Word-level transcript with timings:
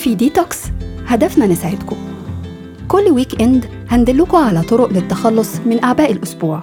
في 0.00 0.14
ديتوكس 0.14 0.62
هدفنا 1.06 1.46
نساعدكم. 1.46 1.96
كل 2.88 3.02
weekend 3.10 3.66
هندلكوا 3.88 4.38
على 4.38 4.62
طرق 4.62 4.92
للتخلص 4.92 5.56
من 5.66 5.84
أعباء 5.84 6.12
الأسبوع. 6.12 6.60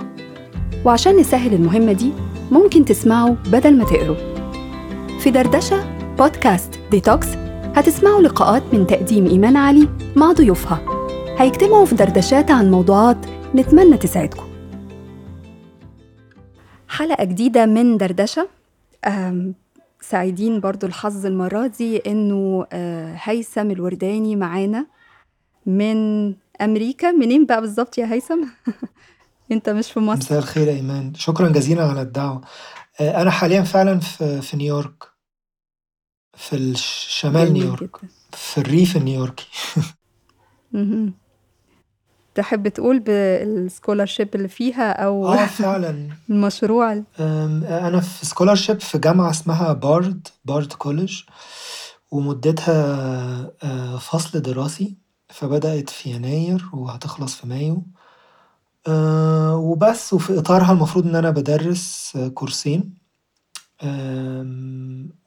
وعشان 0.85 1.17
نسهل 1.17 1.53
المهمة 1.53 1.93
دي 1.93 2.11
ممكن 2.51 2.85
تسمعوا 2.85 3.35
بدل 3.51 3.77
ما 3.77 3.83
تقروا. 3.83 4.15
في 5.19 5.31
دردشة 5.31 5.85
بودكاست 6.15 6.79
ديتوكس 6.91 7.27
هتسمعوا 7.75 8.21
لقاءات 8.21 8.63
من 8.73 8.87
تقديم 8.87 9.25
إيمان 9.25 9.57
علي 9.57 9.87
مع 10.15 10.31
ضيوفها. 10.31 10.81
هيجتمعوا 11.37 11.85
في 11.85 11.95
دردشات 11.95 12.51
عن 12.51 12.71
موضوعات 12.71 13.17
نتمنى 13.55 13.97
تساعدكم. 13.97 14.47
حلقة 16.87 17.23
جديدة 17.23 17.65
من 17.65 17.97
دردشة 17.97 18.47
سعيدين 20.01 20.59
برضو 20.59 20.87
الحظ 20.87 21.25
المرة 21.25 21.67
دي 21.67 21.97
إنه 21.97 22.65
آه، 22.71 23.15
هيثم 23.23 23.71
الورداني 23.71 24.35
معانا 24.35 24.87
من 25.65 26.33
أمريكا. 26.61 27.11
منين 27.11 27.45
بقى 27.45 27.61
بالظبط 27.61 27.97
يا 27.97 28.13
هيثم؟ 28.13 28.43
أنت 29.51 29.69
مش 29.69 29.91
في 29.91 29.99
مصر. 29.99 30.19
مساء 30.19 30.39
الخير 30.39 30.67
يا 30.67 30.73
إيمان. 30.73 31.13
شكرا 31.13 31.49
جزيلا 31.49 31.83
على 31.83 32.01
الدعوة. 32.01 32.41
آه، 33.01 33.21
أنا 33.21 33.31
حاليا 33.31 33.61
فعلا 33.61 33.99
في, 33.99 34.41
في 34.41 34.57
نيويورك. 34.57 35.03
في 36.37 36.55
الش- 36.55 37.07
شمال 37.09 37.47
جميل 37.47 37.53
نيويورك. 37.63 37.97
في 38.31 38.57
الريف 38.57 38.97
النيويوركي. 38.97 39.47
تحب 42.37 42.67
تقول 42.67 42.99
بال 42.99 43.20
scholarship 43.20 44.35
اللي 44.35 44.47
فيها 44.47 44.91
أو 44.91 45.27
آه 45.27 45.45
فعلا. 45.45 46.09
المشروع؟ 46.29 47.03
أنا 47.19 47.99
في 47.99 48.25
scholarship 48.25 48.79
في 48.79 48.97
جامعة 48.97 49.29
اسمها 49.29 49.73
Bard 49.73 50.27
Bard 50.45 50.73
College 50.73 51.21
ومدتها 52.11 52.75
آه، 53.63 53.97
فصل 53.97 54.39
دراسي 54.41 54.95
فبدأت 55.29 55.89
في 55.89 56.09
يناير 56.09 56.69
وهتخلص 56.73 57.35
في 57.35 57.47
مايو. 57.47 57.83
آه، 58.87 59.55
وبس 59.55 60.13
وفي 60.13 60.39
إطارها 60.39 60.71
المفروض 60.71 61.07
إن 61.07 61.15
أنا 61.15 61.29
بدرس 61.29 62.17
كورسين. 62.33 62.93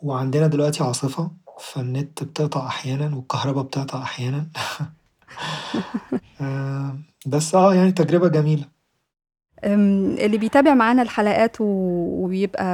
وعندنا 0.02 0.47
دلوقتي 0.47 0.84
عاصفة 0.84 1.30
فالنت 1.61 2.22
بتقطع 2.22 2.67
أحيانا 2.67 3.17
والكهرباء 3.17 3.64
بتقطع 3.64 4.02
أحيانا. 4.02 4.47
آم، 6.41 7.03
بس 7.27 7.55
آه 7.55 7.75
يعني 7.75 7.92
تجربة 7.92 8.28
جميلة. 8.28 8.64
اللي 9.64 10.39
بيتابع 10.39 10.75
معانا 10.75 11.03
الحلقات 11.03 11.56
وبيبقى 11.61 12.64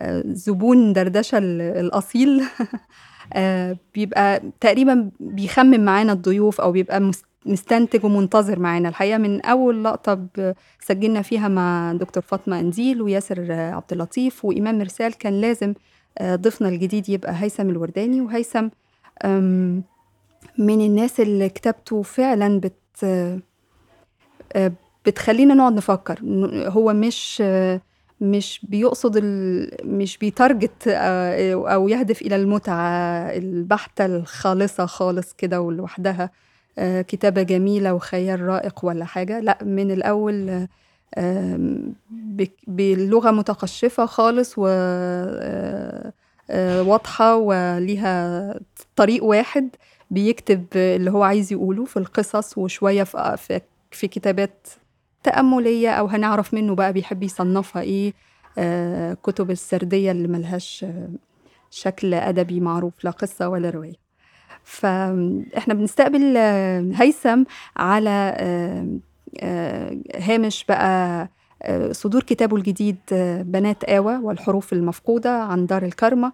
آه، 0.00 0.22
زبون 0.26 0.92
دردشة 0.92 1.38
ال- 1.38 1.60
الأصيل 1.60 2.42
آه، 3.32 3.76
بيبقى 3.94 4.42
تقريبا 4.60 5.10
بيخمم 5.20 5.80
معانا 5.84 6.12
الضيوف 6.12 6.60
أو 6.60 6.72
بيبقى 6.72 7.00
مس- 7.00 7.22
مستنتج 7.46 8.04
ومنتظر 8.04 8.58
معانا. 8.58 8.88
الحقيقة 8.88 9.18
من 9.18 9.40
أول 9.44 9.84
لقطة 9.84 10.14
ب- 10.14 10.54
سجلنا 10.80 11.22
فيها 11.22 11.48
مع 11.48 11.92
دكتور 11.92 12.22
فاطمة 12.22 12.60
أنديل 12.60 13.02
وياسر 13.02 13.46
آه، 13.50 13.72
عبد 13.72 13.92
اللطيف 13.92 14.44
وإمام 14.44 14.78
مرسال 14.78 15.14
كان 15.18 15.40
لازم 15.40 15.74
آه، 16.18 16.36
ضيفنا 16.36 16.68
الجديد 16.68 17.08
يبقى 17.08 17.34
هيثم 17.42 17.70
الورداني 17.70 18.20
وهيثم 18.20 18.68
من 20.58 20.80
الناس 20.80 21.20
اللي 21.20 21.48
كتابته 21.48 22.02
فعلا 22.02 22.60
بت 22.60 22.72
آه، 23.04 24.72
بتخلينا 25.06 25.54
نقعد 25.54 25.72
نفكر. 25.72 26.18
هو 26.68 26.92
مش 26.92 27.42
مش 28.20 28.60
بيقصد 28.68 29.16
ال... 29.16 29.70
مش 29.84 30.18
بيتارجت 30.18 30.88
آه، 30.88 31.74
أو 31.74 31.88
يهدف 31.88 32.22
إلى 32.22 32.36
المتعة 32.36 33.30
البحتة 33.30 34.06
الخالصة 34.06 34.86
خالص 34.86 35.32
كده 35.32 35.60
ولوحدها 35.60 36.30
آه، 36.78 37.02
كتابة 37.02 37.42
جميلة 37.42 37.94
وخيال 37.94 38.40
رائق 38.40 38.84
ولا 38.84 39.04
حاجة. 39.04 39.40
لا 39.40 39.58
من 39.62 39.90
الأول 39.90 40.66
بلغة 42.66 43.30
متقشفة 43.30 44.06
خالص 44.06 44.54
و 44.58 44.66
واضحة 46.90 47.36
وليها 47.36 48.54
طريق 48.96 49.24
واحد. 49.24 49.68
بيكتب 50.10 50.64
اللي 50.76 51.10
هو 51.10 51.22
عايز 51.22 51.52
يقوله 51.52 51.84
في 51.84 51.96
القصص 51.96 52.58
وشوية 52.58 53.02
في 53.02 53.60
في, 53.90 54.08
كتابات 54.08 54.68
تأملية 55.22 55.90
أو 55.90 56.06
هنعرف 56.06 56.54
منه 56.54 56.74
بقى 56.74 56.92
بيحب 56.92 57.22
يصنفها 57.22 57.82
إيه. 57.82 58.12
آه 58.58 59.14
كتب 59.22 59.50
السردية 59.50 60.10
اللي 60.10 60.28
ملهاش 60.28 60.86
شكل 61.70 62.14
أدبي 62.14 62.60
معروف 62.60 63.04
لا 63.04 63.10
قصة 63.10 63.48
ولا 63.48 63.70
رواية. 63.70 63.94
فإحنا 64.64 65.74
بنستقبل 65.74 66.34
آه 66.36 66.90
هيثم 66.94 67.44
على 67.76 68.34
آه 68.38 68.98
هامش 70.16 70.64
بقى 70.68 71.28
صدور 71.90 72.22
كتابه 72.22 72.56
الجديد 72.56 72.96
بنات 73.40 73.84
آوى 73.84 74.16
والحروف 74.16 74.72
المفقودة 74.72 75.42
عن 75.42 75.66
دار 75.66 75.82
الكرمة. 75.82 76.32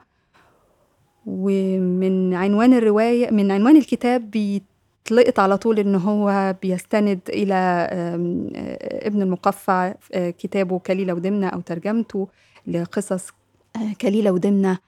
ومن 1.27 2.34
عنوان 2.34 2.75
الرواية 2.75 3.31
من 3.31 3.50
عنوان 3.50 3.77
الكتاب 3.77 4.31
بيتلقط 4.31 5.41
على 5.41 5.59
طول 5.59 5.78
إن 5.78 5.94
هو 5.94 6.55
بيستند 6.62 7.21
إلى 7.28 7.55
آه، 7.91 9.06
ابن 9.06 9.22
المقفع 9.22 9.94
آه، 10.12 10.31
كتابه 10.31 10.78
كليلة 10.78 11.15
ودمنة 11.15 11.49
أو 11.49 11.61
ترجمته 11.61 12.28
لقصص 12.66 13.28
آه، 13.77 13.93
كليلة 14.00 14.32
ودمنة 14.32 14.78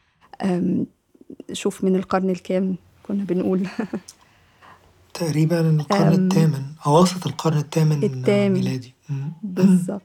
شوف 1.53 1.85
من 1.85 1.97
القرن 1.97 2.31
الكام 2.31 2.77
كنا 3.03 3.25
بنقول 3.25 3.67
تقريبا 5.15 5.71
القرن 5.71 6.13
الثامن 6.13 6.63
أواسط 6.87 7.27
القرن 7.27 7.59
الثامن 7.59 8.05
الثامن. 8.05 8.53
ميلادي. 8.53 8.95
بالظبط 9.43 10.03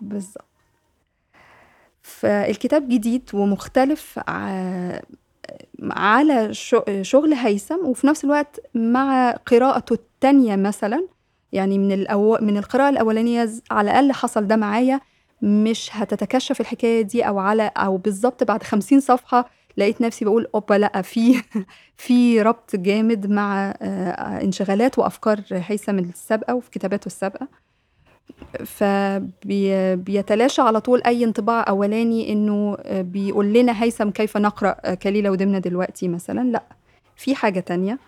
بالظبط 0.00 0.44
فالكتاب 2.02 2.88
جديد 2.88 3.30
ومختلف 3.34 4.18
على 5.82 6.54
شغل 7.02 7.34
هيثم 7.34 7.86
وفي 7.86 8.06
نفس 8.06 8.24
الوقت 8.24 8.60
مع 8.74 9.30
قراءته 9.30 9.92
التانية 9.92 10.56
مثلا 10.56 11.06
يعني 11.52 11.78
من 11.78 11.92
الأو... 11.92 12.38
من 12.40 12.56
القراءة 12.56 12.88
الأولانية 12.88 13.48
على 13.70 13.90
الأقل 13.90 14.12
حصل 14.12 14.46
ده 14.46 14.56
معايا 14.56 15.00
مش 15.42 15.90
هتتكشف 15.92 16.60
الحكاية 16.60 17.02
دي 17.02 17.22
أو 17.28 17.38
على 17.38 17.70
أو 17.76 17.96
بالظبط 17.96 18.44
بعد 18.44 18.62
خمسين 18.62 19.00
صفحة 19.00 19.50
لقيت 19.76 20.00
نفسي 20.00 20.24
بقول 20.24 20.46
أوبا 20.54 20.74
لأ 20.74 21.02
في 21.02 21.42
في 21.96 22.42
ربط 22.42 22.76
جامد 22.76 23.26
مع 23.30 23.74
آه، 23.82 24.42
انشغالات 24.42 24.98
وأفكار 24.98 25.40
هيثم 25.52 25.98
السابقة 25.98 26.54
وفي 26.54 26.70
كتاباته 26.70 27.06
السابقة. 27.06 27.48
فبيتلاشى 28.64 30.62
على 30.62 30.80
طول 30.80 31.02
أي 31.06 31.24
انطباع 31.24 31.64
أولاني 31.68 32.32
إنه 32.32 32.76
آه، 32.80 33.02
بيقول 33.02 33.52
لنا 33.52 33.82
هيثم 33.82 34.10
كيف 34.10 34.36
نقرأ 34.36 34.76
آه، 34.84 34.94
كليلة 34.94 35.30
ودمنة 35.30 35.58
دلوقتي 35.58 36.08
مثلا. 36.08 36.50
لأ 36.50 36.62
في 37.16 37.34
حاجة 37.34 37.60
تانية. 37.60 37.98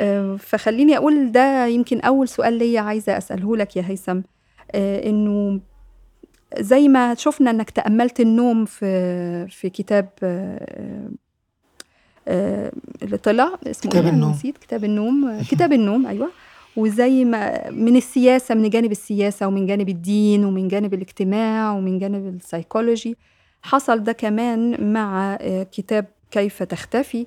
آه، 0.00 0.36
فخليني 0.36 0.96
أقول 0.96 1.32
ده 1.32 1.66
يمكن 1.66 2.00
أول 2.00 2.28
سؤال 2.28 2.52
ليا 2.52 2.80
عايزة 2.80 3.18
أسأله 3.18 3.56
لك 3.56 3.76
يا 3.76 3.84
هيثم. 3.86 4.20
إنه 4.74 5.60
زي 6.58 6.88
ما 6.88 7.14
شفنا 7.14 7.50
إنك 7.50 7.70
تأملت 7.70 8.20
النوم 8.20 8.64
في 8.64 9.46
في 9.48 9.70
كتاب 9.70 10.08
اللي 13.02 13.16
طلع 13.22 13.58
اسمه 13.66 13.90
كتاب 13.90 14.04
إيه؟ 14.04 14.10
النوم. 14.12 14.30
نسيت. 14.30 14.58
كتاب 14.58 14.84
النوم. 14.84 15.42
كتاب 15.50 15.72
النوم 15.72 16.06
أيوه. 16.06 16.30
وزي 16.76 17.24
ما 17.24 17.70
من 17.70 17.96
السياسة 17.96 18.54
من 18.54 18.70
جانب 18.70 18.92
السياسة 18.92 19.46
ومن 19.46 19.66
جانب 19.66 19.88
الدين 19.88 20.44
ومن 20.44 20.68
جانب 20.68 20.94
الاجتماع 20.94 21.72
ومن 21.72 21.98
جانب 21.98 22.36
السيكولوجي 22.36 23.16
حصل 23.62 24.02
ده 24.02 24.12
كمان 24.12 24.92
مع 24.92 25.38
آه، 25.40 25.62
كتاب 25.62 26.06
كيف 26.30 26.62
تختفي 26.62 27.26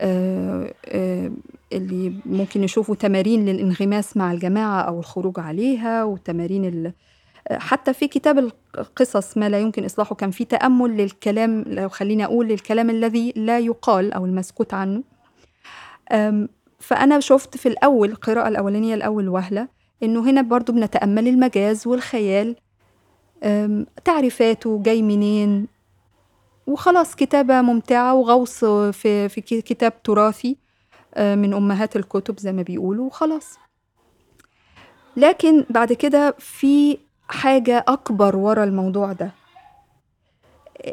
آه، 0.00 0.74
آه، 0.86 1.30
اللي 1.72 2.12
ممكن 2.26 2.60
نشوفه 2.60 2.94
تمارين 2.94 3.44
للانغماس 3.46 4.16
مع 4.16 4.32
الجماعة 4.32 4.80
أو 4.80 4.98
الخروج 5.00 5.40
عليها 5.40 6.04
وتمارين 6.04 6.92
حتى 7.50 7.94
في 7.94 8.08
كتاب 8.08 8.50
القصص 8.78 9.38
ما 9.38 9.48
لا 9.48 9.60
يمكن 9.60 9.84
إصلاحه 9.84 10.14
كان 10.14 10.30
في 10.30 10.44
تأمل 10.44 10.96
للكلام 10.96 11.64
لو 11.66 11.88
خليني 11.88 12.24
أقول 12.24 12.48
للكلام 12.48 12.90
الذي 12.90 13.32
لا 13.36 13.58
يقال 13.58 14.12
أو 14.12 14.24
المسكوت 14.24 14.74
عنه. 14.74 15.02
فأنا 16.86 17.20
شفت 17.20 17.56
في 17.56 17.68
الأول 17.68 18.10
القراءة 18.10 18.48
الأولانية 18.48 18.94
الأول 18.94 19.28
وهلة 19.28 19.68
إنه 20.02 20.30
هنا 20.30 20.42
برضو 20.42 20.72
بنتأمل 20.72 21.28
المجاز 21.28 21.86
والخيال 21.86 22.56
تعريفاته 24.04 24.82
جاي 24.82 25.02
منين؟ 25.02 25.66
وخلاص 26.66 27.14
كتابة 27.16 27.62
ممتعة 27.62 28.14
وغوص 28.14 28.64
في, 28.64 29.28
في 29.28 29.40
كتاب 29.40 30.02
تراثي 30.02 30.56
من 31.18 31.54
أمهات 31.54 31.96
الكتب 31.96 32.38
زي 32.38 32.52
ما 32.52 32.62
بيقولوا 32.62 33.06
وخلاص. 33.06 33.58
لكن 35.16 35.64
بعد 35.70 35.92
كده 35.92 36.34
في 36.38 36.98
حاجة 37.28 37.84
أكبر 37.88 38.36
ورا 38.36 38.64
الموضوع 38.64 39.12
ده. 39.12 39.30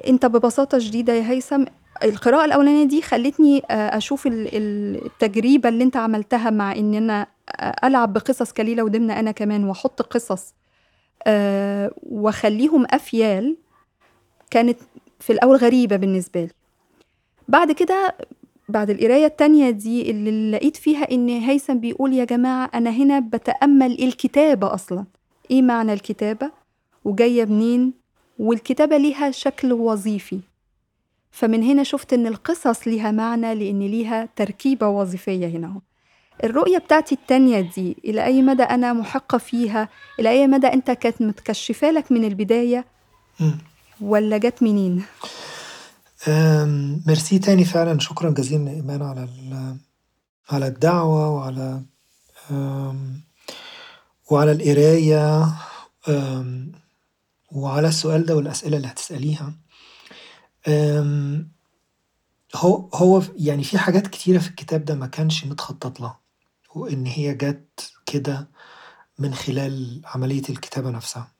أنت 0.07 0.25
ببساطة 0.25 0.79
شديدة 0.79 1.13
يا 1.13 1.29
هيثم 1.29 1.65
القراءة 2.03 2.45
الأولانية 2.45 2.83
دي 2.83 3.01
خلّتني 3.01 3.63
آآ 3.71 3.97
أشوف 3.97 4.27
ال 4.27 4.55
ال 4.55 5.05
التجريبة 5.05 5.69
اللي 5.69 5.83
أنت 5.83 5.95
عملتها 5.97 6.49
مع 6.49 6.71
إن 6.75 6.95
أنا 6.95 7.27
أ 7.49 7.87
ألعب 7.87 8.13
بقصص 8.13 8.51
كليلة 8.51 8.83
ودمنة 8.83 9.19
أنا 9.19 9.31
كمان 9.31 9.63
وأحُط 9.63 10.01
قصص 10.01 10.53
آآ 11.27 11.91
وأخلّيهم 12.03 12.85
أفيال، 12.91 13.57
كانت 14.51 14.77
في 15.19 15.33
الأول 15.33 15.55
غريبة 15.57 15.95
بالنسبة 15.95 16.41
لي. 16.41 16.49
بعد 17.47 17.71
كده 17.71 18.15
بعد 18.69 18.89
القراية 18.89 19.25
التانية 19.25 19.69
دي 19.69 20.11
اللي 20.11 20.51
لقيت 20.51 20.77
فيها 20.77 21.11
إن 21.11 21.29
هيثم 21.29 21.73
بيقول 21.79 22.13
يا 22.13 22.25
جماعة 22.25 22.69
أنا 22.73 22.89
هنا 22.89 23.19
باتأمَّل 23.19 24.03
الكتابة 24.03 24.73
أصلًا، 24.73 25.05
إيه 25.51 25.61
معنى 25.61 25.93
الكتابة 25.93 26.51
وجاية 27.05 27.45
منين 27.45 27.93
والكتابة 28.39 28.97
ليها 28.97 29.31
شكل 29.31 29.73
وظيفي. 29.73 30.39
فمن 31.33 31.63
هنا 31.63 31.83
شُفت 31.83 32.13
إن 32.13 32.27
القصص 32.27 32.87
ليها 32.87 33.11
معنى 33.11 33.55
لإن 33.55 33.79
ليها 33.79 34.29
تركيبة 34.35 34.87
وظيفية 34.87 35.47
هنا. 35.47 35.81
الرؤية 36.43 36.77
بتاعتي 36.77 37.15
التانية 37.15 37.61
دي 37.61 37.97
إلى 38.05 38.25
أي 38.25 38.41
مدى 38.41 38.63
أنا 38.63 38.93
مُحِقّة 38.93 39.37
فيها، 39.37 39.89
إلى 40.19 40.29
أي 40.29 40.47
مدى 40.47 40.67
أنت 40.67 40.91
كانت 40.91 41.21
متكشّفة 41.21 41.91
لك 41.91 42.11
من 42.11 42.23
البداية 42.25 42.85
إمم. 43.41 43.57
والّا 44.01 44.37
جات 44.37 44.63
منين؟ 44.63 45.03
ميرسي 47.07 47.39
تاني 47.39 47.65
فعلًا 47.65 47.99
شكرًا 47.99 48.29
جزيلًا 48.29 48.71
إيمان 48.71 49.01
على 49.01 49.23
ال 49.23 49.75
على 50.49 50.67
الدعوة 50.67 51.29
وعلى 51.29 51.81
وعلى 54.31 54.51
القراية 54.51 55.45
وعلى 57.51 57.87
السؤال 57.87 58.25
ده 58.25 58.35
والأسئلة 58.35 58.77
اللي 58.77 58.87
هتسأليها. 58.87 59.53
هو 62.55 62.89
هو 62.93 63.21
يعني 63.37 63.63
في 63.63 63.77
حاجات 63.77 64.07
كتيرة 64.07 64.39
في 64.39 64.49
الكتاب 64.49 64.85
ده 64.85 64.95
ما 64.95 65.07
كانش 65.07 65.45
متخطّط 65.45 65.99
لها، 65.99 66.19
وإن 66.75 67.05
هي 67.05 67.33
جات 67.33 67.81
كده 68.05 68.49
من 69.19 69.33
خلال 69.33 70.01
عملية 70.05 70.43
الكتابة 70.49 70.89
نفسها. 70.89 71.33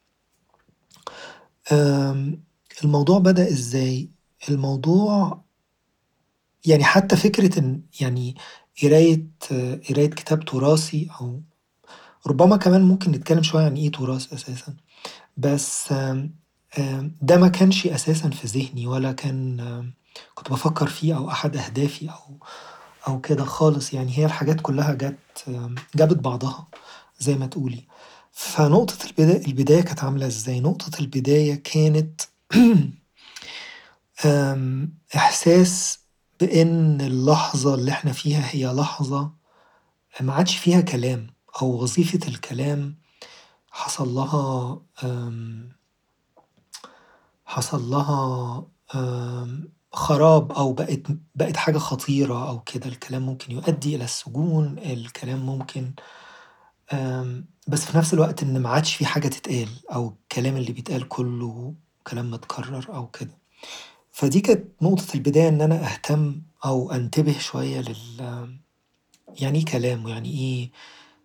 الموضوع 2.83 3.19
بدأ 3.19 3.47
إزاي؟ 3.49 4.09
الموضوع 4.49 5.43
يعني 6.65 6.83
حتى 6.83 7.15
فكرة 7.15 7.59
إن 7.59 7.81
يعني 8.01 8.35
قراية 8.83 9.27
قراية 9.89 10.09
كتاب 10.09 10.45
تراثي 10.45 11.09
أو 11.21 11.41
ربما 12.27 12.57
كمان 12.57 12.81
ممكن 12.81 13.11
نتكلم 13.11 13.43
شوية 13.43 13.65
عن 13.65 13.75
إيه 13.75 13.91
تراث 13.91 14.33
أساسًا، 14.33 14.75
بس 15.37 15.93
ده 17.21 17.37
ما 17.37 17.47
كانش 17.47 17.87
أساسًا 17.87 18.29
في 18.29 18.47
ذهني 18.47 18.87
ولا 18.87 19.11
كان 19.11 19.57
كنت 20.35 20.49
بافكّر 20.49 20.87
فيه 20.87 21.17
أو 21.17 21.29
أحد 21.29 21.57
أهدافي 21.57 22.09
أو 22.09 22.37
أو 23.07 23.21
كده 23.21 23.43
خالص 23.45 23.93
يعني 23.93 24.17
هي 24.17 24.25
الحاجات 24.25 24.61
كلّها 24.61 24.93
جات 24.93 25.19
جابت 25.95 26.17
بعضها 26.17 26.67
زي 27.19 27.35
ما 27.35 27.45
تقولي. 27.47 27.83
فنقطة 28.31 29.05
البدا 29.05 29.45
البداية 29.47 29.81
كانت 29.81 30.03
عاملة 30.03 30.27
إزاي؟ 30.27 30.59
نقطة 30.59 30.99
البداية 30.99 31.55
كانت 31.55 32.21
إحساس 35.15 35.99
بإن 36.39 37.01
اللحظة 37.01 37.75
اللي 37.75 37.91
إحنا 37.91 38.11
فيها 38.11 38.49
هي 38.51 38.65
لحظة 38.73 39.31
ما 40.21 40.33
عادش 40.33 40.57
فيها 40.57 40.81
كلام 40.81 41.27
أو 41.61 41.67
وظيفة 41.83 42.27
الكلام 42.27 42.95
حصل 43.71 44.09
لها 44.09 44.81
حصل 47.53 47.89
لها 47.89 48.67
خراب 49.91 50.51
أو 50.51 50.73
بقت 50.73 51.01
بقت 51.35 51.57
حاجة 51.57 51.77
خطيرة 51.77 52.49
أو 52.49 52.59
كده، 52.59 52.85
الكلام 52.85 53.21
ممكن 53.25 53.51
يؤدي 53.51 53.95
إلى 53.95 54.03
السجون، 54.03 54.79
الكلام 54.79 55.45
ممكن 55.45 55.93
بس 57.67 57.85
في 57.85 57.97
نفس 57.97 58.13
الوقت 58.13 58.43
إن 58.43 58.61
ما 58.61 58.69
عادش 58.69 58.95
في 58.95 59.05
حاجة 59.05 59.27
تتقال 59.27 59.69
أو 59.93 60.07
الكلام 60.23 60.55
اللي 60.57 60.71
بيتقال 60.71 61.07
كلّه 61.07 61.73
كلام 62.07 62.31
متكرر 62.31 62.95
أو 62.95 63.07
كده. 63.07 63.37
فدي 64.11 64.41
كانت 64.41 64.67
نقطة 64.81 65.05
البداية 65.15 65.49
إن 65.49 65.61
أنا 65.61 65.93
أهتم 65.93 66.41
أو 66.65 66.91
أنتبه 66.91 67.39
شوية 67.39 67.81
لل 67.81 68.57
يعني 69.39 69.59
إيه 69.59 69.65
كلام 69.65 70.05
ويعني 70.05 70.29
إيه 70.29 70.71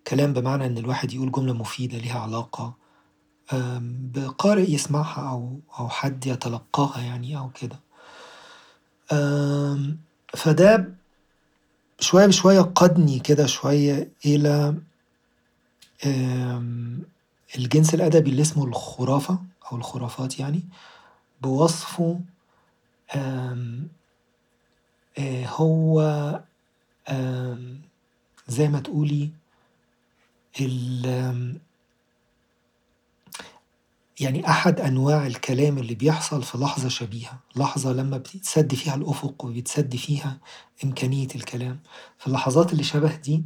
كلام 0.06 0.32
بمعنى 0.32 0.66
إن 0.66 0.78
الواحد 0.78 1.12
يقول 1.12 1.32
جملة 1.32 1.52
مفيدة 1.52 1.98
ليها 1.98 2.18
علاقة 2.18 2.87
بقارئ 4.14 4.70
يسمعها 4.70 5.30
أو 5.30 5.60
أو 5.78 5.88
حد 5.88 6.26
يتلقاها 6.26 7.00
يعني 7.00 7.38
أو 7.38 7.50
كده. 7.50 7.78
فده 10.34 10.94
شوية 12.00 12.26
بشوية 12.26 12.60
قادني 12.60 13.18
كده 13.18 13.46
شوية 13.46 14.12
إلى 14.26 14.74
الجنس 17.58 17.94
الأدبي 17.94 18.30
اللي 18.30 18.42
اسمه 18.42 18.64
الخرافة 18.64 19.38
أو 19.72 19.76
الخرافات 19.76 20.38
يعني، 20.38 20.62
بوصفه 21.42 22.20
آآ 23.14 23.86
هو 25.46 26.00
زي 28.48 28.68
ما 28.68 28.80
تقولي 28.80 29.30
ال 30.60 31.58
يعني 34.20 34.48
أحد 34.48 34.80
أنواع 34.80 35.26
الكلام 35.26 35.78
اللي 35.78 35.94
بيحصل 35.94 36.42
في 36.42 36.58
لحظة 36.58 36.88
شبيهة، 36.88 37.40
لحظة 37.56 37.92
لمّا 37.92 38.16
بيتسد 38.16 38.74
فيها 38.74 38.94
الأفق 38.94 39.44
وبيتسد 39.44 39.96
فيها 39.96 40.38
إمكانية 40.84 41.28
الكلام. 41.34 41.80
في 42.18 42.26
اللحظات 42.26 42.72
اللي 42.72 42.82
شبه 42.82 43.16
دي 43.16 43.44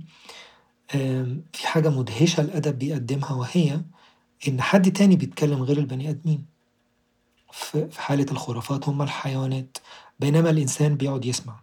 في 1.53 1.67
حاجة 1.67 1.89
مدهشة 1.89 2.41
الأدب 2.41 2.79
بيقدمها 2.79 3.33
وهي 3.33 3.81
إن 4.49 4.61
حد 4.61 4.93
تاني 4.93 5.17
بيتكلم 5.17 5.63
غير 5.63 5.79
البني 5.79 6.11
آدمين. 6.11 6.47
في 7.53 8.01
حالة 8.01 8.27
الخرافات 8.33 8.89
هم 8.89 9.03
الحيوانات، 9.03 9.79
بينما 10.21 10.51
الإنسان 10.51 10.97
بيقعد 10.97 11.25
يسمع. 11.25 11.61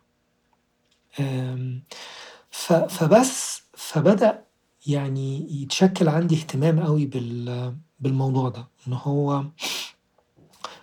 فبس 2.90 3.62
فبدأ 3.74 4.44
يعني 4.88 5.62
يتشكِّل 5.62 6.10
عندي 6.10 6.36
اهتمام 6.36 6.80
بال 7.06 7.76
بالموضوع 8.00 8.50
ده، 8.50 8.68
إن 8.88 8.94
هو 8.94 9.44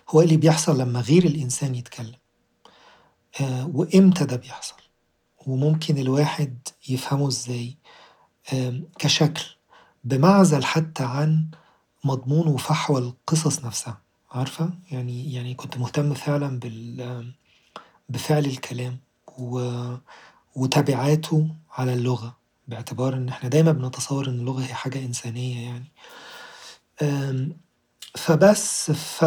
هو 0.09 0.21
اللي 0.21 0.37
بيحصل 0.37 0.81
لمّا 0.81 1.01
غير 1.01 1.25
الإنسان 1.25 1.75
يتكلم؟ 1.75 2.15
آآ 3.41 3.69
وإمتى 3.73 4.25
ده 4.25 4.35
بيحصل؟ 4.35 4.75
وممكن 5.47 5.97
الواحد 5.97 6.67
يفهمه 6.89 7.27
إزاي؟ 7.27 7.77
آمم 8.53 8.83
كشكل، 8.99 9.43
بمعزل 10.03 10.63
حتى 10.65 11.03
عن 11.03 11.47
مضمون 12.03 12.47
وفحوى 12.47 12.99
القصص 13.01 13.65
نفسها، 13.65 14.01
عارفة؟ 14.31 14.73
يعني 14.91 15.33
يعني 15.33 15.53
كنت 15.55 15.77
مهتم 15.77 16.13
فعلًا 16.13 16.59
بال 16.59 17.33
بفعل 18.09 18.45
الكلام 18.45 18.99
و 19.37 19.83
وتبعاته 20.55 21.47
على 21.71 21.93
اللغة، 21.93 22.37
باعتبار 22.67 23.13
إن 23.13 23.29
إحنا 23.29 23.49
دايمًا 23.49 23.71
بنتصور 23.71 24.29
إن 24.29 24.39
اللغة 24.39 24.61
هي 24.61 24.73
حاجة 24.73 25.05
إنسانية 25.05 25.65
يعني. 25.69 25.91
فبس 28.17 28.91
ف 28.91 29.25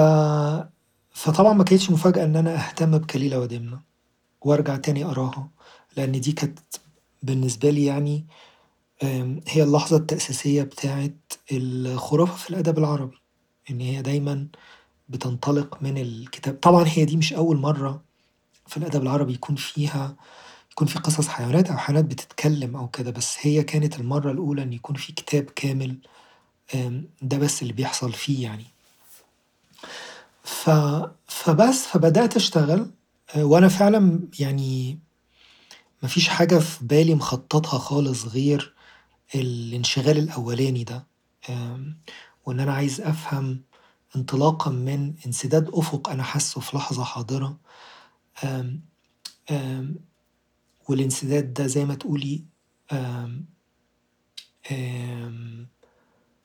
فطبعًا 1.10 1.52
ما 1.52 1.64
كانتش 1.64 1.90
مفاجأة 1.90 2.24
إن 2.24 2.36
أنا 2.36 2.54
أهتم 2.68 2.98
بكليلة 2.98 3.38
ودمنة 3.40 3.80
وأرجع 4.42 4.76
تاني 4.76 5.04
أقراها، 5.04 5.50
لإن 5.96 6.20
دي 6.20 6.32
كانت 6.32 6.58
بالنسبة 7.22 7.70
لي 7.70 7.84
يعني 7.84 8.26
هي 9.48 9.62
اللحظة 9.62 9.96
التأسيسية 9.96 10.62
بتاعة 10.62 11.10
الخرافة 11.52 12.36
في 12.36 12.50
الأدب 12.50 12.78
العربي، 12.78 13.16
إن 13.70 13.80
هي 13.80 14.02
دايمًا 14.02 14.48
بتنطلق 15.08 15.82
من 15.82 15.98
الكتاب. 15.98 16.54
طبعًا 16.60 16.84
هي 16.88 17.04
دي 17.04 17.16
مش 17.16 17.32
أول 17.34 17.58
مرّة 17.58 18.04
في 18.66 18.76
الأدب 18.78 19.02
العربي 19.02 19.34
يكون 19.34 19.56
فيها 19.56 20.16
يكون 20.72 20.88
في 20.88 20.98
قصص 21.00 21.28
حيوانات 21.28 21.70
أو 21.70 21.78
حيوانات 21.78 22.06
بتتكلم 22.06 22.76
أو 22.76 22.88
كده، 22.88 23.10
بس 23.10 23.36
هي 23.40 23.62
كانت 23.64 24.00
المرّة 24.00 24.32
الأولى 24.32 24.62
إن 24.62 24.72
يكون 24.72 24.96
في 24.96 25.12
كتاب 25.12 25.44
كامل 25.44 25.98
ده 27.22 27.38
بس 27.38 27.62
اللي 27.62 27.72
بيحصل 27.72 28.12
فيه 28.12 28.42
يعني. 28.42 28.64
فبس 31.26 31.86
فبدأت 31.86 32.36
أشتغل 32.36 32.90
وأنا 33.36 33.68
فعلًا 33.68 34.20
يعني 34.38 34.98
ما 36.02 36.08
فيش 36.08 36.28
حاجة 36.28 36.58
في 36.58 36.84
بالي 36.84 37.14
مخططها 37.14 37.78
خالص 37.78 38.24
غير 38.26 38.74
الانشغال 39.34 40.18
الأولاني 40.18 40.84
ده، 40.84 41.06
وإن 42.46 42.60
أنا 42.60 42.72
عايز 42.72 43.00
أفهم 43.00 43.60
انطلاقًا 44.16 44.70
من 44.70 45.14
انسداد 45.26 45.70
أفق 45.72 46.08
أنا 46.10 46.22
حاسّه 46.22 46.60
في 46.60 46.76
لحظة 46.76 47.04
حاضرة 47.04 47.56
والانسداد 50.88 51.54
ده 51.54 51.66
زي 51.66 51.84
ما 51.84 51.94
تقولي 51.94 52.44
آمم 52.92 53.44
آمم 54.70 55.66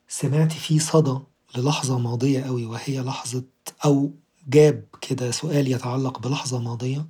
سمعت 0.08 0.52
فيه 0.52 0.78
صدى 0.78 1.18
للحظة 1.56 1.98
ماضية 1.98 2.48
أوي 2.48 2.66
وهي 2.66 3.00
لحظة 3.00 3.44
أو 3.84 4.12
جاب 4.48 4.84
كده 5.00 5.30
سؤال 5.30 5.68
يتعلق 5.72 6.18
بلحظة 6.18 6.58
ماضية 6.60 7.06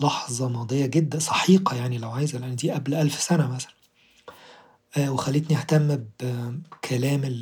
لحظة 0.00 0.48
ماضية 0.48 0.86
جدًا 0.86 1.18
سحيقة 1.18 1.76
يعني 1.76 1.98
لو 1.98 2.10
عايزة 2.10 2.38
لأن 2.38 2.56
دي 2.56 2.70
قبل 2.70 2.94
ألف 2.94 3.20
سنة 3.20 3.54
مثلًا. 3.54 3.72
آه، 4.96 5.12
وخلتني 5.12 5.56
أهتم 5.56 6.04
بكلام 6.20 7.36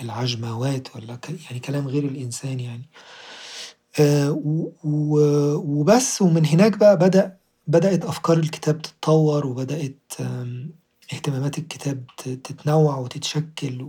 العجموات 0.00 0.96
ولا 0.96 1.18
يعني 1.46 1.60
كلام 1.60 1.88
غير 1.88 2.04
الإنسان 2.04 2.60
يعني. 2.60 2.88
آه، 4.00 4.40
وبس 5.64 6.22
ومن 6.22 6.46
هناك 6.46 6.76
بقى 6.76 6.96
بدأ 6.98 7.36
بدأت 7.66 8.04
أفكار 8.04 8.38
الكتاب 8.38 8.82
تتطور 8.82 9.46
وبدأت 9.46 10.12
اهتمامات 11.12 11.58
الكتاب 11.58 12.06
تتنوع 12.16 12.96
وتتشكل 12.96 13.82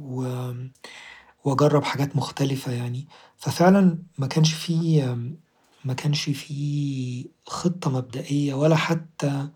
وأجرب 1.46 1.84
حاجات 1.84 2.16
مختلفة 2.16 2.72
يعني. 2.72 3.08
ففعلا 3.38 3.98
ما 4.18 4.28
كانش 4.28 4.54
في 4.54 5.02
ما 5.86 5.94
كانش 5.94 6.30
في 6.30 7.30
خطة 7.48 7.90
مبدئية 7.90 8.54
ولا 8.54 8.76
حتى 8.76 9.50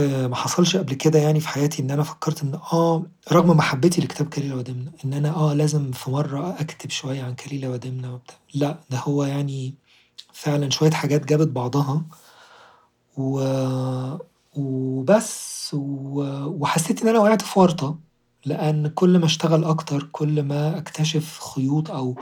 آه، 0.00 0.26
ما 0.26 0.36
حصلش 0.36 0.76
قبل 0.76 0.94
كده 0.94 1.18
يعني 1.18 1.40
في 1.40 1.48
حياتي 1.48 1.82
إن 1.82 1.90
أنا 1.90 2.02
فكرت 2.02 2.42
إن 2.42 2.54
آه 2.54 3.06
رغم 3.32 3.56
محبتي 3.56 4.00
لكتاب 4.00 4.28
كليلة 4.28 4.56
ودمنة 4.56 4.92
إن 5.04 5.12
أنا 5.12 5.30
آه 5.36 5.54
لازم 5.54 5.92
في 5.92 6.10
مرة 6.10 6.60
أكتب 6.60 6.90
شوية 6.90 7.22
عن 7.22 7.34
كليلة 7.34 7.70
ودمنة 7.70 8.14
وبتاع. 8.14 8.36
لا 8.54 8.78
ده 8.90 8.98
هو 8.98 9.24
يعني 9.24 9.74
فعلا 10.32 10.70
شوية 10.70 10.90
حاجات 10.90 11.24
جابت 11.26 11.48
بعضها 11.48 12.02
و... 13.16 13.40
وبس. 14.56 15.52
وحسيت 15.74 17.02
إن 17.02 17.08
أنا 17.08 17.18
وقعت 17.18 17.42
في 17.42 17.60
ورطة 17.60 17.98
لأن 18.46 18.88
كل 18.88 19.18
ما 19.18 19.24
أشتغل 19.24 19.64
أكتر 19.64 20.08
كل 20.12 20.42
ما 20.42 20.78
أكتشف 20.78 21.40
خيوط 21.40 21.90
أو 21.90 22.16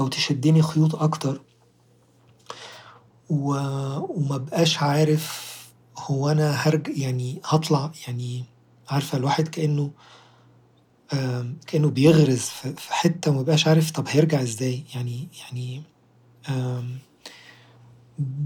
أو 0.00 0.08
تشدني 0.08 0.62
خيوط 0.62 0.94
أكتر. 0.94 1.40
وما 3.30 4.36
بقاش 4.36 4.82
عارف 4.82 5.56
هو 5.98 6.28
أنا 6.30 6.50
هرج 6.50 6.98
يعني 6.98 7.40
هطلع 7.44 7.92
يعني 8.08 8.44
عارفة 8.88 9.18
الواحد 9.18 9.48
كأنه 9.48 9.90
كأنه 11.66 11.90
بيغرز 11.90 12.40
في 12.76 12.94
حتة 12.94 13.30
ومبقاش 13.30 13.68
عارف 13.68 13.90
طب 13.90 14.04
هيرجع 14.08 14.42
إزاي 14.42 14.84
يعني 14.94 15.28
يعني 15.40 15.82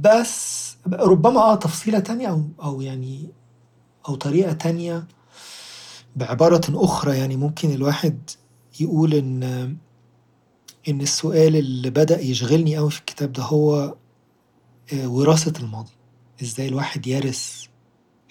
بس 0.00 0.76
ربما 0.92 1.40
آه 1.40 1.54
تفصيلة 1.54 1.98
تانية 1.98 2.28
أو 2.28 2.44
أو 2.62 2.80
يعني 2.80 3.28
أو 4.08 4.14
طريقة 4.14 4.52
تانية 4.52 5.04
بعبارة 6.16 6.60
أخرى 6.68 7.18
يعني 7.18 7.36
ممكن 7.36 7.70
الواحد 7.70 8.30
يقول 8.80 9.14
إن 9.14 9.42
إن 10.88 11.00
السؤال 11.00 11.56
اللي 11.56 11.90
بدأ 11.90 12.20
يشغلني 12.20 12.78
أوي 12.78 12.90
في 12.90 12.98
الكتاب 13.00 13.32
ده 13.32 13.42
هو 13.42 13.94
آه، 14.92 15.08
وراثة 15.08 15.60
الماضي. 15.64 15.92
إزاي 16.42 16.68
الواحد 16.68 17.06
يرث 17.06 17.64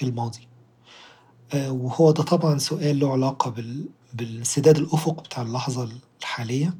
الماضي. 0.03 0.48
آه، 1.53 1.72
وهو 1.72 2.12
ده 2.12 2.24
طبعا 2.24 2.58
سؤال 2.58 3.00
له 3.00 3.12
علاقة 3.12 3.53
بالسداد 4.13 4.77
الأفق 4.77 5.24
بتاع 5.24 5.43
اللحظة 5.43 5.89
الحالية 6.22 6.74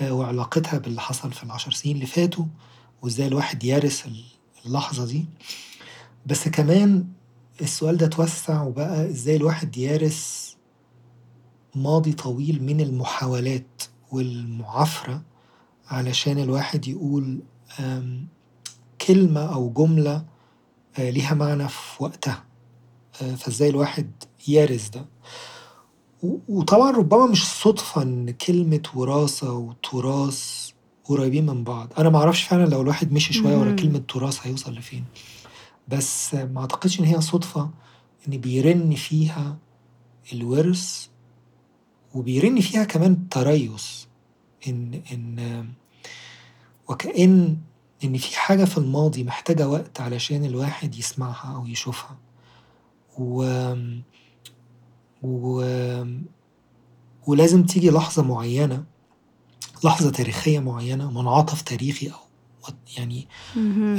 آه، 0.00 0.12
وعلاقتها 0.12 0.78
باللي 0.78 1.00
حصل 1.00 1.32
في 1.32 1.42
العشر 1.42 1.72
سنين 1.72 1.94
اللي 1.96 2.06
فاتوا. 2.06 2.44
وازاي 3.02 3.26
الواحد 3.26 3.64
يرث 3.64 4.06
اللحظة 4.66 5.06
دي. 5.06 5.26
بس 6.26 6.48
كمان 6.48 7.06
السؤال 7.60 7.96
ده 7.96 8.06
توسع 8.06 8.62
وبقى 8.62 9.06
إزاي 9.10 9.36
الواحد 9.36 9.76
يرث 9.76 10.50
ماضي 11.74 12.12
طويل 12.12 12.62
من 12.62 12.80
المحاولات 12.80 13.82
والمعافرة 14.12 15.22
علشان 15.86 16.38
الواحد 16.38 16.88
يقول 16.88 17.40
كلمة 19.06 19.40
أو 19.54 19.70
جملة 19.70 20.24
آه، 20.98 21.10
ليها 21.10 21.34
معنى 21.34 21.68
في 21.68 22.02
وقتها. 22.04 22.44
آه، 23.22 23.34
فازاي 23.34 23.68
الواحد 23.68 24.10
يارس 24.48 24.88
ده. 24.88 25.06
وطبعا 26.48 26.90
ربما 26.90 27.26
مش 27.26 27.46
صدفة 27.48 28.02
إن 28.02 28.30
كلمة 28.30 28.82
وراثة 28.94 29.52
وتراث 29.52 30.69
قريبين 31.10 31.46
من 31.46 31.64
بعض. 31.64 31.92
أنا 31.98 32.08
معرفش 32.08 32.42
فعلا 32.42 32.66
لو 32.66 32.80
الواحد 32.82 33.12
مشي 33.12 33.32
شوية 33.32 33.56
ورا 33.56 33.72
كلمة 33.72 34.02
تراث 34.08 34.46
هيوصل 34.46 34.74
لفين. 34.74 35.04
بس 35.88 36.34
ما 36.34 36.60
أعتقدش 36.60 37.00
إن 37.00 37.04
هي 37.04 37.20
صدفة 37.20 37.70
إن 38.28 38.38
بيرن 38.38 38.94
فيها 38.94 39.58
الورث 40.32 41.06
وبيرن 42.14 42.60
فيها 42.60 42.84
كمان 42.84 43.28
تريث. 43.28 44.04
إن 44.68 45.02
إن 45.12 45.68
وكأن 46.88 47.58
إن 48.04 48.16
في 48.16 48.38
حاجة 48.38 48.64
في 48.64 48.78
الماضي 48.78 49.24
محتاجة 49.24 49.68
وقت 49.68 50.00
علشان 50.00 50.44
الواحد 50.44 50.94
يسمعها 50.94 51.56
أو 51.56 51.66
يشوفها. 51.66 52.18
و... 53.18 53.44
و... 55.22 55.64
ولازم 57.26 57.64
تيجي 57.64 57.90
لحظة 57.90 58.22
معينة 58.22 58.84
لحظة 59.84 60.10
تاريخية 60.10 60.58
معينة 60.58 61.10
منعطف 61.10 61.62
تاريخي 61.62 62.08
أو 62.08 62.18
يعني 62.98 63.28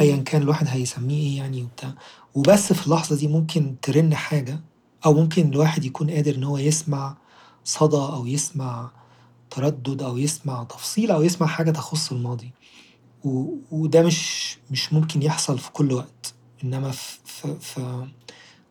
أيا 0.01 0.17
كان 0.17 0.41
الواحد 0.41 0.67
هيسميه 0.67 1.15
إيه 1.23 1.37
يعني 1.37 1.63
وبتاع. 1.63 1.93
وبس 2.35 2.73
في 2.73 2.85
اللحظة 2.87 3.15
دي 3.15 3.27
ممكن 3.27 3.75
ترن 3.81 4.15
حاجة 4.15 4.59
أو 5.05 5.13
ممكن 5.13 5.49
الواحد 5.49 5.85
يكون 5.85 6.11
قادر 6.11 6.35
إن 6.35 6.43
هو 6.43 6.57
يسمع 6.57 7.17
صدى 7.63 7.97
أو 7.97 8.25
يسمع 8.27 8.91
تردد 9.49 10.01
أو 10.01 10.17
يسمع 10.17 10.63
تفصيل 10.63 11.11
أو 11.11 11.23
يسمع 11.23 11.47
حاجة 11.47 11.71
تخص 11.71 12.11
الماضي. 12.11 12.51
وده 13.71 14.01
مش 14.01 14.57
مش 14.71 14.93
ممكن 14.93 15.21
يحصل 15.23 15.59
في 15.59 15.71
كل 15.71 15.93
وقت. 15.93 16.33
إنما 16.63 16.91
في, 16.91 17.17
في, 17.25 17.55
في 17.59 18.07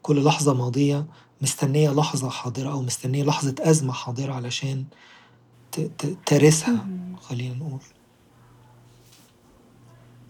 كل 0.03 0.25
لحظة 0.25 0.55
ماضية 0.55 1.07
مستنية 1.43 1.91
لحظة 1.91 2.31
حاضرة 2.31 2.71
أو 2.71 2.83
مستنية 2.83 3.25
لحظة 3.25 3.55
أزمة 3.61 3.93
حاضرة 3.93 4.33
علشان 4.33 4.85
ترسها 6.27 6.87
خلينا 7.21 7.55
نقول. 7.55 7.81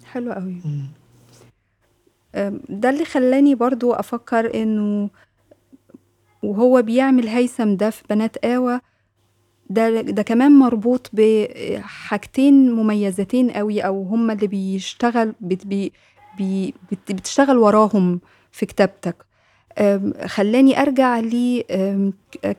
حلو 0.05 0.33
قوي. 0.33 0.61
ده 2.69 2.91
اللي 2.91 3.05
خلاني 3.05 3.55
برضو 3.55 3.93
أفكر 3.93 4.63
إنه 4.63 5.11
وهو 6.43 6.83
بيعمل 6.83 7.29
هيثم 7.29 7.77
ده 7.77 7.91
في 7.91 8.03
بنات 8.11 8.37
آوى 8.37 8.81
ده 9.71 10.01
ده 10.01 10.23
كمان 10.23 10.53
مربوط 10.53 11.11
بحاجتين 11.13 12.73
مميزتين 12.73 13.51
قوي 13.51 13.81
أو 13.81 14.03
هما 14.03 14.33
اللي 14.33 14.47
بيشتغل 14.47 15.35
بت 15.41 15.67
بي 15.67 15.93
بي 16.39 16.75
بتشتغل 16.91 17.59
وراهم 17.59 18.21
في 18.53 18.67
كتابتك. 18.67 19.17
خلاني 20.27 20.83
أرجع 20.83 21.19
لي 21.19 21.65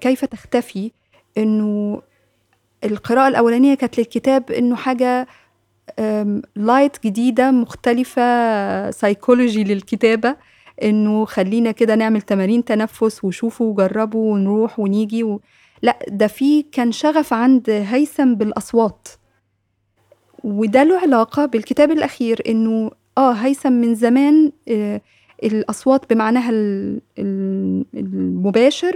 كيف 0.01 0.25
تختفي 0.25 0.91
إنه 1.37 2.01
القراءة 2.83 3.27
الأولانية 3.27 3.73
كانت 3.75 3.97
للكتاب 3.97 4.51
إنه 4.51 4.75
حاجة 4.75 5.27
light 6.55 7.03
جديدة 7.03 7.51
مختلفة 7.51 8.91
سايكولوجي 8.91 9.63
للكتابة 9.63 10.35
إنه 10.83 11.25
خلينا 11.25 11.71
كده 11.71 11.95
نعمل 11.95 12.21
تمارين 12.21 12.65
تنفس 12.65 13.23
وشوفوا 13.23 13.71
وجربوا 13.71 14.33
ونروح 14.33 14.79
ونيجي 14.79 15.23
و... 15.23 15.41
لأ 15.81 15.99
ده 16.07 16.27
في 16.27 16.61
كان 16.61 16.91
شغف 16.91 17.33
عند 17.33 17.69
هيثم 17.69 18.35
بالأصوات. 18.35 19.07
وده 20.43 20.83
له 20.83 20.99
علاقة 20.99 21.45
بالكتاب 21.45 21.91
الأخير 21.91 22.41
إنه 22.47 22.91
آه 23.17 23.31
هيثم 23.31 23.71
من 23.71 23.95
زمان 23.95 24.51
آه 24.69 25.01
الأصوات 25.43 26.13
بمعناها 26.13 26.49
المباشر 27.95 28.93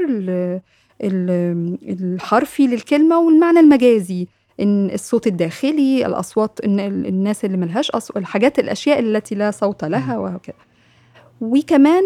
الحرفي 1.02 2.68
للكلمة 2.68 3.20
والمعنى 3.20 3.60
المجازي 3.60 4.28
إن 4.60 4.90
الصوت 4.94 5.28
الداخلي 5.28 6.06
الأصوات 6.06 6.60
إن 6.66 6.80
الناس 6.80 7.46
اللي 7.46 7.58
ملهاش 7.58 7.92
أصوات 7.92 8.18
الحاجات 8.18 8.60
الأشياء 8.60 9.00
التي 9.00 9.36
لا 9.36 9.52
صوت 9.52 9.84
لها 9.84 10.18
وهكذا. 10.18 10.56
وكمان 11.42 12.04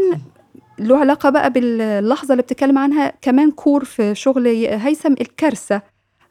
له 0.80 0.98
علاقة 0.98 1.30
بقى 1.30 1.50
باللحظة 1.54 2.32
اللي 2.32 2.44
بتتكلم 2.44 2.78
عنها 2.78 3.14
كمان 3.22 3.52
كور 3.52 3.84
في 3.84 4.16
شغل 4.16 4.48
هيثم 4.68 5.14
الكارثة 5.22 5.82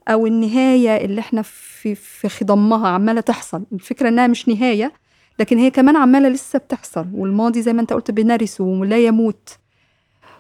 أو 0.09 0.27
النهاية 0.27 1.05
اللي 1.05 1.21
إحنا 1.21 1.43
في, 1.43 1.95
في 1.95 2.29
خضمها 2.29 2.89
عمالة 2.89 3.21
تحصل. 3.21 3.63
الفكرة 3.73 4.09
إنها 4.09 4.27
مش 4.27 4.49
نهاية 4.49 4.93
لكن 5.39 5.59
هي 5.59 5.71
كمان 5.71 5.97
عمالة 5.97 6.29
لسه 6.29 6.59
بتحصل. 6.59 7.07
والماضي 7.15 7.63
زي 7.63 7.73
ما 7.73 7.81
أنت 7.81 7.93
قلت 7.93 8.11
بنرسه 8.11 8.65
ولا 8.65 8.99
يموت. 8.99 9.59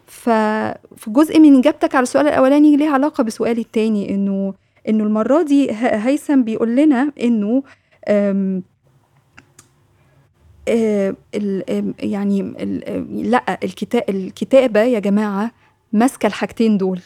ففي 0.08 1.06
جزء 1.08 1.40
من 1.40 1.58
إجابتك 1.58 1.94
على 1.94 2.02
السؤال 2.02 2.26
الأولاني 2.28 2.76
ليه 2.76 2.88
علاقة 2.88 3.24
بسؤالي 3.24 3.60
التاني 3.60 4.14
إنه 4.14 4.54
إنه 4.88 5.04
المرة 5.04 5.42
دي 5.42 5.72
هيثم 5.72 6.42
بيقول 6.42 6.76
لنا 6.76 7.12
إنه 7.22 7.62
آه، 10.68 11.14
يعني 12.00 12.42
لأ 13.10 13.58
الكتابة 14.08 14.80
يا 14.80 14.98
جماعة 14.98 15.50
ماسكة 15.92 16.26
الحاجتين 16.26 16.78
دول 16.78 17.00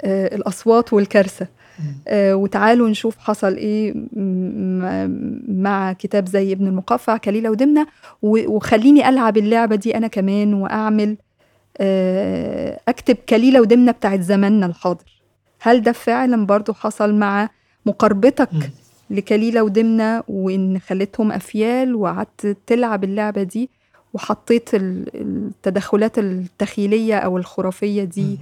آه، 0.00 0.34
الأصوات 0.36 0.92
والكارثة 0.92 1.46
إمم. 1.80 1.94
آآ 2.08 2.34
وتعالوا 2.34 2.88
نشوف 2.88 3.18
حصل 3.18 3.56
م 4.12 5.62
مع 5.62 5.92
كتاب 5.92 6.28
زي 6.28 6.52
ابن 6.52 6.66
المقفّع، 6.66 7.16
كليلة 7.16 7.50
ودمنة 7.50 7.86
و 8.22 8.56
وخلّيني 8.56 9.08
ألعب 9.08 9.36
اللعبة 9.36 9.76
دي 9.76 9.96
أنا 9.96 10.06
كمان 10.06 10.54
وأعمل 10.54 11.08
آآ 11.08 11.16
أكتب 12.88 13.16
كليلة 13.28 13.60
ودمنة 13.60 13.92
بتاعة 13.92 14.20
زماننا 14.20 14.66
الحاضر. 14.66 15.22
هل 15.60 15.82
ده 15.82 15.92
فعلًا 15.92 16.46
برضه 16.46 16.72
حصل 16.72 17.14
مع 17.14 17.48
مقاربتك. 17.86 18.70
لكليلة 19.10 19.62
ودمنة 19.62 20.22
وإن 20.28 20.78
خلّيتهم 20.78 21.32
أفيال 21.32 21.94
وقعدت 21.94 22.56
تلعب 22.66 23.04
اللعبة 23.04 23.42
دي 23.42 23.70
وحطّيت 24.14 24.74
ال 24.74 25.04
التدخلات 25.14 26.18
التخيلية 26.18 27.18
أو 27.18 27.38
الخرافية 27.38 28.04
دي. 28.04 28.38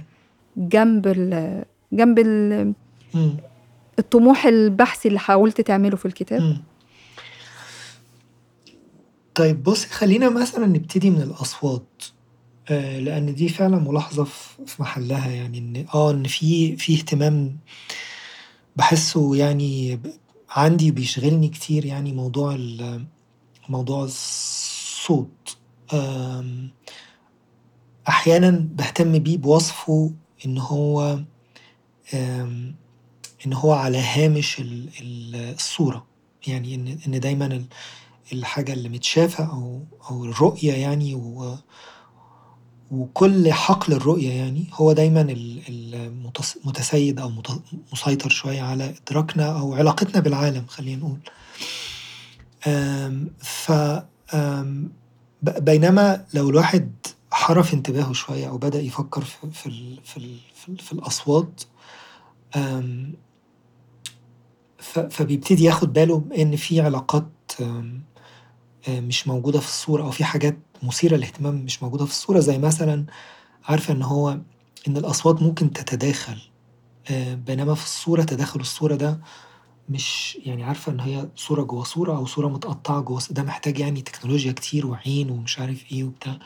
جنب 0.57 1.07
ال 1.07 1.63
جنب 1.93 2.19
ال 2.19 2.73
إمم. 3.15 3.37
الطموح 3.99 4.45
البحثي 4.45 5.07
اللي 5.07 5.19
حاولت 5.19 5.61
تعمله 5.61 5.95
في 5.97 6.05
الكتاب؟ 6.05 6.57
طيب 9.35 9.63
بُصّي 9.63 9.89
خلّينا 9.89 10.29
مثلًا 10.29 10.65
نبتدي 10.65 11.09
من 11.09 11.21
الأصوات، 11.21 12.03
آآ 12.71 12.99
لإن 12.99 13.35
دي 13.35 13.49
فعلًا 13.49 13.79
ملاحظة 13.79 14.23
في 14.65 14.81
محلها 14.81 15.29
يعني 15.31 15.57
إن 15.57 15.85
آه 15.93 16.11
إن 16.11 16.23
في 16.23 16.75
في 16.75 16.93
اهتمام 16.95 17.57
باحسّه 18.75 19.35
يعني 19.35 19.99
عندي 20.49 20.91
بيشغلني 20.91 21.47
كتير 21.49 21.85
يعني 21.85 22.11
موضوع 22.13 22.55
ال 22.55 23.05
موضوع 23.69 24.03
الصوت. 24.03 25.57
أحيانًا 28.07 28.49
باهتم 28.73 29.19
بيه 29.19 29.37
بوصفه 29.37 30.11
إن 30.45 30.57
هو 30.57 31.19
إن 33.45 33.53
هو 33.53 33.71
على 33.73 33.97
هامش 33.97 34.59
ال 34.59 34.89
ال 35.01 35.35
الصورة، 35.35 36.05
يعني 36.47 36.75
إن 36.75 36.97
إن 37.07 37.19
دايمًا 37.19 37.45
ال 37.45 37.65
الحاجة 38.33 38.73
اللي 38.73 38.89
متشافة 38.89 39.43
أو 39.43 39.81
أو 40.09 40.25
الرؤية 40.25 40.73
يعني 40.73 41.15
و 41.15 41.55
وكل 42.91 43.53
حقل 43.53 43.93
الرؤية 43.93 44.29
يعني 44.29 44.65
هو 44.73 44.91
دايمًا 44.91 45.21
ال 45.21 45.61
المتس 45.69 46.57
متسيد 46.65 47.19
أو 47.19 47.31
مسيطر 47.93 48.29
شوية 48.29 48.61
على 48.61 48.93
إدراكنا 49.07 49.59
أو 49.59 49.75
علاقتنا 49.75 50.19
بالعالم 50.21 50.65
خلّينا 50.67 51.01
نقول. 51.01 51.19
ف 53.39 53.71
بينما 55.41 56.25
لو 56.33 56.49
الواحد 56.49 56.91
حَرَف 57.31 57.73
انتباهه 57.73 58.13
شوية 58.13 58.49
أو 58.49 58.57
بدأ 58.57 58.79
يفكّر 58.81 59.21
في 59.21 59.51
في 59.51 59.99
في 60.03 60.37
في 60.55 60.77
في 60.77 60.93
الأصوات 60.93 61.61
فبيبتدي 65.09 65.63
ياخد 65.63 65.93
باله 65.93 66.23
إن 66.37 66.55
في 66.55 66.81
علاقات 66.81 67.31
مش 68.89 69.27
موجودة 69.27 69.59
في 69.59 69.67
الصورة 69.67 70.03
أو 70.03 70.11
في 70.11 70.23
حاجات 70.23 70.57
مثيرة 70.83 71.15
للاهتمام 71.15 71.55
مش 71.55 71.83
موجودة 71.83 72.05
في 72.05 72.11
الصورة، 72.11 72.39
زي 72.39 72.57
مثلًا 72.57 73.05
عارفة 73.65 73.93
إن 73.93 74.01
هو 74.03 74.29
إن 74.87 74.97
الأصوات 74.97 75.41
ممكن 75.41 75.73
تتداخل، 75.73 76.37
آآ 77.11 77.35
بينما 77.35 77.75
في 77.75 77.83
الصورة 77.83 78.23
تداخل 78.23 78.59
الصورة 78.59 78.95
ده 78.95 79.19
مش 79.89 80.37
يعني 80.45 80.63
عارفة 80.63 80.91
إن 80.91 80.99
هي 80.99 81.29
صورة 81.35 81.63
جوّه 81.63 81.83
صورة 81.83 82.17
أو 82.17 82.25
صورة 82.25 82.47
متقطّعة 82.47 83.01
جوّه 83.01 83.19
ص 83.19 83.31
ده 83.31 83.43
محتاج 83.43 83.79
يعني 83.79 84.01
تكنولوجيا 84.01 84.51
كتير 84.51 84.87
وعين 84.87 85.29
ومش 85.29 85.59
عارف 85.59 85.91
إيه 85.91 86.03
وبتاع، 86.03 86.39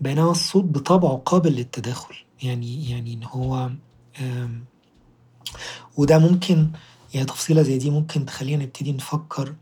بينما 0.00 0.30
الصوت 0.30 0.64
بطبعه 0.64 1.16
قابل 1.16 1.52
للتداخل، 1.52 2.14
يعني 2.42 2.90
يعني 2.90 3.14
إن 3.14 3.24
هو 3.24 3.70
وده 5.96 6.18
ممكن 6.18 6.70
يعني 7.14 7.26
تفصيلة 7.26 7.62
زي 7.62 7.78
دي 7.78 7.90
ممكن 7.90 8.26
تخلّينا 8.26 8.64
نبتدي 8.64 8.92
نفكّر 8.92 9.54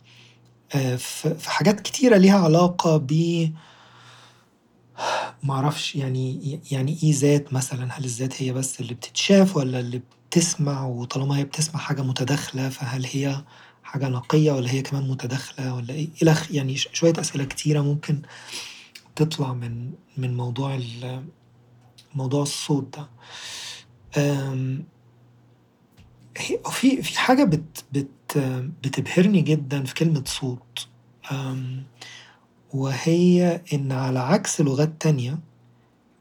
في 0.78 1.34
في 1.34 1.50
حاجات 1.50 1.80
كتيرة 1.80 2.16
ليها 2.16 2.38
علاقة 2.38 2.96
ب 2.96 3.12
ما 5.42 5.54
أعرفش 5.54 5.96
يعني 5.96 6.60
يعني 6.70 6.98
إيه 7.02 7.12
ذات 7.14 7.52
مثلًا، 7.52 7.92
هل 7.92 8.04
الذات 8.04 8.42
هي 8.42 8.52
بس 8.52 8.80
اللي 8.80 8.94
بتتشاف 8.94 9.56
والّا 9.56 9.80
اللي 9.80 10.02
بتسمع 10.30 10.86
وطالما 10.86 11.38
هي 11.38 11.44
بتسمع 11.44 11.80
حاجة 11.80 12.02
متداخلة 12.02 12.68
فهل 12.68 13.04
هي 13.12 13.44
حاجة 13.82 14.08
نقية 14.08 14.52
والّا 14.52 14.70
هي 14.70 14.82
كمان 14.82 15.08
متداخلة 15.08 15.74
والّا 15.74 15.94
إيه؟ 15.94 16.08
إلى 16.22 16.36
يعني 16.50 16.76
شوية 16.76 17.12
أسئلة 17.18 17.44
كتيرة 17.44 17.80
ممكن 17.80 18.22
تطلع 19.16 19.52
من 19.52 19.90
من 20.16 20.36
موضوع 20.36 20.80
موضوع 22.14 22.42
الصوت 22.42 22.98
ده. 22.98 23.08
في 26.70 27.02
في 27.02 27.18
حاجة 27.18 27.44
بت 27.44 27.84
بت 27.92 28.08
بتبهرني 28.82 29.40
جدًا 29.40 29.84
في 29.84 29.94
كلمة 29.94 30.24
صوت، 30.26 30.88
وهي 32.74 33.60
إن 33.72 33.92
على 33.92 34.18
عكس 34.18 34.60
لغات 34.60 34.92
تانية 35.00 35.38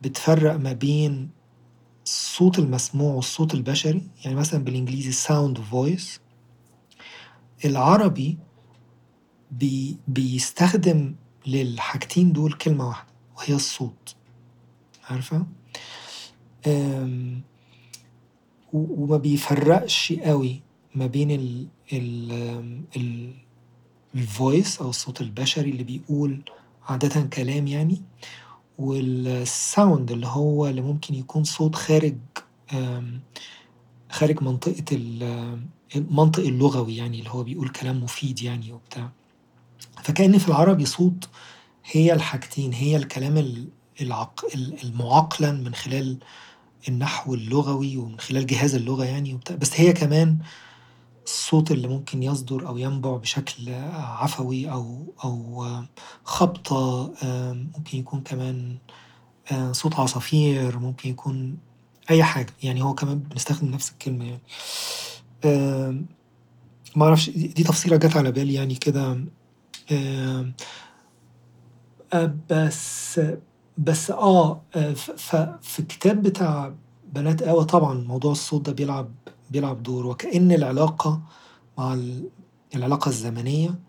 بتفرّق 0.01 0.55
ما 0.55 0.73
بين 0.73 1.29
الصوت 2.05 2.59
المسموع 2.59 3.13
والصوت 3.13 3.53
البشري، 3.53 4.01
يعني 4.25 4.35
مثلًا 4.35 4.63
بالإنجليزي 4.63 5.27
sound 5.27 5.57
voice. 5.57 6.19
العربي 7.65 8.37
بي 9.51 9.97
بيستخدم 10.07 11.15
للحاجتين 11.47 12.33
دول 12.33 12.53
كلمة 12.53 12.87
واحدة 12.87 13.09
وهي 13.37 13.55
الصوت، 13.55 14.15
عارفة؟ 15.03 15.45
وما 18.73 19.17
بيفرّقش 19.17 20.11
أوي 20.11 20.61
ما 20.95 21.05
بين 21.05 21.31
ال 21.93 22.31
ال 22.95 23.33
ال 24.15 24.27
الvoice 24.27 24.81
أو 24.81 24.89
الصوت 24.89 25.21
البشري 25.21 25.69
اللي 25.69 25.83
بيقول 25.83 26.41
عادةً 26.87 27.21
كلام 27.21 27.67
يعني، 27.67 28.01
والsound 28.79 30.11
اللي 30.11 30.27
هو 30.27 30.67
اللي 30.67 30.81
ممكن 30.81 31.15
يكون 31.15 31.43
صوت 31.43 31.75
خارج 31.75 32.17
خارج 34.09 34.43
منطقة 34.43 34.85
ال 34.91 35.59
المنطق 35.95 36.43
اللغوي 36.43 36.97
يعني 36.97 37.19
اللي 37.19 37.29
هو 37.29 37.43
بيقول 37.43 37.69
كلام 37.69 38.03
مفيد 38.03 38.41
يعني 38.41 38.71
وبتاع. 38.71 39.11
فكأن 40.03 40.37
في 40.37 40.47
العربي 40.47 40.85
صوت 40.85 41.29
هي 41.85 42.13
الحاجتين، 42.13 42.73
هي 42.73 42.97
الكلام 42.97 43.37
ال 43.37 43.67
العق 44.01 44.45
ال 44.55 44.83
المُعقّلن 44.83 45.63
من 45.63 45.75
خلال 45.75 46.17
النحو 46.87 47.33
اللغوي 47.33 47.97
ومن 47.97 48.19
خلال 48.19 48.45
جهاز 48.45 48.75
اللغة 48.75 49.05
يعني 49.05 49.33
وبتاع، 49.33 49.55
بس 49.55 49.79
هي 49.79 49.93
كمان 49.93 50.37
الصوت 51.25 51.71
اللي 51.71 51.87
ممكن 51.87 52.23
يصدر 52.23 52.67
أو 52.67 52.77
ينبُع 52.77 53.17
بشكل 53.17 53.69
عفوي 53.93 54.71
أو 54.71 55.13
أو 55.23 55.65
خبطة، 56.23 57.13
ممكن 57.77 57.97
يكون 57.97 58.21
كمان 58.21 58.77
صوت 59.71 59.95
عصافير، 59.99 60.79
ممكن 60.79 61.09
يكون 61.09 61.57
أي 62.11 62.23
حاجة، 62.23 62.53
يعني 62.63 62.83
هو 62.83 62.95
كمان 62.95 63.19
بنستخدم 63.19 63.67
نفس 63.71 63.91
الكلمة 63.91 64.25
يعني. 64.25 64.41
أعرفش 67.05 67.29
دي 67.29 67.63
تفصيلة 67.63 67.97
جات 67.97 68.17
على 68.17 68.31
بالي 68.31 68.53
يعني 68.53 68.75
كده 68.75 69.25
أ 72.13 72.37
بس 72.49 73.21
بس 73.77 74.11
آه 74.11 74.61
ف 74.95 75.35
في 75.61 75.79
الكتاب 75.79 76.23
بتاع 76.23 76.73
بنات 77.13 77.41
آوى 77.41 77.65
طبعًا 77.65 77.93
موضوع 77.93 78.31
الصوت 78.31 78.65
ده 78.65 78.71
بيلعب 78.73 79.11
بيلعب 79.53 79.83
دور، 79.83 80.05
وكأن 80.05 80.51
العلاقة 80.51 81.21
مع 81.77 81.93
ال 81.93 82.29
العلاقة 82.75 83.09
الزمنية 83.09 83.79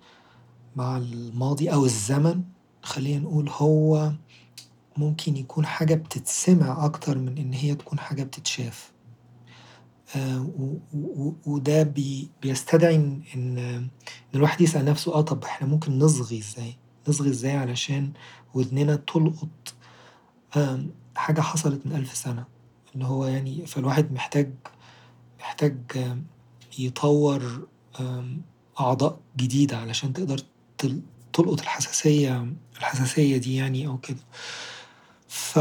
مع 0.76 0.96
الماضي 0.96 1.72
أو 1.72 1.84
الزمن 1.84 2.42
خلّينا 2.82 3.20
نقول 3.22 3.48
هو 3.48 4.12
ممكن 4.96 5.36
يكون 5.36 5.66
حاجة 5.66 5.94
بتتسمع 5.94 6.84
أكتر 6.84 7.18
من 7.18 7.38
إن 7.38 7.52
هي 7.52 7.74
تكون 7.74 7.98
حاجة 7.98 8.22
بتتشاف. 8.22 8.92
و 10.96 11.32
وده 11.46 11.82
بي 11.82 12.30
بيستدعي 12.42 12.94
إن 12.96 13.22
إن 13.34 13.88
الواحد 14.34 14.60
يسأل 14.60 14.84
نفسه 14.84 15.14
آه 15.14 15.20
طب 15.20 15.44
إحنا 15.44 15.68
ممكن 15.68 15.98
نصغي 15.98 16.38
إزاي؟ 16.38 16.76
نصغي 17.08 17.30
إزاي 17.30 17.52
علشان 17.56 18.12
ودننا 18.54 18.96
تلقط 18.96 19.74
حاجة 21.16 21.40
حصلت 21.40 21.86
من 21.86 21.92
ألف 21.96 22.14
سنة، 22.16 22.44
اللي 22.94 23.04
هو 23.04 23.26
يعني 23.26 23.66
فالواحد 23.66 24.12
محتاج 24.12 24.50
محتاج 25.44 25.76
يطوّر 26.78 27.66
أعضاء 28.80 29.20
جديدة 29.36 29.76
علشان 29.76 30.12
تقدر 30.12 30.38
تل 30.78 31.00
تلقط 31.32 31.60
الحساسية 31.60 32.52
الحساسية 32.78 33.36
دي 33.36 33.56
يعني 33.56 33.86
أو 33.86 33.98
كده. 33.98 34.20
ف 35.28 35.58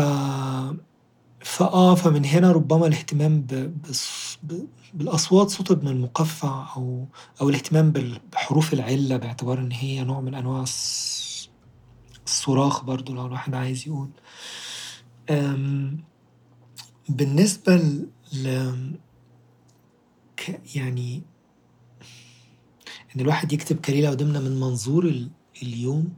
فآه 1.43 1.95
فمن 1.95 2.25
هنا 2.25 2.51
ربما 2.51 2.87
الاهتمام 2.87 3.41
ب 3.41 3.81
بالص 3.81 4.37
بالأصوات 4.93 5.49
صوت 5.49 5.71
ابن 5.71 5.87
المقفّع 5.87 6.73
أو 6.75 7.05
أو 7.41 7.49
الاهتمام 7.49 7.91
بحروف 8.33 8.73
العِلّة 8.73 9.17
باعتبار 9.17 9.59
إن 9.59 9.71
هي 9.71 10.03
نوع 10.03 10.21
من 10.21 10.35
أنواع 10.35 10.61
الص 10.61 11.49
الصراخ 12.25 12.83
برضه 12.83 13.13
لو 13.15 13.25
الواحد 13.25 13.55
عايز 13.55 13.87
يقول. 13.87 14.09
بالنسبة 17.09 17.75
ل 17.75 18.07
يعني 20.75 21.23
إن 23.15 23.21
الواحد 23.21 23.53
يكتب 23.53 23.79
كليلة 23.79 24.11
ودمنة 24.11 24.39
من 24.39 24.59
منظور 24.59 25.05
ال 25.05 25.29
اليوم، 25.63 26.13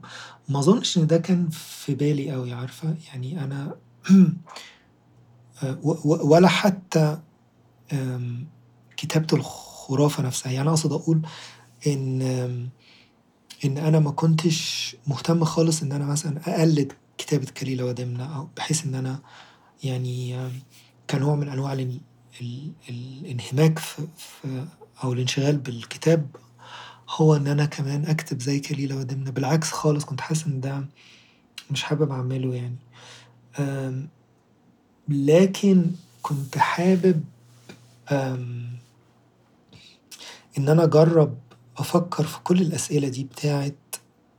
ما 0.48 0.58
أظنش 0.58 0.98
إن 0.98 1.06
ده 1.06 1.18
كان 1.18 1.48
في 1.50 1.94
بالي 1.94 2.34
أوي 2.34 2.52
عارفة، 2.52 2.96
يعني 3.08 3.44
أنا 3.44 3.76
ولا 6.04 6.48
حتى 6.48 7.18
كتابة 8.96 9.26
الخرافة 9.32 10.22
نفسها، 10.22 10.52
يعني 10.52 10.68
أقصد 10.68 10.92
أقول 10.92 11.26
إن 11.86 12.22
إن 13.64 13.78
أنا 13.78 13.98
ما 13.98 14.10
كنتش 14.10 14.96
مهتم 15.06 15.44
خالص 15.44 15.82
إن 15.82 15.92
أنا 15.92 16.06
مثلًا 16.06 16.40
أقلد 16.46 16.92
كتابة 17.18 17.46
كليلة 17.56 17.84
ودمنة 17.84 18.36
أو 18.36 18.48
بحيث 18.56 18.86
إن 18.86 18.94
أنا 18.94 19.20
يعني 19.84 20.50
كنوع 21.10 21.34
من 21.34 21.48
أنواع 21.48 21.72
الانهماك 22.88 23.78
في 23.78 24.06
في 24.16 24.66
أو 25.04 25.12
الانشغال 25.12 25.56
بالكتاب 25.56 26.26
هو 27.10 27.36
إن 27.36 27.46
أنا 27.46 27.64
كمان 27.64 28.04
أكتب 28.06 28.40
زي 28.42 28.60
كليلة 28.60 28.96
ودمنة، 28.96 29.30
بالعكس 29.30 29.70
خالص 29.70 30.04
كنت 30.04 30.20
حاسس 30.20 30.46
إن 30.46 30.60
ده 30.60 30.84
مش 31.70 31.82
حابب 31.82 32.10
أعمله 32.10 32.54
يعني. 32.54 32.76
لكن 35.08 35.90
كنت 36.22 36.58
حابب 36.58 37.24
آمم 38.10 38.66
إن 40.58 40.68
أنا 40.68 40.84
أجرب 40.84 41.38
أفكر 41.78 42.24
في 42.24 42.38
كل 42.44 42.60
الأسئلة 42.62 43.08
دي 43.08 43.24
بتاعة 43.24 43.72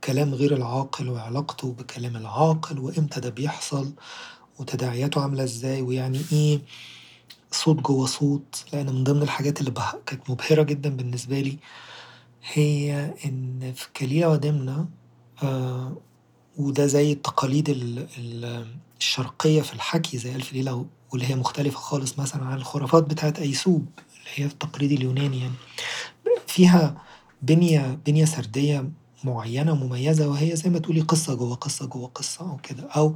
كلام 0.04 0.34
غير 0.34 0.56
العاقل 0.56 1.08
وعلاقته 1.08 1.72
بكلام 1.72 2.16
العاقل 2.16 2.78
وإمتى 2.78 3.20
ده 3.20 3.28
بيحصل 3.30 3.92
وتداعياته 4.58 5.20
عاملة 5.22 5.44
إزاي 5.44 5.82
ويعني 5.82 6.20
إيه 6.32 6.60
صوت 7.52 7.76
جوه 7.76 8.06
صوت، 8.06 8.64
لأن 8.72 8.86
من 8.86 9.04
ضمن 9.04 9.22
الحاجات 9.22 9.60
اللي 9.60 9.72
كانت 10.06 10.30
مبهرة 10.30 10.62
جدًا 10.62 10.90
بالنسبة 10.90 11.40
لي 11.40 11.58
هي 12.52 13.14
إن 13.24 13.72
في 13.76 13.88
كليلة 13.96 14.28
ودمنة 14.28 14.88
آآ 15.42 15.94
وده 16.58 16.86
زي 16.86 17.12
التقاليد 17.12 17.68
ال 17.68 18.06
ال 18.18 18.66
الشرقية 19.00 19.62
في 19.62 19.72
الحكي 19.74 20.18
زي 20.18 20.34
ألف 20.34 20.52
ليلة 20.52 20.86
واللي 21.12 21.26
هي 21.30 21.34
مختلفة 21.34 21.78
خالص 21.78 22.18
مثلًا 22.18 22.44
عن 22.44 22.56
الخرافات 22.56 23.04
بتاعة 23.04 23.34
أيسوب 23.38 23.86
اللي 23.98 24.30
هي 24.34 24.44
التقليد 24.44 24.92
اليوناني 24.92 25.40
يعني، 25.40 25.54
فيها 26.46 27.02
بنية 27.42 27.98
بنية 28.06 28.24
سردية 28.24 28.90
معينة 29.24 29.74
مميزة 29.74 30.28
وهي 30.28 30.56
زي 30.56 30.70
ما 30.70 30.78
تقولي 30.78 31.00
قصة 31.00 31.34
جوه 31.34 31.54
قصة 31.54 31.86
جوه 31.86 32.08
قصة 32.08 32.50
أو 32.50 32.56
كده، 32.56 32.82
أو 32.96 33.14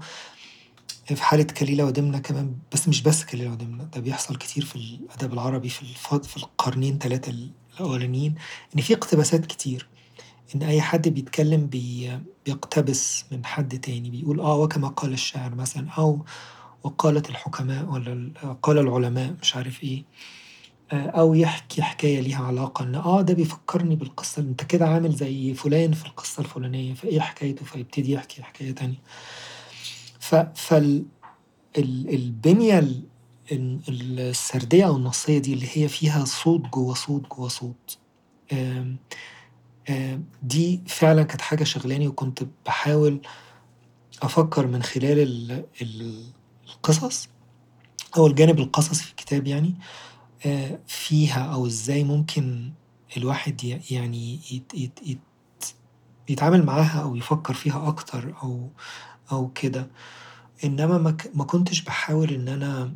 في 1.04 1.22
حالة 1.22 1.42
كليلة 1.44 1.84
ودمنة 1.84 2.18
كمان 2.18 2.54
بس 2.72 2.88
مش 2.88 3.02
بس 3.02 3.24
كليلة 3.24 3.50
ودمنة 3.52 3.84
ده 3.84 4.00
بيحصل 4.00 4.36
كتير 4.36 4.64
في 4.64 4.76
الأدب 4.76 5.32
العربي 5.32 5.68
في 5.68 5.82
الف 5.82 6.14
في 6.14 6.36
القرنين 6.36 6.98
3 6.98 7.32
الأولانيين 7.80 8.34
إن 8.76 8.80
في 8.82 8.94
اقتباسات 8.94 9.46
كتير، 9.46 9.88
إن 10.54 10.62
أي 10.62 10.80
حد 10.80 11.08
بيتكلم 11.08 11.66
بي 11.66 12.10
بيقتبس 12.46 13.24
من 13.32 13.44
حد 13.44 13.78
تاني 13.80 14.10
بيقول 14.10 14.40
آه 14.40 14.58
وكما 14.58 14.88
قال 14.88 15.12
الشاعر 15.12 15.54
مثلًا 15.54 15.90
أو 15.90 16.24
وقالت 16.82 17.30
الحكماء 17.30 17.84
والّا 17.84 18.32
قال 18.62 18.78
العلماء 18.78 19.34
مش 19.42 19.56
عارف 19.56 19.82
إيه، 19.82 20.04
أو 20.92 21.34
يحكي 21.34 21.82
حكاية 21.82 22.20
ليها 22.20 22.44
علاقة 22.44 22.82
إن 22.84 22.94
آه 22.94 23.22
ده 23.22 23.34
بيفكرني 23.34 23.96
بالقصة 23.96 24.42
أنت 24.42 24.64
كده 24.64 24.86
عامل 24.88 25.12
زي 25.14 25.54
فلان 25.54 25.92
في 25.92 26.06
القصة 26.06 26.40
الفلانية 26.40 26.94
فإيه 26.94 27.20
حكايته 27.20 27.64
فيبتدي 27.64 28.12
يحكي 28.12 28.42
حكاية 28.42 28.72
تانية. 28.72 28.98
ف 30.22 30.34
فال 30.34 31.06
ال 31.78 32.14
البنية 32.14 32.78
ال 32.78 33.02
السردية 34.20 34.86
أو 34.86 34.96
النصية 34.96 35.38
دي 35.38 35.54
اللي 35.54 35.68
هي 35.72 35.88
فيها 35.88 36.24
صوت 36.24 36.60
جوه 36.60 36.94
صوت 36.94 37.28
جوه 37.36 37.48
صوت 37.48 37.98
دي 40.42 40.82
فعلًا 40.86 41.22
كانت 41.22 41.40
حاجة 41.40 41.64
شاغلاني 41.64 42.08
وكنت 42.08 42.42
باحاول 42.64 43.20
أفكر 44.22 44.66
من 44.66 44.82
خلال 44.82 45.18
ال 45.18 45.64
ال 45.82 46.24
القصص 46.68 47.28
أو 48.16 48.26
الجانب 48.26 48.58
القصصي 48.58 49.04
في 49.04 49.10
الكتاب 49.10 49.46
يعني 49.46 49.74
آآ 50.46 50.80
فيها 50.86 51.40
أو 51.54 51.66
إزاي 51.66 52.04
ممكن 52.04 52.72
الواحد 53.16 53.64
يعني 53.90 54.34
يت 54.52 54.74
يت 54.74 54.98
يت 55.06 55.18
يتعامل 56.28 56.64
معاها 56.64 57.02
أو 57.02 57.16
يفكر 57.16 57.54
فيها 57.54 57.88
أكتر 57.88 58.34
أو 58.42 58.68
أو 59.32 59.48
كده، 59.48 59.90
إنما 60.64 61.16
ما 61.34 61.44
كنتش 61.44 61.82
باحاول 61.82 62.30
إن 62.30 62.48
أنا 62.48 62.92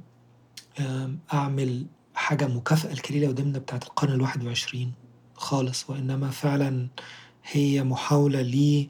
آمم 0.81 1.19
أعمل 1.33 1.87
حاجة 2.15 2.47
مكافأة 2.47 2.93
لكليلة 2.95 3.29
ودمنة 3.29 3.59
بتاعة 3.59 3.81
القرن 3.87 4.13
الواحد 4.13 4.45
وعشرين 4.45 4.93
خالص، 5.35 5.91
وإنما 5.91 6.31
فعلًا 6.31 6.89
هي 7.53 7.85
محاولة 7.85 8.43
ل 8.43 8.87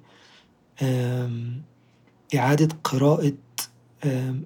آمم 0.83 1.63
إعادة 2.35 2.69
قراءة 2.85 3.33
آمم 4.05 4.45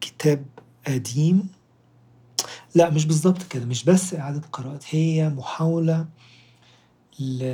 كتاب 0.00 0.46
قديم. 0.86 1.48
لأ 2.74 2.90
مش 2.90 3.06
بالضبط 3.06 3.42
كده، 3.42 3.64
مش 3.64 3.84
بس 3.84 4.14
إعادة 4.14 4.42
قراءة 4.52 4.80
هي 4.90 5.28
محاولة 5.28 6.06
ل 7.20 7.44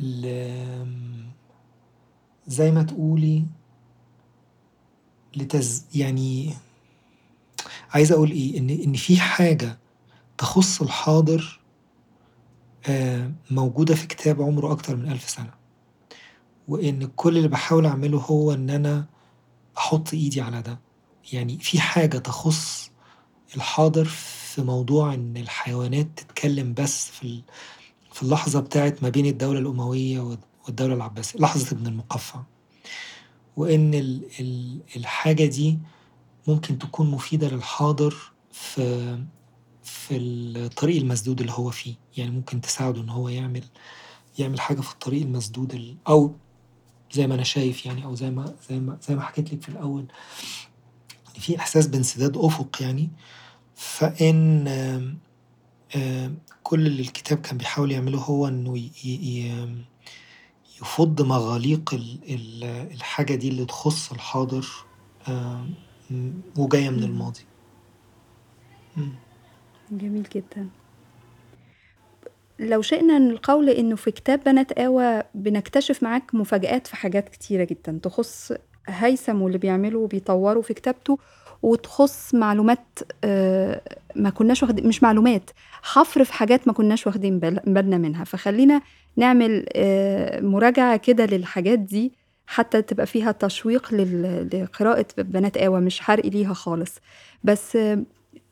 ل 0.00 0.26
زي 2.50 2.70
ما 2.70 2.82
تقولي 2.82 3.44
لتز 5.36 5.84
يعني 5.94 6.54
عايز 7.90 8.12
أقول 8.12 8.30
إيه، 8.30 8.58
إن 8.58 8.70
إن 8.70 8.92
في 8.92 9.20
حاجة 9.20 9.78
تخص 10.38 10.82
الحاضر 10.82 11.60
آآ 12.86 13.32
موجودة 13.50 13.94
في 13.94 14.06
كتاب 14.06 14.42
عمره 14.42 14.72
أكتر 14.72 14.96
من 14.96 15.12
1000 15.12 15.30
سنة، 15.30 15.50
وإن 16.68 17.06
كل 17.16 17.36
اللي 17.36 17.48
باحاول 17.48 17.86
أعمله 17.86 18.18
هو 18.18 18.52
إن 18.52 18.70
أنا 18.70 19.06
أحط 19.78 20.14
إيدي 20.14 20.40
على 20.40 20.62
ده، 20.62 20.80
يعني 21.32 21.58
في 21.58 21.80
حاجة 21.80 22.18
تخص 22.18 22.90
الحاضر 23.56 24.04
في 24.04 24.62
موضوع 24.62 25.14
إن 25.14 25.36
الحيوانات 25.36 26.06
تتكلم 26.16 26.74
بس 26.74 27.10
في 27.10 27.42
في 28.12 28.22
اللحظة 28.22 28.60
بتاعة 28.60 28.94
ما 29.02 29.08
بين 29.08 29.26
الدولة 29.26 29.58
الأموية 29.58 30.20
والدولة 30.70 30.94
العباسية، 30.94 31.38
لحظة 31.40 31.76
ابن 31.76 31.86
المقفع، 31.86 32.42
وإن 33.56 33.94
ال 33.94 34.26
ال 34.40 34.80
الحاجة 34.96 35.46
دي 35.46 35.78
ممكن 36.48 36.78
تكون 36.78 37.10
مفيدة 37.10 37.48
للحاضر 37.48 38.14
في 38.52 39.18
في 39.82 40.16
الطريق 40.16 40.96
المسدود 40.96 41.40
اللي 41.40 41.52
هو 41.52 41.70
فيه، 41.70 41.94
يعني 42.16 42.30
ممكن 42.30 42.60
تساعده 42.60 43.00
إن 43.00 43.08
هو 43.08 43.28
يعمل 43.28 43.64
يعمل 44.38 44.60
حاجة 44.60 44.80
في 44.80 44.92
الطريق 44.92 45.22
المسدود 45.22 45.74
ال 45.74 45.96
أو 46.08 46.34
زي 47.12 47.26
ما 47.26 47.34
أنا 47.34 47.42
شايف 47.42 47.86
يعني 47.86 48.04
أو 48.04 48.14
زي 48.14 48.30
ما 48.30 48.54
زي 48.70 48.80
ما 48.80 48.98
زي 49.08 49.14
ما 49.14 49.22
حكيت 49.22 49.52
لِك 49.52 49.62
في 49.62 49.68
الأول 49.68 50.06
في 51.38 51.58
إحساس 51.58 51.86
بانسداد 51.86 52.36
أفق 52.36 52.82
يعني، 52.82 53.10
فإن 53.74 54.64
كل 56.62 56.86
اللي 56.86 57.02
الكتاب 57.02 57.38
كان 57.38 57.58
بيحاول 57.58 57.92
يعمله 57.92 58.18
هو 58.18 58.48
إنه 58.48 58.90
يفُض 60.82 61.22
مغاليق 61.22 61.94
ال 61.94 62.18
ال 62.28 62.64
الحاجة 62.94 63.34
دي 63.34 63.48
اللي 63.48 63.64
تخص 63.64 64.12
الحاضر 64.12 64.66
آمم 65.28 66.32
وجاية 66.56 66.90
من. 66.90 67.02
الماضي. 67.02 67.40
جميل 69.90 70.22
جدًا. 70.34 70.68
لو 72.58 72.82
شئنا 72.82 73.16
القول 73.16 73.68
إنه 73.68 73.96
في 73.96 74.10
كتاب 74.10 74.44
بنات 74.44 74.72
آوى 74.72 75.22
بنكتشف 75.34 76.02
معاك 76.02 76.34
مفاجآت 76.34 76.86
في 76.86 76.96
حاجات 76.96 77.28
كتيرة 77.28 77.64
جدًا 77.64 77.98
تخص 78.02 78.52
هيثم 78.88 79.42
واللي 79.42 79.58
بيعمله 79.58 79.98
وبيطوّره 79.98 80.60
في 80.60 80.74
كتابته، 80.74 81.18
وتخص 81.62 82.34
معلومات 82.34 82.98
آآ 83.24 83.80
ما 84.16 84.30
كناش 84.30 84.62
واخد 84.62 84.80
مش 84.80 85.02
معلومات، 85.02 85.50
حفر 85.82 86.24
في 86.24 86.32
حاجات 86.32 86.66
ما 86.66 86.72
كناش 86.72 87.06
واخدين 87.06 87.38
بال 87.38 87.60
بالنا 87.66 87.98
منها، 87.98 88.24
فخلّينا 88.24 88.82
نعمل 89.20 89.66
آآ 89.76 90.40
مراجعة 90.40 90.96
كده 90.96 91.26
للحاجات 91.26 91.78
دي 91.78 92.12
حتى 92.46 92.82
تبقى 92.82 93.06
فيها 93.06 93.32
تشويق 93.32 93.94
لقراءة 94.54 95.06
بنات 95.18 95.56
آوى 95.56 95.80
مش 95.80 96.00
حرق 96.00 96.26
ليها 96.26 96.52
خالص، 96.54 96.94
بس 97.44 97.76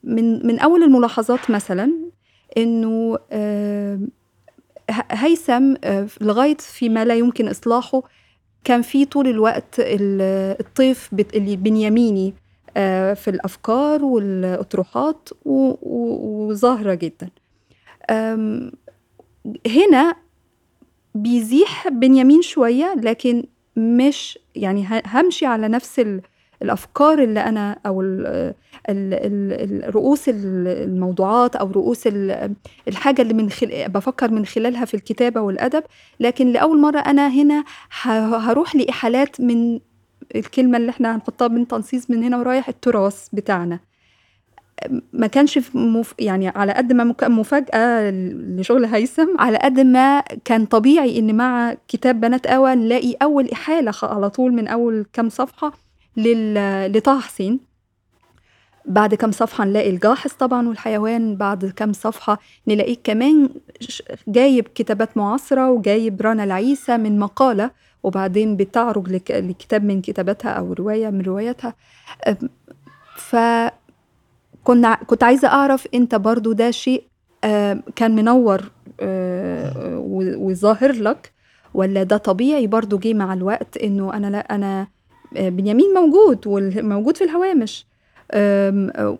من 0.04 0.46
من 0.46 0.58
أول 0.58 0.82
الملاحظات 0.82 1.50
مثلًا 1.50 1.92
إنه 2.58 3.18
آمم 3.32 4.08
ه 4.90 5.02
هيثم 5.10 5.74
لغاية 6.20 6.56
فيما 6.56 7.04
لا 7.04 7.14
يمكن 7.14 7.48
إصلاحه 7.48 8.02
كان 8.64 8.82
في 8.82 9.04
طول 9.04 9.28
الوقت 9.28 9.74
ال 9.80 10.20
الطيف 10.60 11.08
بت 11.12 11.36
البنياميني 11.36 12.34
آآ 12.76 13.14
في 13.14 13.28
الأفكار 13.30 14.04
والأطروحات 14.04 15.28
وظاهرة 15.44 16.94
جدًا. 16.94 17.28
هنا 19.66 20.14
بيزيح 21.14 21.88
بنيامين 21.88 22.42
شوية، 22.42 22.94
لكن 22.94 23.44
مش 23.76 24.38
يعني 24.54 24.84
ه 24.86 25.02
هامشي 25.06 25.46
على 25.46 25.68
نفس 25.68 25.98
ال 26.00 26.20
الأفكار 26.62 27.22
اللي 27.22 27.40
أنا 27.40 27.78
أو 27.86 28.00
ال 28.02 28.26
ال 28.88 29.14
ال 29.14 29.94
رؤوس 29.94 30.24
الموضوعات 30.28 31.56
أو 31.56 31.70
رؤوس 31.70 32.08
الحاجة 32.88 33.22
اللي 33.22 33.34
من 33.34 33.50
خل... 33.50 33.88
بفكر 33.88 34.30
من 34.30 34.46
خلالها 34.46 34.84
في 34.84 34.94
الكتابة 34.94 35.40
والأدب. 35.40 35.82
لكن 36.20 36.52
لأول 36.52 36.80
مرة 36.80 36.98
أنا 36.98 37.28
هنا 37.28 37.64
هروح 38.32 38.76
لإحالات 38.76 39.40
من 39.40 39.80
الكلمة 40.36 40.76
اللي 40.78 40.90
إحنا 40.90 41.14
هنحطها 41.16 41.48
من 41.48 41.68
تنصيص 41.68 42.10
من 42.10 42.22
هنا 42.24 42.38
ورايح 42.38 42.68
التراث 42.68 43.28
بتاعنا. 43.32 43.80
ما 45.12 45.26
كانش 45.26 45.58
مف... 45.74 46.14
يعني 46.18 46.48
على 46.48 46.72
قد 46.72 46.92
ما 46.92 47.12
كان 47.12 47.30
مفاجأة 47.32 48.10
لشغل 48.10 48.84
هيثم 48.84 49.38
على 49.38 49.58
قد 49.58 49.80
ما 49.80 50.20
كان 50.20 50.66
طبيعي 50.66 51.18
إن 51.18 51.34
مع 51.34 51.74
كتاب 51.88 52.20
بنات 52.20 52.46
قوى 52.46 52.74
نلاقي 52.74 53.14
أول 53.22 53.50
إحالة 53.50 53.92
على 54.02 54.30
طول 54.30 54.52
من 54.52 54.68
أول 54.68 55.06
كام 55.12 55.28
صفحة 55.28 55.72
لل... 56.16 56.92
لطه 56.92 57.20
حسين. 57.20 57.60
بعد 58.84 59.14
كام 59.14 59.32
صفحة 59.32 59.64
نلاقي 59.64 59.90
الجاحظ 59.90 60.30
طبعا 60.32 60.68
والحيوان 60.68 61.36
بعد 61.36 61.64
كام 61.64 61.92
صفحة 61.92 62.38
نلاقيه 62.68 62.96
كمان 63.04 63.48
جايب 64.28 64.68
كتابات 64.74 65.16
معاصرة 65.16 65.70
وجايب 65.70 66.22
رنا 66.22 66.44
العيسى 66.44 66.96
من 66.96 67.18
مقالة 67.18 67.70
وبعدين 68.02 68.56
بتعرج 68.56 69.08
لك... 69.08 69.30
لكتاب 69.30 69.84
من 69.84 70.00
كتاباتها 70.00 70.50
أو 70.50 70.72
رواية 70.72 71.10
من 71.10 71.20
رواياتها. 71.20 71.74
ف 73.16 73.36
كنا 74.68 74.94
كنت 74.94 75.22
عايزة 75.22 75.48
أعرف 75.48 75.86
أنت 75.94 76.14
برضو 76.14 76.52
ده 76.52 76.70
شيء 76.70 77.02
كان 77.96 78.14
منور 78.14 78.70
وظاهر 80.38 80.92
لك 80.92 81.32
ولا 81.74 82.02
ده 82.02 82.16
طبيعي 82.16 82.66
برضو 82.66 82.98
جه 82.98 83.14
مع 83.14 83.32
الوقت 83.34 83.76
إنه 83.76 84.14
أنا 84.14 84.26
لا 84.26 84.38
أنا 84.54 84.86
بنيامين 85.32 85.94
موجود 85.94 86.46
وموجود 86.46 87.16
في 87.16 87.24
الهوامش؟ 87.24 87.86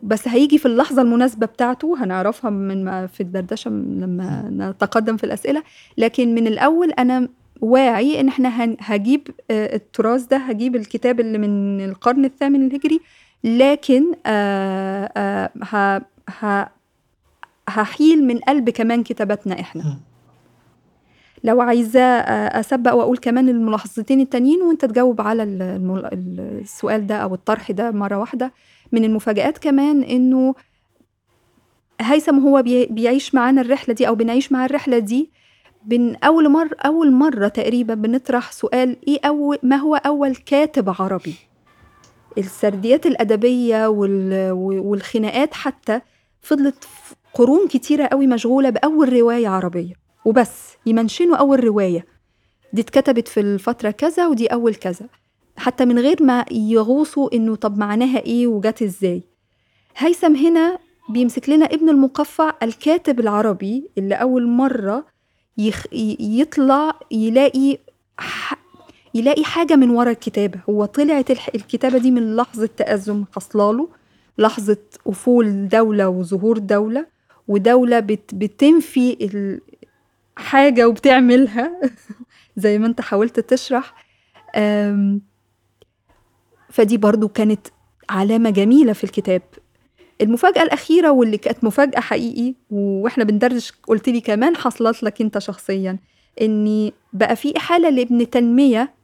بس 0.02 0.28
هيجي 0.28 0.58
في 0.58 0.66
اللحظة 0.66 1.02
المناسبة 1.02 1.46
بتاعته 1.46 2.04
هنعرفها 2.04 2.50
من 2.50 3.06
في 3.06 3.20
الدردشة 3.20 3.68
لما 3.70 4.48
نتقدم 4.52 5.16
في 5.16 5.24
الأسئلة 5.24 5.62
لكن 5.98 6.34
من 6.34 6.46
الأول 6.46 6.90
أنا 6.90 7.28
واعي 7.60 8.20
إن 8.20 8.28
إحنا 8.28 8.76
هجيب 8.80 9.28
التراث 9.50 10.22
ده 10.26 10.36
هجيب 10.36 10.76
الكتاب 10.76 11.20
اللي 11.20 11.38
من 11.38 11.80
القرن 11.84 12.24
الثامن 12.24 12.66
الهجري 12.66 13.00
لكن 13.44 14.12
آآ 14.26 15.12
آآ 15.16 16.00
ه 16.40 16.68
هحيل 17.68 18.26
من 18.26 18.38
قلب 18.38 18.70
كمان 18.70 19.02
كتاباتنا 19.02 19.60
إحنا. 19.60 19.82
لو 21.44 21.60
عايزة 21.60 22.00
أسبق 22.60 22.94
وأقول 22.94 23.18
كمان 23.18 23.48
الملاحظتين 23.48 24.20
التانيين 24.20 24.62
وأنت 24.62 24.84
تجاوب 24.84 25.20
على 25.20 25.42
السؤال 25.42 27.06
ده 27.06 27.16
أو 27.16 27.34
الطرح 27.34 27.70
ده 27.70 27.90
مرة 27.90 28.16
واحدة. 28.18 28.52
من 28.92 29.04
المفاجآت 29.04 29.58
كمان 29.58 30.02
إنه 30.02 30.54
هيثم 32.00 32.38
هو 32.38 32.62
بيعيش 32.90 33.34
معانا 33.34 33.60
الرحلة 33.60 33.94
دي 33.94 34.08
أو 34.08 34.14
بنعيش 34.14 34.52
معاه 34.52 34.66
الرحلة 34.66 34.98
دي 34.98 35.30
بن 35.84 36.16
أول 36.24 36.48
مرة 36.48 36.76
أول 36.86 37.12
مرة 37.12 37.48
تقريبا 37.48 37.94
بنطرح 37.94 38.52
سؤال 38.52 38.96
إيه 39.08 39.18
أول 39.24 39.58
ما 39.62 39.76
هو 39.76 39.94
أول 39.94 40.36
كاتب 40.36 40.94
عربي؟ 40.98 41.34
السرديات 42.38 43.06
الأدبية 43.06 43.86
والخناقات 43.88 45.54
حتى 45.54 46.00
فضلت 46.40 46.84
قرون 47.34 47.68
كتيرة 47.68 48.06
قوي 48.06 48.26
مشغولة 48.26 48.70
بأول 48.70 49.12
رواية 49.12 49.48
عربية. 49.48 49.92
وبس 50.24 50.76
يمنشنوا 50.86 51.36
أول 51.36 51.64
رواية. 51.64 52.06
دي 52.72 52.80
اتكتبت 52.80 53.28
في 53.28 53.40
الفترة 53.40 53.90
كذا 53.90 54.26
ودي 54.26 54.46
أول 54.46 54.74
كذا. 54.74 55.06
حتى 55.56 55.84
من 55.84 55.98
غير 55.98 56.22
ما 56.22 56.44
يغوصوا 56.50 57.34
إنه 57.34 57.56
طب 57.56 57.78
معناها 57.78 58.18
إيه 58.18 58.46
وجات 58.46 58.82
إزاي. 58.82 59.22
هيثم 59.96 60.36
هنا 60.36 60.78
بيمسك 61.10 61.48
لنا 61.48 61.66
ابن 61.66 61.88
المقفع 61.88 62.54
الكاتب 62.62 63.20
العربي 63.20 63.90
اللي 63.98 64.14
أول 64.14 64.46
مرة 64.46 65.06
يخ... 65.58 65.84
يطلع 66.20 67.00
يلاقي 67.10 67.78
يلاقي 69.18 69.44
حاجة 69.44 69.76
من 69.76 69.90
ورا 69.90 70.10
الكتابة. 70.10 70.60
هو 70.70 70.84
طلعت 70.84 71.30
الكتابة 71.30 71.98
دي 71.98 72.10
من 72.10 72.36
لحظة 72.36 72.68
تأزم 72.76 73.24
حصلاله 73.36 73.88
لحظة 74.38 74.76
أفول 75.06 75.68
دولة 75.68 76.08
وظهور 76.08 76.58
دولة 76.58 77.06
ودولة 77.48 78.00
بت 78.00 78.34
بتنفي 78.34 79.60
حاجة 80.36 80.88
وبتعملها. 80.88 81.80
زي 82.56 82.78
ما 82.78 82.86
انت 82.86 83.00
حاولت 83.00 83.40
تشرح. 83.40 83.94
فدي 86.70 86.96
برضو 86.96 87.28
كانت 87.28 87.66
علامة 88.10 88.50
جميلة 88.50 88.92
في 88.92 89.04
الكتاب. 89.04 89.42
المفاجأة 90.20 90.62
الأخيرة 90.62 91.10
واللي 91.10 91.38
كانت 91.38 91.64
مفاجأة 91.64 92.00
حقيقي 92.00 92.54
وإحنا 92.70 93.24
بندردش 93.24 93.72
قلت 93.86 94.08
لي 94.08 94.20
كمان 94.20 94.56
حصلت 94.56 95.02
لك 95.02 95.20
أنت 95.20 95.38
شخصيا 95.38 95.98
إني 96.40 96.92
بقى 97.12 97.36
في 97.36 97.56
إحالة 97.56 97.90
لابن 97.90 98.30
تنمية 98.30 98.97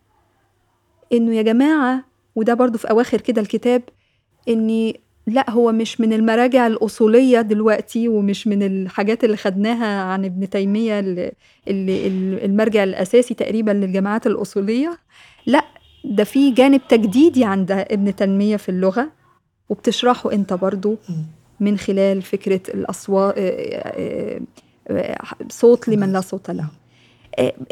إنه 1.13 1.35
يا 1.35 1.43
جماعة 1.43 2.05
وده 2.37 2.55
برضو 2.55 2.79
في 2.79 2.91
أواخر 2.91 3.21
كده 3.21 3.41
الكتاب 3.43 3.83
إني 4.49 5.01
لا 5.27 5.51
هو 5.51 5.73
مش 5.73 6.01
من 6.01 6.13
المراجع 6.13 6.67
الأصولية 6.67 7.41
دلوقتي 7.41 8.09
ومش 8.09 8.47
من 8.47 8.63
الحاجات 8.63 9.25
اللي 9.25 9.37
خدناها 9.37 10.03
عن 10.03 10.25
ابن 10.25 10.51
تيمية 10.51 10.99
اللي, 11.01 11.33
اللي 11.69 12.07
المرجع 12.45 12.85
الأساسي 12.85 13.35
تقريبا 13.35 13.71
للجماعات 13.71 14.27
الأصولية. 14.27 14.99
لا 15.47 15.65
ده 16.05 16.25
في 16.25 16.51
جانب 16.51 16.81
تجديدي 16.89 17.45
عند 17.45 17.71
ابن 17.73 18.17
تنمية 18.17 18.57
في 18.57 18.69
اللغة 18.69 19.11
وبتشرحه 19.69 20.33
أنت 20.33 20.53
برضو 20.53 20.97
من 21.61 21.79
خلال 21.79 22.23
فكرة 22.23 22.61
الأصوات 22.75 23.35
صوت 25.51 25.89
لمن 25.89 26.13
لا 26.13 26.21
صوت 26.21 26.51
له. 26.51 26.69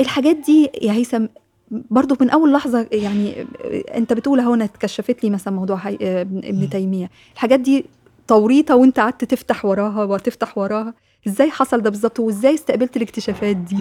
الحاجات 0.01 0.37
دي 0.37 0.71
يا 0.83 0.93
هيثم 0.93 1.27
برضو 1.73 2.17
من 2.21 2.31
أول 2.31 2.53
لحظة 2.53 2.87
يعني 2.93 3.47
أنت 3.95 4.13
بتقول 4.13 4.41
أهو 4.41 4.55
أنا 4.55 4.65
اتكشفت 4.65 5.25
لي 5.25 5.31
مثلا 5.31 5.55
موضوع 5.55 5.81
ابن 5.89 6.69
تيمية. 6.71 7.11
الحاجات 7.35 7.61
دي 7.61 7.85
توريطة 8.29 8.77
وأنت 8.77 9.01
قعدت 9.01 9.25
تفتح 9.25 9.65
وراها 9.65 10.05
وتفتح 10.05 10.59
وراها. 10.59 10.95
إزاي 11.27 11.51
حصل 11.51 11.81
ده 11.81 11.91
بالظبط؟ 11.91 12.21
وإزاي 12.21 12.55
استقبلت 12.55 12.97
الاكتشافات 12.97 13.57
دي؟ 13.57 13.77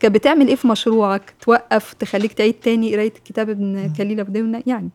كانت 0.00 0.14
بتعمل 0.14 0.48
إيه 0.48 0.54
في 0.54 0.68
مشروعك؟ 0.68 1.34
توقف 1.40 1.92
تخليك 1.92 2.32
تعيد 2.32 2.54
تاني 2.54 2.94
قراية 2.94 3.12
كتاب 3.24 3.50
ابن 3.50 3.92
كليل 3.96 4.20
أبو 4.20 4.60
يعني. 4.66 4.90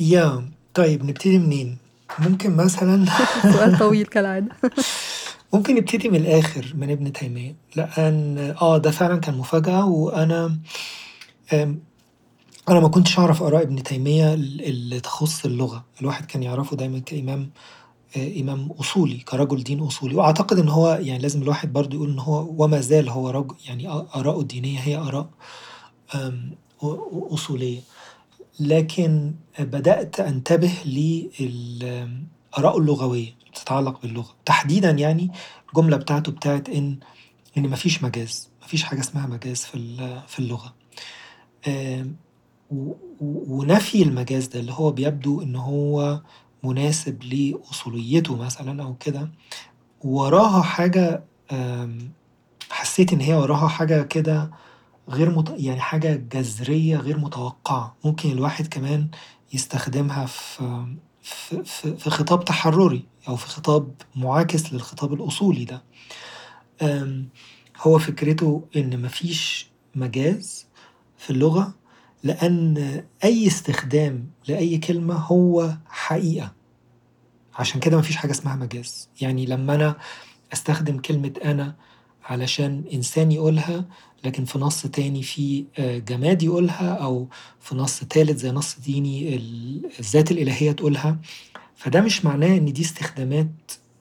يا 0.00 0.44
طيب 0.74 1.04
نبتدي 1.04 1.38
منين؟ 1.38 1.78
ممكن 2.18 2.56
مثلا 2.56 3.04
سؤال 3.52 3.78
طويل 3.78 4.06
كالعادة. 4.06 4.48
ممكن 5.52 5.74
نبتدي 5.74 6.08
من 6.08 6.16
الآخر 6.16 6.72
من 6.74 6.90
ابن 6.90 7.12
تيمية 7.12 7.56
لأن 7.76 8.54
آه 8.62 8.78
ده 8.78 8.90
فعلا 8.90 9.16
كان 9.20 9.38
مفاجأة 9.38 9.86
وأنا 9.86 10.58
أنا 12.68 12.80
ما 12.80 12.88
كنتش 12.88 13.18
أعرف 13.18 13.42
آراء 13.42 13.62
ابن 13.62 13.82
تيمية 13.82 14.34
اللي 14.34 15.00
تخص 15.00 15.44
اللغة. 15.44 15.84
الواحد 16.00 16.26
كان 16.26 16.42
يعرفه 16.42 16.76
دايما 16.76 16.98
كإمام 16.98 17.50
إمام 18.16 18.72
أصولي 18.80 19.16
كرجل 19.16 19.62
دين 19.62 19.80
أصولي. 19.80 20.14
وأعتقد 20.14 20.58
إن 20.58 20.68
هو 20.68 20.98
يعني 21.02 21.22
لازم 21.22 21.42
الواحد 21.42 21.72
برضو 21.72 21.96
يقول 21.96 22.10
إن 22.10 22.18
هو 22.18 22.64
وما 22.64 22.80
زال 22.80 23.08
هو 23.08 23.30
رجل 23.30 23.54
يعني 23.66 23.88
آراءه 23.88 24.40
الدينية 24.40 24.78
هي 24.78 24.96
آراء 24.96 25.30
أصولية. 27.32 27.80
لكن 28.60 29.34
بدأت 29.58 30.20
أنتبه 30.20 30.72
للآراء 30.84 32.78
اللغوية. 32.78 33.39
بتتعلق 33.52 34.02
باللغة. 34.02 34.34
تحديدا 34.44 34.90
يعني 34.90 35.30
الجملة 35.68 35.96
بتاعته 35.96 36.32
بتاعت 36.32 36.68
إن 36.68 36.98
إن 37.56 37.68
مفيش 37.68 38.02
مجاز 38.02 38.50
مفيش 38.62 38.84
حاجة 38.84 39.00
اسمها 39.00 39.26
مجاز 39.26 39.64
في 39.64 40.20
في 40.28 40.38
اللغة. 40.38 40.74
ونفي 43.20 44.02
المجاز 44.02 44.46
ده 44.46 44.60
اللي 44.60 44.72
هو 44.72 44.90
بيبدو 44.90 45.42
إن 45.42 45.56
هو 45.56 46.20
مناسب 46.64 47.22
لأصوليته 47.22 48.36
مثلا 48.36 48.82
أو 48.82 48.94
كده. 48.94 49.30
وراها 50.00 50.62
حاجة 50.62 51.24
حسيت 52.70 53.12
إن 53.12 53.20
هي 53.20 53.34
وراها 53.34 53.68
حاجة 53.68 54.02
كده 54.02 54.50
غير 55.08 55.30
مت... 55.38 55.54
يعني 55.56 55.80
حاجة 55.80 56.14
جذرية 56.32 56.96
غير 56.96 57.18
متوقعة. 57.18 57.96
ممكن 58.04 58.30
الواحد 58.30 58.66
كمان 58.66 59.08
يستخدمها 59.52 60.26
في 60.26 60.86
في, 61.22 61.64
في, 61.64 62.10
خطاب 62.10 62.44
تحرري 62.44 63.04
أو 63.28 63.36
في 63.36 63.46
خطاب 63.46 63.94
معاكس 64.16 64.72
للخطاب 64.72 65.12
الأصولي 65.14 65.64
ده. 65.64 65.82
هو 67.80 67.98
فكرته 67.98 68.64
إن 68.76 69.02
مفيش 69.02 69.70
مجاز 69.94 70.66
في 71.18 71.30
اللغة 71.30 71.74
لأن 72.24 73.04
أي 73.24 73.46
استخدام 73.46 74.30
لأي 74.48 74.78
كلمة 74.78 75.14
هو 75.14 75.76
حقيقة. 75.86 76.52
عشان 77.58 77.80
كده 77.80 77.98
مفيش 77.98 78.16
حاجة 78.16 78.30
اسمها 78.30 78.56
مجاز. 78.56 79.08
يعني 79.20 79.46
لما 79.46 79.74
أنا 79.74 79.96
أستخدم 80.52 80.98
كلمة 80.98 81.32
أنا 81.44 81.76
علشان 82.24 82.84
إنسان 82.92 83.32
يقولها 83.32 83.84
لكن 84.24 84.44
في 84.44 84.58
نص 84.58 84.82
تاني 84.86 85.22
في 85.22 85.64
جماد 86.08 86.42
يقولها 86.42 86.94
أو 86.94 87.28
في 87.60 87.74
نص 87.74 88.00
تالت 88.00 88.38
زي 88.38 88.50
نص 88.50 88.78
ديني 88.80 89.34
الذات 90.00 90.30
الإلهية 90.30 90.72
تقولها. 90.72 91.18
فده 91.76 92.00
مش 92.00 92.24
معناه 92.24 92.56
إن 92.56 92.72
دي 92.72 92.82
استخدامات 92.82 93.50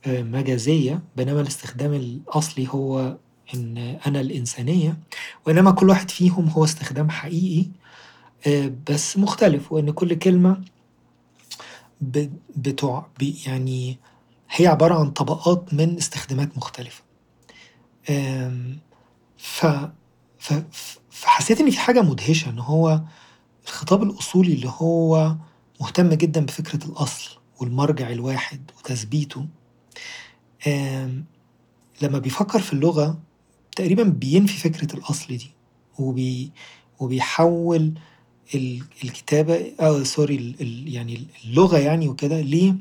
مجازية 0.08 1.02
بينما 1.18 1.42
الاستخدام 1.42 1.94
الأصلي 1.94 2.68
هو 2.70 3.18
إن 3.54 3.78
أنا 4.08 4.22
الإنسانية 4.22 4.98
وإنما 5.48 5.72
كل 5.72 5.90
واحد 5.90 6.12
فيهم 6.12 6.48
هو 6.50 6.64
استخدام 6.64 7.10
حقيقي 7.10 7.70
بس 8.90 9.18
مختلف 9.18 9.72
وإن 9.72 9.92
كل 9.92 10.14
كلمة 10.16 10.62
بتوع 12.56 13.08
يعني 13.48 13.98
هي 14.52 14.68
عبارة 14.68 15.00
عن 15.00 15.12
طبقات 15.12 15.74
من 15.74 15.98
استخدامات 15.98 16.58
مختلفة. 16.58 17.04
ف 19.38 19.66
فحسيت 21.12 21.62
إن 21.62 21.72
في 21.72 21.80
حاجة 21.80 22.02
مدهشة 22.02 22.50
إن 22.50 22.60
هو 22.60 23.02
الخطاب 23.68 24.04
الأصولي 24.04 24.54
اللي 24.54 24.72
هو 24.78 25.36
مهتم 25.82 26.10
جدا 26.14 26.46
بفكرة 26.46 26.86
الأصل 26.86 27.30
والمرجع 27.60 28.10
الواحد 28.10 28.72
وتثبيته 28.80 29.46
لما 32.02 32.20
بيفكر 32.20 32.60
في 32.62 32.74
اللغة 32.74 33.20
تقريبا 33.76 34.04
بينفي 34.04 34.58
فكرة 34.58 34.96
الأصل 34.96 35.38
دي 35.38 35.52
وبي 36.00 36.52
وبيحول 37.00 37.94
الكتابة 39.04 39.72
أو 39.80 40.04
سوري 40.04 40.56
يعني 40.88 41.28
اللغة 41.46 41.78
يعني 41.78 42.08
وكده 42.08 42.42
ليه 42.42 42.76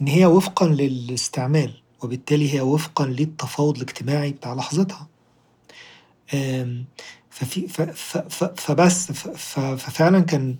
إن 0.00 0.08
هي 0.08 0.26
وفقا 0.26 0.66
للاستعمال 0.66 1.72
وبالتالي 2.02 2.54
هي 2.54 2.60
وفقا 2.60 3.06
للتفاوض 3.06 3.76
الاجتماعي 3.76 4.30
بتاع 4.32 4.54
لحظتها. 4.54 5.08
ففي 7.30 7.68
فبس 8.56 9.12
ففعلا 9.76 10.20
كان 10.20 10.56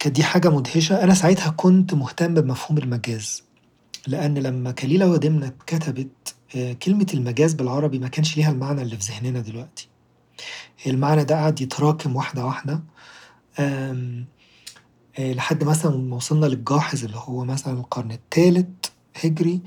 كانت 0.00 0.08
دي 0.08 0.22
حاجة 0.24 0.48
مدهشة. 0.50 1.02
أنا 1.04 1.14
ساعتها 1.14 1.50
كنت 1.50 1.94
مهتم 1.94 2.34
بمفهوم 2.34 2.78
المجاز 2.78 3.42
لأن 4.06 4.38
لما 4.38 4.70
كليلة 4.70 5.10
ودمنة 5.10 5.52
كتبت 5.66 6.34
كلمة 6.82 7.06
المجاز 7.14 7.54
بالعربي 7.54 7.98
ما 7.98 8.08
كانش 8.08 8.36
ليها 8.36 8.50
المعنى 8.50 8.82
اللي 8.82 8.96
في 8.96 9.12
ذهننا 9.12 9.40
دلوقتي. 9.40 9.88
المعنى 10.86 11.24
ده 11.24 11.34
قعد 11.34 11.60
يتراكم 11.60 12.16
واحدة 12.16 12.44
واحدة 12.46 12.80
لحد 15.18 15.64
مثلا 15.64 15.96
ما 15.96 16.16
وصلنا 16.16 16.46
للجاحظ 16.46 17.04
اللي 17.04 17.16
هو 17.16 17.44
مثلا 17.44 17.78
القرن 17.80 18.10
الثالث 18.12 18.66
هجري 19.24 19.60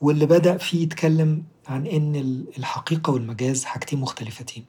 واللي 0.00 0.26
بدأ 0.26 0.56
فيه 0.56 0.82
يتكلم 0.82 1.42
عن 1.68 1.86
إن 1.86 2.16
الحقيقة 2.58 3.10
والمجاز 3.12 3.64
حاجتين 3.64 4.00
مختلفتين. 4.00 4.64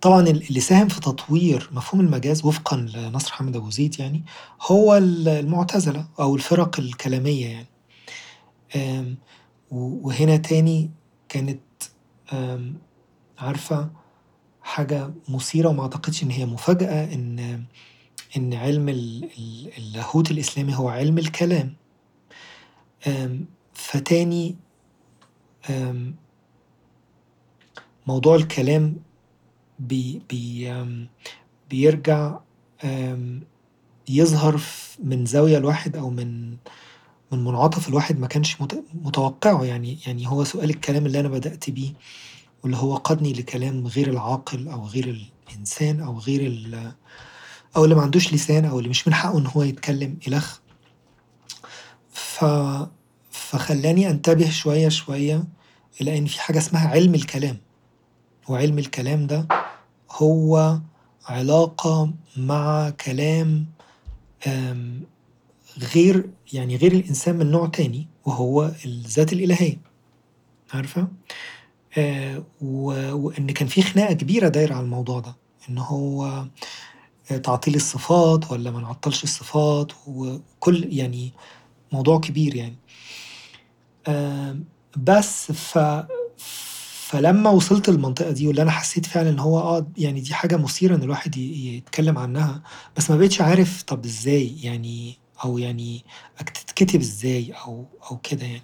طبعا 0.00 0.20
اللي 0.20 0.60
ساهم 0.60 0.88
في 0.88 1.00
تطوير 1.00 1.70
مفهوم 1.72 2.00
المجاز 2.00 2.44
وفقا 2.44 2.76
لنصر 2.76 3.32
حمد 3.32 3.56
أبو 3.56 3.70
زيد 3.70 4.00
يعني 4.00 4.24
هو 4.62 4.96
المعتزلة 4.96 6.08
أو 6.20 6.36
الفرق 6.36 6.80
الكلامية 6.80 7.46
يعني. 7.46 9.16
وهنا 9.70 10.36
تاني 10.36 10.90
كانت 11.28 11.60
عارفة 13.38 13.90
حاجة 14.62 15.10
مثيرة 15.28 15.68
وما 15.68 15.82
أعتقدش 15.82 16.22
إن 16.22 16.30
هي 16.30 16.46
مفاجأة 16.46 17.14
إن 17.14 17.64
إن 18.36 18.54
علم 18.54 18.88
اللاهوت 19.78 20.30
الإسلامي 20.30 20.76
هو 20.76 20.88
علم 20.88 21.18
الكلام. 21.18 21.74
فتاني 23.74 24.56
موضوع 28.06 28.36
الكلام 28.36 28.96
بي 29.78 30.22
بي 30.30 30.74
بيرجع 31.70 32.38
يظهر 34.08 34.60
من 35.04 35.26
زاوية 35.26 35.58
الواحد 35.58 35.96
أو 35.96 36.10
من 36.10 36.56
من 37.32 37.44
منعطف 37.44 37.88
الواحد 37.88 38.18
ما 38.18 38.26
كانش 38.26 38.56
متوقعه. 38.94 39.64
يعني 39.64 39.98
يعني 40.06 40.28
هو 40.28 40.44
سؤال 40.44 40.70
الكلام 40.70 41.06
اللي 41.06 41.20
أنا 41.20 41.28
بدأت 41.28 41.70
بيه 41.70 41.92
واللي 42.62 42.76
هو 42.76 42.96
قادني 42.96 43.32
لكلام 43.32 43.86
غير 43.86 44.10
العاقل 44.10 44.68
أو 44.68 44.86
غير 44.86 45.26
الإنسان 45.50 46.00
أو 46.00 46.18
غير 46.18 46.70
أو 47.76 47.84
اللي 47.84 47.94
ما 47.94 48.02
عندوش 48.02 48.34
لسان 48.34 48.64
أو 48.64 48.78
اللي 48.78 48.90
مش 48.90 49.08
من 49.08 49.14
حقه 49.14 49.38
إن 49.38 49.46
هو 49.46 49.62
يتكلم 49.62 50.18
إلخ 50.28 50.58
ف 52.10 52.44
فخلاني 53.30 54.10
أنتبه 54.10 54.50
شوية 54.50 54.88
شوية 54.88 55.44
إن 56.00 56.26
في 56.26 56.40
حاجة 56.40 56.58
اسمها 56.58 56.88
علم 56.88 57.14
الكلام. 57.14 57.56
وعلم 58.48 58.78
الكلام 58.78 59.26
ده 59.26 59.48
هو 60.10 60.80
علاقة 61.26 62.12
مع 62.36 62.90
كلام 62.90 63.66
غير 65.94 66.30
يعني 66.52 66.76
غير 66.76 66.92
الإنسان 66.92 67.36
من 67.36 67.50
نوع 67.50 67.66
تاني 67.66 68.08
وهو 68.24 68.72
الذات 68.84 69.32
الإلهية. 69.32 69.78
عارفة؟ 70.74 71.08
آه 71.98 72.44
وإن 72.60 73.50
كان 73.50 73.68
في 73.68 73.82
خناقة 73.82 74.12
كبيرة 74.12 74.48
دايرة 74.48 74.74
على 74.74 74.84
الموضوع 74.84 75.20
ده. 75.20 75.36
إن 75.68 75.78
هو 75.78 76.44
تعطيل 77.42 77.74
الصفات 77.74 78.50
ولا 78.50 78.70
ما 78.70 78.80
نعطلش 78.80 79.24
الصفات 79.24 79.92
وكل 80.06 80.92
يعني 80.94 81.32
موضوع 81.92 82.20
كبير 82.20 82.56
يعني. 82.56 82.76
آه 84.06 84.56
بس 84.96 85.52
ف 85.52 85.78
فلما 87.06 87.50
وصلت 87.50 87.90
للمنطقة 87.90 88.30
دي 88.30 88.46
واللي 88.46 88.62
أنا 88.62 88.70
حسيت 88.70 89.06
فعلا 89.06 89.30
إن 89.30 89.38
هو 89.38 89.58
آه 89.58 89.86
يعني 89.98 90.20
دي 90.20 90.34
حاجة 90.34 90.56
مثيرة 90.56 90.96
إن 90.96 91.02
الواحد 91.02 91.36
يتكلم 91.36 92.18
عنها 92.18 92.62
بس 92.96 93.10
ما 93.10 93.16
بقتش 93.16 93.40
عارف 93.40 93.82
طب 93.82 94.04
إزاي 94.04 94.56
يعني 94.62 95.18
أو 95.44 95.58
يعني 95.58 96.04
تتكتب 96.54 97.00
إزاي 97.00 97.52
أو 97.52 97.84
أو 98.10 98.16
كده 98.22 98.46
يعني. 98.46 98.62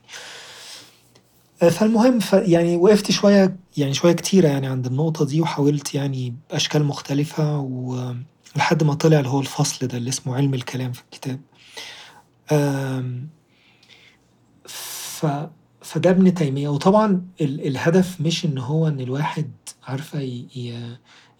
فالمهم 1.70 2.18
ف 2.20 2.32
يعني 2.32 2.76
وقفت 2.76 3.10
شوية 3.10 3.56
يعني 3.76 3.94
شوية 3.94 4.12
كتيرة 4.12 4.48
يعني 4.48 4.66
عند 4.66 4.86
النقطة 4.86 5.24
دي 5.24 5.40
وحاولت 5.40 5.94
يعني 5.94 6.34
بأشكال 6.50 6.84
مختلفة 6.84 7.58
ولحد 7.58 8.84
ما 8.84 8.94
طلع 8.94 9.18
اللي 9.18 9.28
هو 9.30 9.40
الفصل 9.40 9.86
ده 9.86 9.98
اللي 9.98 10.08
اسمه 10.08 10.36
علم 10.36 10.54
الكلام 10.54 10.92
في 10.92 11.02
الكتاب. 11.02 11.40
ف 14.66 15.26
فده 15.82 16.10
ابن 16.10 16.34
تيمية. 16.34 16.68
وطبعا 16.68 17.26
الهدف 17.40 18.20
مش 18.20 18.44
إن 18.44 18.58
هو 18.58 18.88
إن 18.88 19.00
الواحد 19.00 19.50
عارفة 19.84 20.44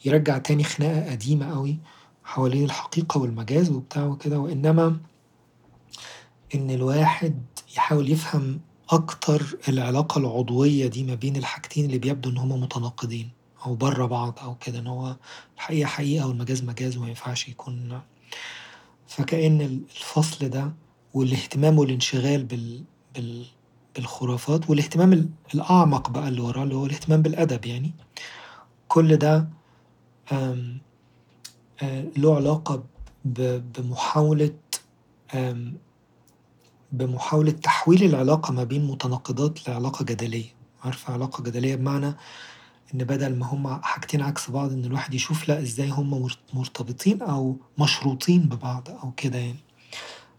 يرجع 0.05 0.39
تاني 0.39 0.65
خناقة 0.65 1.11
قديمة 1.11 1.53
قوي 1.55 1.79
حوالين 2.25 2.65
الحقيقة 2.65 3.21
والمجاز 3.21 3.71
وبتاع 3.71 4.05
وكده 4.05 4.39
وإنما 4.39 4.97
إن 6.55 6.71
الواحد 6.71 7.43
يحاول 7.77 8.11
يفهم 8.11 8.61
أكتر 8.91 9.57
العلاقة 9.69 10.19
العضوية 10.19 10.87
دي 10.87 11.05
ما 11.05 11.15
بين 11.15 11.37
الحاجتين 11.37 11.85
اللي 11.85 11.99
بيبدو 11.99 12.31
إن 12.31 12.37
هما 12.37 12.57
متناقضين 12.57 13.31
أو 13.67 13.75
بره 13.75 14.07
بعض 14.07 14.39
أو 14.43 14.55
كده 14.55 14.79
إن 14.79 14.87
هو 14.87 15.17
الحقيقة 15.57 15.87
حقيقة 15.87 16.27
والمجاز 16.29 16.63
مجاز 16.65 16.97
وما 16.97 17.09
ينفعش 17.09 17.49
يكون. 17.49 18.01
فكأن 19.07 19.61
الفصل 19.61 20.49
ده 20.49 20.73
والاهتمام 21.15 21.79
والانشغال 21.79 22.45
بال, 22.45 22.85
بال 23.15 23.45
بالخرافات 23.97 24.71
والاهتمام 24.71 25.31
الأعمق 25.55 26.11
بقى 26.11 26.29
اللي 26.29 26.41
وراه 26.41 26.63
اللي 26.63 26.75
هو 26.75 26.87
الاهتمام 26.87 27.23
بالأدب 27.23 27.65
يعني. 27.67 27.93
كل 28.89 29.17
ده 29.17 29.49
له 32.17 32.37
علاقة 32.37 32.85
بمحاولة 33.25 34.55
بمحاولة 36.93 37.51
تحويل 37.53 38.03
العلاقة 38.05 38.53
ما 38.53 38.65
بين 38.65 38.85
متناقضات 38.87 39.69
لعلاقة 39.69 40.05
جدلية. 40.05 40.45
عارفة؟ 40.85 41.13
علاقة 41.13 41.43
جدلية 41.43 41.77
بمعنى 41.77 42.07
إن 42.95 42.99
بدل 43.05 43.37
ما 43.39 43.47
هما 43.47 43.81
حاجتين 43.83 44.23
عكس 44.23 44.51
بعض 44.51 44.73
إن 44.73 44.85
الواحد 44.85 45.15
يشوف 45.15 45.49
لأ 45.49 45.61
إزاي 45.63 45.89
هما 45.91 46.29
مرتبطين 46.55 47.23
أو 47.23 47.57
مشروطين 47.79 48.43
ببعض 48.43 48.89
أو 49.05 49.13
كده 49.17 49.39
يعني. 49.39 49.59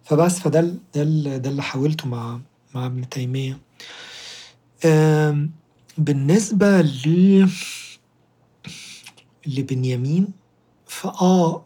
فبس 0.03 0.39
فده 0.39 0.61
ده 0.95 1.03
ده 1.37 1.49
اللي 1.49 1.61
حاولته 1.61 2.07
مع 2.07 2.39
مع 2.75 2.85
ابن 2.85 3.09
تيمية. 3.09 3.59
بالنسبة 5.97 6.81
ل 6.81 7.49
لبنيامين 9.47 10.27
فآه 10.87 11.65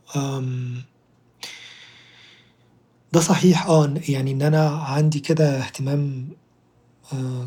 ده 3.14 3.20
صحيح 3.20 3.66
آه 3.68 3.94
يعني 4.10 4.32
إن 4.32 4.42
أنا 4.42 4.70
عندي 4.70 5.20
كده 5.20 5.58
اهتمام 5.60 6.30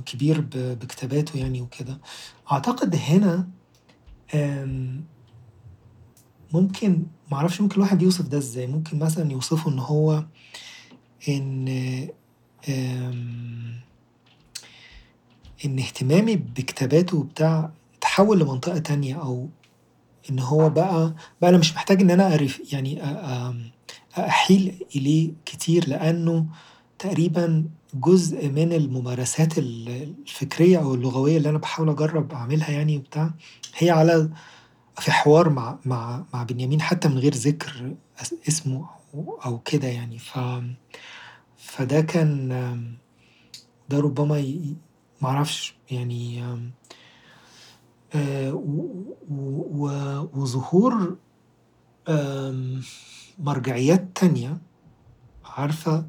كبير 0.06 0.40
بكتاباته 0.54 1.38
يعني 1.38 1.60
وكده. 1.62 2.00
أعتقد 2.52 2.96
هنا 2.96 3.48
ممكن 6.52 7.06
معرفش 7.30 7.60
ممكن 7.60 7.74
الواحد 7.76 8.02
يوصف 8.02 8.28
ده 8.28 8.38
إزاي. 8.38 8.66
ممكن 8.66 8.98
مثلا 8.98 9.32
يوصفه 9.32 9.70
إن 9.70 9.78
هو 9.78 10.24
إن 11.28 12.08
إن 12.68 13.78
اهتمامي 15.78 16.36
بكتاباته 16.36 17.16
وبتاع 17.18 17.70
تحول 18.00 18.40
لمنطقة 18.40 18.78
تانية 18.78 19.14
أو 19.22 19.48
إن 20.30 20.38
هو 20.38 20.70
بقى 20.70 21.14
بقى 21.40 21.50
أنا 21.50 21.58
مش 21.58 21.74
محتاج 21.74 22.00
إن 22.00 22.10
أنا 22.10 22.34
أرف 22.34 22.72
يعني 22.72 23.02
أحيل 24.18 24.86
إليه 24.96 25.32
كتير 25.46 25.88
لأنه 25.88 26.46
تقريبا 26.98 27.64
جزء 27.94 28.48
من 28.48 28.72
الممارسات 28.72 29.58
الفكرية 29.58 30.78
أو 30.78 30.94
اللغوية 30.94 31.36
اللي 31.36 31.48
أنا 31.50 31.58
بحاول 31.58 31.88
أجرب 31.90 32.32
أعملها 32.32 32.70
يعني 32.70 32.96
وبتاع 32.96 33.30
هي 33.76 33.90
على 33.90 34.30
في 34.98 35.12
حوار 35.12 35.48
مع 35.50 35.78
مع 35.84 36.24
مع 36.34 36.42
بنيامين 36.42 36.80
حتى 36.82 37.08
من 37.08 37.18
غير 37.18 37.34
ذكر 37.34 37.94
اسمه 38.48 38.86
أو 39.46 39.58
كده 39.58 39.88
يعني. 39.88 40.18
ف 40.18 40.38
فده 41.70 42.00
كان 42.00 42.48
ده 43.88 43.98
ربما 44.00 44.64
معرفش 45.22 45.74
يعني 45.90 46.44
وظهور 50.34 51.16
مرجعيات 53.38 54.08
تانية 54.14 54.58
عارفة؟ 55.44 56.06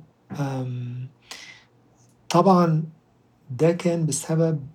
طبعا 2.29 2.83
ده 3.51 3.71
كان 3.71 4.05
بسبب 4.05 4.67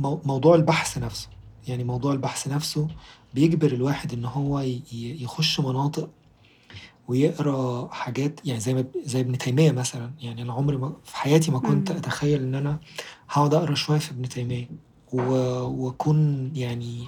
موضوع 0.00 0.54
البحث 0.54 0.98
نفسه. 0.98 1.28
يعني 1.68 1.84
موضوع 1.84 2.12
البحث 2.12 2.48
نفسه 2.48 2.88
بيجبر 3.34 3.72
الواحد 3.72 4.12
إن 4.12 4.24
هو 4.24 4.60
يخش 4.92 5.60
مناطق 5.60 6.10
ويقرأ 7.10 7.88
حاجات 7.92 8.40
يعني 8.46 8.60
زي 8.60 8.74
ما 8.74 8.84
زي 9.04 9.20
ابن 9.20 9.38
تيمية 9.38 9.72
مثلا 9.72 10.10
يعني 10.18 10.42
أنا 10.42 10.52
عمري 10.52 10.76
ما 10.76 10.96
في 11.04 11.16
حياتي 11.16 11.50
ما 11.50 11.58
كنت 11.58 11.90
إمم. 11.90 11.98
أتخيل 11.98 12.42
إن 12.42 12.54
أنا 12.54 12.80
هقعد 13.30 13.54
أقرأ 13.54 13.74
شوية 13.74 13.98
في 13.98 14.10
ابن 14.10 14.28
تيمية 14.28 14.68
و 15.12 15.32
وأكون 15.62 16.50
يعني. 16.56 17.06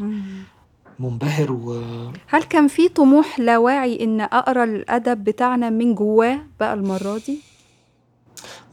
منبهر 0.98 1.53
و 1.53 1.72
هل 2.28 2.42
كان 2.42 2.68
في 2.68 2.88
طموح 2.88 3.40
لا 3.40 3.59
واعي 3.59 4.05
إن 4.05 4.20
أقرأ 4.20 4.64
الأدب 4.64 5.24
بتاعنا 5.24 5.70
من 5.70 5.94
جواه 5.94 6.40
بقى 6.61 6.74
المرة 6.74 7.18
دي؟ 7.18 7.42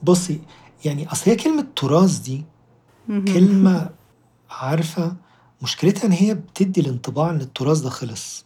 بُصّي، 0.04 0.42
يعني 0.86 1.12
أصل 1.12 1.32
هي 1.32 1.36
كلمة 1.38 1.66
تراث 1.76 2.18
دي 2.20 2.44
اهم. 3.10 3.26
كلمة 3.34 3.90
عارفة 4.50 5.16
مشكلتها 5.64 6.06
إن 6.08 6.12
هي 6.12 6.34
بتدّي 6.34 6.82
الانطباع 6.82 7.30
إن 7.30 7.42
التراث 7.42 7.80
ده 7.80 7.90
خلص، 7.90 8.46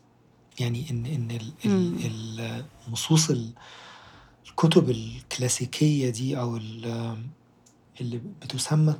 يعني 0.60 0.90
إن 0.92 1.06
إن 1.06 1.32
ال 1.32 1.52
ال 1.66 1.72
إمم. 1.72 1.98
ال 2.06 2.66
نصوص 2.92 3.30
ال 3.30 3.50
الكتب 4.50 4.90
الكلاسيكية 4.90 6.10
دي 6.10 6.42
ال 6.42 6.86
اللي 8.02 8.22
بتُسمى 8.42 8.96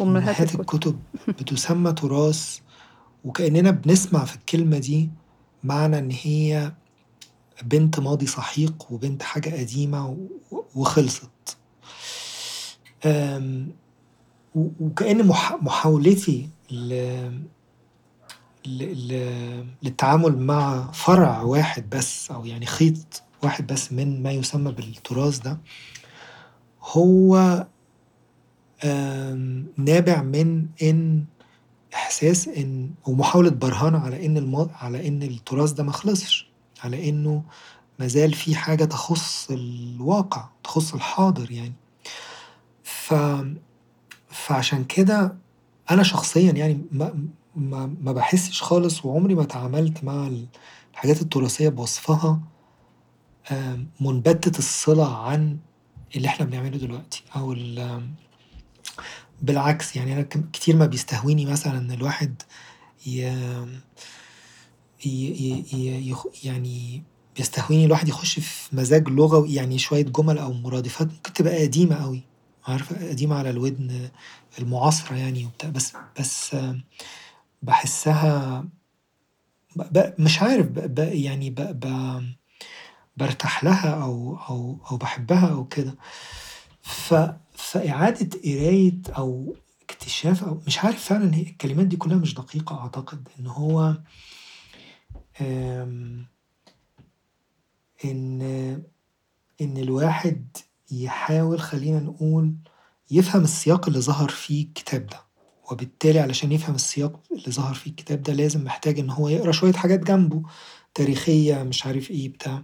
أمهات 0.00 0.40
الكتب. 0.40 0.60
الكتب 0.60 0.98
بتُسمى 1.28 1.92
تراث 1.92 2.58
وكأننا 3.24 3.70
بنسمع 3.70 4.24
في 4.24 4.36
الكلمة 4.36 4.78
دي 4.78 5.10
معنى 5.64 5.98
إن 5.98 6.10
هي 6.10 6.72
بنت 7.62 8.00
ماضي 8.00 8.26
سحيق 8.26 8.92
وبنت 8.92 9.22
حاجة 9.22 9.50
قديمة 9.60 10.08
و 10.08 10.16
وخلصت. 10.74 11.56
وكأن 14.54 15.26
مح 15.26 15.58
محاولتي 15.62 16.48
للتعامل 18.66 20.38
مع 20.38 20.90
فرع 20.92 21.40
واحد 21.42 21.90
بس 21.90 22.30
أو 22.30 22.44
يعني 22.44 22.66
خيط 22.66 23.22
واحد 23.42 23.66
بس 23.66 23.92
من 23.92 24.22
ما 24.22 24.30
يُسمى 24.32 24.72
بالتراث 24.72 25.38
ده 25.38 25.58
هو 26.82 27.66
نابع 29.76 30.22
من 30.22 30.66
إن 30.82 31.24
إحساس 31.94 32.48
إن 32.48 32.90
ومحاولة 33.06 33.50
برهنة 33.50 33.98
على 33.98 34.26
إن 34.26 34.68
على 34.74 35.08
إن 35.08 35.22
التراث 35.22 35.72
ده 35.72 35.82
ما 35.84 35.92
خلصش، 35.92 36.48
على 36.84 37.08
إنه 37.08 37.42
ما 37.98 38.06
زال 38.06 38.32
في 38.32 38.54
حاجة 38.54 38.84
تخُص 38.84 39.50
الواقع، 39.50 40.48
تخُص 40.64 40.94
الحاضر 40.94 41.50
يعني. 41.50 41.74
ف 42.82 43.14
فعشان 44.28 44.84
كده 44.84 45.36
أنا 45.90 46.02
شخصيًا 46.02 46.52
يعني 46.52 46.80
ما 46.92 47.28
ما 47.56 47.94
ما 48.02 48.12
باحسش 48.12 48.62
خالص 48.62 49.04
وعمري 49.04 49.34
ما 49.34 49.42
اتعاملت 49.42 50.04
مع 50.04 50.26
ال 50.26 50.46
الحاجات 50.92 51.22
التراثية 51.22 51.68
بوصفها 51.68 52.40
منبتة 54.00 54.58
الصلة 54.58 55.16
عن 55.16 55.58
اللي 56.16 56.28
إحنا 56.28 56.46
بنعمله 56.46 56.76
دلوقتي 56.78 57.22
أو 57.36 57.52
ال 57.52 58.02
بالعكس 59.42 59.96
يعني 59.96 60.12
أنا 60.12 60.22
كتير 60.52 60.76
ما 60.76 60.86
بيستهويني 60.86 61.46
مثلًا 61.46 61.78
إن 61.78 61.92
الواحد 61.92 62.42
ي 63.06 63.32
ي 65.06 66.14
يعني 66.44 67.02
بيستهويني 67.36 67.84
الواحد 67.84 68.08
يخش 68.08 68.40
في 68.40 68.76
مزاج 68.76 69.08
لغوي 69.08 69.54
يعني 69.54 69.78
شوية 69.78 70.02
جُمل 70.04 70.38
أو 70.38 70.52
مرادفات 70.52 71.08
ممكن 71.12 71.32
تبقى 71.32 71.62
قديمة 71.62 71.96
أوي، 71.96 72.22
عارفة؟ 72.66 73.08
قديمة 73.08 73.36
على 73.36 73.50
الودن 73.50 74.08
المعاصرة 74.58 75.16
يعني 75.16 75.44
وبتاع 75.46 75.70
بس 75.70 75.92
بس 76.20 76.56
باحسها 77.64 78.60
ب 79.76 79.82
ب 79.98 80.14
مش 80.18 80.42
عارف 80.42 80.66
يعني 80.98 81.50
ب 81.50 81.60
ب 81.60 81.84
بارتاح 83.16 83.64
لها 83.64 84.02
أو 84.02 84.36
أو 84.48 84.78
أو 84.90 84.96
باحبها 84.96 85.48
أو 85.52 85.64
كده. 85.64 85.94
ف 86.82 87.14
فإعادة 87.52 88.40
قراية 88.44 89.00
أو 89.08 89.54
اكتشاف 89.82 90.44
أو 90.44 90.60
مش 90.66 90.78
عارف 90.78 91.04
فعلًا 91.04 91.34
هي 91.34 91.42
الكلمات 91.42 91.86
دي 91.86 91.96
كلها 91.96 92.16
مش 92.16 92.34
دقيقة 92.34 92.80
أعتقد، 92.80 93.28
إن 93.40 93.46
هو 93.46 93.96
إن 98.04 98.42
إن 99.60 99.76
الواحد 99.76 100.56
يحاول 100.90 101.60
خلّينا 101.60 102.00
نقول 102.00 102.54
يفهم 103.10 103.44
السياق 103.44 103.86
اللي 103.88 104.00
ظهر 104.00 104.28
فيه 104.28 104.66
الكتاب 104.66 105.06
ده، 105.06 105.23
وبالتالي 105.70 106.20
علشان 106.20 106.52
يفهم 106.52 106.74
السياق 106.74 107.20
اللي 107.32 107.50
ظهر 107.52 107.74
فيه 107.74 107.90
الكتاب 107.90 108.22
ده 108.22 108.32
لازم 108.32 108.64
محتاج 108.64 108.98
إن 108.98 109.10
هو 109.10 109.28
يقرأ 109.28 109.52
شوية 109.52 109.72
حاجات 109.72 110.00
جنبه 110.00 110.42
تاريخية 110.94 111.62
مش 111.62 111.86
عارف 111.86 112.10
إيه 112.10 112.28
بتاع. 112.28 112.62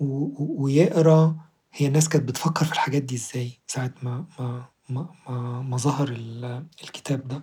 ويقرأ 0.00 1.36
هي 1.72 1.86
الناس 1.86 2.08
كانت 2.08 2.28
بتفكر 2.28 2.64
في 2.64 2.72
الحاجات 2.72 3.02
دي 3.02 3.14
إزاي 3.14 3.60
ساعة 3.66 3.94
ما 4.02 4.24
ما 4.38 4.64
ما 4.88 5.08
ما 5.28 5.62
ما 5.62 5.76
ظهر 5.76 6.08
ال 6.08 6.64
الكتاب 6.84 7.28
ده. 7.28 7.42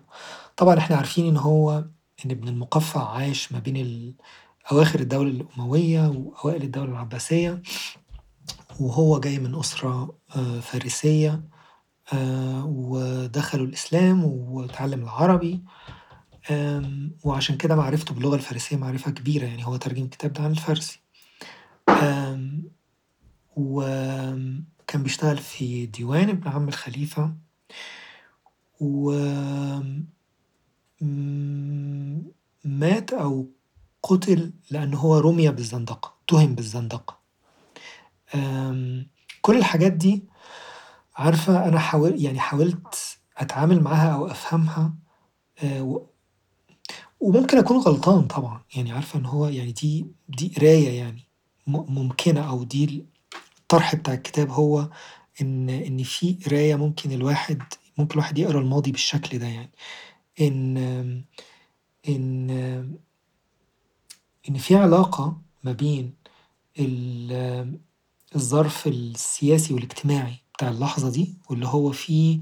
طبعًا 0.58 0.78
إحنا 0.78 0.96
عارفين 0.96 1.28
إن 1.28 1.38
هو 1.38 1.86
إن 2.26 2.32
ابن 2.32 2.48
المقفّع 2.48 3.10
عاش 3.10 3.52
ما 3.52 3.60
بين 3.60 4.16
أواخر 4.72 5.00
الدولة 5.00 5.30
الأموية 5.32 6.08
وأوائل 6.08 6.64
الدولة 6.64 6.92
العباسية، 6.92 7.62
وهو 8.80 9.20
جاي 9.20 9.40
من 9.40 9.56
أسرة 9.60 10.16
آآ 10.36 10.60
فارسية 10.62 11.44
آآ 12.14 12.64
ودخلوا 12.66 13.66
الإسلام 13.68 14.24
واتعلم 14.26 15.04
العربي 15.04 15.64
وعشان 17.24 17.58
كده 17.58 17.76
معرفته 17.76 18.14
باللغة 18.14 18.36
الفارسية 18.36 18.78
معرفة 18.78 19.12
كبيرة 19.12 19.46
يعني 19.46 19.66
هو 19.68 19.76
ترجم 19.76 20.04
الكتاب 20.04 20.34
ده 20.34 20.44
عن 20.44 20.52
الفارسي. 20.52 21.00
وكان 23.56 25.04
بيشتغل 25.04 25.38
في 25.38 25.86
ديوان 25.86 26.30
ابن 26.30 26.48
عم 26.48 26.68
الخليفة 26.68 27.34
و 28.80 29.12
إمم 31.02 32.24
مات 32.66 33.14
أو 33.14 33.50
قُتل 34.04 34.54
لأن 34.72 34.94
هو 34.94 35.18
رُمي 35.20 35.50
بالزندقة، 35.50 36.14
اتُهم 36.26 36.56
بالزندقة. 36.56 37.20
كل 39.42 39.58
الحاجات 39.58 39.92
دي 39.92 40.24
عارفة 41.20 41.66
أنا 41.68 41.80
حاول 41.80 42.22
يعني 42.26 42.40
حاولت 42.40 43.18
أتعامل 43.38 43.82
معاها 43.84 44.14
أو 44.14 44.28
أفهمها 44.28 44.94
و 45.66 46.00
وممكن 47.20 47.58
أكون 47.58 47.78
غلطان 47.78 48.28
طبعًا، 48.28 48.62
يعني 48.76 48.92
عارفة 48.92 49.20
إن 49.20 49.26
هو 49.26 49.48
يعني 49.48 49.72
دي 49.72 50.08
دي 50.30 50.54
قراية 50.58 50.90
يعني 51.00 51.24
ممكنة 51.68 52.50
أو 52.50 52.64
دي 52.64 53.06
الطرح 53.62 53.96
بتاع 53.96 54.14
الكتاب 54.14 54.50
هو 54.52 54.90
إن 55.42 55.70
إن 55.70 56.04
في 56.04 56.38
قراية 56.46 56.76
ممكن 56.76 57.12
الواحد 57.12 57.62
ممكن 57.98 58.14
الواحد 58.14 58.38
يقرأ 58.38 58.60
الماضي 58.60 58.92
بالشكل 58.92 59.40
ده 59.40 59.48
يعني. 59.48 59.72
إن 60.42 60.78
إن 62.10 62.50
إن 64.50 64.58
في 64.58 64.76
علاقة 64.76 65.38
ما 65.64 65.72
بين 65.72 66.14
ال 66.80 67.80
الظرف 68.36 68.88
السياسي 68.88 69.74
والاجتماعي 69.74 70.36
بتاع 70.60 70.70
اللحظة 70.70 71.10
دي 71.10 71.34
واللي 71.50 71.68
هو 71.68 71.92
فيه 71.92 72.40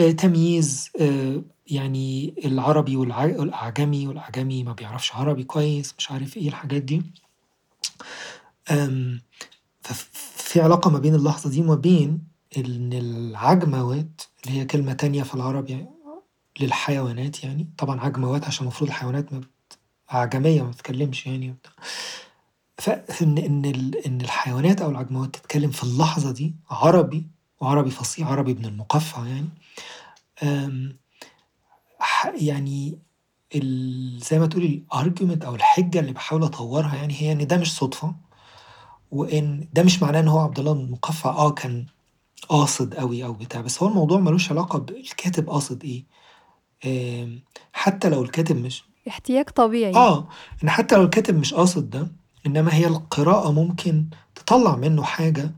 آآ 0.00 0.12
تمييز 0.12 0.90
آآ 1.00 1.42
يعني 1.66 2.34
العربي 2.44 2.96
والأعجمي 2.96 4.08
والأعجمي 4.08 4.64
ما 4.64 4.72
بيعرفش 4.72 5.14
عربي 5.14 5.44
كويس 5.44 5.94
مش 5.98 6.10
عارف 6.10 6.36
إيه 6.36 6.48
الحاجات 6.48 6.82
دي. 6.82 7.02
في 10.36 10.60
علاقة 10.60 10.90
ما 10.90 10.98
بين 10.98 11.14
اللحظة 11.14 11.50
دي 11.50 11.60
وما 11.60 11.74
بين 11.74 12.22
إن 12.56 12.92
العجموات 12.92 14.22
اللي 14.46 14.58
هي 14.60 14.64
كلمة 14.64 14.92
تانية 14.92 15.22
في 15.22 15.34
العربي 15.34 15.86
للحيوانات 16.60 17.44
يعني 17.44 17.66
طبعًا 17.78 18.00
عجموات 18.00 18.44
عشان 18.44 18.62
المفروض 18.66 18.90
الحيوانات 18.90 19.32
ما 19.32 19.38
بت 19.38 19.78
أعجمية 20.12 20.62
ما 20.62 20.70
بتتكلمش 20.70 21.26
يعني. 21.26 21.56
فإن 22.78 23.38
إن 23.38 23.64
إن 24.06 24.20
الحيوانات 24.20 24.80
أو 24.80 24.90
العجموات 24.90 25.36
تتكلم 25.36 25.70
في 25.70 25.84
اللحظة 25.84 26.30
دي 26.30 26.54
عربي 26.70 27.35
وعربي 27.60 27.90
فصيح، 27.90 28.28
عربي 28.28 28.50
ابن 28.52 28.64
المقفّع 28.64 29.26
يعني. 29.26 29.48
يعني 32.34 32.98
زي 34.18 34.38
ما 34.38 34.46
تقولي 34.46 34.82
الargument 34.94 35.44
أو 35.44 35.54
الحجة 35.54 36.00
اللي 36.00 36.12
باحاول 36.12 36.42
أطوّرها 36.44 36.96
يعني 36.96 37.14
هي 37.22 37.32
إن 37.32 37.46
ده 37.46 37.56
مش 37.56 37.76
صُدفة، 37.76 38.14
وإن 39.10 39.68
ده 39.72 39.82
مش 39.82 40.02
معناه 40.02 40.20
إن 40.20 40.28
هو 40.28 40.38
عبد 40.38 40.58
الله 40.58 40.72
المقفّع 40.72 41.30
آه 41.30 41.50
كان 41.50 41.86
قاصد 42.48 42.94
أوي 42.94 43.24
أو 43.24 43.32
بتاع، 43.32 43.60
بس 43.60 43.82
هو 43.82 43.88
الموضوع 43.88 44.18
ما 44.20 44.30
لوش 44.30 44.50
علاقة 44.50 44.78
بالكاتب 44.78 45.50
قاصد 45.50 46.02
آمم 46.86 47.40
حتى 47.72 48.08
لو 48.08 48.22
الكاتب 48.22 48.56
مش 48.56 48.84
احتياج 49.08 49.44
طبيعي. 49.50 49.94
آه، 49.94 50.28
إن 50.64 50.70
حتى 50.70 50.96
لو 50.96 51.02
الكاتب 51.02 51.38
مش 51.38 51.54
قاصد 51.54 51.90
ده، 51.90 52.12
إنما 52.46 52.74
هي 52.74 52.86
القراءة 52.86 53.52
ممكن 53.52 54.06
تطلّع 54.34 54.76
منه 54.76 55.02
حاجة 55.02 55.54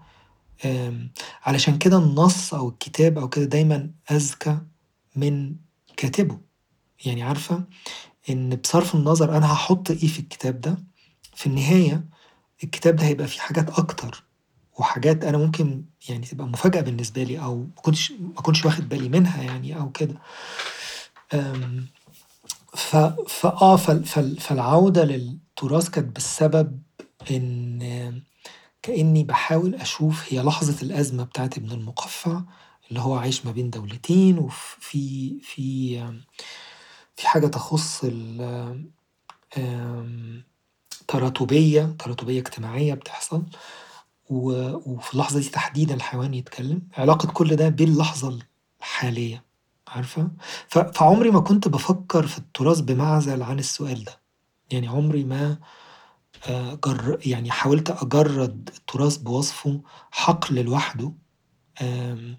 علشان 1.43 1.79
كده 1.79 1.99
النص 1.99 2.55
أو 2.55 2.69
الكتاب 2.69 3.19
أو 3.19 3.29
كده 3.29 3.45
دايمًا 3.45 3.91
أذكى 4.11 4.59
من 5.17 5.55
كاتبه، 5.97 6.39
يعني 7.05 7.23
عارفة 7.23 7.65
إن 8.31 8.57
بصرف 8.57 8.95
النظر 8.95 9.37
أنا 9.37 9.53
هاحط 9.53 9.91
إيه 9.91 10.07
في 10.09 10.19
الكتاب 10.19 10.61
ده، 10.61 10.79
في 11.35 11.47
النهاية 11.47 12.05
الكتاب 12.65 12.97
ده 12.97 13.05
هيبقى 13.07 13.27
فيه 13.27 13.41
حاجات 13.41 13.79
أكتر، 13.79 14.25
وحاجات 14.79 15.25
أنا 15.25 15.39
ممكن 15.39 15.85
يعني 16.09 16.27
تبقى 16.27 16.47
مفاجأة 16.47 16.81
بالنسبة 16.81 17.23
لي 17.23 17.39
أو 17.39 17.57
ما 17.57 17.83
كنتش 17.83 18.13
ما 18.13 18.39
أكونش 18.39 18.65
واخد 18.65 18.89
بالي 18.89 19.09
منها 19.09 19.43
يعني 19.43 19.77
أو 19.77 19.91
كده. 19.91 20.15
آمم 21.35 21.87
ف 22.75 22.97
فآه 23.29 23.77
فال 23.77 24.05
فال 24.05 24.41
فالعودة 24.41 25.05
للتراث 25.05 25.89
كانت 25.91 26.17
بسبب 26.17 26.83
إن 27.31 28.23
كإني 28.83 29.25
باحاول 29.25 29.75
أشوف 29.75 30.33
هي 30.33 30.41
لحظة 30.43 30.83
الأزمة 30.83 31.25
بتاعة 31.25 31.51
ابن 31.57 31.71
المقفّع 31.73 32.43
اللي 32.89 33.01
هو 33.01 33.15
عايش 33.17 33.47
ما 33.47 33.53
بين 33.53 33.71
دولتين 33.71 34.39
وفي 34.39 35.41
في 35.43 36.21
في 37.17 37.29
حاجة 37.29 37.47
تخُص 37.47 38.01
ال 38.05 38.89
تراتبية، 41.09 41.97
تراتبية 41.99 42.41
اجتماعية 42.41 42.95
بتحصل. 42.95 43.43
وفي 44.31 45.15
اللحظة 45.15 45.41
دي 45.41 45.49
تحديدًا 45.49 45.95
الحيوان 45.95 46.35
يتكلم، 46.35 46.83
علاقة 46.99 47.29
كل 47.33 47.57
ده 47.57 47.69
باللحظة 47.69 48.39
الحالية 48.81 49.45
عارفة؟ 49.89 50.29
فعمري 50.69 51.31
ما 51.31 51.41
كنت 51.41 51.69
بافكّر 51.69 52.27
في 52.27 52.39
التراث 52.39 52.81
بمعزل 52.81 53.43
عن 53.43 53.59
السؤال 53.59 54.05
ده، 54.05 54.21
يعني 54.73 54.89
عمري 54.89 55.25
ما 55.25 55.59
جر 56.85 57.19
يعني 57.27 57.51
حاولت 57.51 57.91
أجرّد 57.91 58.71
التراث 58.77 59.17
بوصفه 59.17 59.81
حقل 60.11 60.65
لوحده 60.65 61.13
آآ 61.83 62.37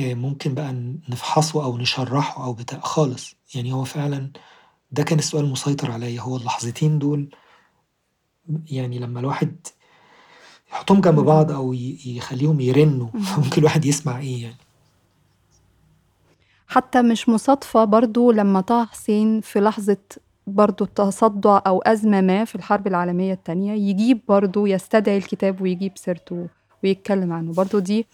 ممكن 0.00 0.54
بقى 0.54 0.72
نفحصه 1.08 1.64
أو 1.64 1.78
نشرّحه 1.78 2.44
أو 2.44 2.52
بتاع 2.52 2.80
خالص، 2.80 3.36
يعني 3.54 3.72
هو 3.72 3.84
فعلًا 3.84 4.30
ده 4.90 5.02
كان 5.02 5.18
السؤال 5.18 5.44
المسيطر 5.44 5.90
عليَّ، 5.90 6.20
هو 6.20 6.36
اللحظتين 6.36 6.98
دول 6.98 7.34
يعني 8.70 8.98
لمّا 8.98 9.20
الواحد 9.20 9.66
يحطّهم 10.72 11.00
جنب 11.00 11.20
بعض. 11.20 11.50
أو 11.52 11.72
ي 11.72 11.98
يخلّيهم 12.06 12.60
يرنّوا 12.60 13.08
اهم. 13.14 13.22
فممكن 13.22 13.58
الواحد 13.62 13.84
يسمع 13.84 14.18
إيه 14.18 14.42
يعني. 14.42 14.56
حتى 16.68 17.02
مش 17.02 17.28
مصادفة 17.28 17.84
برضه 17.84 18.32
لمّا 18.32 18.60
طه 18.60 18.84
حسين 18.84 19.40
في 19.40 19.60
لحظة 19.60 19.96
برضه 20.46 20.86
تصدُّع 20.86 21.62
أو 21.66 21.78
أزمة 21.82 22.20
ما 22.20 22.44
في 22.44 22.54
الحرب 22.54 22.86
العالمية 22.86 23.32
التانية، 23.32 23.72
يجيب 23.90 24.20
برضه 24.28 24.68
يستدعي 24.68 25.16
الكتاب 25.16 25.60
ويجيب 25.60 25.92
سيرته 25.94 26.48
ويتكلم 26.84 27.32
عنه، 27.32 27.52
برضه 27.52 27.78
دي. 27.78 28.06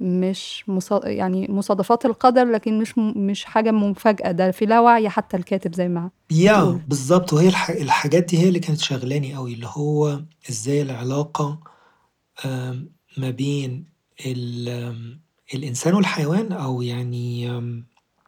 مش 0.00 0.64
يعني 1.04 1.46
مصادفات 1.50 2.06
القدر 2.06 2.44
لكن 2.44 2.78
مش 2.78 2.98
م 2.98 3.12
مش 3.16 3.44
حاجة 3.44 3.70
مفاجأة، 3.70 4.30
ده 4.32 4.50
في 4.50 4.66
لا 4.66 4.80
وعي 4.80 5.08
حتى 5.08 5.36
الكاتب 5.36 5.74
زي 5.74 5.88
ما 5.88 6.10
بتقول. 6.30 6.80
بالضبط، 6.88 7.32
وهي 7.32 7.48
الح 7.48 7.70
الحاجات 7.70 8.24
دي 8.24 8.38
هي 8.38 8.48
اللي 8.48 8.58
كانت 8.58 8.80
شاغلاني 8.80 9.36
أوي، 9.36 9.54
اللي 9.54 9.68
هو 9.70 10.20
إزاي 10.50 10.82
العلاقة 10.82 11.60
آمم 12.44 12.88
ما 13.18 13.30
بين 13.30 13.84
ال 14.26 14.68
آمم 14.68 15.20
الإنسان 15.54 15.94
والحيوان 15.94 16.52
أو 16.52 16.82
يعني 16.82 17.50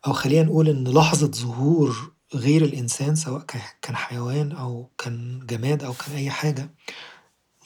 أو 0.06 0.12
خلّينا 0.12 0.42
نقول 0.42 0.68
إن 0.68 0.88
لحظة 0.88 1.30
ظهور 1.30 2.12
غير 2.34 2.64
الإنسان 2.64 3.14
سواء 3.16 3.44
كان 3.82 3.96
حيوان 3.96 4.52
أو 4.52 4.90
كان 4.98 5.46
جماد 5.46 5.84
أو 5.84 5.92
كان 5.92 6.16
أي 6.16 6.30
حاجة، 6.30 6.74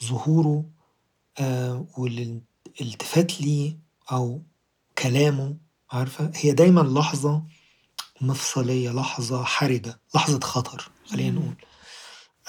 ظهوره 0.03 0.65
آآ 1.39 1.85
والالتفات 1.97 3.41
ليه 3.41 3.77
أو 4.11 4.41
كلامه 4.97 5.57
عارفة، 5.91 6.31
هي 6.35 6.51
دايمًا 6.51 6.81
لحظة 6.81 7.43
مفصلية، 8.21 8.91
لحظة 8.91 9.43
حرجة، 9.43 9.99
لحظة 10.15 10.39
خطر 10.39 10.91
خلّينا. 11.05 11.55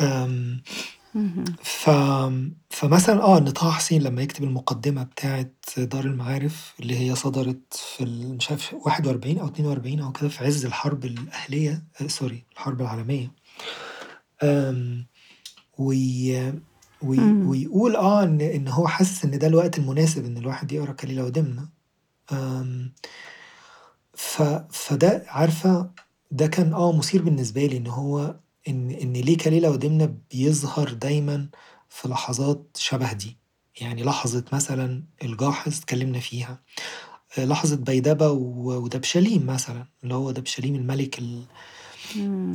نقول. 0.01 0.63
اهم. 1.17 1.45
ف 1.63 1.91
فمثلًا 2.71 3.23
آه، 3.23 3.39
إن 3.39 3.51
طه 3.51 3.71
حسين 3.71 4.03
لمّا 4.03 4.23
يكتب 4.23 4.45
المقدمة 4.45 5.03
بتاعة 5.03 5.47
دار 5.79 6.05
المعارف 6.05 6.75
اللي 6.81 6.99
هي 6.99 7.15
صدرت 7.15 7.75
في 7.75 8.05
ال 8.05 8.37
مش 8.37 8.51
عارف 8.51 8.75
41 8.75 9.39
أو 9.39 9.47
42 9.47 10.01
أو 10.01 10.13
كده 10.13 10.29
في 10.29 10.45
عز 10.45 10.65
الحرب 10.65 11.05
الأهلية 11.05 11.83
آآ 12.01 12.09
sorry 12.09 12.35
الحرب 12.53 12.81
العالمية. 12.81 13.33
آمم 14.43 15.07
وي 15.79 16.53
وي 17.03 17.19
إمم. 17.19 17.49
ويقول 17.49 17.97
آه 17.97 18.23
إن 18.25 18.41
إن 18.41 18.69
هو 18.69 18.89
حاسس 18.89 19.25
إن 19.25 19.39
ده 19.39 19.47
الوقت 19.47 19.79
المناسب 19.79 20.25
إن 20.25 20.37
الواحد 20.37 20.73
يقرأ 20.73 20.93
كليلة 20.93 21.25
ودمنة. 21.25 21.69
آمم 22.33 22.93
ف 24.15 24.43
فده 24.71 25.25
عارفة 25.29 25.91
ده 26.31 26.47
كان 26.47 26.73
آه 26.75 26.93
مثير 26.97 27.23
بالنسبة 27.23 27.67
لي 27.67 27.77
إن 27.77 27.87
هو 27.87 28.37
إن 28.69 28.91
إن 28.91 29.13
ليه 29.13 29.37
كليلة 29.37 29.71
ودمنة 29.71 30.15
بيظهر 30.31 30.93
دايمًا 30.93 31.49
في 31.89 32.09
لحظات 32.09 32.77
شبه 32.77 33.13
دي، 33.13 33.39
يعني 33.81 34.03
لحظة 34.05 34.45
مثلًا 34.53 35.05
الجاحظ 35.23 35.79
اتكلمنا 35.79 36.21
فيها، 36.21 36.63
آآ 37.39 37.47
لحظة 37.47 37.77
بيدبة 37.77 38.31
ودبشليم 38.31 39.47
مثلًا، 39.47 39.87
اللي 40.03 40.15
هو 40.15 40.31
دبشليم 40.31 40.75
الملك 40.75 41.19
ال. 41.19 41.43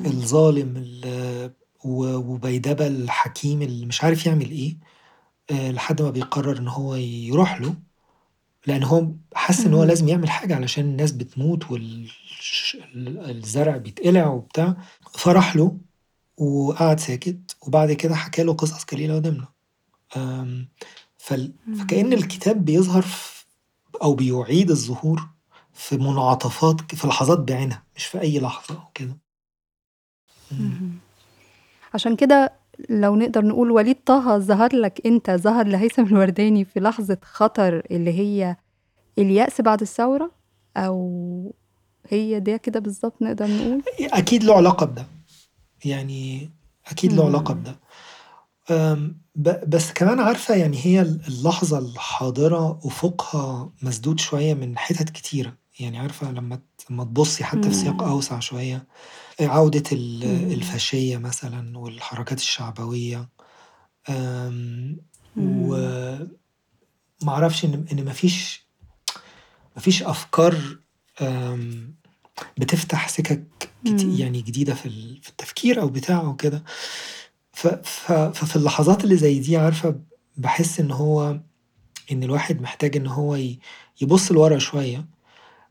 الظالم 0.05 0.74
ال 0.78 1.51
وبيدبة 1.86 2.88
الحكيم 2.88 3.62
اللي 3.62 3.86
مش 3.86 4.03
عارف 4.03 4.26
يعمل 4.26 4.51
إيه، 4.51 4.78
آآ 5.51 5.72
لحد 5.72 6.01
ما 6.01 6.10
بيقرر 6.10 6.58
إن 6.58 6.68
هو 6.68 6.95
يروح 6.95 7.62
له، 7.62 7.76
لأن 8.68 8.84
هو 8.84 9.08
حَس 9.34 9.66
إن 9.66 9.74
هو. 9.74 9.84
لازم 9.84 10.08
يعمل 10.08 10.30
حاجة 10.30 10.55
علشان 10.55 10.86
الناس 10.86 11.12
بتموت 11.12 11.72
والش 11.72 12.78
ال 12.95 13.32
الزرع 13.38 13.78
بيتقلع 13.78 14.28
وبتاع، 14.28 14.78
فراح 15.14 15.55
له 15.55 15.78
وقعد 16.38 16.99
ساكت، 16.99 17.55
وبعد 17.61 17.91
كده 17.91 18.15
حكى 18.15 18.43
له 18.43 18.53
قصص. 18.53 18.85
آمم 20.17 20.67
فال 21.17 21.53
فكأن. 21.79 22.13
الكتاب 22.13 22.65
بيظهر 22.65 23.05
أو 24.03 24.13
بيُعيد 24.13 24.69
الظهور 24.69 25.29
في 25.73 25.97
منعطفات 25.97 26.95
في 26.95 27.07
لحظات 27.07 27.39
بعينها، 27.39 27.83
مش 27.95 28.05
في 28.05 28.21
أي 28.21 28.39
لحظة 28.39 28.75
أو 28.75 28.91
كده. 28.93 29.17
عشان 31.93 32.15
كده 32.15 32.53
لو 32.89 33.15
نقدر 33.15 33.45
نقول 33.45 33.71
وليد 33.71 33.97
طه 34.05 34.38
ظهر 34.38 34.75
لك 34.75 35.01
أنت، 35.05 35.31
ظهر 35.31 35.67
لهيثم 35.67 36.03
الورداني 36.03 36.65
في 36.65 36.79
لحظة 36.79 37.17
خطر 37.23 37.83
اللي 37.91 38.13
هي 38.19 38.55
اليأس 39.17 39.61
بعد 39.61 39.81
الثورة، 39.81 40.31
أو 40.77 41.55
هي 42.09 42.39
ده 42.39 42.57
كده 42.57 42.79
بالضبط 42.79 43.21
نقدر 43.21 43.47
نقول؟ 43.47 43.83
أكيد 43.99 44.43
له 44.43 44.55
علاقة 44.55 44.85
بده، 44.85 45.05
يعني 45.88 46.51
أكيد 46.88 47.13
له 47.13 47.25
علاقة. 47.25 47.53
بده. 47.53 47.75
بس 49.67 49.91
كمان 49.91 50.19
عارفة 50.19 50.55
يعني 50.55 50.85
هي 50.85 51.01
ال 51.01 51.21
اللحظة 51.27 51.77
الحاضرة 51.79 52.79
أفقها 52.83 53.71
مسدود 53.81 54.19
شوية 54.19 54.53
من 54.53 54.77
حِتت 54.77 55.09
كتيرة، 55.09 55.53
يعني 55.79 55.99
عارفة 55.99 56.31
لمّا 56.31 56.59
لمّا 56.89 57.03
تبُصّي 57.03 57.43
حتى 57.43 57.69
في 57.69 57.75
سياق. 57.75 58.03
أوسع 58.03 58.39
شوية، 58.39 58.88
عودة. 59.39 59.83
الفاشية 60.53 61.17
مثلًا 61.17 61.77
والحركات 61.77 62.38
الشعبوية، 62.39 63.29
أعرفش 67.33 67.65
إن 67.65 67.85
إن 67.91 68.05
ما 68.05 68.13
فيش 68.13 68.67
ما 69.75 69.81
فيش 69.81 70.03
أفكار 70.03 70.55
بتفتح 72.57 73.07
سِكَك 73.09 73.66
كت 73.93 74.01
إمم. 74.03 74.15
يعني 74.17 74.41
جديدة 74.41 74.73
في 74.73 74.89
في 75.21 75.29
التفكير 75.29 75.81
أو 75.81 75.88
بتاع 75.88 76.19
أو 76.19 76.35
كده. 76.35 76.63
ف 77.53 77.67
ف 77.67 78.11
ففي 78.11 78.55
اللحظات 78.55 79.03
اللي 79.03 79.17
زي 79.17 79.39
دي 79.39 79.57
عارفة 79.57 79.95
باحس 80.38 80.79
إن 80.79 80.91
هو 80.91 81.39
إن 82.11 82.23
الواحد 82.23 82.61
محتاج 82.61 82.97
إن 82.97 83.07
هو 83.07 83.39
يبُص 84.01 84.31
لورا 84.31 84.57
شوية، 84.59 85.05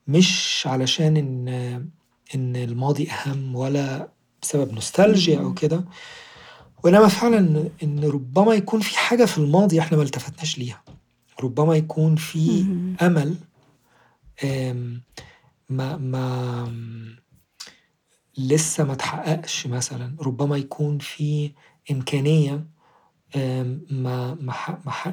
مش 0.09 0.63
علشان 0.67 1.17
إن 1.17 1.49
إن 2.35 2.57
الماضي 2.57 3.11
أهم 3.11 3.57
ولا 3.57 4.09
بسبب 4.43 4.73
نوستالجيا 4.73 5.39
إمم. 5.39 5.55
كده، 5.55 5.85
وإنما 6.85 7.09
فعلًا 7.09 7.71
إن 7.83 8.05
ربما 8.05 8.55
يكون 8.55 8.81
في 8.81 8.99
حاجة 8.99 9.25
في 9.25 9.39
الماضي 9.39 9.81
إحنا 9.81 9.97
ما 9.97 10.03
التفتناش 10.03 10.59
ليها، 10.59 10.83
ربما 11.43 11.77
يكون 11.77 12.17
في 12.17 12.39
اهم. 12.61 12.97
أمل 13.03 13.35
آمم 14.45 15.03
ما 15.69 15.97
ما 15.97 16.73
لسه 18.39 18.85
ما 18.85 18.93
اتحققش 18.93 19.67
مثلًا، 19.67 20.17
ربما 20.21 20.57
يكون 20.57 20.99
في 20.99 21.53
إمكانية 21.91 22.67
ما 23.91 24.35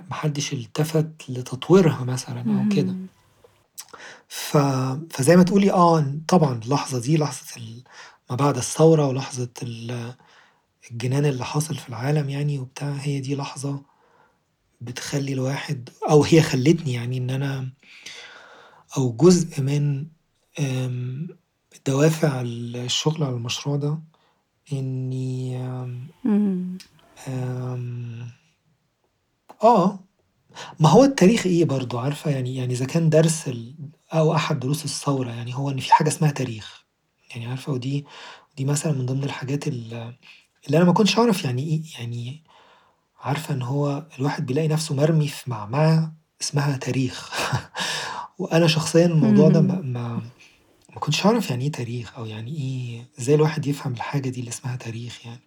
ما 0.10 0.14
حدش 0.14 0.54
التفت 0.54 1.08
لتطويرها 1.30 2.04
مثلًا 2.04 2.42
أو 2.60 2.70
كده. 2.76 2.96
ف 4.28 4.58
فزي 5.10 5.36
ما 5.36 5.44
تقولي 5.44 5.72
آه 5.72 6.06
طبعًا 6.28 6.60
اللحظة 6.64 7.00
دي 7.02 7.18
لحظة 7.18 7.58
ال 7.58 7.84
ما 8.30 8.36
بعد 8.36 8.58
الثورة 8.58 9.08
ولحظة 9.08 9.50
ال 9.64 10.14
الجنان 10.92 11.26
اللي 11.26 11.46
حاصل 11.46 11.76
في 11.76 11.90
العالم 11.90 12.30
يعني 12.30 12.60
وبتاع، 12.60 12.92
هي 12.94 13.20
دي 13.20 13.36
لحظة 13.36 13.82
بتخلّي 14.82 15.34
الواحد 15.34 15.90
أو 16.10 16.24
هي 16.24 16.42
خلّتني 16.42 16.94
يعني 16.94 17.18
إن 17.18 17.30
أنا 17.30 17.70
أو 18.98 19.12
جزء 19.14 19.62
من 19.62 20.06
دوافع 21.88 22.42
الشغل 22.46 23.24
على 23.24 23.36
المشروع 23.36 23.76
ده 23.76 24.00
إني 24.74 25.58
آمم 25.58 26.08
إمم. 26.26 26.78
آمم 27.28 28.28
آه، 29.64 30.00
ما 30.80 30.90
هو 30.90 31.04
التاريخ 31.04 31.46
إيه 31.46 31.66
برضه؟ 31.66 32.02
عارفة؟ 32.02 32.32
يعني 32.32 32.56
يعني 32.56 32.74
إذا 32.74 32.86
كان 32.86 33.10
درس 33.10 33.48
ال 33.48 33.76
أو 34.14 34.36
أحد 34.36 34.60
دروس 34.60 34.86
الثورة 34.86 35.30
يعني 35.30 35.56
هو 35.56 35.70
إن 35.70 35.80
في 35.80 35.94
حاجة 35.94 36.08
اسمها 36.08 36.32
تاريخ، 36.32 36.84
يعني 37.32 37.46
عارفة؟ 37.46 37.72
ودي 37.74 38.06
دي 38.58 38.66
مثلًا 38.66 38.92
من 38.92 39.06
ضمن 39.06 39.24
الحاجات 39.24 39.68
ال 39.68 40.14
اللي 40.68 40.78
أنا 40.78 40.86
ما 40.86 40.94
كنتش 40.94 41.20
أعرف 41.20 41.44
يعني 41.44 41.64
إيه 41.64 41.82
يعني 42.00 42.44
عارفة 43.20 43.54
إن 43.54 43.62
هو 43.62 44.06
الواحد 44.20 44.46
بيلاقي 44.46 44.68
نفسه 44.68 44.96
مرمي 44.96 45.28
في 45.28 45.50
معمعة 45.50 46.14
اسمها 46.42 46.78
تاريخ. 46.78 47.32
وأنا 48.40 48.68
شخصيًا 48.68 49.06
الموضوع 49.06 49.50
ده 49.50 49.62
ما. 49.62 49.82
ما 49.82 50.22
ما 50.94 51.00
كنتش 51.00 51.26
أعرف 51.26 51.50
يعني 51.50 51.64
إيه 51.66 51.72
تاريخ 51.72 52.18
أو 52.18 52.26
يعني 52.26 52.52
إيه 52.58 53.08
إزاي 53.20 53.36
الواحد 53.36 53.68
يفهم 53.68 53.94
الحاجة 53.94 54.30
دي 54.30 54.40
اللي 54.40 54.50
اسمها 54.50 54.76
تاريخ 54.76 55.26
يعني. 55.26 55.42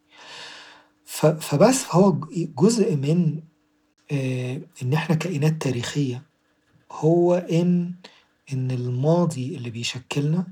فبس 1.41 1.83
فهو 1.85 2.13
ج 2.13 2.25
جزء 2.57 2.97
من 2.97 3.41
آآ 4.13 4.61
إن 4.83 4.93
إحنا 4.93 5.15
كائنات 5.17 5.63
تاريخية 5.63 6.23
هو 6.93 7.35
إن 7.35 7.95
إن 8.53 8.71
الماضي 8.71 9.57
اللي 9.57 9.71
بيشكلنا 9.71 10.47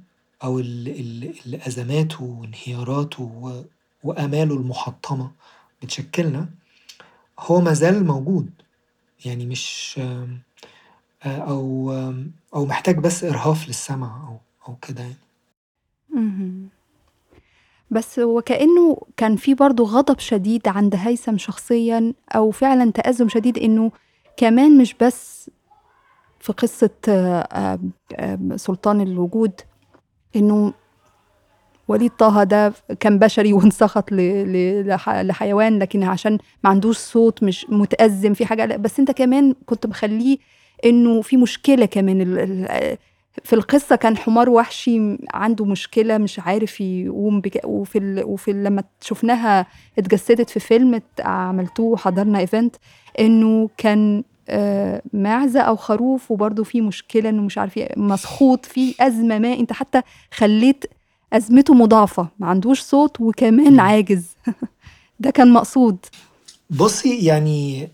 أو 0.44 0.58
ال 0.58 0.88
ال 0.88 1.34
اللي 1.46 1.66
أزماته 1.66 2.24
وانهياراته 2.24 3.62
وآماله 4.02 4.54
المحطمة 4.54 5.30
بتشكلنا، 5.82 6.48
هو 7.38 7.60
ما 7.60 7.72
زال 7.72 8.06
موجود، 8.06 8.50
يعني 9.24 9.46
مش 9.46 9.94
آآ 9.98 10.38
أو 11.26 11.92
أو 12.54 12.66
محتاج 12.66 12.98
بس 12.98 13.24
إرهاف 13.24 13.68
للسمع 13.68 14.28
أو 14.28 14.38
أو 14.68 14.76
كده 14.82 15.02
يعني. 15.02 15.14
بس 17.90 18.18
وكأنه 18.18 18.96
كان 19.16 19.36
في 19.36 19.54
برضه 19.54 19.84
غضب 19.84 20.18
شديد 20.18 20.68
عند 20.68 20.94
هيثم 20.94 21.38
شخصيًا 21.38 22.12
أو 22.34 22.50
فعلًا 22.50 22.90
تأزم 22.92 23.28
شديد 23.28 23.58
إنه 23.58 23.90
كمان 24.36 24.78
مش 24.78 24.94
بس 24.94 25.50
في 26.40 26.52
قصة 26.52 26.90
آمم 27.08 27.90
آمم 28.18 28.56
سلطان 28.56 29.00
الوجود، 29.00 29.60
إنه 30.36 30.72
وليد 31.88 32.10
طه 32.10 32.44
ده 32.44 32.72
كان 33.00 33.18
بشري 33.18 33.52
وانسخط 33.56 34.12
لحيوان 34.12 35.78
لكن 35.78 36.02
عشان 36.02 36.38
ما 36.64 36.70
عندوش 36.70 36.96
صوت 36.96 37.42
مش 37.42 37.66
متأزم 37.68 38.34
في 38.34 38.46
حاجة 38.46 38.76
بس 38.76 39.00
أنت 39.00 39.10
كمان 39.10 39.54
كنت 39.66 39.86
مخلّيه 39.86 40.38
إنه 40.84 41.22
في 41.22 41.36
مشكلة 41.36 41.86
كمان 41.86 42.20
في 43.44 43.52
القصة 43.52 43.96
كان 43.96 44.16
حمار 44.16 44.50
وحشي 44.50 45.18
عنده 45.34 45.64
مشكلة 45.64 46.18
مش 46.18 46.38
عارف 46.38 46.80
يقوم 46.80 47.40
بك 47.40 47.60
وفي 47.64 47.98
ال 47.98 48.24
وفي 48.24 48.50
ال 48.50 48.64
لمّا 48.64 48.82
شُفناها 49.00 49.66
اتجسدت 49.98 50.50
في 50.50 50.60
فيلم 50.60 51.02
عملتوه 51.20 51.96
حضرنا 51.96 52.46
event 52.46 52.70
إنه 53.20 53.70
كان 53.76 54.24
آآ 54.48 55.02
معزة 55.12 55.60
أو 55.60 55.76
خروف 55.76 56.30
وبرضه 56.30 56.64
في 56.64 56.80
مشكلة 56.80 57.28
إنه 57.28 57.42
مش 57.42 57.58
عارف 57.58 57.80
مسخوط، 57.96 58.66
في 58.66 58.94
أزمة 59.00 59.38
ما 59.38 59.52
أنت 59.52 59.72
حتى 59.72 60.02
خلّيت 60.34 60.84
أزمته 61.32 61.74
مضاعفة، 61.74 62.28
ما 62.38 62.46
عندوش 62.46 62.80
صوت 62.80 63.20
وكمان. 63.20 63.80
عاجز 63.80 64.36
ده 65.20 65.30
كان 65.30 65.52
مقصود. 65.52 65.96
بُصّي 66.70 67.24
يعني 67.24 67.88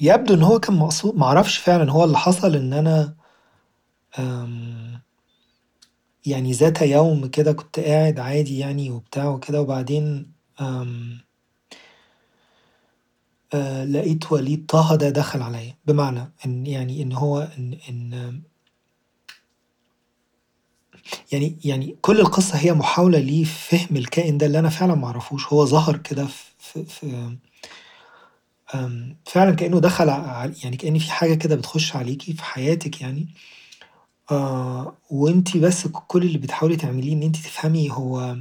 يبدو 0.00 0.34
إن 0.34 0.42
هو 0.42 0.60
كان 0.60 0.76
مقصود 0.76 1.16
ما 1.16 1.26
أعرفش 1.26 1.56
فعلًا 1.58 1.90
هو 1.92 2.04
اللي 2.04 2.18
حصل 2.18 2.56
إن 2.56 2.72
أنا 2.72 3.14
يعني 6.26 6.52
ذات 6.52 6.82
يوم 6.82 7.26
كده 7.26 7.52
كنت 7.52 7.80
قاعد 7.80 8.20
عادي 8.20 8.58
يعني 8.58 8.90
وبتاع 8.90 9.28
وكده 9.28 9.60
وبعدين 9.60 10.32
آمم 10.60 11.18
آآ 13.54 13.84
لقيت 13.86 14.32
وليد 14.32 14.66
طه 14.66 14.94
ده 14.96 15.10
دخل 15.10 15.42
عليَّ، 15.42 15.74
بمعنى 15.86 16.32
إن 16.46 16.66
يعني 16.66 17.02
إن 17.02 17.12
هو 17.12 17.48
إن 17.58 17.78
إن 17.88 18.42
يعني 21.32 21.58
يعني 21.64 21.96
كل 22.00 22.20
القصة 22.20 22.56
هي 22.58 22.72
محاولة 22.72 23.18
لفهم 23.18 23.96
الكائن 23.96 24.38
ده 24.38 24.46
اللي 24.46 24.58
أنا 24.58 24.68
فعلًا 24.68 24.94
ما 24.94 25.06
أعرفوش، 25.06 25.46
هو 25.52 25.64
ظهر 25.66 25.96
كده 25.96 26.26
في 26.58 26.84
في 26.84 27.36
آمم 28.74 29.16
فعلًا 29.26 29.54
كأنه 29.56 29.80
دخل 29.80 30.08
يعني 30.64 30.76
كأن 30.76 30.98
في 30.98 31.12
حاجة 31.12 31.34
كده 31.34 31.56
بتخش 31.56 31.96
عليكِ 31.96 32.22
في 32.22 32.44
حياتِك 32.44 33.00
يعني. 33.00 33.28
آآ 34.30 34.94
وأنتِ 35.10 35.56
بس 35.56 35.86
كل 35.86 36.22
اللي 36.22 36.38
بتحاولي 36.38 36.76
تعمليه 36.76 37.12
إن 37.12 37.22
أنتِ 37.22 37.36
تفهمي 37.36 37.90
هو 37.90 38.36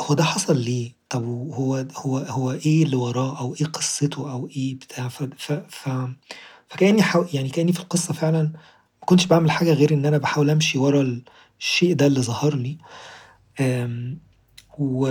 هو 0.00 0.14
ده 0.14 0.24
حصل 0.24 0.56
ليه؟ 0.60 0.92
طب 1.10 1.24
وهو 1.24 1.86
هو 1.96 2.18
هو 2.18 2.52
إيه 2.52 2.82
اللي 2.84 2.96
وراه؟ 2.96 3.38
أو 3.40 3.54
إيه 3.60 3.66
قصته؟ 3.66 4.32
أو 4.32 4.48
إيه 4.56 4.74
بتاع؟ 4.74 5.08
ف 5.08 5.22
ف 5.22 5.52
ف 5.52 5.88
فكأني 6.68 7.02
حاو 7.02 7.26
يعني 7.32 7.48
كأني 7.48 7.72
في 7.72 7.80
القصة 7.80 8.14
فعلًا 8.14 8.42
ما 8.42 9.06
كنتش 9.06 9.26
باعمل 9.26 9.50
حاجة 9.50 9.72
غير 9.72 9.94
إن 9.94 10.06
أنا 10.06 10.18
باحاول 10.18 10.50
أمشي 10.50 10.78
ورا 10.78 11.20
الشيء 11.60 11.94
ده 11.94 12.06
اللي 12.06 12.22
ظهر 12.22 12.54
لي. 12.54 12.78
و 14.78 15.02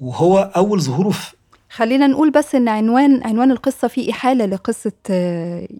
وهو 0.00 0.38
أول 0.56 0.82
ظهوره 0.82 1.10
ف 1.10 1.34
خلّينا 1.76 2.06
نقول 2.06 2.30
بس 2.30 2.54
إن 2.54 2.68
عنوان 2.68 3.20
عنوان 3.24 3.50
القصة 3.50 3.88
فيه 3.88 4.10
إحالة 4.10 4.46
لقصة 4.46 4.92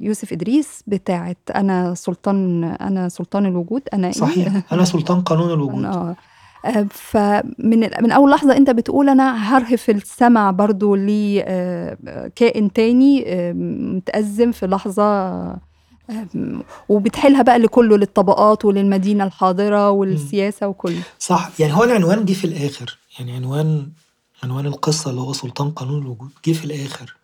يوسف 0.01 0.33
إدريس 0.33 0.83
بتاعة 0.87 1.37
أنا 1.55 1.95
سلطان 1.95 2.65
أنا 2.65 3.09
سلطان 3.09 3.47
الوجود، 3.47 3.83
أنا 3.93 4.07
إيه؟ 4.07 4.13
صحيح، 4.13 4.49
أنا 4.73 4.85
سلطان 4.85 5.21
قانون 5.21 5.53
الوجود. 5.53 5.85
آه. 5.85 6.17
آآ 6.65 6.87
فمن 6.91 7.81
من 8.03 8.13
أول 8.13 8.31
لحظة 8.31 8.57
أنت 8.57 8.71
بتقول 8.71 9.09
أنا 9.09 9.55
هارهف 9.57 9.91
السمع 9.91 10.51
برضه 10.51 10.97
ل 10.97 11.41
آآ 11.45 12.31
كائن 12.37 12.73
تاني 12.73 13.25
آآ 13.33 13.53
متأزم 13.97 14.53
في 14.53 14.67
لحظة 14.67 15.05
آمم 16.11 16.63
وبتحيلها 16.89 17.43
بقى 17.43 17.59
لكُلّه 17.59 17.97
للطبقات 17.97 18.65
وللمدينة 18.65 19.25
الحاضرة 19.25 19.89
إمم. 19.91 19.99
والسياسة 19.99 20.69
وكُلّه. 20.69 21.03
صح، 21.19 21.51
يعني 21.59 21.73
هو 21.73 21.85
العنوان 21.85 22.25
جه 22.25 22.33
في 22.33 22.45
الآخر، 22.45 22.99
يعني 23.19 23.33
عنوان 23.33 23.87
عنوان 24.45 24.67
القصة 24.67 25.11
اللي 25.11 25.21
هو 25.21 25.33
سلطان 25.33 25.71
قانون 25.71 26.03
الوجود 26.03 26.31
جه 26.47 26.53
في 26.53 26.65
الآخر. 26.65 27.17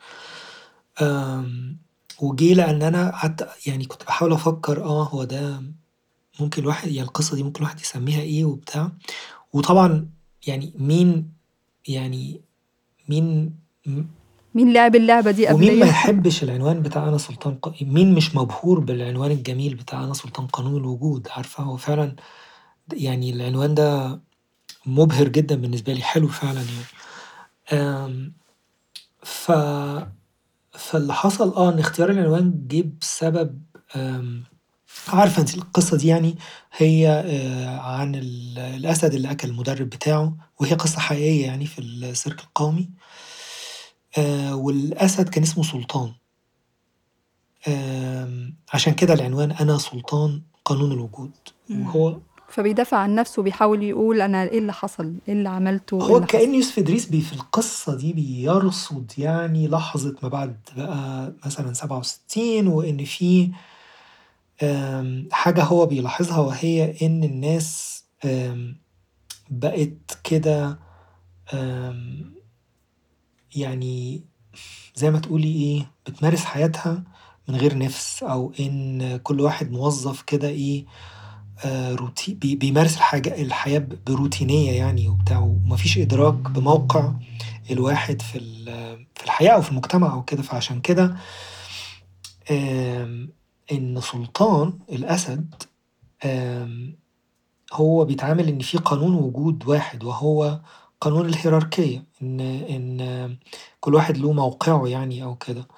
آمم 1.02 1.76
وجه 2.20 2.54
لأن 2.54 2.82
أنا 2.82 3.10
قعدت 3.10 3.48
يعني 3.66 3.84
كنت 3.84 4.04
باحاول 4.04 4.32
أفكر 4.32 4.84
آه 4.84 5.04
هو 5.04 5.24
ده 5.24 5.62
ممكن 6.40 6.62
الواحد 6.62 6.88
يعني 6.88 7.08
القصة 7.08 7.36
دي 7.36 7.42
ممكن 7.42 7.58
الواحد 7.60 7.80
يسميها 7.80 8.20
إيه 8.20 8.44
وبتاع، 8.44 8.92
وطبعًا 9.52 10.08
يعني 10.46 10.72
مين 10.78 11.32
يعني 11.88 12.40
مين 13.08 13.54
مين 14.54 14.72
لعب 14.72 14.96
اللعبة 14.96 15.30
دي 15.30 15.52
ومين 15.52 15.80
ما؟ 15.80 15.86
يحبش 15.86 16.42
العنوان 16.42 16.82
بتاع 16.82 17.08
أنا 17.08 17.18
سلطان 17.18 17.54
ق 17.54 17.82
مين 17.82 18.14
مش 18.14 18.34
مبهور 18.36 18.80
بالعنوان 18.80 19.30
الجميل 19.30 19.74
بتاع 19.74 20.04
أنا 20.04 20.14
سلطان 20.14 20.46
قانون 20.46 20.76
الوجود، 20.76 21.28
عارفة 21.30 21.64
هو 21.64 21.76
فعلًا 21.76 22.16
يعني 22.92 23.30
العنوان 23.30 23.74
ده 23.74 24.20
مبهر 24.86 25.28
جدًا 25.28 25.54
بالنسبة 25.54 25.92
لي، 25.92 26.02
حلو 26.02 26.28
فعلًا 26.28 26.60
يعني. 26.60 26.84
ف 29.22 29.52
فاللي 30.72 31.14
حصل 31.14 31.54
آه 31.54 31.68
إن 31.72 31.78
اختيار 31.78 32.10
العنوان 32.10 32.66
جه 32.68 32.84
بسبب 33.00 33.62
آمم 33.96 34.44
عارفة 35.08 35.40
أنتِ 35.42 35.54
القصة 35.54 35.96
دي 35.96 36.06
يعني 36.08 36.36
هي 36.76 37.08
آآ 37.26 37.78
عن 37.80 38.14
ال 38.14 38.58
الأسد 38.58 39.14
اللي 39.14 39.30
أكل 39.30 39.48
المدرب 39.48 39.88
بتاعه، 39.90 40.36
وهي 40.60 40.74
قصة 40.74 40.98
حقيقية 41.00 41.46
يعني 41.46 41.66
في 41.66 41.80
السيرك 41.80 42.40
القومي. 42.40 42.90
آآ 44.18 44.52
والأسد 44.54 45.28
كان 45.28 45.42
اسمه 45.42 45.64
سلطان. 45.64 46.12
عشان 48.72 48.94
كده 48.94 49.14
العنوان 49.14 49.50
أنا 49.52 49.78
سلطان 49.78 50.42
قانون 50.64 50.92
الوجود،. 50.92 51.32
وهو 51.70 52.20
فبيدافع 52.50 52.96
عن 52.96 53.14
نفسه 53.14 53.40
وبيحاول 53.40 53.82
يقول 53.82 54.20
أنا 54.20 54.42
إيه 54.42 54.58
اللي 54.58 54.72
حصل؟ 54.72 55.14
إيه 55.28 55.34
اللي 55.34 55.48
عملته؟ 55.48 55.96
إيه 55.96 56.02
هو 56.10 56.16
اللي 56.16 56.26
كأن 56.26 56.40
حصل؟ 56.40 56.54
يوسف 56.54 56.78
إدريس 56.78 57.06
بي 57.06 57.20
في 57.20 57.32
القصة 57.32 57.96
دي 57.96 58.12
بيرصد 58.12 59.12
يعني 59.18 59.68
لحظة 59.68 60.16
ما 60.22 60.28
بعد 60.28 60.56
بقى 60.76 61.32
مثلا 61.46 61.72
67 61.72 62.66
وإن 62.66 63.04
في 63.04 63.50
آم، 64.62 65.28
حاجة 65.32 65.64
هو 65.64 65.86
بيلاحظها 65.86 66.38
وهي 66.38 66.94
إن 67.02 67.24
الناس 67.24 68.02
بقت 69.50 70.18
كده 70.24 70.78
يعني 73.56 74.22
زي 74.94 75.10
ما 75.10 75.18
تقولي 75.18 75.52
إيه 75.54 75.90
بتمارس 76.06 76.44
حياتها 76.44 77.02
من 77.48 77.56
غير 77.56 77.78
نفس 77.78 78.22
أو 78.22 78.52
إن 78.60 79.16
كل 79.16 79.40
واحد 79.40 79.70
موظف 79.72 80.22
كده 80.22 80.48
إيه 80.48 80.84
آه، 81.64 81.94
روتي 81.94 82.34
بي- 82.34 82.56
بيمارس 82.56 82.96
الحاجة 82.96 83.42
الحياة 83.42 83.86
بروتينية 84.06 84.72
يعني 84.72 85.08
وبتاع 85.08 85.38
ومفيش 85.38 85.98
إدراك 85.98 86.34
بموقع 86.34 87.12
الواحد 87.70 88.22
في 88.22 88.38
في 89.14 89.24
الحياة 89.24 89.50
أو 89.52 89.62
في 89.62 89.70
المجتمع 89.70 90.12
أو 90.12 90.22
كده. 90.22 90.42
فعشان 90.42 90.80
كده 90.80 91.16
إن 93.72 94.00
سلطان 94.00 94.78
الأسد 94.92 95.54
هو 97.72 98.04
بيتعامل 98.04 98.48
إن 98.48 98.58
في 98.58 98.78
قانون 98.78 99.14
وجود 99.14 99.68
واحد 99.68 100.04
وهو 100.04 100.60
قانون 101.00 101.26
الهيراركية 101.28 102.04
إن 102.22 102.40
إن 102.40 103.36
كل 103.80 103.94
واحد 103.94 104.16
له 104.18 104.32
موقعه 104.32 104.86
يعني 104.88 105.22
أو 105.24 105.34
كده. 105.36 105.68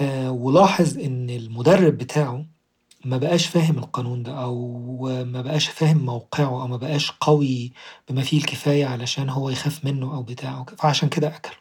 آه، 0.00 0.30
ولاحظ 0.30 0.98
إن 0.98 1.30
المدرب 1.30 1.98
بتاعه 1.98 2.46
ما 3.04 3.16
بقاش 3.16 3.46
فاهم 3.46 3.78
القانون 3.78 4.22
ده 4.22 4.42
أو 4.42 5.24
ما 5.24 5.42
بقاش 5.42 5.68
فاهم 5.68 5.98
موقعه 5.98 6.62
أو 6.62 6.66
ما 6.66 6.76
بقاش 6.76 7.10
قوي 7.20 7.72
بما 8.08 8.22
فيه 8.22 8.38
الكفاية 8.38 8.86
علشان 8.86 9.28
هو 9.28 9.50
يخاف 9.50 9.84
منه 9.84 10.14
أو 10.14 10.22
بتاعه 10.22 10.66
فعشان 10.78 11.08
كده 11.08 11.28
أكله. 11.36 11.56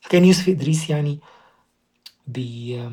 فكان 0.00 0.24
يوسف 0.24 0.48
إدريس 0.48 0.90
يعني 0.90 1.18
بي 2.26 2.88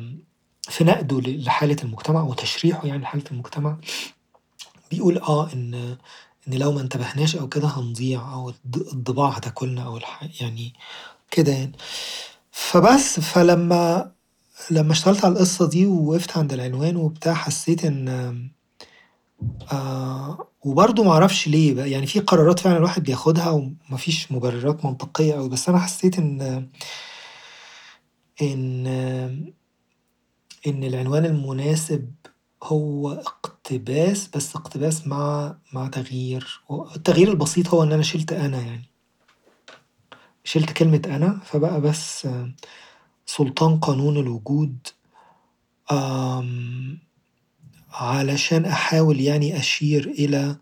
في 0.62 0.84
نقده 0.84 1.20
لحالة 1.20 1.76
المجتمع 1.82 2.22
وتشريحه 2.22 2.86
يعني 2.86 3.02
لحالة 3.02 3.24
المجتمع 3.30 3.76
بيقول 4.90 5.18
آه 5.18 5.52
ان 5.52 5.96
إن 6.48 6.54
لو 6.54 6.72
ما 6.72 6.80
انتبهناش 6.80 7.36
أو 7.36 7.48
كده 7.48 7.68
هنضيع 7.68 8.46
الض- 8.48 8.92
الضباع 8.92 9.28
هتاكلنا 9.28 9.82
أو 9.86 9.96
الح... 9.96 10.28
يعني 10.40 10.72
كده 11.30 11.52
يعني. 11.52 11.72
فبس 12.52 13.20
فلما 13.20 14.12
لما 14.70 14.92
اشتغلت 14.92 15.24
على 15.24 15.32
القصة 15.34 15.68
دي 15.68 15.86
ووقفت 15.86 16.36
عند 16.36 16.52
العنوان 16.52 16.96
وبتاع 16.96 17.34
حسيت 17.34 17.84
إن 17.84 18.08
آه 19.72 20.48
وبرضه 20.62 21.04
معرفش 21.04 21.48
ليه 21.48 21.74
بقى 21.74 21.90
يعني 21.90 22.06
في 22.06 22.20
قرارات 22.20 22.58
فعلا 22.60 22.76
الواحد 22.76 23.02
بياخدها 23.02 23.50
ومفيش 23.90 24.32
مبررات 24.32 24.84
منطقية 24.84 25.34
أوي 25.34 25.48
بس 25.48 25.68
أنا 25.68 25.78
حسيت 25.78 26.18
إن 26.18 26.68
إن 28.42 28.86
إن 30.66 30.84
العنوان 30.84 31.24
المناسب 31.24 32.10
هو 32.62 33.12
اقتباس 33.12 34.28
بس 34.36 34.56
اقتباس 34.56 35.06
مع 35.06 35.56
مع 35.72 35.88
تغيير 35.88 36.60
التغيير 36.96 37.28
البسيط 37.30 37.68
هو 37.68 37.82
إن 37.82 37.92
أنا 37.92 38.02
شلت 38.02 38.32
أنا 38.32 38.60
يعني. 38.60 38.84
شلت 40.44 40.72
كلمة 40.72 41.02
أنا 41.06 41.40
فبقى 41.44 41.80
بس 41.80 42.28
سلطان 43.26 43.76
قانون 43.78 44.16
الوجود 44.16 44.76
آم، 45.92 46.98
علشان 47.92 48.64
أحاول 48.64 49.20
يعني 49.20 49.58
أشير 49.58 50.06
إلى 50.18 50.56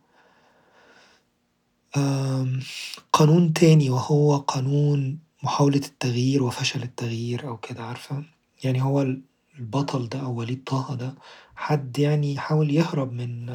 قانون 3.12 3.52
تاني 3.52 3.90
وهو 3.90 4.36
قانون 4.36 5.18
محاولة 5.42 5.76
التغيير 5.76 6.42
وفشل 6.42 6.82
التغيير 6.82 7.48
أو 7.48 7.56
كده 7.56 7.82
عارفة 7.82 8.24
يعني 8.64 8.82
هو 8.82 9.02
ال- 9.02 9.22
البطل 9.58 10.08
ده 10.08 10.20
أو 10.20 10.34
وليد 10.34 10.64
طه 10.64 10.94
ده 10.94 11.14
حد 11.56 11.98
يعني 11.98 12.34
يحاول 12.34 12.70
يهرب 12.70 13.12
من 13.12 13.46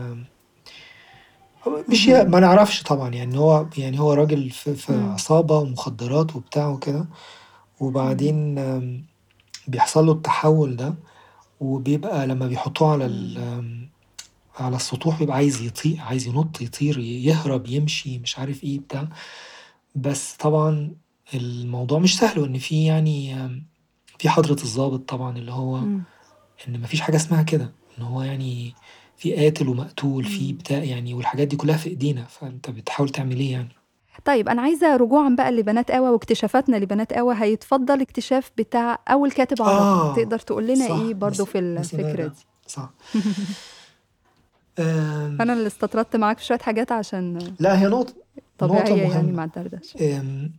مش 1.89 2.07
ي... 2.07 2.23
ما 2.23 2.39
نعرفش 2.39 2.83
طبعا 2.83 3.09
يعني 3.09 3.37
هو 3.37 3.65
يعني 3.77 3.99
هو 3.99 4.13
راجل 4.13 4.49
في, 4.49 4.75
في. 4.75 4.93
عصابة 5.13 5.57
ومخدرات 5.57 6.35
وبتاع 6.35 6.67
وكده. 6.67 7.05
وبعدين 7.79 8.55
بيحصل 9.67 10.05
له 10.05 10.11
التحول 10.11 10.75
ده 10.75 10.95
وبيبقى 11.59 12.27
لما 12.27 12.47
بيحطوه 12.47 12.91
على 12.91 13.05
ال... 13.05 13.87
على 14.59 14.75
السطوح 14.75 15.19
بيبقى 15.19 15.35
عايز 15.35 15.61
يطير 15.61 15.99
عايز 15.99 16.27
ينط 16.27 16.61
يطير 16.61 16.99
يهرب 16.99 17.67
يمشي 17.67 18.19
مش 18.19 18.39
عارف 18.39 18.63
إيه 18.63 18.79
بتاع 18.79 19.07
بس 19.95 20.33
طبعا 20.33 20.91
الموضوع 21.33 21.99
مش 21.99 22.17
سهل 22.17 22.39
وإن 22.39 22.57
في 22.57 22.85
يعني 22.85 23.35
في 24.19 24.29
حضرة 24.29 24.63
الضابط 24.63 25.09
طبعا 25.09 25.37
اللي 25.37 25.51
هو 25.51 25.77
مم. 25.77 26.01
إن 26.67 26.81
مفيش 26.81 27.01
حاجة 27.01 27.15
اسمها 27.15 27.43
كده 27.43 27.71
إن 27.97 28.03
هو 28.03 28.21
يعني 28.21 28.73
في 29.17 29.33
قاتل 29.35 29.67
ومقتول 29.69 30.23
في. 30.23 30.53
بتاع 30.53 30.77
يعني 30.83 31.13
والحاجات 31.13 31.47
دي 31.47 31.55
كلها 31.55 31.77
في 31.77 31.89
إيدينا 31.89 32.23
فأنت 32.25 32.69
بتحاول 32.69 33.09
تعمل 33.09 33.39
إيه 33.39 33.51
يعني 33.51 33.69
طيب 34.25 34.49
أنا 34.49 34.61
عايزة 34.61 34.95
رجوعا 34.95 35.29
بقى 35.29 35.51
لبنات 35.51 35.91
قوى 35.91 36.09
واكتشافاتنا 36.09 36.75
لبنات 36.77 37.13
قوى 37.13 37.35
هيتفضل 37.37 38.01
اكتشاف 38.01 38.51
بتاع 38.57 38.99
أول 39.07 39.31
كاتب 39.31 39.61
عربي. 39.61 39.79
آه 39.79 40.15
تقدر 40.15 40.39
تقول 40.39 40.63
لنا 40.67 40.85
إيه 40.85 40.89
صح 41.09 41.11
برضو. 41.11 41.45
في 41.45 41.61
ده 41.61 42.27
دي؟ 42.27 42.33
صح. 42.67 42.89
أنا 44.79 45.53
اللي 45.53 45.67
استطردت 45.67 46.15
معاك 46.15 46.37
في 46.37 46.45
شوية 46.45 46.57
حاجات 46.59 46.91
عشان 46.91 47.53
لا 47.59 47.81
هي 47.81 47.87
نقطة 47.87 48.13
نقطة 48.61 48.67
طبيعية 48.67 49.01
يعني 49.01 49.07
مهمة. 49.27 49.31
مع 49.31 49.43
الدردشة 49.43 50.19
آم، 50.19 50.51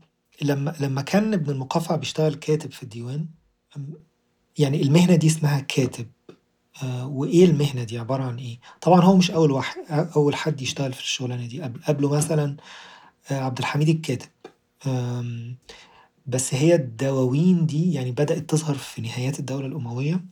لما 0.42 0.74
لما 0.80 1.02
كان 1.02 1.34
ابن 1.34 1.50
المقفع 1.52 1.96
بيشتغل 1.96 2.34
كاتب 2.34 2.72
في 2.72 2.82
الديوان 2.82 3.26
يعني 4.58 4.82
المهنة 4.82 5.14
دي 5.14 5.26
اسمها 5.26 5.60
كاتب. 5.60 6.06
آه، 6.82 7.06
وإيه 7.08 7.44
المهنة 7.44 7.84
دي؟ 7.84 7.98
عبارة 7.98 8.22
عن 8.22 8.36
إيه؟ 8.38 8.58
طبعا 8.80 9.00
هو 9.00 9.16
مش 9.16 9.30
أول 9.30 9.50
واحد 9.50 9.80
أول 10.16 10.34
حد 10.34 10.62
يشتغل 10.62 10.92
في 10.92 11.00
الشغلانة 11.00 11.46
دي. 11.46 11.62
قبل 11.62 11.80
قبله 11.88 12.10
مثلا 12.16 12.44
آه، 12.44 12.56
عبد 13.30 13.58
الحميد 13.58 13.88
الكاتب. 13.88 14.28
بس 16.26 16.54
هي 16.54 16.74
الدواوين 16.74 17.66
دي 17.66 17.92
يعني 17.92 18.10
بدأت 18.10 18.50
تظهر 18.50 18.74
في 18.74 19.02
نهايات 19.02 19.38
الدولة 19.38 19.66
الأموية 19.66 20.24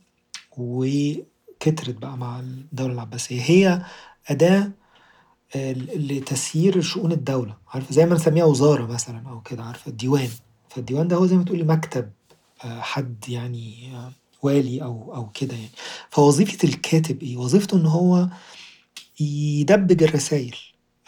وكترت 0.57 1.95
بقى 1.97 2.17
مع 2.17 2.39
الدولة 2.39 2.93
العباسية. 2.93 3.41
هي 3.41 3.81
أداة 4.27 4.71
آه، 5.55 5.73
لتسيير 5.73 6.81
شؤون 6.81 7.11
الدولة. 7.11 7.57
عارفة 7.67 7.93
زي 7.93 8.05
ما 8.05 8.15
نسميها 8.15 8.45
وزارة 8.45 8.85
مثلا 8.85 9.29
أو 9.29 9.41
كده 9.41 9.63
عارفة؟ 9.63 9.91
الديوان. 9.91 10.29
فالديوان 10.69 11.07
ده 11.07 11.15
هو 11.15 11.25
زي 11.25 11.35
ما 11.37 11.43
تقولي 11.43 11.63
مكتب 11.63 12.09
آه، 12.63 12.79
حد 12.81 13.29
يعني 13.29 13.95
آه، 13.95 14.11
والي 14.41 14.83
أو 14.83 15.15
أو 15.15 15.29
كده 15.29 15.53
يعني. 15.53 15.69
فوظيفة 16.09 16.67
الكاتب 16.69 17.23
إيه؟ 17.23 17.37
وظيفته 17.37 17.77
إن 17.77 17.85
هو 17.85 18.29
يدبج 19.19 20.03
الرسائل. 20.03 20.55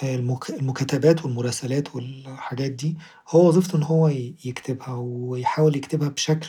المك- 0.04 0.50
المكاتبات 0.50 1.26
والمراسلات 1.26 1.96
والحاجات 1.96 2.72
دي 2.72 2.98
هو 3.30 3.48
وظيفته 3.48 3.76
إن 3.78 3.84
هو 3.84 4.08
ي- 4.08 4.36
يكتبها 4.46 4.94
ويحاول 4.96 5.76
يكتبها 5.76 6.10
بشكل 6.10 6.48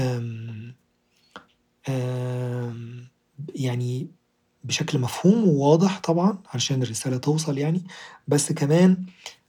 آم، 0.00 0.74
آم، 1.88 3.08
يعني 3.54 4.06
بشكل 4.64 4.98
مفهوم 4.98 5.48
وواضح 5.48 6.00
طبعا 6.00 6.38
علشان 6.54 6.82
الرسالة 6.82 7.16
توصل 7.16 7.58
يعني 7.58 7.84
بس 8.28 8.52
كمان 8.52 9.04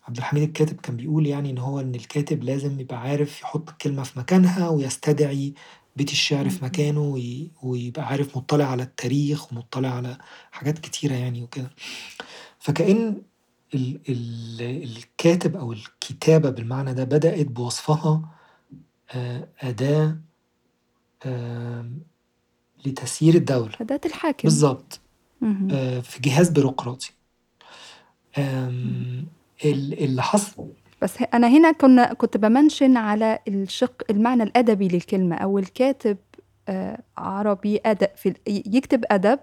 عبد 0.08 0.18
الحميد 0.18 0.44
الكاتب 0.44 0.80
كان 0.82 0.98
بيقول 0.98 1.28
يعني 1.28 1.50
إن 1.50 1.58
هو 1.58 1.80
إن 1.80 1.96
الكاتب 1.96 2.44
لازم 2.44 2.80
يبقى 2.80 3.00
عارف 3.02 3.42
يحط 3.42 3.70
الكلمة 3.70 4.04
في 4.04 4.20
مكانها 4.20 4.70
ويستدعي 4.70 5.54
بيت 5.96 6.12
الشعر 6.12 6.50
في. 6.50 6.66
مكانه 6.66 7.02
وي- 7.02 7.52
ويبقى 7.64 8.08
عارف 8.08 8.38
مطلع 8.38 8.66
على 8.66 8.84
التاريخ 8.84 9.52
ومطلع 9.54 9.90
على 9.90 10.18
حاجات 10.52 10.80
كتيرة 10.80 11.14
يعني 11.14 11.44
وكده 11.44 11.70
فكأن 12.64 13.22
ال 13.74 14.00
ال 14.10 14.62
الكاتب 14.84 15.56
أو 15.56 15.72
الكتابة 15.72 16.50
بالمعنى 16.50 16.94
ده 16.94 17.04
بدأت 17.04 17.46
بوصفها 17.46 18.22
آه، 19.16 19.48
أداة 19.62 20.18
لتسيير 22.86 23.36
الدولة. 23.36 23.72
أداة 23.82 24.02
الحاكم. 24.06 24.44
بالظبط. 24.44 25.00
آه، 25.72 26.00
في 26.00 26.22
جهاز 26.22 26.50
بيروقراطي. 26.50 27.12
اللي 29.66 30.22
حصل 30.22 30.68
بس 31.02 31.18
أنا 31.34 31.48
هنا 31.48 31.72
كنا 31.72 32.14
كنت 32.14 32.38
بمنشن 32.38 32.98
على 32.98 33.40
الشق 33.48 34.04
المعنى 34.10 34.44
الأدبي 34.44 34.88
للكلمة 34.88 35.36
أو 35.36 35.60
الكاتب 35.60 36.18
آه، 36.68 37.00
عربي 37.18 37.82
أدب 37.86 38.10
في 38.16 38.34
يكتب 38.48 39.06
أدب 39.12 39.40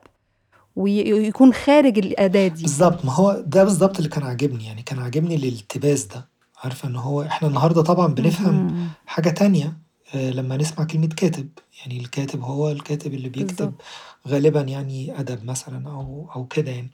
ويكون 0.80 1.52
خارج 1.52 1.98
الأداة 1.98 2.48
دي 2.48 2.62
بالظبط 2.62 3.04
ما 3.04 3.12
هو 3.12 3.42
ده 3.46 3.64
بالظبط 3.64 3.96
اللي 3.96 4.08
كان 4.08 4.22
عاجبني 4.22 4.66
يعني 4.66 4.82
كان 4.82 4.98
عاجبني 4.98 5.34
الالتباس 5.34 6.04
ده 6.04 6.28
عارفة 6.64 6.88
إن 6.88 6.96
هو 6.96 7.22
إحنا 7.22 7.48
النهاردة 7.48 7.82
طبعا 7.82 8.06
بنفهم. 8.14 8.88
حاجة 9.06 9.30
تانية 9.30 9.76
آه، 10.14 10.30
لما 10.30 10.56
نسمع 10.56 10.84
كلمة 10.84 11.06
كاتب 11.06 11.48
يعني 11.80 12.00
الكاتب 12.00 12.42
هو 12.42 12.70
الكاتب 12.70 13.14
اللي 13.14 13.28
بيكتب 13.28 13.56
بالظبط 13.56 13.82
غالبا 14.28 14.60
يعني 14.60 15.20
أدب 15.20 15.44
مثلا 15.44 15.88
أو 15.90 16.28
أو 16.36 16.46
كده 16.46 16.70
يعني 16.70 16.90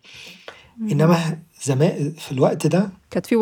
إمم. 0.81 0.89
إنما 0.91 1.39
زما 1.65 2.13
في 2.19 2.33
الوقت 2.33 2.67
ده 2.67 2.91
كانت 3.11 3.27
في 3.27 3.37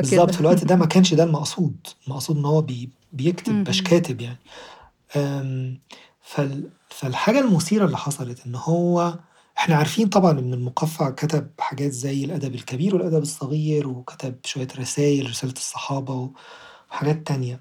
بالضبط، 0.00 0.24
كده. 0.26 0.34
في 0.34 0.40
الوقت 0.40 0.64
ده 0.64 0.76
ما 0.76 0.86
كانش 0.86 1.14
ده 1.14 1.24
المقصود، 1.24 1.76
المقصود 2.06 2.36
إن 2.36 2.44
هو 2.44 2.60
بي 2.62 2.88
بيكتب 3.12 3.52
إمم. 3.52 3.64
كاتب 3.80 4.20
يعني. 4.20 4.38
آمم، 5.16 5.78
فال 6.22 6.68
فالحاجة 6.88 7.40
المثيرة 7.40 7.84
اللي 7.84 7.96
حصلت 7.96 8.46
إن 8.46 8.54
هو 8.54 9.14
إحنا 9.60 9.76
عارفين 9.76 10.08
طبعًا 10.08 10.38
إن 10.38 10.54
المُقفّع 10.54 11.10
كتب 11.10 11.50
حاجات 11.58 11.92
زي 11.92 12.24
الأدب 12.24 12.54
الكبير 12.54 12.94
والأدب 12.94 13.22
الصغير، 13.22 13.88
وكتب 13.88 14.34
شوية 14.44 14.68
رسايل، 14.78 15.30
رسالة 15.30 15.52
الصحابة 15.52 16.30
وحاجات 16.90 17.26
تانية. 17.26 17.60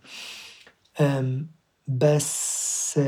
بس 1.87 2.99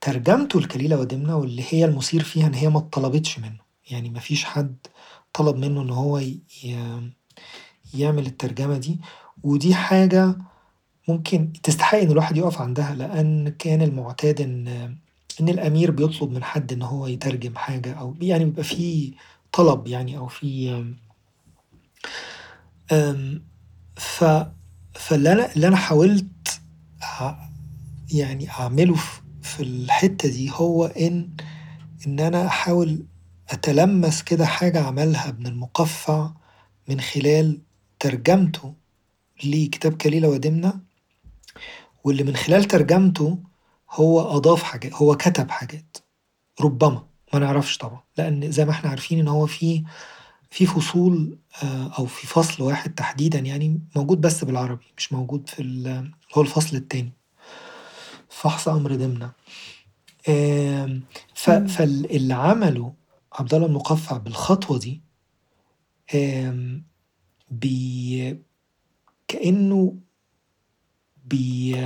ترجمته 0.00 0.60
لكليلة 0.60 1.00
ودمنة 1.00 1.36
واللي 1.36 1.64
هي 1.70 1.84
المثير 1.84 2.22
فيها 2.22 2.46
إن 2.46 2.54
هي 2.54 2.68
ما 2.68 2.78
اتطلبتش 2.78 3.38
منه، 3.38 3.60
يعني 3.90 4.10
ما 4.10 4.20
فيش 4.20 4.44
حد 4.44 4.76
طلب 5.32 5.56
منه 5.56 5.82
إن 5.82 5.90
هو 5.90 6.22
يعمل 7.94 8.26
الترجمة 8.26 8.78
دي، 8.78 9.00
ودي 9.42 9.74
حاجة 9.74 10.34
ممكن 11.08 11.52
تستحق 11.62 11.98
إن 11.98 12.10
الواحد 12.10 12.36
يقف 12.36 12.60
عندها، 12.60 12.94
لأن 12.94 13.48
كان 13.48 13.82
المُعتاد 13.82 14.40
إن 14.40 14.96
إن 15.40 15.48
الأمير 15.48 15.90
بيطلب 15.90 16.30
من 16.32 16.44
حد 16.44 16.72
إن 16.72 16.82
هو 16.82 17.06
يترجم 17.06 17.56
حاجة 17.56 17.92
أو 17.92 18.14
يعني 18.20 18.44
بيبقى 18.44 18.64
في 18.64 19.12
طلب 19.52 19.86
يعني 19.86 20.18
أو 20.18 20.26
في 20.28 20.92
ف 23.96 24.24
فاللي 24.94 25.32
أنا 25.32 25.52
اللي 25.54 25.68
أنا 25.68 25.76
حاولت 25.76 26.60
يعني 28.12 28.50
أعمله 28.50 28.94
في 29.42 29.62
الحتة 29.62 30.28
دي 30.28 30.50
هو 30.54 30.86
إن 30.86 31.30
إن 32.06 32.20
أنا 32.20 32.46
أحاول 32.46 33.06
أتلمّس 33.50 34.22
كده 34.22 34.46
حاجة 34.46 34.80
عملها 34.82 35.28
ابن 35.28 35.46
المُقفّع 35.46 36.30
من 36.88 37.00
خلال 37.00 37.58
ترجمته 38.00 38.74
لكتاب 39.44 39.92
كليلة 39.94 40.28
ودمنة، 40.28 40.80
واللي 42.04 42.22
من 42.24 42.36
خلال 42.36 42.64
ترجمته 42.64 43.38
هو 43.92 44.36
أضاف 44.36 44.62
حاجات، 44.62 44.94
هو 44.94 45.16
كتب 45.16 45.50
حاجات، 45.50 45.96
ربما، 46.60 47.06
ما 47.34 47.38
نعرفش 47.40 47.78
طبعًا، 47.78 48.00
لأن 48.18 48.50
زي 48.52 48.64
ما 48.64 48.70
إحنا 48.70 48.90
عارفين 48.90 49.18
إن 49.18 49.28
هو 49.28 49.46
في 49.46 49.84
في 50.50 50.66
فصول 50.66 51.38
آآ، 51.62 51.90
أو 51.98 52.06
في 52.06 52.26
فصل 52.26 52.62
واحد 52.62 52.94
تحديدًا 52.94 53.38
يعني 53.38 53.80
موجود 53.96 54.20
بس 54.20 54.44
بالعربي، 54.44 54.84
مش 54.96 55.12
موجود 55.12 55.48
في 55.48 55.62
هو 56.34 56.42
الفصل 56.42 56.76
التاني. 56.76 57.12
فحص 58.28 58.68
أمر 58.68 58.94
دمنة. 58.94 59.32
آمم، 60.28 61.02
ف 61.34 61.50
إمم. 61.50 61.66
فال 61.66 62.16
اللي 62.16 62.34
عمله 62.34 62.94
عبد 63.32 63.54
الله 63.54 63.66
المُقفّع 63.66 64.16
بالخطوة 64.16 64.78
دي 64.78 65.00
بي 67.50 68.38
كأنه 69.28 69.96
بي 71.24 71.76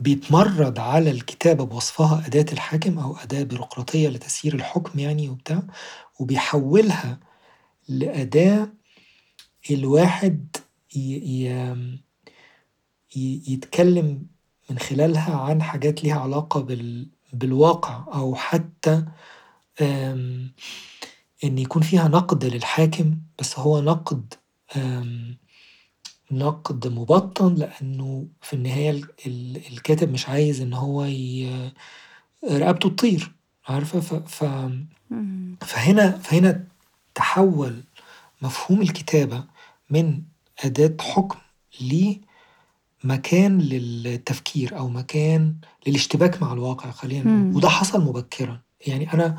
بيتمرّد 0.00 0.78
على 0.78 1.10
الكتابة 1.10 1.64
بوصفها 1.64 2.26
أداة 2.26 2.46
الحاكم 2.52 2.98
أو 2.98 3.16
أداة 3.16 3.42
بيروقراطية 3.42 4.08
لتسيير 4.08 4.54
الحكم 4.54 4.98
يعني 4.98 5.28
وبتاع، 5.28 5.62
وبيحوّلها 6.20 7.20
لأداة 7.88 8.68
الواحد 9.70 10.56
يتكلم 13.16 14.26
من 14.70 14.78
خلالها 14.78 15.36
عن 15.36 15.62
حاجات 15.62 16.04
ليها 16.04 16.20
علاقة 16.20 16.60
بال 16.60 17.08
بالواقع 17.32 18.04
أو 18.14 18.34
حتى 18.34 19.04
إن 21.44 21.58
يكون 21.58 21.82
فيها 21.82 22.08
نقد 22.08 22.44
للحاكم، 22.44 23.18
بس 23.38 23.58
هو 23.58 23.80
نقد 23.80 24.34
نقد 26.32 26.86
مُبطّن 26.88 27.54
لأنه 27.54 28.26
في 28.42 28.52
النهاية 28.56 28.90
ال 28.90 29.04
ال 29.26 29.56
الكاتب 29.72 30.12
مش 30.12 30.28
عايز 30.28 30.60
إن 30.60 30.72
هو 30.72 31.04
ي 31.04 31.48
رقبته 32.52 32.88
تطير، 32.88 33.32
عارفة؟ 33.68 34.00
ف 34.00 34.14
ف. 34.14 34.44
فهنا 35.60 36.18
فهنا 36.18 36.64
تحوّل 37.14 37.84
مفهوم 38.42 38.82
الكتابة 38.82 39.44
من 39.90 40.22
أداة 40.64 40.96
حكم 41.02 41.38
لمكان 43.04 43.60
للتفكير 43.60 44.78
أو 44.78 44.88
مكان 44.88 45.56
للاشتباك 45.86 46.42
مع 46.42 46.52
الواقع 46.52 46.90
خلّينا 46.90 47.24
نقول،. 47.24 47.56
وده 47.56 47.68
حصل 47.68 48.00
مبكرًا. 48.04 48.60
يعني 48.86 49.14
أنا 49.14 49.38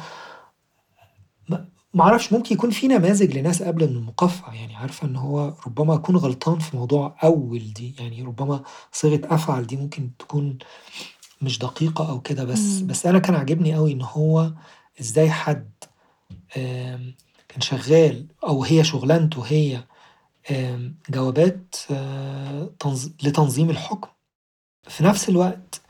أعرفش 1.97 2.33
ممكن 2.33 2.55
يكون 2.55 2.69
في 2.69 2.87
نماذج 2.87 3.37
لناس 3.37 3.63
قبل 3.63 3.83
المُقفّع، 3.83 4.53
يعني 4.53 4.75
عارفة 4.75 5.07
إن 5.07 5.15
هو 5.15 5.53
ربما 5.67 5.93
أكون 5.95 6.15
غلطان 6.15 6.59
في 6.59 6.77
موضوع 6.77 7.15
أوّل 7.23 7.73
دي، 7.73 7.95
يعني 7.99 8.23
ربما 8.23 8.63
صيغة 8.91 9.21
أفعل 9.25 9.67
دي 9.67 9.77
ممكن 9.77 10.09
تكون 10.19 10.57
مش 11.41 11.59
دقيقة 11.59 12.09
أو 12.09 12.21
كده، 12.21 12.43
بس 12.43 12.77
إمم. 12.79 12.87
بس 12.87 13.05
أنا 13.05 13.19
كان 13.19 13.35
عاجبني 13.35 13.77
أوي 13.77 13.91
إن 13.91 14.01
هو 14.01 14.51
إزاي 15.01 15.31
حد 15.31 15.69
آمم، 16.57 17.15
كان 17.49 17.61
شغّال 17.61 18.27
أو 18.43 18.63
هي 18.63 18.83
شُغلانته 18.83 19.41
هي 19.45 19.83
آمم، 20.51 20.95
جوابات 21.09 21.75
تنظ 22.79 23.07
لتنظيم 23.23 23.69
الحكم، 23.69 24.09
في 24.87 25.03
نفس 25.03 25.29
الوقت 25.29 25.81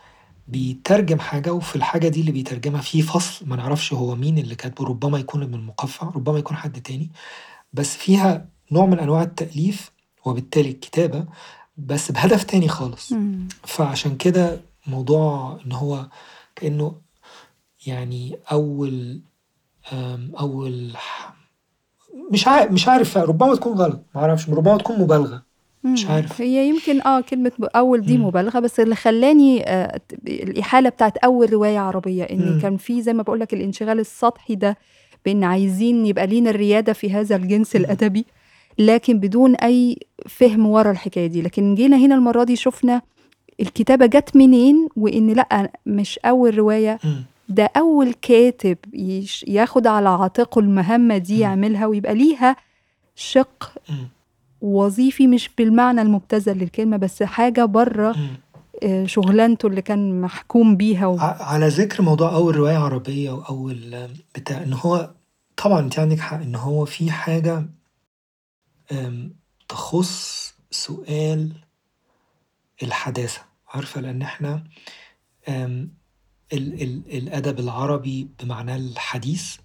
بيترجم 0.52 1.20
حاجة 1.20 1.54
وفي 1.54 1.76
الحاجة 1.76 2.08
دي 2.08 2.20
اللي 2.20 2.32
بيترجمها 2.32 2.82
في 2.82 3.02
فصل 3.02 3.47
ما 3.47 3.56
نعرفش 3.56 3.93
هو 3.93 4.16
مين 4.16 4.38
اللي 4.38 4.56
كاتبه، 4.56 4.86
ربما 4.86 5.20
يكون 5.20 5.43
ابن 5.43 5.54
المُقفّع، 5.54 6.08
ربما 6.08 6.39
يكون 6.39 6.58
حد 6.58 6.82
تاني، 6.82 7.10
بس 7.74 7.97
فيها 7.97 8.45
نوع 8.72 8.86
من 8.86 9.00
أنواع 9.00 9.24
التأليف 9.24 9.91
وبالتالي 10.26 10.70
الكتابة، 10.70 11.26
بس 11.78 12.12
بهدف 12.12 12.43
تاني 12.43 12.68
خالص. 12.68 13.12
إمم. 13.12 13.47
فعشان 13.64 14.18
كده 14.18 14.62
موضوع 14.88 15.60
إن 15.66 15.72
هو 15.72 16.08
كأنه 16.56 16.95
يعني 17.86 18.39
أول 18.52 19.22
أول 20.39 20.93
مش 22.32 22.47
عا 22.47 22.66
مش 22.66 22.88
عارف 22.88 23.18
ربما 23.18 23.56
تكون 23.56 23.74
غلط، 23.74 24.06
ما 24.16 24.22
أعرفش، 24.22 24.50
ربما 24.50 24.78
تكون 24.78 25.00
مبالغة، 25.00 25.43
مش. 25.84 26.05
عارف. 26.05 26.41
هي 26.41 26.69
يمكن 26.69 27.01
آه، 27.01 27.21
كلمة 27.21 27.51
ب 27.59 27.63
أول 27.63 28.01
دي 28.01 28.15
إمم. 28.15 28.25
مبالغة، 28.25 28.59
بس 28.59 28.80
اللي 28.80 28.95
خلّاني 28.95 29.63
آآ، 29.63 29.97
ت 30.07 30.13
الإحالة 30.27 30.89
بتاعة 30.89 31.13
أول 31.23 31.53
رواية 31.53 31.80
عربية، 31.80 32.23
إن 32.23 32.41
إمم. 32.47 32.59
كان 32.61 32.77
في 32.77 33.01
زي 33.01 33.13
ما 33.13 33.23
باقول 33.23 33.39
لك 33.39 33.53
الانشغال 33.53 33.99
السطحي 33.99 34.55
ده 34.55 34.77
بإن 35.25 35.43
عايزين 35.43 36.05
يبقى 36.05 36.27
لينا 36.27 36.49
الريادة 36.49 36.93
في 36.93 37.11
هذا 37.11 37.36
الجنس 37.36 37.75
إمم. 37.75 37.86
الأدبي، 37.86 38.25
لكن 38.80 39.19
بدون 39.19 39.55
أي 39.55 39.97
فهم 40.27 40.65
ورا 40.67 40.91
الحكاية 40.91 41.27
دي، 41.27 41.41
لكن 41.41 41.75
جينا 41.75 41.97
هنا 41.97 42.15
المرّة 42.15 42.43
دي 42.43 42.55
شُفنا 42.55 43.01
الكتابة 43.59 44.05
جات 44.05 44.36
منين، 44.36 44.88
وإن 44.95 45.30
لأ، 45.30 45.71
مش 45.86 46.19
أول 46.25 46.57
رواية، 46.57 46.99
إمم. 47.05 47.23
ده 47.49 47.69
أول 47.77 48.13
كاتب 48.21 48.77
يش 48.93 49.45
ياخد 49.47 49.88
على 49.88 50.09
عاتقه 50.09 50.59
المهمة 50.59 51.17
دي. 51.17 51.39
يعملها 51.39 51.86
ويبقى 51.86 52.15
ليها 52.15 52.55
شِق. 53.15 53.73
وظيفي 54.62 55.28
مش 55.28 55.49
بالمعنى 55.57 56.01
المُبتذل 56.01 56.57
للكلمة، 56.57 56.97
بس 56.97 57.24
حاجة 57.24 57.66
برّه. 57.66 58.16
آآ، 58.84 59.05
شُغلانته 59.05 59.68
اللي 59.68 59.82
كان 59.82 60.22
محكوم 60.22 60.78
بيها 60.78 61.07
و 61.07 61.18
على 61.20 61.68
ذكر 61.68 62.03
موضوع 62.03 62.34
أول 62.36 62.55
رواية 62.55 62.78
عربية 62.78 63.32
وأول 63.32 64.07
بتاع، 64.36 64.64
إن 64.64 64.74
هو 64.74 65.14
طبعًا 65.57 65.80
أنتِ 65.80 65.99
عندِك 65.99 66.20
حق 66.20 66.41
إن 66.41 66.55
هو 66.55 66.86
في 66.86 67.12
آمم، 68.91 69.34
تخُص 69.70 70.53
سؤال 70.72 71.51
الحداثة، 72.84 73.41
عارفة؟ 73.68 74.01
لأن 74.01 74.22
إحنا 74.22 74.64
آمم، 75.49 75.89
ال 76.53 76.82
ال 76.82 77.18
الأدب 77.18 77.60
العربي 77.60 78.28
بمعناه 78.43 78.76
الحديث 78.78 79.57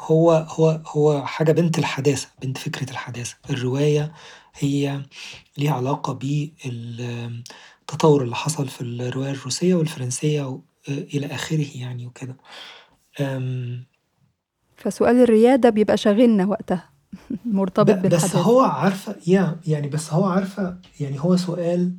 هو 0.00 0.32
هو 0.32 0.80
هو 0.86 1.26
حاجة 1.26 1.52
بنت 1.52 1.78
الحداثة، 1.78 2.28
بنت 2.42 2.58
فكرة 2.58 2.90
الحداثة. 2.90 3.36
الرواية 3.50 4.12
هي 4.54 5.02
ليها 5.58 5.72
علاقة 5.74 6.12
بال 6.12 6.50
التطوّر 7.80 8.22
اللي 8.22 8.34
حصل 8.36 8.68
في 8.68 8.80
الرواية 8.80 9.30
الروسية 9.30 9.74
والفرنسية 9.74 10.42
و 10.48 10.60
إلى 10.88 11.26
آخره 11.26 11.66
يعني 11.74 12.06
وكده. 12.06 12.36
فسؤال 14.76 15.16
الريادة 15.22 15.70
بيبقى 15.70 15.96
شاغلنا 15.96 16.46
وقتها، 16.46 16.90
مرتبط 17.44 17.90
ب 17.90 18.02
بس 18.02 18.02
بالحداثة. 18.02 18.40
هو 18.40 18.60
عارفة 18.60 19.16
يا 19.26 19.60
يعني 19.66 19.88
بس 19.88 20.12
هو 20.12 20.24
عارفة 20.24 20.76
يعني 21.00 21.20
هو 21.20 21.36
سؤال 21.36 21.92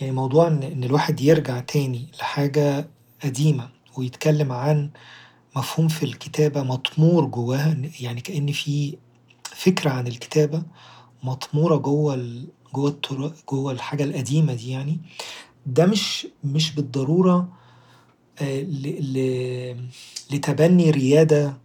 يعني 0.00 0.12
موضوع 0.12 0.46
إن 0.48 0.62
إن 0.62 0.84
الواحد 0.84 1.20
يرجع 1.20 1.60
تاني 1.60 2.10
لحاجة 2.20 2.88
قديمة 3.24 3.68
ويتكلم 3.98 4.52
عن 4.52 4.90
مفهوم 5.56 5.88
في 5.88 6.02
الكتابة 6.02 6.62
مطمور 6.62 7.24
جواها، 7.24 7.76
يعني 8.00 8.20
كأن 8.20 8.52
في 8.52 8.96
فكرة 9.44 9.90
عن 9.90 10.06
الكتابة 10.06 10.62
مطمورة 11.22 11.76
جوّه 11.76 12.14
ال 12.14 12.48
جوّه 12.74 12.90
الترا 12.90 13.32
جوّه 13.50 13.72
الحاجة 13.72 14.04
القديمة 14.04 14.54
دي 14.54 14.70
يعني، 14.70 15.00
ده 15.66 15.86
مش 15.86 16.26
مش 16.44 16.74
بالضرورة 16.74 17.48
آآ، 18.42 18.62
ل 18.62 18.82
ل 19.14 20.36
لتبني 20.36 20.90
ريادة 20.90 21.56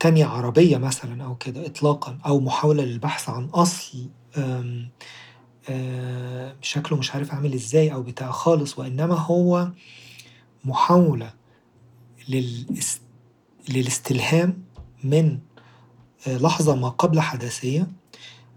تانية 0.00 0.26
عربية 0.26 0.76
مثلًا 0.76 1.24
أو 1.24 1.34
كده 1.36 1.66
إطلاقًا، 1.66 2.18
أو 2.26 2.40
محاولة 2.40 2.84
للبحث 2.84 3.28
عن 3.28 3.44
أصل 3.44 3.98
آمم 4.36 4.88
آآ 5.68 6.56
شكله 6.62 6.98
مش 6.98 7.14
عارف 7.14 7.34
عامل 7.34 7.54
إزاي 7.54 7.92
أو 7.92 8.02
بتاع 8.02 8.30
خالص، 8.30 8.78
وإنما 8.78 9.14
هو 9.14 9.68
محاولة 10.64 11.32
للاس 12.28 13.00
للاستلهام 13.68 14.62
من 15.04 15.38
لحظة 16.26 16.74
ما 16.74 16.88
قبل 16.88 17.20
حداثية 17.20 17.86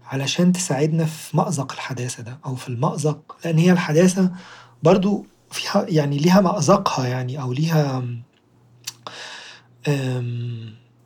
علشان 0.06 0.52
تساعدنا 0.52 1.04
في 1.04 1.36
مأزق 1.36 1.72
الحداثة 1.72 2.22
ده 2.22 2.38
أو 2.46 2.54
في 2.56 2.68
المأزق 2.68 3.36
لأن 3.44 3.58
هي 3.58 3.72
الحداثة 3.72 4.30
برضه 4.82 5.24
فيها 5.50 5.86
يعني 5.88 6.18
ليها 6.18 6.40
مأزقها 6.40 7.06
يعني 7.06 7.40
أو 7.42 7.52
ليها 7.52 8.02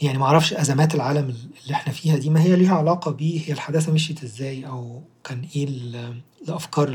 يعني 0.04 0.18
ما 0.18 0.24
أعرفش 0.24 0.52
أزمات 0.52 0.94
العالم 0.94 1.34
اللي 1.64 1.74
إحنا 1.74 1.92
فيها 1.92 2.16
دي 2.16 2.30
ما 2.30 2.42
هي 2.42 2.56
ليها 2.56 2.74
علاقة 2.74 3.10
بيه 3.10 3.40
هي 3.48 3.52
الحداثة 3.52 3.92
مشيت 3.92 4.22
إزاي 4.24 4.66
أو 4.66 5.02
كان 5.24 5.42
إيه 5.56 5.68
الأفكار 6.42 6.88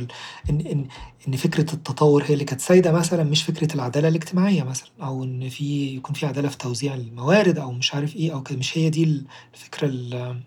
إن 0.49 0.61
إن 0.61 0.87
إن 1.27 1.35
فكرة 1.35 1.73
التطور 1.73 2.23
هي 2.23 2.33
اللي 2.33 2.45
كانت 2.45 2.61
سايدة 2.61 2.91
مثلًا 2.91 3.23
مش 3.23 3.43
فكرة 3.43 3.75
العدالة 3.75 4.07
الاجتماعية 4.07 4.63
مثلًا 4.63 4.89
أو 5.01 5.23
إن 5.23 5.49
في 5.49 5.95
يكون 5.95 6.15
في 6.15 6.25
عدالة 6.25 6.47
في 6.49 6.57
توزيع 6.57 6.93
الموارد 6.95 7.57
أو 7.57 7.71
مش 7.71 7.95
عارف 7.95 8.15
إيه 8.15 8.33
أو 8.33 8.43
كده 8.43 8.57
مش 8.57 8.77
هي 8.77 8.89
دي 8.89 9.23
الفكرة 9.53 9.87
ال 9.87 10.39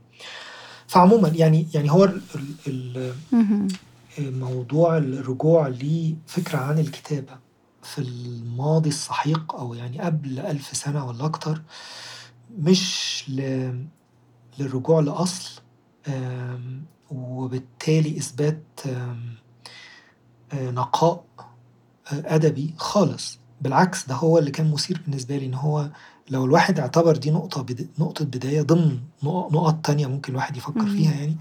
فعمومًا 0.86 1.28
يعني 1.28 1.66
يعني 1.74 1.90
هو 1.92 2.04
ال 2.04 2.20
ال 2.66 3.14
اهم. 3.32 3.68
موضوع 4.18 4.98
الرجوع 4.98 5.68
لفكرة 5.68 6.58
عن 6.58 6.78
الكتابة 6.78 7.32
في 7.82 7.98
الماضي 7.98 8.88
السحيق 8.88 9.54
أو 9.54 9.74
يعني 9.74 10.00
قبل 10.00 10.38
1000 10.38 10.76
سنة 10.76 11.06
والّا 11.06 11.24
أكتر 11.24 11.62
مش 12.58 13.24
ل 13.28 13.72
للرجوع 14.58 15.00
لأصل 15.00 15.60
وبالتالي 17.10 18.18
إثبات 18.18 18.62
آمم 18.86 19.34
نقاء 20.54 21.24
أدبي 22.12 22.74
خالص، 22.76 23.38
بالعكس 23.60 24.06
ده 24.06 24.14
هو 24.14 24.38
اللي 24.38 24.50
كان 24.50 24.72
مثير 24.72 25.00
بالنسبة 25.06 25.36
لي 25.36 25.46
إن 25.46 25.54
هو 25.54 25.90
لو 26.30 26.44
الواحد 26.44 26.78
اعتبر 26.80 27.16
دي 27.16 27.30
نقطة 27.30 27.62
بد 27.62 27.88
نقطة 27.98 28.24
بداية 28.24 28.62
ضمن 28.62 29.00
نقط 29.22 29.86
تانية 29.86 30.06
ممكن 30.06 30.32
الواحد 30.32 30.56
يفكر 30.56 30.86
فيها 30.86 31.10
إمم. 31.10 31.18
يعني، 31.20 31.36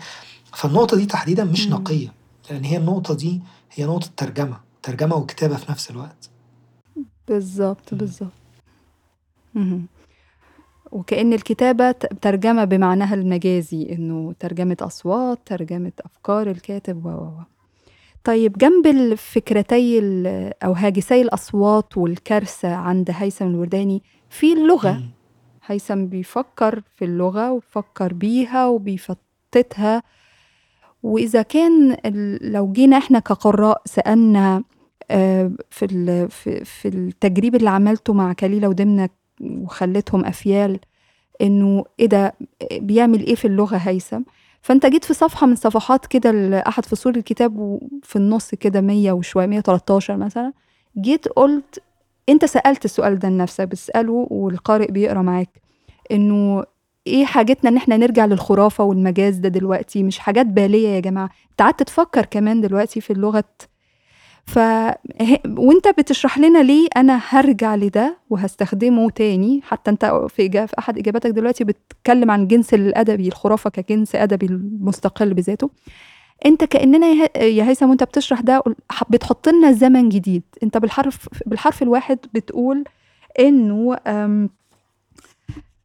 فالنقطة 0.53 0.97
دي 0.97 1.05
تحديدًا 1.05 1.43
مش 1.43 1.65
إمم. 1.67 1.73
نقية، 1.73 2.13
لأن 2.49 2.63
هي 2.63 2.77
النقطة 2.77 3.13
دي 3.13 3.41
هي 3.71 3.85
نقطة 3.85 4.09
ترجمة، 4.17 4.59
ترجمة 4.83 5.15
وكتابة 5.15 5.55
في 5.55 5.71
نفس 5.71 5.91
الوقت. 5.91 6.29
بالضبط، 7.27 7.93
إمم. 9.55 9.85
وكأن 10.91 11.33
الكتابة 11.33 11.91
ت 11.91 12.05
ترجمة 12.21 12.63
بمعناها 12.63 13.13
المجازي، 13.15 13.89
إنه 13.91 14.33
ترجمة 14.39 14.77
أصوات، 14.81 15.39
ترجمة 15.45 15.91
أفكار 16.05 16.49
الكاتب 16.51 17.05
و، 17.05 17.09
و، 17.09 17.13
و. 17.13 17.41
طيب 18.23 18.57
جنب 18.57 18.87
الفكرتي 18.87 19.99
ال 19.99 20.27
أو 20.63 20.71
هاجسي 20.73 21.21
الأصوات 21.21 21.97
والكارثة 21.97 22.73
عند 22.75 23.11
هيثم 23.13 23.47
الورداني، 23.47 24.01
في 24.29 24.53
اللغة،. 24.53 25.03
هيثم 25.65 26.05
بيفكر 26.05 26.81
في 26.95 27.05
اللغة 27.05 27.51
وبيفكر 27.51 28.13
بيها 28.13 28.67
وبيفتتها، 28.67 30.03
وإذا 31.03 31.41
كان 31.41 31.97
ال 32.05 32.51
لو 32.51 32.71
جينا 32.71 32.97
إحنا 32.97 33.19
كقراء 33.19 33.81
سألنا 33.85 34.63
آآ 35.11 35.51
في 35.69 35.85
ال 35.85 36.29
في 36.31 36.65
في 36.65 36.87
التجريب 36.87 37.55
اللي 37.55 37.69
عملته 37.69 38.13
مع 38.13 38.33
كليلة 38.33 38.67
ودمنة 38.67 39.09
وخلّيتهم 39.41 40.25
أفيال، 40.25 40.79
إنه 41.41 41.85
إيه 41.99 42.05
ده 42.05 42.33
بيعمل 42.73 43.25
إيه 43.25 43.35
في 43.35 43.45
اللغة 43.45 43.77
هيثم؟ 43.77 44.21
فأنت 44.61 44.85
جيت 44.85 45.05
في 45.05 45.13
صفحة 45.13 45.47
من 45.47 45.55
صفحات 45.55 46.05
كده 46.05 46.31
لأحد 46.31 46.85
فصول 46.85 47.15
الكتاب 47.17 47.57
وفي 47.57 48.15
النُص 48.15 48.55
كده 48.55 48.81
100 48.81 49.11
وشوية 49.11 49.45
113 49.45 50.17
مثلًا، 50.17 50.53
جيت 50.97 51.27
قُلت 51.27 51.79
أنت 52.29 52.45
سألت 52.45 52.85
السؤال 52.85 53.19
ده 53.19 53.29
لنفسك 53.29 53.67
بتسأله 53.67 54.27
والقارئ 54.31 54.91
بيقرأ 54.91 55.21
معاك، 55.21 55.61
إنه 56.11 56.63
إيه 57.07 57.25
حاجتنا 57.25 57.69
إن 57.69 57.77
إحنا 57.77 57.97
نرجع 57.97 58.25
للخرافة 58.25 58.83
والمجاز 58.83 59.37
ده 59.37 59.49
دلوقتي، 59.49 60.03
مش 60.03 60.19
حاجات 60.19 60.45
بالية 60.45 60.89
يا 60.89 60.99
جماعة، 60.99 61.29
أنت 61.51 61.61
قعدت 61.61 61.83
تفكر 61.83 62.25
كمان 62.25 62.61
دلوقتي 62.61 63.01
في 63.01 63.13
اللغة 63.13 63.43
ف 64.45 64.59
ه 64.59 65.37
وأنت 65.47 65.87
بتشرح 65.87 66.37
لنا 66.37 66.63
ليه 66.63 66.87
أنا 66.97 67.21
هارجع 67.29 67.75
لده 67.75 68.17
وهاستخدمه 68.29 69.09
تاني، 69.09 69.61
حتى 69.63 69.91
أنت 69.91 70.05
في 70.29 70.45
إجا 70.45 70.65
في 70.65 70.73
أحد 70.79 70.97
إجاباتك 70.97 71.29
دلوقتي 71.29 71.63
بتتكلم 71.63 72.31
عن 72.31 72.41
الجنس 72.41 72.73
الأدبي، 72.73 73.27
الخرافة 73.27 73.69
كجنس 73.69 74.15
أدبي 74.15 74.47
مستقل 74.81 75.33
بذاته. 75.33 75.69
أنت 76.45 76.63
كأننا 76.63 77.07
يا 77.37 77.63
هيثم 77.63 77.89
وأنت 77.89 78.03
بتشرح 78.03 78.41
ده 78.41 78.63
بتحط 79.09 79.49
لنا 79.49 79.71
زمن 79.71 80.09
جديد، 80.09 80.43
أنت 80.63 80.77
بالحرف 80.77 81.27
بالحرف 81.45 81.83
الواحد 81.83 82.19
بتقول 82.33 82.83
آمم 83.39 84.49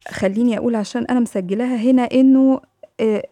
خلّيني 0.07 0.57
أقول 0.57 0.75
عشان 0.75 1.05
أنا 1.05 1.19
مسجلاها 1.19 1.75
هنا 1.75 2.03
إنه 2.03 2.61
آآ 2.99 3.23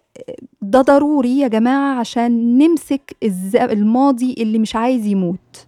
ده 0.61 0.81
ضروري 0.81 1.39
يا 1.39 1.47
جماعة 1.47 1.99
عشان 1.99 2.57
نمسك 2.57 3.15
الز 3.23 3.55
الماضي 3.55 4.33
اللي 4.37 4.59
مش 4.59 4.75
عايز 4.75 5.05
يموت. 5.05 5.67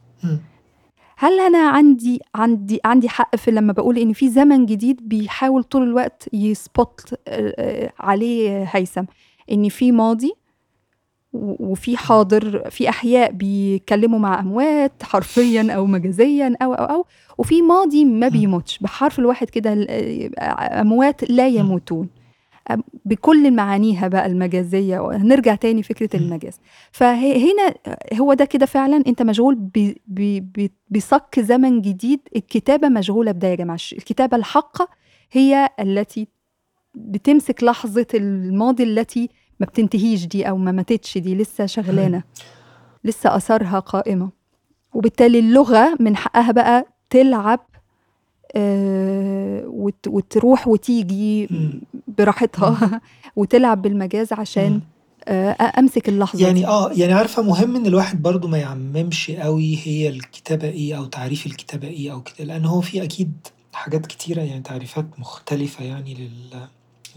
هل 1.18 1.40
أنا 1.40 1.70
عندي 1.70 2.20
عندي 2.36 2.80
عندي 2.86 3.10
حق 3.10 3.36
في 3.36 3.52
لمّا 3.52 3.74
باقول 3.74 3.98
إن 3.98 4.14
في 4.14 4.30
زمن 4.30 4.66
جديد 4.66 5.10
بيحاول 5.10 5.64
طول 5.64 5.84
الوقت 5.84 6.30
يspot 6.36 7.14
آآ 7.28 7.92
عليه 8.00 8.64
هيثم، 8.72 9.04
إن 9.52 9.70
في 9.70 9.92
ماضي 9.92 10.34
وفي 11.34 11.98
حاضر، 11.98 12.70
في 12.70 12.90
أحياء 12.90 13.32
بيتكلموا 13.32 14.20
مع 14.20 14.40
أموات 14.40 15.04
حرفيًا 15.04 15.72
أو 15.76 15.86
مجازيًا 15.86 16.56
أو، 16.62 16.74
أو، 16.74 16.86
أو، 16.96 17.06
وفي 17.38 17.62
ماضي 17.62 18.06
ما. 18.06 18.28
بيموتش، 18.28 18.78
بحرف 18.80 19.20
الواحد 19.20 19.50
كده 19.50 19.74
ال 19.74 19.90
آآ 20.40 20.82
أموات 20.82 21.30
لا. 21.32 21.48
يموتون. 21.48 22.08
بكل 23.06 23.52
معانيها 23.56 24.08
بقى 24.08 24.26
المجازية 24.26 25.00
وهنرجع 25.00 25.56
تاني 25.56 25.84
إمم. 26.18 26.26
المجاز. 26.26 26.60
فه 26.92 27.14
هنا 27.16 27.74
هو 28.14 28.34
ده 28.34 28.46
كده 28.46 28.66
فعلًا 28.66 29.04
أنت 29.08 29.22
مشغول 29.22 29.70
بصك 30.92 31.40
زمن 31.40 31.82
جديد، 31.82 32.20
الكتابة 32.36 32.90
مشغولة 32.90 33.32
بده 33.32 33.48
يا 33.48 33.56
جماعة، 33.56 33.76
الش 33.76 33.94
الكتابة 33.94 34.38
الحقة 34.38 34.88
هي 35.32 35.70
التي 35.80 36.28
بتمسك 36.96 37.64
لحظة 37.64 38.08
الماضي 38.14 38.84
التي 38.84 39.30
ما 39.60 39.66
بتنتهيش 39.66 40.26
دي 40.26 40.50
أو 40.50 40.58
ما 40.58 40.72
ماتتش 40.72 41.18
دي، 41.18 41.36
لسه 41.36 41.62
إمم. 41.62 41.68
شغلانة، 41.68 42.24
لسه 43.04 43.36
آثارها 43.36 43.80
قائمة. 43.80 44.30
وبالتالي 44.94 45.40
اللغة 45.40 45.98
من 46.00 46.16
حقها 46.16 46.52
بقى 46.52 46.86
تلعب 47.10 47.67
وت 49.68 50.08
وتروح 50.08 50.68
وتيجي. 50.68 51.50
براحتها 52.18 53.02
وتلعب 53.36 53.82
بالمجاز 53.82 54.34
عشان 54.34 54.82
أ 55.28 55.52
أمسك 55.80 56.10
اللحظة 56.10 56.46
يعني 56.46 56.60
دي. 56.60 56.68
آه، 56.68 56.92
يعني 56.92 57.14
عارفة 57.14 57.42
مهم 57.44 57.76
إن 57.76 57.86
الواحد 57.86 58.22
برضه 58.22 58.48
ما 58.48 58.58
يعممش 58.58 59.30
أوي 59.30 59.80
هي 59.84 60.10
الكتابة 60.10 60.68
إيه 60.70 60.98
أو 60.98 61.06
تعريف 61.06 61.46
الكتابة 61.46 61.88
إيه 61.88 62.12
أو 62.12 62.22
كده، 62.22 62.46
لأن 62.48 62.66
هو 62.66 62.82
في 62.82 63.04
أكيد 63.04 63.34
حاجات 63.74 64.06
كتيرة 64.06 64.42
يعني 64.42 64.62
تعريفات 64.62 65.06
مختلفة 65.20 65.86
يعني 65.86 66.14
لل 66.14 66.68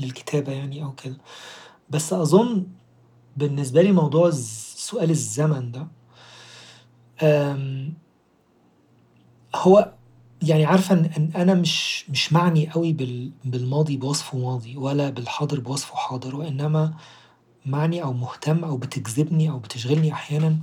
للكتابة 0.00 0.52
يعني 0.52 0.84
أو 0.84 0.92
كده. 0.92 1.16
بس 1.90 2.12
أظن 2.12 2.66
بالنسبة 3.36 3.82
لي 3.82 3.92
موضوع 3.92 4.30
سؤال 4.76 5.10
الزمن 5.10 5.72
ده 5.72 5.86
هو 9.54 9.92
يعني 10.43 10.64
عارفة 10.64 10.95
إن 10.95 11.05
إن 11.05 11.30
أنا 11.36 11.55
مش 11.55 12.05
مش 12.11 12.32
معني 12.32 12.74
أوي 12.74 12.93
بال 12.93 13.30
بالماضي 13.45 13.97
بوصفه 13.97 14.38
ماضي 14.38 14.76
ولا 14.76 15.11
بالحاضر 15.11 15.61
بوصفه 15.61 15.97
حاضر، 15.97 16.36
وإنما 16.36 16.95
معني 17.66 18.03
أو 18.03 18.12
مهتم 18.12 18.64
أو 18.64 18.76
بتجذبني 18.76 19.51
أو 19.51 19.59
بتشغلني 19.59 20.12
أحيانًا 20.12 20.59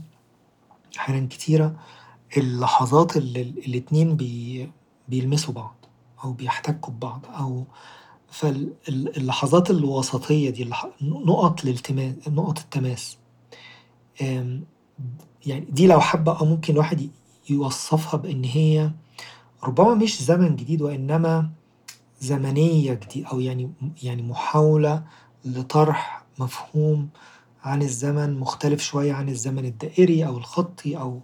أحيانًا 0.99 1.27
كتيرة 1.27 1.75
اللحظات 2.37 3.17
اللي 3.17 3.41
الاتنين 3.41 4.15
بي 4.15 4.71
بيلمسوا 5.07 5.53
بعض 5.53 5.75
أو 6.23 6.33
بيحتكوا 6.33 6.93
ببعض 6.93 7.25
أو 7.39 7.65
فال 8.31 8.73
ال 8.89 9.17
اللحظات 9.17 9.69
الوسطية 9.71 10.49
دي 10.49 10.69
نقط 11.01 11.63
الالتما 11.65 12.15
نقط 12.27 12.59
التماس. 12.59 13.17
يعني 15.45 15.65
دي 15.69 15.87
لو 15.87 15.99
حابة 16.01 16.41
آه 16.41 16.45
ممكن 16.45 16.73
الواحد 16.73 17.09
يوصفها 17.49 18.17
بإن 18.17 18.43
هي 18.43 18.91
ربما 19.63 19.93
مش 19.93 20.23
زمن 20.23 20.55
جديد 20.55 20.81
وإنما 20.81 21.49
زمنية 22.21 22.93
جدي 22.93 23.25
أو 23.31 23.39
يعني 23.39 23.71
يعني 24.03 24.21
محاولة 24.21 25.03
لطرح 25.45 26.25
مفهوم 26.39 27.09
عن 27.63 27.81
الزمن 27.81 28.39
مختلف 28.39 28.81
شوية 28.81 29.13
عن 29.13 29.29
الزمن 29.29 29.65
الدائري 29.65 30.25
أو 30.25 30.37
الخطي 30.37 30.97
أو 30.97 31.21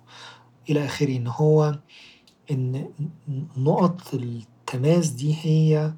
إلى 0.70 0.86
آخره، 0.86 1.18
إن 1.18 1.28
هو 1.28 1.80
إن 2.52 2.90
نقط 3.58 4.14
التماس 4.14 5.08
دي 5.10 5.36
هي 5.44 5.94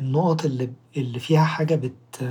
النقط 0.00 0.44
اللي 0.44 0.72
اللي 0.96 1.18
فيها 1.18 1.44
حاجة 1.44 1.74
بت 1.74 2.24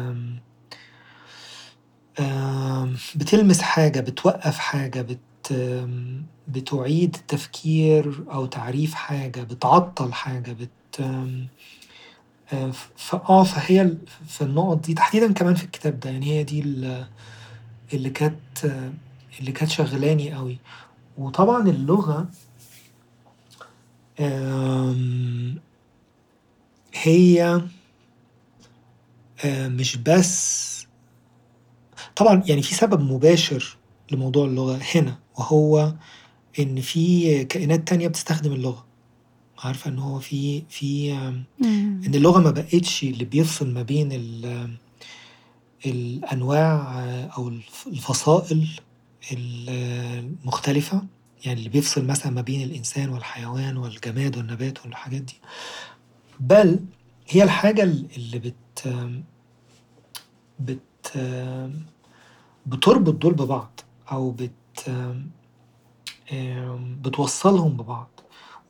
بتلمس 3.16 3.62
حاجة، 3.62 4.00
بتوقّف 4.00 4.58
حاجة، 4.58 5.02
بت 5.02 5.20
آمم 5.52 6.24
بتُعيد 6.48 7.18
تفكير 7.28 8.24
أو 8.32 8.46
تعريف 8.46 8.94
حاجة، 8.94 9.42
بتعطّل 9.42 10.14
حاجة، 10.14 10.52
بت 10.52 11.02
ف 12.96 13.16
آه 13.16 13.44
فهي 13.44 13.98
في 14.28 14.42
النقط 14.42 14.86
دي 14.86 14.94
تحديدًا 14.94 15.34
كمان 15.34 15.56
في 15.56 15.64
الكتاب 15.64 16.00
ده، 16.00 16.10
يعني 16.10 16.26
هي 16.26 16.44
دي 16.44 16.60
ال 16.62 17.06
اللي 17.94 18.10
كانت 18.10 18.66
اللي 19.40 19.52
كانت 19.52 19.72
شاغلاني 19.72 20.36
أوي. 20.38 20.58
وطبعًا 21.18 21.70
اللغة 21.70 22.28
هي 26.94 27.62
آآ 29.46 29.68
مش 29.70 29.98
بس 29.98 30.88
طبعًا 32.16 32.44
يعني 32.48 32.62
في 32.62 32.76
سبب 32.76 33.02
مباشر 33.02 33.78
لموضوع 34.14 34.46
اللغة 34.46 34.80
هنا، 34.96 35.20
وهو 35.38 35.94
إن 36.60 36.82
في 36.82 37.46
كائنات 37.46 37.88
تانية 37.88 38.08
بتستخدم 38.08 38.54
اللغة. 38.54 38.86
عارفة 39.60 39.90
إن 39.90 40.00
هو 40.00 40.20
في 40.20 40.64
في. 40.70 41.14
إن 42.06 42.16
اللغة 42.16 42.40
ما 42.40 42.52
بقِتش 42.52 43.04
اللي 43.04 43.26
بيفصل 43.26 43.74
ما 43.74 43.82
بين 43.82 44.10
ال 44.12 44.70
الأنواع 45.86 47.04
أو 47.38 47.48
الف 47.48 47.88
الفصائل 47.88 48.68
ال 49.32 49.70
المختلفة، 50.44 51.04
يعني 51.46 51.60
اللي 51.60 51.70
بيفصل 51.70 52.06
مثلًا 52.06 52.32
ما 52.32 52.42
بين 52.42 52.62
الإنسان 52.64 53.10
والحيوان 53.10 53.78
والجماد 53.78 54.38
والنبات 54.38 54.86
والحاجات 54.86 55.22
دي، 55.22 55.36
بل 56.40 56.80
هي 57.30 57.44
الحاجة 57.44 57.84
ال 57.84 58.08
اللي 58.18 58.40
بت 58.40 58.96
بت 60.60 61.18
بتربط 62.66 63.14
دول 63.14 63.34
ببعض 63.34 63.80
أو 64.14 64.32
بت 64.32 64.52
بتوصّلهم 67.04 67.78
ببعض. 67.78 68.10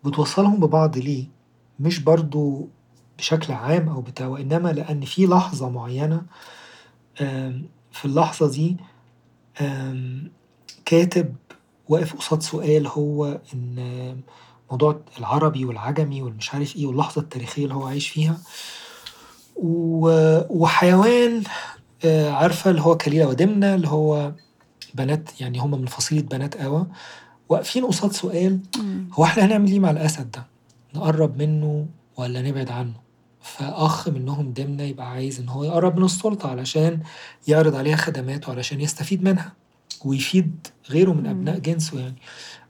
بتوصّلهم 0.06 0.60
ببعض 0.60 0.98
ليه؟ 0.98 1.28
مش 1.80 2.00
برضه 2.00 2.68
بشكل 3.18 3.54
عام 3.54 3.90
أو 3.90 4.02
بتاع، 4.02 4.28
وإنما 4.28 4.70
لأن 4.70 5.06
في 5.06 5.26
لحظة 5.26 5.70
معيّنة 5.70 6.22
في 7.92 8.06
اللحظة 8.06 8.50
دي 8.52 8.78
كاتب 10.86 11.36
واقف 11.90 12.16
قصاد 12.16 12.42
سؤال 12.42 12.88
هو 12.88 13.42
إن 13.54 14.22
موضوع 14.72 15.00
العربي 15.20 15.66
والعجمي 15.66 16.22
والمش 16.22 16.54
عارف 16.54 16.76
إيه 16.76 16.86
واللحظة 16.88 17.22
التاريخية 17.22 17.64
اللي 17.64 17.76
هو 17.76 17.86
عايش 17.86 18.10
فيها، 18.10 18.38
وحيوان 20.50 21.44
آآ 22.06 22.32
عارفة 22.32 22.70
اللي 22.72 22.82
هو 22.82 22.98
كليلة 22.98 23.28
ودمنة 23.28 23.76
اللي 23.76 23.88
هو 23.88 24.32
بنات 24.94 25.42
يعني 25.42 25.60
هم 25.60 25.72
من 25.72 25.86
فصيلة 25.86 26.22
بنات 26.22 26.56
آوى، 26.56 26.88
واقفين 27.50 27.86
قصاد 27.86 28.12
سؤال. 28.12 28.60
هو 29.14 29.24
إحنا 29.24 29.46
هنعمل 29.46 29.72
إيه 29.72 29.80
مع 29.80 29.92
الأسد 29.92 30.32
ده؟ 30.32 30.46
نقرّب 30.96 31.38
منه 31.38 31.86
والّا 32.18 32.42
نبعد 32.42 32.72
عنه؟ 32.72 32.94
فأخ 33.42 34.10
منهم 34.10 34.54
دمنة 34.54 34.84
يبقى 34.84 35.10
عايز 35.12 35.40
إن 35.40 35.50
هو 35.50 35.64
يقرّب 35.64 35.98
من 35.98 36.06
السلطة 36.06 36.50
علشان 36.50 37.00
يعرض 37.48 37.76
عليها 37.76 37.96
خدمات 37.96 38.50
وعلشان 38.50 38.82
يستفيد 38.82 39.24
منها 39.24 39.54
ويفيد 40.06 40.68
غيره 40.90 41.12
من 41.12 41.26
أبناء 41.28 41.54
إمم. 41.56 41.62
جنسه 41.64 42.00
يعني، 42.00 42.16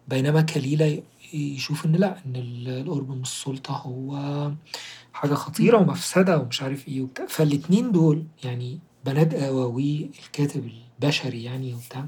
بينما 0.08 0.42
كليلة 0.42 0.86
ي 0.86 1.04
يشوف 1.34 1.86
لأ، 1.86 2.18
إن 2.26 2.36
ال 2.36 2.68
القرب 2.70 3.10
من 3.12 3.22
السلطة 3.22 3.74
هو 3.74 4.52
حاجة 5.14 5.34
خطيرة 5.34 5.78
إمم. 5.78 5.90
ومفسدة 5.90 6.38
ومش 6.40 6.62
عارف 6.62 6.88
إيه 6.88 7.02
وبتاع، 7.02 7.26
فالاتنين 7.26 7.92
دول 7.92 8.24
يعني 8.44 8.80
بنات 9.06 9.34
آوى 9.34 9.64
والكاتب 9.66 10.70
البشري 11.02 11.44
يعني 11.44 11.74
وبتاع 11.74 12.06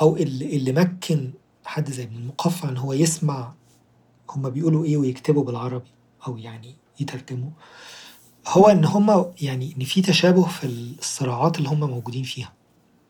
أو 0.00 0.16
اللي 0.16 0.56
اللي 0.56 0.72
مكّن 0.72 1.32
حد 1.64 1.90
زي 1.90 2.02
ابن 2.02 2.16
المقفّع 2.16 2.68
إن 2.68 2.76
هو 2.76 2.92
يسمع 2.92 3.52
هم 4.30 4.50
بيقولوا 4.50 4.84
إيه 4.84 4.96
ويكتبوا 4.96 5.44
بالعربي 5.44 5.90
أو 6.26 6.36
يعني 6.38 6.74
يترجموا، 7.00 7.50
هو 8.48 8.66
إن 8.66 8.84
هم 8.84 9.32
يعني 9.42 9.74
إن 9.78 9.84
في 9.84 10.02
تشابه 10.02 10.42
في 10.48 10.66
الصراعات 10.66 11.58
اللي 11.58 11.68
هم 11.68 11.80
موجودين 11.80 12.22
فيها. 12.22 12.52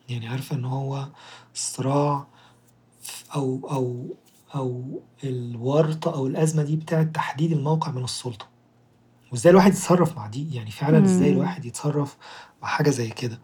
يعني 0.09 0.29
عارفة 0.29 0.57
إن 0.57 0.65
هو 0.65 1.09
الصراع 1.55 2.27
ف 3.03 3.25
أو 3.35 3.69
أو 3.71 4.17
أو 4.55 5.01
الورطة 5.25 6.15
أو 6.15 6.27
الأزمة 6.27 6.63
دي 6.63 6.77
بتاعة 6.77 7.03
تحديد 7.05 7.53
الموقع 7.53 7.91
من 7.91 8.05
السلطة، 8.05 8.49
وإزاي 9.33 9.51
الواحد 9.51 9.73
يتصرّف 9.73 10.17
مع 10.17 10.27
دي، 10.27 10.55
يعني 10.55 10.71
فعلًا 10.71 10.99
إمم. 10.99 11.23
الواحد 11.23 11.65
يتصرّف 11.65 12.17
مع 12.63 12.69
حاجة 12.69 12.91
زي 12.91 13.09
كده. 13.09 13.39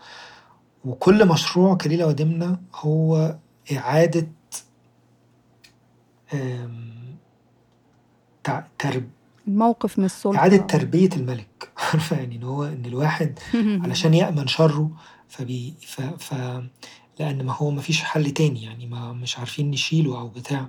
وكل 0.85 1.28
مشروع 1.28 1.74
كليلة 1.74 2.07
ودمنة 2.07 2.59
هو 2.74 3.37
تع 8.45 8.64
ترب 8.78 9.11
الموقف 9.49 9.99
من 9.99 10.05
السلطة. 10.05 10.37
إعادة 10.39 10.57
تربية 10.57 11.09
الملك 11.16 11.70
عارفة 11.93 12.16
يعني 12.16 12.37
إن 12.37 12.43
هو 12.43 12.64
إن 12.64 12.87
الواحد 12.87 13.39
علشان 13.85 14.14
يأمن 14.14 14.47
شره 14.47 14.91
فبي 15.28 15.74
ف 15.80 16.01
ف 16.01 16.35
لأن 17.20 17.47
ما 17.47 17.53
هو 17.53 17.70
ما 17.70 17.80
فيش 17.80 18.03
حل 18.03 18.30
تاني 18.30 18.62
يعني 18.62 18.87
ما 18.87 19.12
مش 19.12 19.39
عارفين 19.39 19.70
نشيله 19.70 20.18
أو 20.18 20.28
بتاع، 20.28 20.66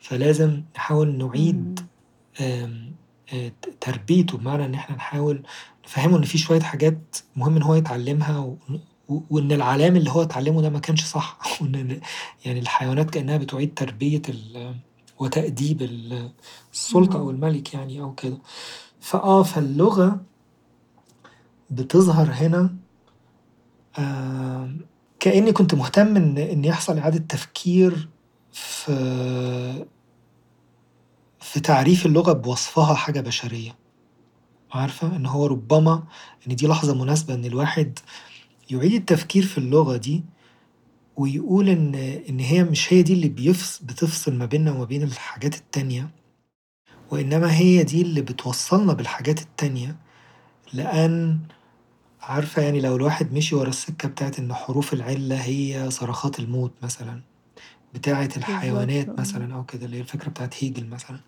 فلازم 0.00 0.62
نحاول 0.76 1.18
نُعيد 1.18 1.80
تربيته، 3.80 4.38
بمعنى 4.38 4.64
إن 4.64 4.74
إحنا 4.74 4.96
نحاول 4.96 5.42
نفهّمه 5.86 6.16
إن 6.18 6.22
في 6.22 6.38
شوية 6.38 6.60
حاجات 6.60 7.16
مهم 7.36 7.56
إن 7.56 7.62
هو 7.62 7.74
يتعلّمها 7.74 8.38
و 8.38 8.56
و 9.08 9.20
وإن 9.30 9.52
العلام 9.52 9.96
اللي 9.96 10.10
هو 10.10 10.22
اتعلّمه 10.22 10.62
ده 10.62 10.70
ما 10.70 10.78
كانش 10.78 11.04
صح 11.04 11.38
ال 11.62 12.00
يعني 12.44 12.60
الحيوانات 12.60 13.10
كأنها 13.10 13.36
بتُعيد 13.36 13.74
تربية 13.74 14.22
ال 14.28 14.74
وتأديب 15.18 15.82
ال 15.82 16.30
السلطة 16.72 17.18
أو 17.18 17.30
إمم. 17.30 17.44
الملك 17.44 17.74
يعني 17.74 18.00
أو 18.00 18.14
كده. 18.14 18.38
فآه، 19.00 19.42
فاللغة 19.42 20.20
بتظهر 21.70 22.30
هنا 22.32 22.76
آمم 23.98 24.80
كإني 25.20 25.52
كنت 25.52 25.74
مهتم 25.74 26.16
إن 26.16 26.38
إن 26.38 26.64
يحصل 26.64 26.98
إعادة 26.98 27.18
تفكير 27.18 28.08
في 28.52 29.86
في 31.40 31.60
تعريف 31.60 32.06
اللغة 32.06 32.32
بوصفها 32.32 32.94
حاجة 32.94 33.20
بشرية. 33.20 33.76
عارفة؟ 34.72 35.16
إن 35.16 35.26
هو 35.26 35.46
ربما 35.46 36.02
إن 36.48 36.56
دي 36.56 36.66
لحظة 36.66 36.94
مناسبة 36.94 37.34
إن 37.34 37.44
الواحد 37.44 37.98
يُعيد 38.70 38.92
التفكير 38.92 39.42
في 39.46 39.58
اللغة 39.58 39.96
دي 39.96 40.24
ويقول 41.16 41.68
إن 41.68 41.94
إن 42.28 42.40
هي 42.40 42.64
مش 42.64 42.92
هي 42.92 43.02
دي 43.02 43.12
اللي 43.12 43.28
بيفص 43.28 43.82
بتفصل 43.82 44.34
ما 44.34 44.46
بيننا 44.46 44.72
وما 44.72 44.84
بين 44.84 45.02
الحاجات 45.02 45.54
التانية، 45.54 46.10
وإنما 47.10 47.54
هي 47.56 47.82
دي 47.84 48.02
اللي 48.02 48.20
بتوصّلنا 48.20 48.92
بالحاجات 48.92 49.40
التانية، 49.42 49.96
لأن 50.72 51.38
عارفة 52.20 52.62
يعني 52.62 52.80
لو 52.80 52.96
الواحد 52.96 53.32
مشي 53.32 53.54
ورا 53.54 53.68
السكة 53.68 54.08
بتاعة 54.08 54.32
إن 54.38 54.54
حروف 54.54 54.92
العِلّة 54.92 55.36
هي 55.36 55.90
صرخات 55.90 56.38
الموت 56.38 56.72
مثلًا، 56.82 57.20
بتاعة 57.94 58.28
الحيوانات 58.36 59.08
آه. 59.08 59.14
مثلًا 59.18 59.54
أو 59.54 59.64
كده، 59.64 59.86
اللي 59.86 59.96
هي 59.96 60.00
الفكرة 60.00 60.28
بتاعة 60.28 60.50
هيجل 60.58 60.86
مثلًا،. 60.88 61.20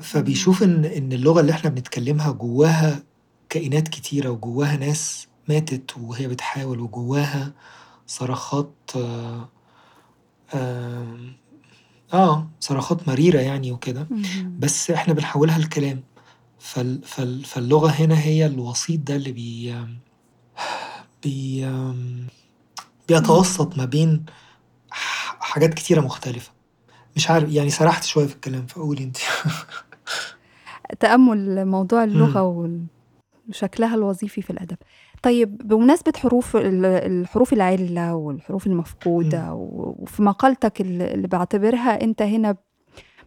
فبيشوف 0.00 0.62
إن 0.62 0.84
إن 0.84 1.12
اللغة 1.12 1.40
اللي 1.40 1.52
إحنا 1.52 1.70
بنتكلمها 1.70 2.30
جواها 2.32 3.02
كائنات 3.48 3.88
كتيرة 3.88 4.30
وجواها 4.30 4.76
ناس 4.76 5.26
ماتت 5.48 5.96
وهي 5.98 6.28
بتحاول 6.28 6.80
وجواها 6.80 7.52
صرخات 8.06 8.74
آمم 10.54 11.32
آه، 12.14 12.48
صرخات 12.60 13.08
مريرة 13.08 13.40
يعني 13.40 13.72
وكده،. 13.72 14.08
بس 14.58 14.90
إحنا 14.90 15.14
بنحوّلها 15.14 15.58
لكلام. 15.58 16.02
فال 16.58 17.02
فال 17.04 17.44
فاللغة 17.44 17.88
هنا 17.90 18.20
هي 18.20 18.46
الوسيط 18.46 19.00
ده 19.00 19.16
اللي 19.16 19.32
بي 19.32 19.74
بي. 21.24 21.66
بيتوسّط 23.08 23.78
ما 23.78 23.84
بين 23.84 24.24
حاجات 25.40 25.74
كتيرة 25.74 26.00
مختلفة. 26.00 26.52
مش 27.16 27.30
عارف 27.30 27.52
يعني 27.52 27.70
سرحت 27.70 28.04
شوية 28.04 28.26
في 28.26 28.34
الكلام، 28.34 28.66
فقولي 28.66 29.04
أنتِ. 29.04 29.16
تأمُّل 31.00 31.64
موضوع 31.64 32.04
اللغة 32.04 32.72
وشكلها 33.48 33.94
الوظيفي 33.94 34.42
في 34.42 34.50
الأدب. 34.50 34.76
طيب 35.22 35.68
بمناسبة 35.68 36.12
حروف 36.16 36.56
ال 36.56 36.84
الحروف 36.84 37.52
العِلّة 37.52 38.14
والحروف. 38.14 38.66
المفقودة 38.66 39.52
وفي 39.54 40.22
مقالتك 40.22 40.80
ال 40.80 41.02
اللي 41.02 41.28
باعتبرها 41.28 42.02
أنت 42.02 42.22
هنا 42.22 42.56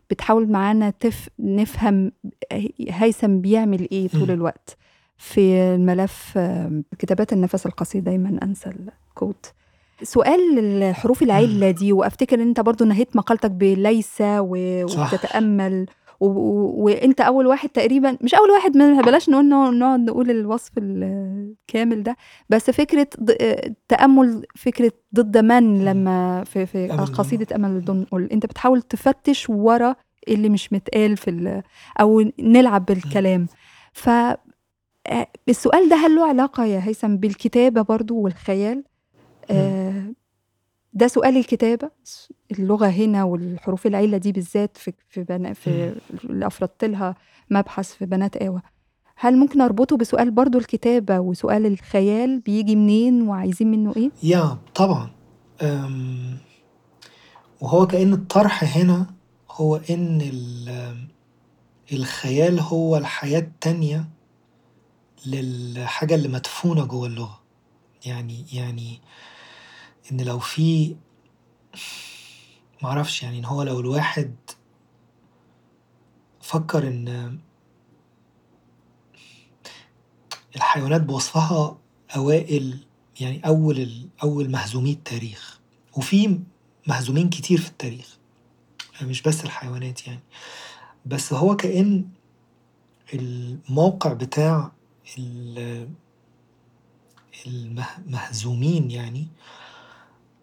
بتحاول 0.10 0.52
معانا 0.52 0.90
تف 0.90 1.30
نفهم 1.40 2.12
هيثم 2.90 3.42
بيعمل 3.42 3.88
إيه 3.92 4.08
طول. 4.08 4.32
الوقت 4.32 4.78
في 5.18 5.54
الملف 5.54 6.40
كتابات 7.00 7.34
النفس 7.34 7.66
القصير 7.66 8.02
دايمًا 8.02 8.40
أنسى 8.44 8.70
الquote. 8.70 9.59
سؤال 10.04 10.60
الحروف. 10.60 11.24
العِلّة 11.24 11.72
دي 11.72 11.94
وأفتكر 11.94 12.36
إن 12.42 12.48
أنت 12.48 12.60
برضه 12.60 12.86
نهيت 12.86 13.16
مقالتك 13.16 13.52
بليس 13.52 14.22
و 14.22 14.88
صح. 14.88 15.14
وبتتأمَّل 15.14 15.86
و 16.20 16.26
و 16.26 16.74
وأنت 16.86 17.22
أول 17.22 17.48
واحد 17.48 17.70
تقريبًا 17.70 18.18
مش 18.22 18.36
أول 18.36 18.50
واحد 18.50 18.78
ما 18.78 19.02
بلاش 19.02 19.30
نقول 19.30 19.50
نقعد 19.80 20.00
نقول 20.00 20.32
الوصف 20.32 20.72
الكامل 20.78 22.04
ده، 22.04 22.16
بس 22.50 22.70
فكرة 22.70 23.08
ض 23.24 23.32
تأمُّل 23.88 24.44
فكرة 24.56 24.92
ضد 25.16 25.38
من. 25.38 25.86
لمّا 25.86 26.44
في 26.44 26.66
في 26.66 26.94
أمل 26.94 27.06
قصيدة 27.06 27.48
الدموع. 27.56 27.70
أمل 27.72 27.86
دنقل، 27.86 28.30
أنت 28.32 28.46
بتحاول 28.46 28.82
تفتش 28.82 29.50
ورا 29.50 29.96
اللي 30.28 30.50
مش 30.50 30.74
متقال 30.74 31.18
في 31.18 31.30
ال 31.30 31.64
أو 32.02 32.32
نلعب. 32.40 32.86
بالكلام. 32.86 33.48
ف 33.94 34.10
آآ 34.10 35.28
السؤال 35.50 35.90
ده 35.90 35.96
هل 35.96 36.16
له 36.16 36.26
علاقة 36.28 36.66
يا 36.66 36.80
هيثم 36.88 37.16
بالكتابة 37.18 37.82
برضه 37.82 38.16
والخيال؟ 38.16 38.84
آآ 39.50 40.14
ده 40.94 41.08
سؤال 41.08 41.38
الكتابة، 41.38 41.92
اللغة 42.52 42.88
هنا 42.88 43.24
والحروف 43.24 43.88
العِلّة 43.88 44.18
دي 44.18 44.32
بالذات 44.32 44.78
في 44.78 44.94
في 45.10 45.24
بنا 45.24 45.54
في. 45.54 45.94
اللي 46.24 46.48
أفردت 46.48 46.86
لها 46.86 47.16
مبحث 47.50 47.94
في 47.94 48.06
بنات 48.06 48.38
آوى. 48.38 48.62
هل 49.16 49.38
ممكن 49.38 49.62
أربطه 49.62 49.98
بسؤال 49.98 50.32
برضه 50.32 50.60
الكتابة 50.60 51.20
وسؤال 51.20 51.66
الخيال 51.66 52.40
بييجي 52.40 52.76
منين 52.76 53.28
وعايزين 53.28 53.72
منّه 53.72 53.94
إيه؟ 53.98 54.12
ياه! 54.24 54.58
طبعًا. 54.76 55.10
وهو 57.62 57.88
كأن 57.88 58.14
الطرح 58.14 58.78
هنا 58.78 59.06
هو 59.52 59.76
إن 59.76 60.22
ال 60.22 60.70
الخيال 61.94 62.60
هو 62.60 62.98
الحياة 62.98 63.40
التانية 63.40 64.06
للحاجة 65.26 66.16
اللي 66.16 66.28
مدفونة 66.28 66.86
جوّه 66.86 67.08
اللغة. 67.08 67.40
يعني 68.06 68.46
يعني 68.54 69.00
إن 70.12 70.22
لو 70.22 70.40
في 70.40 70.96
ما 72.84 72.90
أعرفش 72.90 73.24
يعني 73.24 73.40
إن 73.40 73.46
هو 73.46 73.64
لو 73.64 73.80
الواحد 73.80 74.36
فكّر 76.42 76.88
إن 76.88 77.40
الحيوانات 80.56 81.02
بوصفها 81.02 81.78
أوائل 82.16 82.80
يعني 83.20 83.48
أول 83.48 84.10
أول 84.24 84.52
مهزومي 84.52 84.92
التاريخ، 84.92 85.60
وفي 85.98 86.40
مهزومين 86.88 87.30
كتير 87.30 87.58
في 87.58 87.68
التاريخ، 87.68 88.18
مش 89.02 89.22
بس 89.22 89.44
الحيوانات 89.44 90.08
يعني. 90.08 90.20
بس 91.06 91.34
هو 91.34 91.56
كأن 91.56 92.06
الموقع 93.14 94.14
بتاع 94.14 94.72
ال 95.18 95.90
المه 97.48 97.88
مهزومين 98.08 98.92
يعني، 98.92 99.28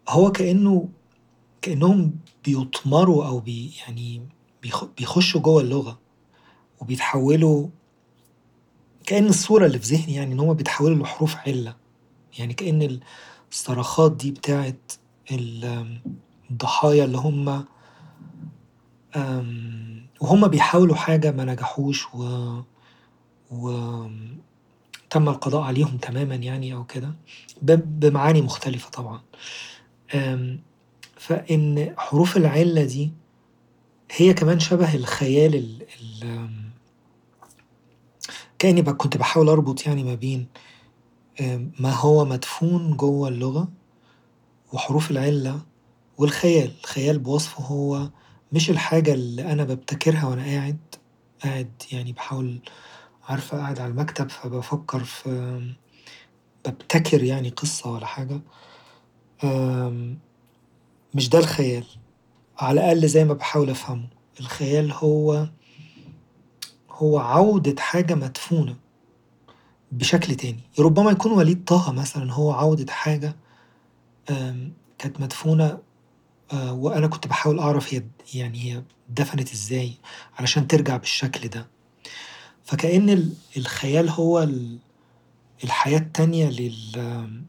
هو 0.09 0.31
كأنه 0.31 0.89
كأنهم 1.61 2.15
بيُطمروا 2.45 3.25
أو 3.27 3.39
بي 3.39 3.73
يعني 3.87 4.21
بيخ 4.63 4.85
بيخشوا 4.85 5.41
جوّه 5.41 5.61
اللغة، 5.61 5.99
وبيتحوّلوا 6.81 7.67
كأن 9.05 9.25
الصورة 9.27 9.65
اللي 9.65 9.79
في 9.79 9.95
ذهني 9.95 10.13
يعني 10.15 10.33
إن 10.33 10.39
هُم 10.39 10.53
بيتحوّلوا 10.53 11.03
لحروف 11.03 11.35
عِلّة. 11.35 11.75
يعني 12.39 12.53
كأن 12.53 12.99
الصرخات 13.51 14.11
دي 14.17 14.31
بتاعة 14.31 14.73
ال 15.31 15.85
الضحايا 16.51 17.05
اللي 17.05 17.17
هُم 17.17 17.65
وهُم 20.21 20.47
بيحاولوا 20.47 20.95
حاجة 20.95 21.31
ما 21.31 21.45
نجحوش 21.45 22.05
و 22.15 22.19
وآمم 23.51 24.37
تم 25.09 25.29
القضاء 25.29 25.61
عليهم 25.61 25.97
تمامًا 25.97 26.35
يعني 26.35 26.73
أو 26.73 26.83
كده، 26.85 27.15
ب 27.61 27.71
بمعاني 27.99 28.41
مختلفة 28.41 28.89
طبعًا. 28.89 29.21
فإن 31.17 31.93
حروف 31.97 32.37
العِلّة 32.37 32.83
دي 32.83 33.11
هي 34.11 34.33
كمان 34.33 34.59
شبه 34.59 34.95
الخيال 34.95 35.55
ال 35.55 35.81
ال 36.01 36.23
آمم 36.23 36.67
كأني 38.59 38.81
كنت 38.83 39.17
باحاول 39.17 39.49
أربط 39.49 39.85
يعني 39.87 40.03
ما 40.03 40.15
بين 40.15 40.47
ما 41.79 41.91
هو 41.93 42.25
مدفون 42.25 42.97
جوّه 42.97 43.27
اللغة، 43.29 43.67
وحروف 44.73 45.11
العِلّة 45.11 45.61
والخيال. 46.17 46.71
الخيال 46.83 47.19
بوصفه 47.19 47.63
هو 47.63 48.09
مش 48.51 48.69
الحاجة 48.69 49.13
اللي 49.13 49.51
أنا 49.51 49.63
بابتكرها 49.63 50.25
وأنا 50.25 50.43
قاعد، 50.43 50.77
قاعد 51.43 51.71
يعني 51.91 52.13
باحاول 52.13 52.59
عارفة 53.23 53.57
قاعد 53.57 53.79
على 53.79 53.91
المكتب 53.91 54.29
فبافكّر 54.29 55.03
في 55.03 55.61
بابتكر 56.65 57.23
يعني 57.23 57.49
قصة 57.49 57.91
والّا 57.93 58.05
حاجة. 58.05 58.41
مش 61.13 61.29
ده 61.29 61.39
الخيال، 61.39 61.83
على 62.57 62.81
الأقل 62.81 63.07
زي 63.07 63.25
ما 63.25 63.33
باحاول 63.33 63.69
أفهمه. 63.69 64.07
الخيال 64.39 64.91
هو 64.91 65.47
هو 66.89 67.17
عودة 67.19 67.81
حاجة 67.81 68.15
مدفونة 68.15 68.75
بشكل 69.91 70.35
تاني. 70.35 70.59
ربما 70.79 71.11
يكون 71.11 71.31
وليد 71.31 71.65
طه 71.65 71.91
مثلًا 71.91 72.33
هو 72.33 72.51
عودة 72.51 72.91
حاجة 72.93 73.35
كانت 74.97 75.21
مدفونة 75.21 75.77
آآ 76.53 76.71
وأنا 76.71 77.07
كنت 77.07 77.27
باحاول 77.27 77.59
أعرف 77.59 77.93
هي 77.93 78.03
يعني 78.33 78.59
هي 78.63 78.83
اتدفنت 79.09 79.51
إزاي 79.51 79.93
علشان 80.39 80.67
ترجع 80.67 80.97
بالشكل 80.97 81.47
ده. 81.47 81.67
فكأن 82.63 83.09
ال 83.09 83.33
الخيال 83.57 84.09
هو 84.09 84.43
ال 84.43 84.77
الحياة 85.63 85.99
التانية 85.99 86.49
لل 86.49 87.41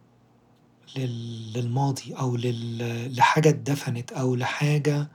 لل 0.96 1.52
للماضي 1.52 2.12
أو 2.14 2.36
لل 2.36 3.16
لحاجة 3.16 3.48
اتدفنت 3.48 4.12
أو 4.12 4.34
لحاجة 4.34 5.08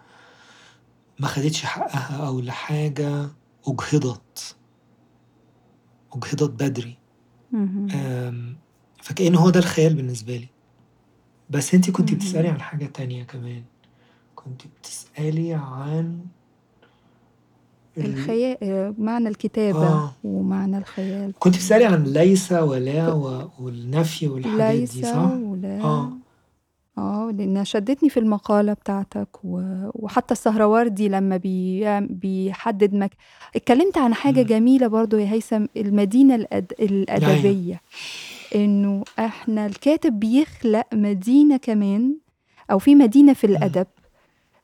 ما 1.19 1.27
خدتش 1.27 1.63
حقها 1.65 2.27
أو 2.27 2.39
لحاجة 2.39 3.29
أُجهضت. 3.67 4.55
أُجهضت 6.13 6.63
بدري. 6.63 6.97
فكأن 9.01 9.35
هو 9.35 9.49
ده 9.49 9.59
الخيال 9.59 9.93
بالنسبة 9.93 10.37
لي. 10.37 10.47
بس 11.49 11.73
أنتِ 11.73 11.89
كنتِ 11.89 12.13
بتسألي. 12.13 12.47
عن 12.47 12.61
حاجة 12.61 12.85
تانية 12.85 13.23
كمان. 13.23 13.63
كنتِ 14.35 14.61
بتسألي 14.67 15.53
عن 15.53 16.25
ال 17.97 18.05
الخيا 18.05 18.57
آآ 18.63 18.93
معنى 18.97 19.27
الكتابة 19.29 19.87
آه. 19.87 20.11
ومعنى 20.23 20.77
الخيال 20.77 21.33
كنتِ 21.39 21.55
بتسألي 21.55 21.85
عن 21.85 22.03
ليس 22.03 22.51
ولا 22.51 23.13
و 23.13 23.49
والنفي 23.59 24.27
والحاجات 24.27 24.75
دي 24.75 24.79
ليس 24.79 25.05
صح؟ 25.05 25.31
ولا 25.43 25.81
آه. 25.81 26.09
آه، 26.97 27.31
لإنها 27.37 27.63
شدّتني 27.63 28.09
في 28.09 28.19
المقالة 28.19 28.73
بتاعتك 28.73 29.27
و 29.43 29.61
وحتى 29.93 30.31
السهروردي 30.31 31.09
لمّا 31.09 31.37
بيعم 31.37 32.07
بيحدد 32.07 32.93
مك 32.93 33.11
اتكلمت 33.55 33.97
عن 33.97 34.13
حاجة 34.13 34.39
إمم. 34.39 34.47
جميلة 34.47 34.87
برضه 34.87 35.19
يا 35.19 35.31
هيثم، 35.33 35.65
المدينة 35.77 36.35
الأد. 36.35 36.73
الأدبية. 36.79 37.81
إنه 38.55 39.03
إحنا 39.19 39.65
الكاتب 39.65 40.19
بيخلق 40.19 40.85
مدينة 40.93 41.57
كمان 41.57 42.15
أو 42.71 42.79
في 42.79 42.95
مدينة 42.95 43.33
في. 43.33 43.43
الأدب 43.47 43.87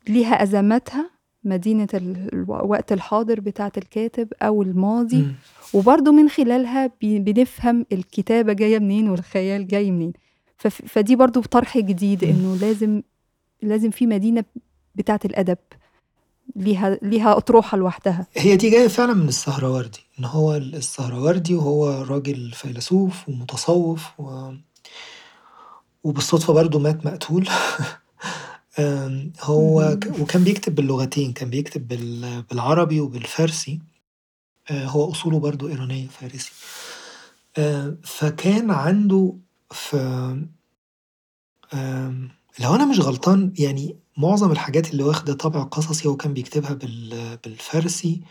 ليها 0.10 0.44
أزماتها، 0.44 1.10
مدينة 1.44 1.88
ال 1.94 2.30
الوقت 2.34 2.92
الحاضر 2.92 3.40
بتاعة 3.40 3.72
الكاتب 3.78 4.28
أو 4.42 4.62
الماضي،. 4.62 5.28
وبرضه 5.74 6.12
من 6.12 6.30
خلالها 6.30 6.92
بنفهم 7.02 7.86
الكتابة 7.92 8.54
جاية 8.54 8.80
منين 8.80 9.10
والخيال 9.10 9.68
جاي 9.68 9.92
منين. 9.92 10.14
فدي 10.68 11.16
برضه 11.16 11.42
طرح 11.42 11.78
جديد. 11.78 12.24
إنه 12.24 12.56
لازم 12.62 13.02
لازم 13.62 13.90
في 13.90 14.08
مدينة 14.08 14.44
بتاعة 14.96 15.20
الأدب 15.26 15.58
ليها 16.56 16.98
ليها 17.02 17.38
أطروحة 17.38 17.78
لوحدها. 17.78 18.28
هي 18.36 18.56
دي 18.56 18.70
جاية 18.70 18.88
فعلًا 18.88 19.14
من 19.14 19.28
السهروردي، 19.28 20.00
إن 20.20 20.26
هو 20.26 20.56
ال 20.56 20.76
السهروردي 20.76 21.56
وهو 21.56 21.90
راجل 22.04 22.52
فيلسوف 22.52 23.30
ومتصوّف 23.30 24.20
و 24.20 24.52
وبالصدفة 26.04 26.54
برضه 26.54 26.80
مات 26.80 27.06
مقتول. 27.06 27.50
هو. 29.42 29.98
وكان 30.20 30.44
بيكتب 30.44 30.76
باللغتين، 30.76 31.34
كان 31.34 31.50
بيكتب 31.50 31.88
بال 31.88 32.42
بالعربي 32.42 33.00
وبالفارسي. 33.00 33.80
آآ 34.72 34.86
هو 34.86 35.12
أصوله 35.12 35.40
برضه 35.40 35.70
إيرانية 35.70 36.08
فارسي. 36.08 36.52
آآ 37.58 37.98
فكان 38.04 38.72
عنده 38.72 39.34
في 39.72 39.98
لو 42.60 42.76
أنا 42.76 42.86
مش 42.86 43.00
غلطان 43.00 43.54
يعني 43.60 43.96
معظم 44.18 44.52
الحاجات 44.52 44.92
اللي 44.92 45.04
واخدة 45.04 45.34
طابع 45.34 45.64
قصصي 45.64 46.08
هو 46.08 46.16
كان 46.18 46.34
بيكتبها 46.34 46.74
بال 46.74 47.38
بالفارسي، 47.44 48.22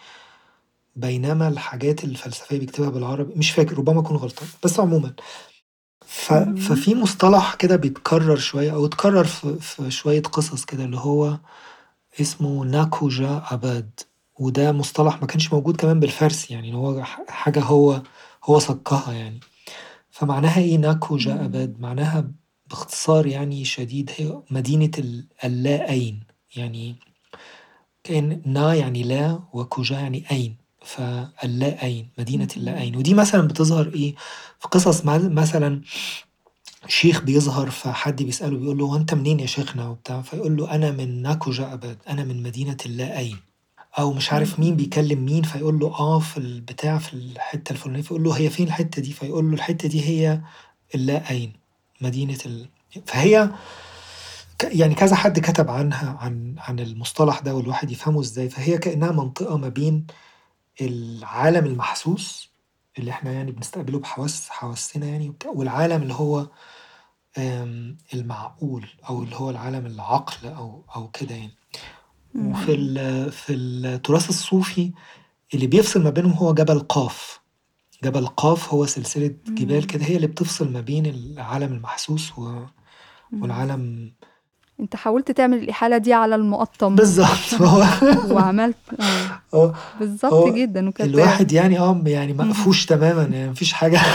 بينما 0.96 1.48
الحاجات 1.48 2.04
الفلسفية 2.04 2.58
بيكتبها 2.58 2.90
بالعربي، 2.90 3.34
مش 3.34 3.50
فاكر 3.50 3.78
ربما 3.78 4.00
أكون 4.00 4.16
غلطان، 4.16 4.48
بس 4.64 4.80
عمومًا 4.80 5.12
ف. 6.10 6.32
ففي 6.32 6.94
مصطلح 6.94 7.54
كده 7.54 7.76
بيتكرر 7.76 8.36
شوية 8.36 8.72
أو 8.74 8.86
اتكرر 8.86 9.24
في 9.24 9.56
في 9.60 9.90
شوية 9.90 10.22
قصص 10.22 10.64
كده 10.64 10.84
اللي 10.84 10.96
هو 10.98 11.38
اسمه 12.20 12.64
ناكوجا 12.64 13.42
عباد، 13.50 14.00
وده 14.40 14.72
مصطلح 14.72 15.20
ما 15.20 15.26
كانش 15.26 15.52
موجود 15.52 15.76
كمان 15.76 16.00
بالفارسي 16.00 16.54
يعني 16.54 16.74
هو 16.74 17.04
ح 17.04 17.20
حاجة 17.28 17.60
هو 17.62 18.02
هو 18.44 18.58
صكّها 18.58 19.12
يعني. 19.12 19.40
فمعناها 20.10 20.60
إيه 20.60 20.76
ناكوجا. 20.78 21.44
أباد؟ 21.44 21.80
معناها 21.80 22.30
باختصار 22.70 23.26
يعني 23.26 23.64
شديد 23.64 24.10
هي 24.16 24.42
مدينة 24.50 24.90
ال 24.98 25.26
اللا 25.44 25.90
أين، 25.90 26.20
يعني 26.56 26.96
كأن 28.04 28.42
نا 28.46 28.74
يعني 28.74 29.02
لا 29.04 29.40
وكوجا 29.54 29.96
يعني 29.96 30.24
أين 30.32 30.57
فاللا 30.84 31.82
أين 31.82 32.08
مدينة 32.18 32.48
اللا 32.56 32.78
أين 32.80 32.96
ودي 32.96 33.14
مثلا 33.14 33.48
بتظهر 33.48 33.88
إيه؟ 33.94 34.14
في 34.58 34.68
قصص 34.68 35.04
مثلا 35.04 35.80
شيخ 36.86 37.20
بيظهر 37.22 37.70
فحد 37.70 38.22
بيسأله 38.22 38.58
بيقول 38.58 38.78
له 38.78 38.84
وأنت 38.84 39.14
منين 39.14 39.40
يا 39.40 39.46
شيخنا 39.46 39.88
وبتاع؟ 39.88 40.22
فيقول 40.22 40.56
له 40.56 40.74
أنا 40.74 40.90
من 40.90 41.22
ناكوجا 41.22 41.72
أبد 41.72 41.98
أنا 42.08 42.24
من 42.24 42.42
مدينة 42.42 42.76
اللا 42.86 43.18
أين 43.18 43.36
أو 43.98 44.12
مش 44.12 44.32
عارف 44.32 44.60
مين 44.60 44.76
بيكلم 44.76 45.24
مين 45.24 45.42
فيقول 45.42 45.78
له 45.78 45.86
آه 45.86 46.18
في 46.18 46.36
البتاع 46.38 46.98
في 46.98 47.14
الحتة 47.14 47.72
الفلانية. 47.72 48.02
فيقول 48.02 48.22
له 48.22 48.32
هي 48.38 48.50
فين 48.50 48.66
الحتة 48.66 49.02
دي؟ 49.02 49.12
فيقول 49.12 49.48
له 49.50 49.54
الحتة 49.54 49.88
دي 49.88 50.04
هي 50.08 50.40
اللا 50.94 51.30
أين 51.30 51.52
مدينة 52.00 52.38
ال... 52.46 52.68
فهي 53.06 53.50
يعني 54.64 54.94
كذا 54.94 55.16
حد 55.16 55.38
كتب 55.38 55.70
عنها 55.70 56.18
عن 56.20 56.54
عن 56.58 56.80
المصطلح 56.80 57.38
ده 57.40 57.54
والواحد 57.54 57.90
يفهمه 57.90 58.20
إزاي. 58.20 58.48
فهي 58.48 58.78
كأنها 58.78 59.12
منطقة 59.12 59.56
ما 59.56 59.68
بين 59.68 60.06
العالم 60.80 61.66
المحسوس 61.66 62.50
اللي 62.98 63.10
إحنا 63.10 63.32
يعني 63.32 63.52
بنستقبله 63.52 63.98
بحواس 63.98 64.48
حواسنا 64.48 65.06
يعني 65.06 65.34
والعالم 65.46 66.02
اللي 66.02 66.14
هو 66.14 66.46
المعقول 68.14 68.86
أو 69.08 69.22
اللي 69.22 69.36
هو 69.36 69.50
العالم 69.50 69.86
العقل 69.86 70.48
أو 70.48 70.84
أو 70.96 71.08
كده 71.08 71.34
يعني. 71.34 71.54
وفي 72.34 73.30
في 73.30 73.54
التراث 73.54 74.28
الصوفي 74.28 74.92
اللي 75.54 75.66
بيفصل 75.66 76.02
ما 76.02 76.10
بينهم 76.10 76.32
هو 76.32 76.54
جبل 76.54 76.78
قاف. 76.80 77.40
جبل 78.04 78.26
قاف 78.26 78.74
هو 78.74 78.86
سلسلة 78.86 79.34
جبال 79.48 79.86
كده 79.86 80.04
هي 80.04 80.16
اللي 80.16 80.26
بتفصل 80.26 80.72
ما 80.72 80.80
بين 80.80 81.06
العالم 81.06 81.72
المحسوس 81.72 82.32
والعالم 83.32 84.12
انت 84.80 84.96
حاولت 84.96 85.30
تعمل 85.30 85.58
الإحالة 85.58 85.98
دي 85.98 86.12
على 86.12 86.34
المقطم. 86.34 86.94
بالظبط. 86.94 87.60
وعملت. 88.32 88.76
آه. 89.54 89.74
بالظبط 90.00 90.54
جدا. 90.54 90.88
وكانت 90.88 91.14
الواحد 91.14 91.52
يعني 91.52 91.78
آه 91.78 92.02
يعني 92.06 92.32
مقفوش 92.32 92.86
تماما 92.86 93.22
يعني 93.22 93.50
مفيش 93.50 93.72
حاجة. 93.72 94.00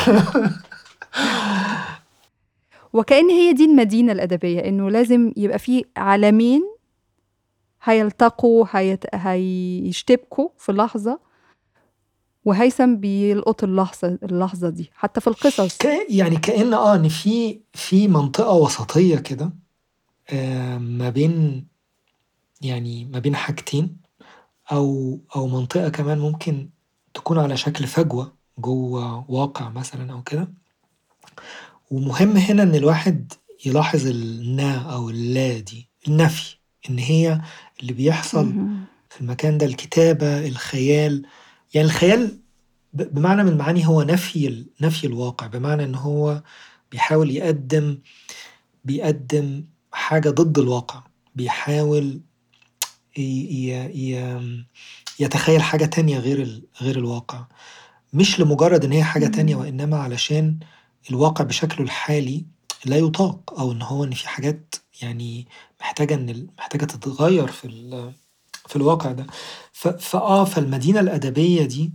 وكأن 2.94 3.30
هي 3.30 3.54
دي 3.54 3.66
المدينة 3.66 4.12
الأدبية 4.12 4.60
إنه 4.60 4.90
لازم 4.90 5.34
يبقى 5.38 5.60
في 5.60 5.86
عالمين 5.98 6.64
هيلتقوا 7.84 8.66
هيت... 8.72 9.04
هيشتبكوا 9.14 10.50
في 10.58 10.72
لحظة 10.72 11.20
وهيثم 12.46 12.96
بيلقط 12.96 13.64
اللحظة 13.64 14.18
اللحظة 14.24 14.70
دي 14.70 14.92
حتى 14.96 15.22
في 15.22 15.28
القصص. 15.28 15.78
ك... 15.78 15.88
يعني 16.10 16.36
كأن 16.36 16.74
آه 16.74 16.96
إن 16.96 17.08
في 17.10 17.60
في 17.74 18.08
منطقة 18.08 18.54
وسطية 18.54 19.16
كده 19.16 19.63
ما 20.80 21.10
بين 21.10 21.66
يعني 22.62 23.06
ما 23.06 23.20
بين 23.20 23.36
حاجتين 23.36 23.98
أو 24.72 25.20
أو 25.36 25.48
منطقة 25.48 25.90
كمان 25.90 26.20
ممكن 26.20 26.70
تكون 27.14 27.40
على 27.40 27.58
شكل 27.58 27.88
فجوة 27.88 28.34
جوه 28.58 29.32
واقع 29.32 29.70
مثلا 29.70 30.14
أو 30.14 30.24
كده. 30.24 30.54
ومهم 31.92 32.38
هنا 32.38 32.64
إن 32.64 32.76
الواحد 32.76 33.34
يلاحظ 33.66 34.08
النا 34.08 34.94
أو 34.94 35.10
اللا 35.10 35.60
دي 35.60 35.90
النفي 36.08 36.56
إن 36.90 36.98
هي 37.00 37.42
اللي 37.82 37.94
بيحصل 37.94 38.54
في 39.10 39.22
المكان 39.22 39.58
ده 39.58 39.66
الكتابة 39.66 40.48
الخيال. 40.48 41.26
يعني 41.74 41.88
الخيال 41.88 42.40
بمعنى 42.94 43.44
من 43.44 43.50
المعاني 43.50 43.88
هو 43.88 44.02
نفي 44.02 44.66
نفي 44.82 45.08
الواقع 45.08 45.48
بمعنى 45.48 45.84
إن 45.84 45.96
هو 45.96 46.44
بيحاول 46.92 47.32
يقدم 47.32 47.98
بيقدم 48.86 49.66
حاجة 49.94 50.30
ضد 50.30 50.60
الواقع 50.60 51.04
بيحاول 51.36 52.22
يتخيل 55.20 55.62
حاجة 55.62 55.86
تانية 55.86 56.20
غير 56.20 56.62
غير 56.82 56.98
الواقع. 56.98 57.46
مش 58.14 58.40
لمجرد 58.40 58.86
إن 58.86 58.92
هي 58.92 59.04
حاجة 59.04 59.28
تانية 59.28 59.56
وإنما 59.56 59.98
علشان 59.98 60.60
الواقع 61.10 61.44
بشكله 61.44 61.82
الحالي 61.82 62.46
لا 62.86 62.98
يطاق 62.98 63.60
أو 63.60 63.72
إن 63.72 63.82
هو 63.82 64.04
إن 64.04 64.12
في 64.12 64.30
حاجات 64.30 64.76
يعني 65.02 65.48
محتاجة 65.82 66.14
إن 66.14 66.48
محتاجة 66.58 66.86
تتغير 66.86 67.48
في 67.48 67.68
في 68.68 68.76
الواقع 68.76 69.12
ده. 69.12 69.28
فآه 70.00 70.44
فالمدينة 70.46 71.00
الأدبية 71.00 71.64
دي 71.66 71.94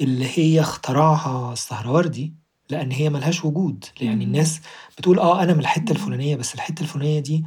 اللي 0.00 0.38
هي 0.38 0.60
اخترعها 0.60 1.52
السهروردي 1.52 2.34
لأن 2.70 2.90
هي 2.92 3.10
ملهاش 3.10 3.44
وجود. 3.44 3.84
يعني 4.00 4.24
الناس 4.24 4.60
بتقول 4.98 5.18
آه 5.18 5.42
أنا 5.42 5.52
من 5.52 5.60
الحتة 5.60 5.92
الفلانية 5.92 6.36
بس 6.36 6.54
الحتة 6.54 6.82
الفلانية 6.82 7.20
دي 7.20 7.44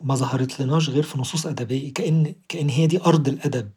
ما 0.00 0.14
ظهرت 0.14 0.60
لناش 0.60 0.88
غير 0.90 1.02
في 1.02 1.18
نصوص 1.18 1.46
أدبية. 1.46 1.92
كأن 1.92 2.34
كأن 2.48 2.68
هي 2.68 2.86
دي 2.86 3.00
أرض 3.00 3.28
الأدب. 3.28 3.70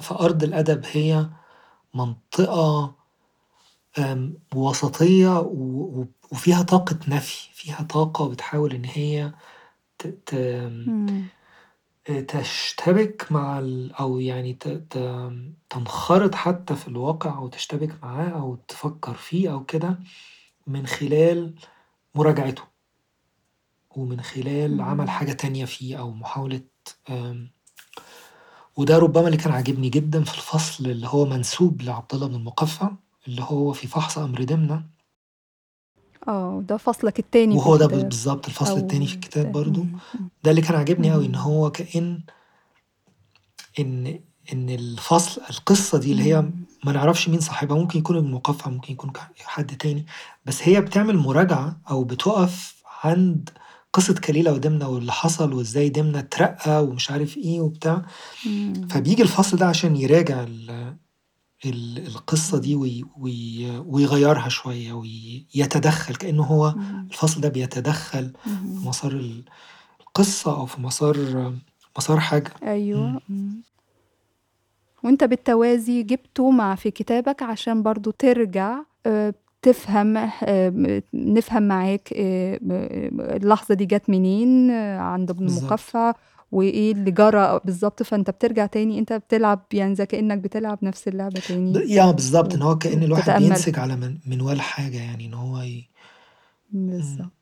فأرض 0.00 0.42
الأدب 0.44 0.84
هي 0.92 1.26
منطقة 1.94 2.94
وسطية 4.54 5.40
وفيها 6.32 6.62
طاقة 6.62 6.98
نفي 7.08 7.48
فيها 7.54 7.82
طاقة 7.82 8.28
بتحاول 8.28 8.74
إن 8.74 8.84
هي 8.84 9.32
تشتبك 12.04 13.32
مع 13.32 13.58
ال 13.58 13.92
أو 13.92 14.18
يعني 14.20 14.58
تنخرط 15.70 16.34
حتى 16.34 16.76
في 16.76 16.88
الواقع 16.88 17.38
أو 17.38 17.48
تشتبك 17.48 18.04
معاه 18.04 18.28
أو 18.28 18.56
تفكر 18.68 19.14
فيه 19.14 19.52
أو 19.52 19.64
كده 19.64 19.98
من 20.66 20.86
خلال 20.86 21.54
مراجعته 22.14 22.62
ومن 23.96 24.20
خلال 24.20 24.80
عمل 24.80 25.10
حاجة 25.10 25.32
تانية 25.32 25.64
فيه 25.64 25.98
أو 25.98 26.10
محاولة 26.10 26.60
وده 28.76 28.98
ربما 28.98 29.26
اللي 29.26 29.36
كان 29.36 29.52
عاجبني 29.52 29.88
جدا 29.88 30.24
في 30.24 30.34
الفصل 30.34 30.86
اللي 30.86 31.06
هو 31.08 31.26
منسوب 31.26 31.82
لعبد 31.82 32.14
الله 32.14 32.26
بن 32.26 32.34
المقفع 32.34 32.90
اللي 33.28 33.42
هو 33.42 33.72
في 33.72 33.86
فحص 33.86 34.18
أمر 34.18 34.42
دمنة. 34.42 34.84
آه 36.28 36.62
ده 36.68 36.76
فصلك 36.76 37.18
التاني 37.18 37.56
وهو 37.56 37.76
ده 37.76 37.86
بالظبط 37.86 38.46
الفصل 38.46 38.76
التاني 38.76 39.06
في 39.06 39.14
الكتاب 39.14 39.52
برضو 39.52 39.86
ده 40.44 40.50
اللي 40.50 40.60
كان 40.62 40.74
عاجبني 40.76 41.12
قوي 41.12 41.26
إن 41.26 41.34
هو 41.34 41.70
كأن 41.70 42.20
إن 43.78 44.20
إن 44.52 44.70
الفصل 44.70 45.40
القصة 45.50 45.98
دي 45.98 46.12
اللي 46.12 46.22
هي 46.22 46.50
ما 46.84 46.92
نعرفش 46.92 47.28
مين 47.28 47.40
صاحبها 47.40 47.76
ممكن 47.76 47.98
يكون 47.98 48.16
ابن 48.16 48.40
ممكن 48.66 48.92
يكون 48.92 49.12
حد 49.40 49.76
تاني 49.76 50.06
بس 50.46 50.68
هي 50.68 50.80
بتعمل 50.80 51.16
مراجعة 51.16 51.80
أو 51.90 52.04
بتقف 52.04 52.82
عند 53.04 53.50
قصة 53.92 54.14
كليلة 54.14 54.52
ودمنة 54.52 54.88
واللي 54.88 55.12
حصل 55.12 55.52
وإزاي 55.52 55.88
دمنة 55.88 56.18
اترقى 56.18 56.84
ومش 56.84 57.10
عارف 57.10 57.36
إيه 57.36 57.60
وبتاع. 57.60 58.02
فبيجي 58.90 59.22
الفصل 59.22 59.56
ده 59.56 59.66
عشان 59.66 59.96
يراجع 59.96 60.44
القصة 61.66 62.58
دي 62.58 62.74
وي 62.74 63.04
وي 63.16 63.68
ويغيرها 63.86 64.48
شوية 64.48 64.92
ويتدخل 64.92 66.14
كأنه 66.14 66.42
هو 66.42 66.74
الفصل 67.10 67.40
ده 67.40 67.48
بيتدخل 67.48 68.32
في 68.44 68.86
مسار 68.88 69.42
القصة 70.00 70.56
أو 70.56 70.66
في 70.66 70.80
مسار 70.80 71.16
مسار 71.98 72.20
حاجة. 72.20 72.52
أيوة. 72.62 73.20
مم. 73.28 73.62
وأنت 75.04 75.24
بالتوازي 75.24 76.02
جبته 76.02 76.50
مع 76.50 76.74
في 76.74 76.90
كتابك 76.90 77.42
عشان 77.42 77.82
برضو 77.82 78.10
ترجع 78.10 78.78
تفهم 79.62 80.30
نفهم 81.14 81.62
معاك 81.62 82.08
اللحظة 82.12 83.74
دي 83.74 83.84
جت 83.86 84.10
منين 84.10 84.70
عند 85.00 85.30
ابن 85.30 85.46
مقفع 85.46 86.14
وإيه 86.52 86.92
اللي 86.92 87.10
جرى 87.10 87.60
بالظبط 87.64 88.02
فأنت 88.02 88.30
بترجع 88.30 88.66
تاني 88.66 88.98
أنت 88.98 89.12
بتلعب 89.12 89.60
يعني 89.72 89.94
زي 89.94 90.06
كأنك 90.06 90.38
بتلعب 90.38 90.78
نفس 90.82 91.08
اللعبة 91.08 91.40
تاني. 91.48 91.92
يا 91.92 92.10
بالظبط 92.10 92.54
إن 92.54 92.62
هو 92.62 92.78
كأن 92.78 93.02
الواحد 93.02 93.22
تتأمل. 93.22 93.48
بينسج 93.48 93.78
على 93.78 93.96
من 93.96 94.18
منوال 94.26 94.60
حاجة 94.60 94.96
يعني 94.96 95.26
إن 95.26 95.34
هو 95.34 95.62
ي... 95.62 95.84
بالظبط. 96.70 97.32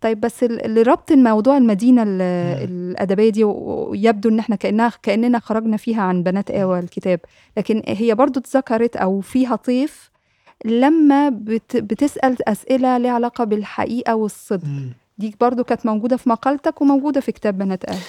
طيب 0.00 0.20
بس 0.20 0.44
لربط 0.44 1.12
الموضوع 1.12 1.56
المدينة 1.56 2.02
الأدبية 2.06 3.30
دي 3.30 3.44
ويبدو 3.44 4.28
إن 4.28 4.38
إحنا 4.38 4.56
كأنها 4.56 4.92
كأننا 5.02 5.38
خرجنا 5.38 5.76
فيها 5.76 6.02
عن 6.02 6.22
بنات 6.22 6.50
آوى 6.50 6.78
الكتاب. 6.78 7.20
لكن 7.56 7.82
هي 7.86 8.14
برضو 8.14 8.40
اتذكرت 8.40 8.96
أو 8.96 9.20
فيها 9.20 9.56
طيف 9.56 10.10
لما 10.64 11.28
بت 11.28 11.76
بتسأل 11.76 12.48
أسئلة 12.48 12.98
ليها 12.98 13.10
علاقة 13.12 13.44
بالحقيقة 13.44 14.14
والصدق. 14.14 14.64
م. 14.66 14.90
دي 15.18 15.34
برضو 15.40 15.64
كانت 15.64 15.86
موجودة 15.86 16.16
في 16.16 16.28
مقالتك 16.28 16.82
وموجودة 16.82 17.20
في 17.20 17.32
كتاب 17.32 17.58
بنات 17.58 17.84
أهل 17.84 18.00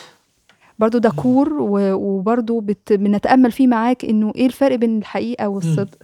برضو 0.80 0.98
ده 0.98 1.10
كور 1.10 1.50
وبرضو 1.60 2.60
بت... 2.60 2.94
بنتأمل 2.94 3.52
فيه 3.52 3.68
معاك 3.68 4.06
إنه 4.06 4.32
إيه 4.36 4.46
الفرق 4.46 4.76
بين 4.76 4.98
الحقيقة 4.98 5.48
والصدق. 5.48 5.98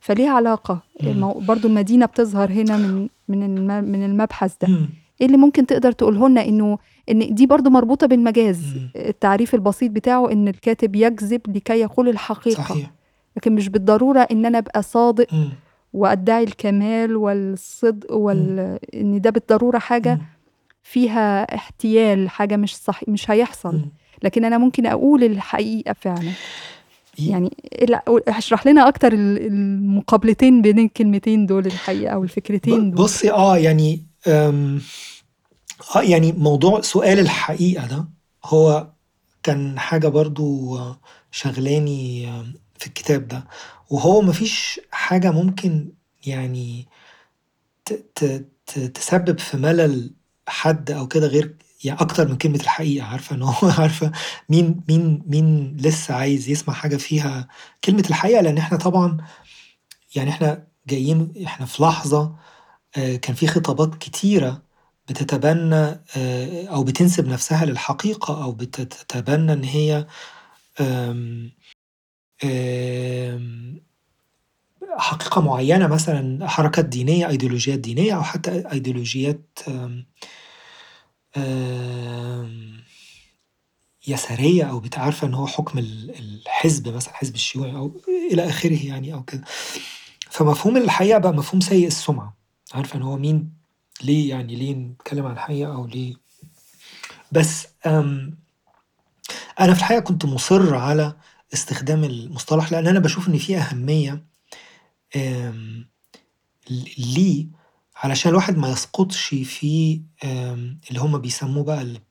فليها 0.00 0.30
علاقة. 0.30 0.80
برضو 1.46 1.68
المدينة 1.68 2.06
بتظهر 2.06 2.50
هنا 2.52 2.76
من 2.76 3.08
من 3.28 3.66
من 3.84 4.04
المبحث 4.04 4.54
ده. 4.62 4.68
إيه 5.20 5.26
اللي 5.26 5.36
ممكن 5.36 5.66
تقدر 5.66 5.92
تقوله 5.92 6.28
لنا 6.28 6.44
إنه 6.44 6.78
إن 7.10 7.34
دي 7.34 7.46
برضو 7.46 7.70
مربوطة 7.70 8.06
بالمجاز. 8.06 8.62
التعريف 8.96 9.54
البسيط 9.54 9.90
بتاعه 9.92 10.32
إن 10.32 10.48
الكاتب 10.48 10.96
يكذب 10.96 11.40
لكي 11.56 11.80
يقول 11.80 12.08
الحقيقة. 12.08 12.62
صحيح. 12.62 12.90
لكن 13.36 13.54
مش 13.54 13.68
بالضرورة 13.68 14.20
إن 14.20 14.46
أنا 14.46 14.58
أبقى 14.58 14.82
صادق 14.82 15.26
وأدعي 15.92 16.44
الكمال 16.44 17.16
والصدق 17.16 18.12
وال... 18.12 18.78
إن 18.94 19.20
ده 19.20 19.30
بالضرورة 19.30 19.78
حاجة. 19.78 20.18
فيها 20.90 21.54
احتيال 21.54 22.28
حاجة 22.28 22.56
مش 22.56 22.76
صح 22.76 23.00
مش 23.08 23.30
هيحصل 23.30 23.80
لكن 24.22 24.44
أنا 24.44 24.58
ممكن 24.58 24.86
أقول 24.86 25.24
الحقيقة 25.24 25.92
فعلًا. 25.92 26.32
يعني 27.18 27.50
اشرح 28.28 28.66
لنا 28.66 28.88
أكتر 28.88 29.12
ال 29.12 29.46
المقابلتين 29.46 30.62
بين 30.62 30.78
الكلمتين 30.78 31.46
دول 31.46 31.66
الحقيقة 31.66 32.14
أو 32.14 32.24
الفكرتين 32.24 32.90
دول. 32.90 33.04
بُصّي 33.04 33.30
آه، 33.30 33.56
يعني 33.56 34.06
آه، 34.26 34.78
يعني 35.96 36.32
موضوع 36.32 36.80
سؤال 36.80 37.18
الحقيقة 37.18 37.86
ده 37.86 38.08
هو 38.44 38.92
كان 39.42 39.78
حاجة 39.78 40.08
برضه 40.08 40.78
شاغلاني 41.30 42.26
في 42.78 42.86
الكتاب 42.86 43.28
ده، 43.28 43.44
وهو 43.90 44.20
ما 44.22 44.32
فيش 44.32 44.80
حاجة 44.90 45.30
ممكن 45.30 45.92
يعني 46.26 46.86
تسبب 48.94 49.38
في 49.38 49.56
ملل 49.56 50.14
حد 50.48 50.90
أو 50.90 51.08
كده 51.08 51.26
غير 51.26 51.56
يعني 51.84 52.00
أكتر 52.00 52.28
من 52.28 52.36
كلمة 52.38 52.56
الحقيقة، 52.60 53.06
عارفة 53.06 53.36
إن 53.36 53.42
هو 53.42 53.68
عارفة 53.78 54.12
مين 54.48 54.80
مين 54.88 55.22
مين 55.26 55.76
لسه 55.80 56.14
عايز 56.14 56.48
يسمع 56.48 56.74
حاجة 56.74 56.96
فيها 56.96 57.48
كلمة 57.84 58.04
الحقيقة، 58.10 58.40
لإن 58.42 58.58
إحنا 58.58 58.78
طبعًا 58.78 59.18
يعني 60.16 60.30
إحنا 60.30 60.66
جايين 60.86 61.32
إحنا 61.46 61.66
في 61.66 61.82
لحظة 61.82 62.36
آآ 62.98 63.16
كان 63.16 63.36
في 63.36 63.46
خطابات 63.46 63.94
كتيرة 63.96 64.62
بتتبنى 65.08 65.76
آآ 66.16 66.68
أو 66.68 66.84
بتنسب 66.84 67.28
نفسها 67.28 67.64
للحقيقة 67.66 68.44
أو 68.44 68.52
بت 68.52 68.80
تتبنى 68.80 69.52
إن 69.52 69.64
هي 69.64 70.06
حقيقة 74.98 75.40
معينة 75.40 75.86
مثلًا 75.86 76.48
حركات 76.48 76.84
دينية، 76.84 77.28
أيديولوجيات 77.28 77.78
دينية 77.78 78.16
أو 78.16 78.22
حتى 78.22 78.62
أيديولوجيات 78.72 79.58
يسارية 84.08 84.64
أو 84.64 84.80
بتاع 84.80 85.02
عارفة 85.02 85.26
إن 85.26 85.34
هو 85.34 85.46
حكم 85.46 85.78
ال 85.78 86.10
الحزب 86.18 86.88
مثلًا 86.88 87.10
الحزب 87.10 87.34
الشيوعي 87.34 87.76
أو 87.76 88.00
إلى 88.32 88.48
آخره 88.48 88.86
يعني 88.86 89.14
أو 89.14 89.22
كده. 89.22 89.44
فمفهوم 90.30 90.76
الحقيقة 90.76 91.18
بقى 91.18 91.32
مفهوم 91.32 91.60
سيء 91.60 91.86
السمعة، 91.86 92.36
عارفة 92.74 92.96
إن 92.96 93.02
هو 93.02 93.16
مين 93.16 93.52
ليه 94.02 94.30
يعني 94.30 94.56
ليه 94.56 94.74
نتكلم 94.74 95.26
عن 95.26 95.32
الحقيقة 95.32 95.74
أو 95.74 95.86
ليه 95.86 96.14
بس 97.32 97.66
أنا 99.60 99.74
في 99.74 99.78
الحقيقة 99.80 100.00
كنت 100.00 100.24
مُصِر 100.24 100.74
على 100.74 101.14
استخدام 101.54 102.04
المصطلح 102.04 102.72
لإن 102.72 102.86
أنا 102.86 102.98
باشوف 102.98 103.28
إن 103.28 103.38
في 103.38 103.56
أهمية 103.56 104.24
ليه 106.98 107.46
علشان 107.96 108.30
الواحد 108.30 108.58
ما 108.58 108.68
يسقطش 108.68 109.24
في 109.26 110.02
اللي 110.90 111.00
هم 111.00 111.18
بيسموه 111.18 111.64
بقى 111.64 111.82
الب 111.82 112.02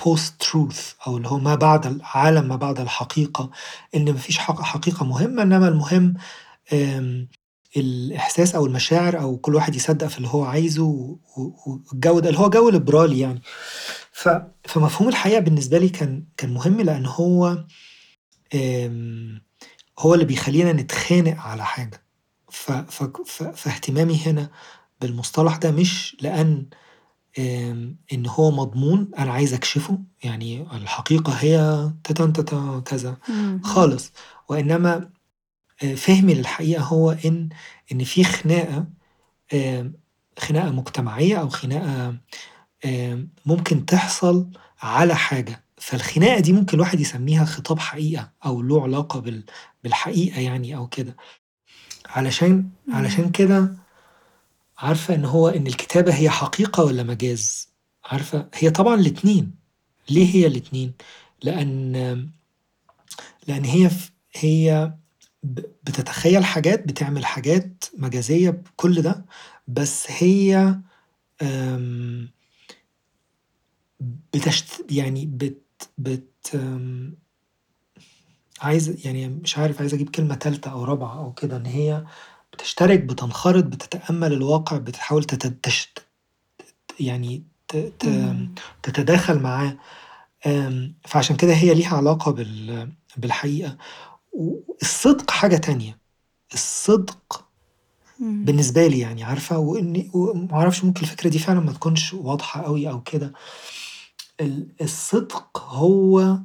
الpost 0.00 0.46
truth 0.46 1.06
أو 1.06 1.16
اللي 1.16 1.28
هو 1.28 1.38
ما 1.38 1.54
بعد 1.54 1.86
ال 1.86 2.00
عالم 2.02 2.48
ما 2.48 2.56
بعد 2.56 2.80
الحقيقة، 2.80 3.50
إن 3.94 4.12
ما 4.12 4.18
فيش 4.18 4.38
حق 4.38 4.60
حقيقة 4.62 5.04
مهمة، 5.06 5.42
إنما 5.42 5.68
المهم 5.68 6.14
آمم 6.72 7.28
الإحساس 7.76 8.54
أو 8.54 8.66
المشاعر 8.66 9.20
أو 9.20 9.36
كل 9.36 9.54
واحد 9.54 9.74
يصدق 9.74 10.06
في 10.06 10.18
اللي 10.18 10.28
هو 10.28 10.44
عايزه 10.44 11.16
والجو 11.66 12.18
ده 12.18 12.28
اللي 12.28 12.40
هو 12.40 12.50
جو 12.50 12.68
ليبرالي 12.68 13.20
يعني. 13.20 13.42
فمفهوم 14.64 15.08
الحقيقة 15.08 15.40
بالنسبة 15.40 15.78
لي 15.78 15.88
كان 15.88 16.24
كان 16.36 16.54
مهم 16.54 16.80
لإن 16.80 17.06
هو 17.06 17.64
هو 19.98 20.14
اللي 20.14 20.24
بيخلّينا 20.24 20.72
نتخانق 20.72 21.40
على 21.40 21.64
حاجة. 21.64 22.02
ف 22.50 22.72
فك 22.72 23.26
ف 23.26 23.42
فاهتمامي 23.42 24.20
هنا 24.26 24.50
بالمصطلح 25.00 25.56
ده 25.56 25.70
مش 25.70 26.16
لأن 26.20 26.66
إن 28.12 28.26
هو 28.26 28.50
مضمون 28.50 29.10
أنا 29.18 29.32
عايز 29.32 29.54
أكشفه، 29.54 29.98
يعني 30.24 30.62
الحقيقة 30.76 31.32
هي 31.32 31.90
تتن 32.04 32.32
تتا 32.32 32.82
كذا. 32.86 33.16
خالص، 33.62 34.12
وإنما 34.48 35.10
آآ 35.82 35.94
فهمي 35.94 36.34
للحقيقة 36.34 36.82
هو 36.82 37.10
إن 37.10 37.48
إن 37.92 38.04
في 38.04 38.24
خناقة 38.24 38.86
خناقة 40.38 40.70
مجتمعية 40.70 41.36
أو 41.36 41.48
خناقة 41.48 42.16
ممكن 43.46 43.86
تحصل 43.86 44.50
على 44.82 45.14
حاجة، 45.14 45.64
فالخناقة 45.78 46.40
دي 46.40 46.52
ممكن 46.52 46.74
الواحد 46.76 47.00
يسميها 47.00 47.44
خطاب 47.44 47.78
حقيقة 47.78 48.32
أو 48.46 48.62
له 48.62 48.82
علاقة 48.82 49.20
بال 49.20 49.44
بالحقيقة 49.84 50.40
يعني 50.40 50.76
أو 50.76 50.86
كده. 50.86 51.16
علشان 52.06 52.70
علشان 52.88 53.22
إمم. 53.24 53.32
كده 53.32 53.76
عارفة 54.78 55.14
إن 55.14 55.24
هو 55.24 55.48
إن 55.48 55.66
الكتابة 55.66 56.14
هي 56.14 56.30
حقيقة 56.30 56.84
والّا 56.84 57.02
مجاز؟ 57.02 57.68
عارفة؟ 58.04 58.48
هي 58.54 58.70
طبعًا 58.70 58.94
الاتنين. 58.94 59.54
ليه 60.10 60.34
هي 60.34 60.46
الاتنين؟ 60.46 60.92
لأن 61.42 61.92
لأن 63.48 63.64
هي 63.64 63.90
هي 64.34 64.92
بتتخيل 65.84 66.44
حاجات، 66.44 66.88
بتعمل 66.88 67.24
حاجات 67.26 67.84
مجازية 67.98 68.50
بكل 68.50 69.02
ده، 69.02 69.24
بس 69.68 70.06
هي 70.08 70.78
آمم 71.42 72.30
بتشت 74.34 74.86
يعني 74.90 75.26
بت 75.26 75.88
بت 75.98 76.50
آمم 76.54 77.14
عايز 78.64 79.06
يعني 79.06 79.28
مش 79.28 79.58
عارف 79.58 79.80
عايز 79.80 79.94
أجيب 79.94 80.08
كلمة 80.10 80.34
تالتة 80.34 80.70
أو 80.70 80.84
رابعة 80.84 81.18
أو 81.18 81.32
كده، 81.32 81.56
إن 81.56 81.66
هي 81.66 82.04
بتشترك، 82.52 83.00
بتنخرط، 83.00 83.64
بتتأمل 83.64 84.32
الواقع، 84.32 84.76
بتحاول 84.78 85.24
تت 85.24 85.46
تش 85.46 85.92
يعني 87.00 87.42
ت 87.68 87.76
ت 87.76 88.04
إمم. 88.04 88.54
تتداخل 88.82 89.38
معاه. 89.40 89.76
آمم 90.46 90.94
فعشان 91.06 91.36
كده 91.36 91.54
هي 91.54 91.74
ليها 91.74 91.96
علاقة 91.96 92.30
بال 92.32 92.92
بالحقيقة. 93.16 93.76
والصدق 94.32 95.30
حاجة 95.30 95.56
تانية، 95.56 95.98
الصدق 96.54 97.44
إمم. 98.20 98.44
بالنسبة 98.44 98.86
لي 98.86 98.98
يعني 98.98 99.24
عارفة 99.24 99.58
وإني 99.58 100.10
وما 100.14 100.52
أعرفش 100.52 100.84
ممكن 100.84 101.02
الفكرة 101.02 101.28
دي 101.30 101.38
فعلًا 101.38 101.60
ما 101.60 101.72
تكونش 101.72 102.14
واضحة 102.14 102.66
أوي 102.66 102.90
أو 102.90 103.02
كده. 103.02 103.32
ال 104.40 104.68
الصدق 104.80 105.58
هو 105.58 106.38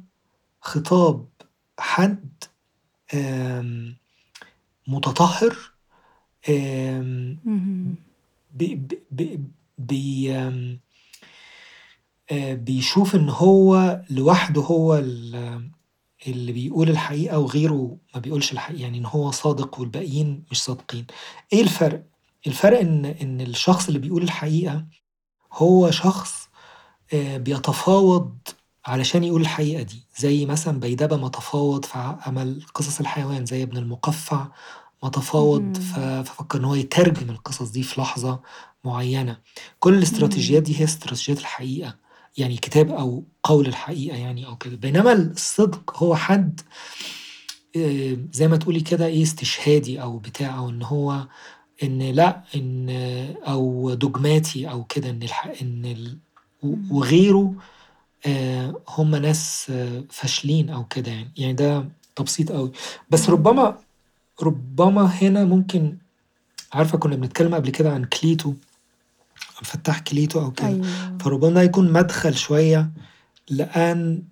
خطاب 0.60 1.26
حد 1.80 2.44
متطهّر 4.86 5.56
بي 9.78 10.32
آآ 12.30 12.54
بيشوف 12.54 13.14
إن 13.14 13.28
هو 13.28 14.00
لوحده 14.10 14.62
هو 14.62 14.94
ال 14.96 15.70
اللي 16.26 16.52
بيقول 16.52 16.90
الحقيقة 16.90 17.38
وغيره 17.38 17.96
ما 18.14 18.20
بيقولش 18.20 18.52
الحقيقة، 18.52 18.82
يعني 18.82 18.98
إن 18.98 19.06
هو 19.06 19.30
صادق 19.30 19.80
والباقيين 19.80 20.44
مش 20.50 20.62
صادقين. 20.62 21.06
إيه 21.52 21.62
الفرق؟ 21.62 22.04
الفرق 22.46 22.80
إن 22.80 23.04
إن 23.04 23.40
الشخص 23.40 23.86
اللي 23.86 23.98
بيقول 23.98 24.22
الحقيقة 24.22 24.84
هو 25.52 25.90
شخص 25.90 26.48
آآ 27.12 27.38
بيتفاوض 27.38 28.38
علشان 28.86 29.24
يقول 29.24 29.40
الحقيقة 29.40 29.82
دي، 29.82 30.04
زي 30.18 30.46
مثلًا 30.46 30.80
بيدبة 30.80 31.16
ما 31.16 31.28
تفاوض 31.28 31.84
فعمل 31.84 32.62
قصص 32.74 33.00
الحيوان، 33.00 33.46
زي 33.46 33.62
ابن 33.62 33.76
المقفّع 33.76 34.48
ما 35.02 35.08
تفاوض 35.08 35.76
ف. 35.76 35.98
ففكر 35.98 36.58
إن 36.58 36.64
هو 36.64 36.74
يترجم 36.74 37.30
القصص 37.30 37.70
دي 37.70 37.82
في 37.82 38.00
لحظة 38.00 38.40
معينة. 38.84 39.36
كل 39.78 39.94
الاستراتيجيات. 39.94 40.62
دي 40.62 40.80
هي 40.80 40.84
استراتيجيات 40.84 41.38
الحقيقة، 41.38 41.96
يعني 42.38 42.56
كتاب 42.56 42.90
أو 42.92 43.24
قول 43.42 43.66
الحقيقة 43.66 44.16
يعني 44.16 44.46
أو 44.46 44.56
كده. 44.56 44.76
بينما 44.76 45.12
الصدق 45.12 46.02
هو 46.02 46.16
حد 46.16 46.60
آآ 47.76 48.16
زي 48.32 48.48
ما 48.48 48.56
تقولي 48.56 48.80
كده 48.80 49.06
إيه 49.06 49.22
استشهادي 49.22 50.02
أو 50.02 50.18
بتاع 50.18 50.58
أو 50.58 50.68
إن 50.70 50.82
هو 50.82 51.26
إن 51.82 52.02
لأ، 52.02 52.42
إن 52.56 52.88
أو 53.46 53.94
دوجماتي 53.94 54.70
أو 54.70 54.84
كده 54.84 55.10
إن 55.10 55.22
الح 55.22 55.46
إن 55.62 55.84
ال 55.84 56.18
إمم. 56.64 56.88
وغيره 56.92 57.54
هم 58.88 59.16
ناس 59.16 59.72
فاشلين 60.10 60.70
أو 60.70 60.84
كده 60.84 61.10
يعني. 61.10 61.30
يعني 61.36 61.52
ده 61.52 61.84
تبسيط 62.16 62.50
أوي. 62.52 62.72
بس. 63.10 63.30
ربما 63.30 63.76
ربما 64.42 65.04
هنا 65.06 65.44
ممكن 65.44 65.96
عارفة 66.72 66.98
كنا 66.98 67.16
بنتكلم 67.16 67.54
قبل 67.54 67.70
كده 67.70 67.92
عن 67.92 68.04
كليتو، 68.04 68.48
عبد 68.48 69.60
الفتاح 69.60 70.00
كليتو 70.00 70.40
أو 70.40 70.50
كده، 70.50 70.66
أيوه. 70.68 70.86
فربما 71.20 71.50
ده 71.54 71.62
يكون 71.62 71.92
مدخل 71.92 72.34
شوية 72.34 72.90
لأن 73.50 74.22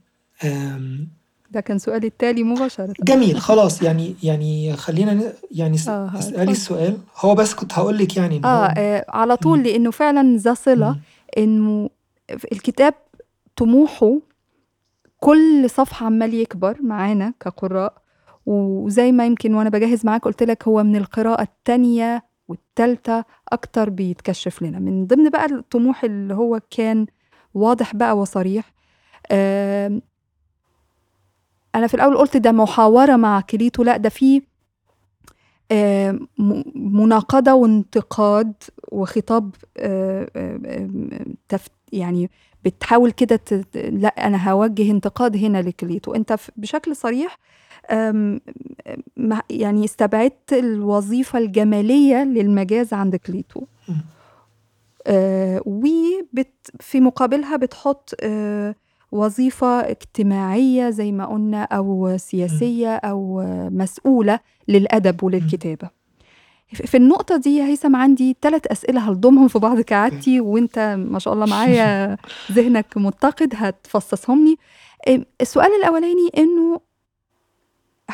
آمم 0.44 1.08
ده 1.50 1.60
كان 1.60 1.78
سؤالي 1.78 2.06
التالي 2.06 2.42
مباشرةً. 2.42 2.92
جميل 3.02 3.40
خلاص 3.40 3.82
يعني 3.82 4.14
يعني 4.22 4.76
خلّينا 4.76 5.32
يعني 5.50 5.74
اس 5.76 5.88
آه، 5.88 6.18
اسألي. 6.18 6.52
السؤال. 6.52 6.98
هو 7.16 7.34
بس 7.34 7.54
كنت 7.54 7.72
هاقول 7.78 7.98
لِك 7.98 8.16
يعني 8.16 8.36
إن 8.36 8.44
آه، 8.44 8.66
آآ 8.66 9.04
على 9.08 9.36
طول. 9.36 9.62
لإنه 9.62 9.90
فعلًا 9.90 10.36
ذا 10.36 10.54
صلة. 10.54 10.96
إنه 11.38 11.90
الكتاب 12.52 12.94
طموحه 13.58 14.18
كل 15.20 15.70
صفحة 15.70 16.06
عمّال 16.06 16.34
يكبر 16.34 16.78
معانا 16.82 17.34
كقُرّاء، 17.40 18.02
وزي 18.46 19.12
ما 19.12 19.26
يمكن 19.26 19.54
وأنا 19.54 19.68
باجهّز 19.70 20.06
معاك 20.06 20.24
قُلت 20.24 20.42
لك 20.42 20.68
هو 20.68 20.82
من 20.82 20.96
القراءة 20.96 21.42
التانية 21.42 22.24
والتالتة 22.48 23.24
أكتر 23.52 23.90
بيتكشّف 23.90 24.62
لنا. 24.62 24.78
من 24.78 25.06
ضمن 25.06 25.28
بقى 25.30 25.46
الطموح 25.46 26.04
اللي 26.04 26.34
هو 26.34 26.60
كان 26.70 27.06
واضح 27.54 27.94
بقى 27.96 28.18
وصريح، 28.18 28.72
أنا 31.74 31.86
في 31.86 31.94
الأول 31.94 32.16
قُلت 32.16 32.36
ده 32.36 32.52
محاورة 32.52 33.16
مع 33.16 33.40
كليتو، 33.40 33.82
لأ 33.82 33.96
ده 33.96 34.08
في 34.08 34.42
مناقضة 36.74 37.52
وانتقاد 37.54 38.52
وخطاب 38.92 39.54
آمم 39.78 41.10
تف 41.48 41.68
يعني 41.92 42.30
بتحاول 42.70 43.10
كده 43.10 43.36
ت 43.36 43.76
لأ 43.76 44.08
أنا 44.08 44.48
هاوجّه 44.50 44.90
انتقاد 44.90 45.36
هنا 45.36 45.62
لكليتو، 45.62 46.14
أنت 46.14 46.32
ف 46.32 46.50
بشكل 46.56 46.96
صريح 46.96 47.38
يعني 49.50 49.84
استبعدت 49.84 50.52
الوظيفة 50.52 51.38
الجمالية 51.38 52.24
للمجاز 52.24 52.92
عند 52.94 53.16
كليتو. 53.16 53.60
آآ 55.06 55.60
وبت 55.66 56.70
في 56.80 57.00
مقابلها 57.00 57.56
بتحُط 57.56 58.14
آآ 58.22 58.74
وظيفة 59.12 59.80
اجتماعية 59.80 60.90
زي 60.90 61.12
ما 61.12 61.26
قُلنا 61.26 61.62
أو. 61.62 62.16
سياسية 62.16 62.94
أو 62.96 63.42
مسؤولة 63.70 64.40
للأدب. 64.68 65.22
وللكتابة. 65.24 65.97
في 66.74 66.96
النقطة 66.96 67.36
دي 67.36 67.56
يا 67.56 67.64
هيثم 67.64 67.96
عندي 67.96 68.36
3 68.42 68.72
أسئلة 68.72 69.08
هالضمهم 69.08 69.48
في 69.48 69.58
بعض. 69.58 69.80
كعادتي 69.80 70.40
وأنت 70.40 70.78
ما 71.08 71.18
شاء 71.18 71.34
الله 71.34 71.46
معايا 71.46 72.16
ذهنك 72.52 72.86
متقد 72.96 73.52
هتفصصهم 73.56 74.44
لي. 74.44 74.56
السؤال 75.40 75.70
الأولاني 75.80 76.28
إنه 76.38 76.80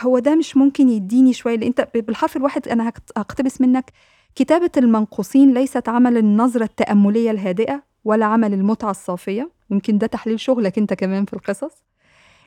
هو 0.02 0.18
ده 0.18 0.34
مش 0.34 0.56
ممكن 0.56 0.88
يدّيني 0.88 1.32
شوية 1.32 1.56
لأن 1.56 1.66
أنت 1.66 1.88
بالحرف 1.94 2.36
الواحد 2.36 2.68
أنا 2.68 2.86
هاقت 2.86 3.02
هاقتبس 3.16 3.60
منّك 3.60 3.92
كتابة 4.34 4.70
المنقوصين 4.76 5.54
ليست 5.54 5.88
عمل 5.88 6.16
النظرة 6.16 6.64
التأملية 6.64 7.30
الهادئة 7.30 7.82
ولا 8.04 8.26
عمل 8.26 8.52
المتعة 8.54 8.90
الصافية، 8.90 9.50
يمكن 9.70 9.98
ده 9.98 10.06
تحليل 10.06 10.40
شغلك 10.40 10.78
أنت 10.78 10.94
كمان 10.94 11.24
في 11.24 11.32
القصص، 11.32 11.82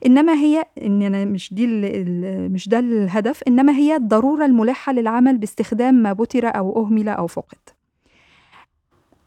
إنما 0.05 0.33
هي 0.33 0.65
إن 0.81 1.01
أنا 1.01 1.25
مش 1.25 1.53
دي 1.53 1.67
مش 2.47 2.69
ده 2.69 2.79
الهدف، 2.79 3.43
إنما 3.47 3.73
هي 3.73 3.95
الضرورة 3.95 4.45
الملحة 4.45 4.93
للعمل 4.93 5.37
باستخدام 5.37 5.95
ما 5.95 6.13
بُتر 6.13 6.47
أو 6.47 6.85
أهمل 6.85 7.09
أو 7.09 7.27
فُقد. 7.27 7.57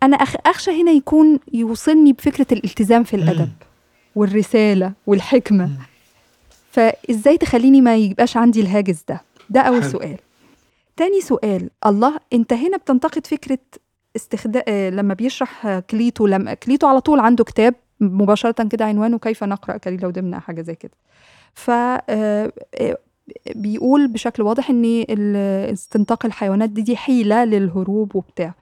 أنا 0.02 0.16
أخ 0.16 0.34
أخشى 0.46 0.82
هنا 0.82 0.90
يكون 0.90 1.38
يوصلني 1.52 2.12
بفكرة 2.12 2.46
الالتزام 2.52 3.04
في. 3.04 3.48
والرسالة 4.16 4.92
والحكمة، 5.06 5.64
إمم. 5.64 5.76
فإزاي 6.70 7.38
تخلّيني 7.38 7.80
ما 7.80 7.96
يبقاش 7.96 8.36
عندي 8.36 8.60
الهاجس 8.60 9.04
ده؟ 9.08 9.20
ده 9.50 9.62
حلو. 9.80 9.82
سؤال. 9.82 10.16
تاني 10.96 11.20
سؤال، 11.20 11.70
الله! 11.86 12.20
أنت 12.32 12.52
هنا 12.52 12.76
بتنتقد 12.76 13.26
فكرة 13.26 13.58
استخدا 14.16 14.62
آآ 14.68 14.90
لمّا 14.90 15.14
بيشرح 15.14 15.78
كليتو 15.78 16.26
لمّا 16.26 16.54
كليتو 16.54 16.86
على 16.86 17.00
طول 17.00 17.20
عنده 17.20 17.44
كتاب 17.44 17.74
مباشرةً 18.00 18.68
كده 18.68 18.84
عنوانه 18.84 19.18
كيف 19.18 19.44
نقرأ 19.44 19.76
كليلة 19.76 20.08
ودمنة 20.08 20.38
حاجة 20.38 20.62
زي 20.62 20.74
كده. 20.74 20.92
ف 21.54 21.70
آآ 21.70 22.52
بيقول 23.56 24.08
بشكل 24.08 24.42
واضح 24.42 24.70
ال 24.70 25.36
استنطاق 25.72 26.26
الحيوانات 26.26 26.70
دي، 26.70 26.82
دي 26.82 26.96
حيلة 26.96 27.44
للهروب 27.44 28.16
وبتاع. 28.16 28.54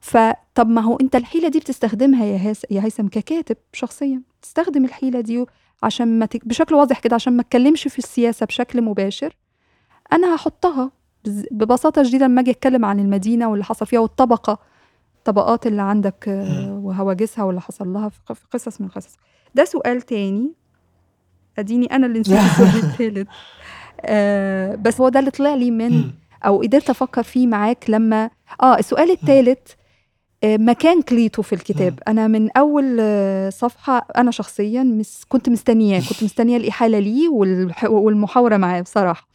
فطب 0.00 0.68
ما 0.68 0.80
هو 0.80 0.96
أنت 0.96 1.16
الحيلة 1.16 1.48
دي 1.48 1.58
بتستخدمها 1.60 2.24
يا 2.24 2.54
يا 2.70 2.84
هيثم 2.84 3.08
ككاتب 3.08 3.56
شخصيًا، 3.72 4.22
تستخدم 4.42 4.84
الحيلة 4.84 5.20
دي 5.20 5.46
عشان 5.82 6.18
ما 6.18 6.26
ت 6.26 6.46
بشكل 6.46 6.74
واضح 6.74 6.98
كده 7.00 7.14
عشان 7.14 7.32
ما 7.32 7.42
اتكلمش 7.42 7.88
في 7.88 7.98
السياسة 7.98 8.46
بشكل 8.46 8.82
مباشر، 8.82 9.36
أنا 10.12 10.34
هاحطها 10.34 10.90
بز 11.24 11.46
ببساطة 11.50 12.02
شديدة 12.02 12.26
لمّا 12.26 12.40
آجي 12.40 12.50
أتكلم 12.50 12.84
عن 12.84 13.00
المدينة 13.00 13.48
واللي 13.50 13.64
حصل 13.64 13.86
فيها 13.86 14.00
والطبقة، 14.00 14.58
الطبقات 15.26 15.66
اللي 15.66 15.82
عندك 15.82 16.28
إمم. 16.28 16.84
وهواجسها 16.84 17.44
واللي 17.44 17.60
حصل 17.60 17.88
لها 17.92 18.08
في 18.08 18.34
قصص 18.52 18.80
من 18.80 18.86
القصص. 18.86 19.16
ده 19.54 19.64
سؤال 19.64 20.02
تاني، 20.02 20.52
أديني 21.58 21.86
أنا 21.86 22.06
اللي 22.06 22.20
نسيت 22.20 22.38
السؤال 22.50 22.84
التالت. 22.84 23.28
آآ 24.00 24.76
بس 24.76 25.00
هو 25.00 25.08
ده 25.08 25.20
اللي 25.20 25.30
طلع 25.30 25.54
لي 25.54 25.70
من. 25.70 26.10
أو 26.46 26.62
قدرت 26.62 26.90
أفكّر 26.90 27.22
فيه 27.22 27.46
معاك 27.46 27.90
لمّا 27.90 28.30
آه 28.62 28.78
السؤال. 28.78 29.10
التالت 29.10 29.76
آآ 30.44 30.56
مكان 30.56 31.02
كليتو 31.02 31.42
في 31.42 31.52
الكتاب،. 31.54 31.98
أنا 32.08 32.28
من 32.28 32.50
أول 32.56 32.98
صفحة 33.52 34.06
أنا 34.16 34.30
شخصيًا 34.30 34.82
مس 34.82 35.24
كنت 35.28 35.48
مستنياه، 35.48 36.00
كنت 36.08 36.24
مستنية 36.24 36.56
الإحالة 36.56 36.98
ليه 36.98 37.28
والح 37.28 37.84
والمحاورة 37.84 38.56
معاه 38.56 38.80
بصراحة. 38.80 39.31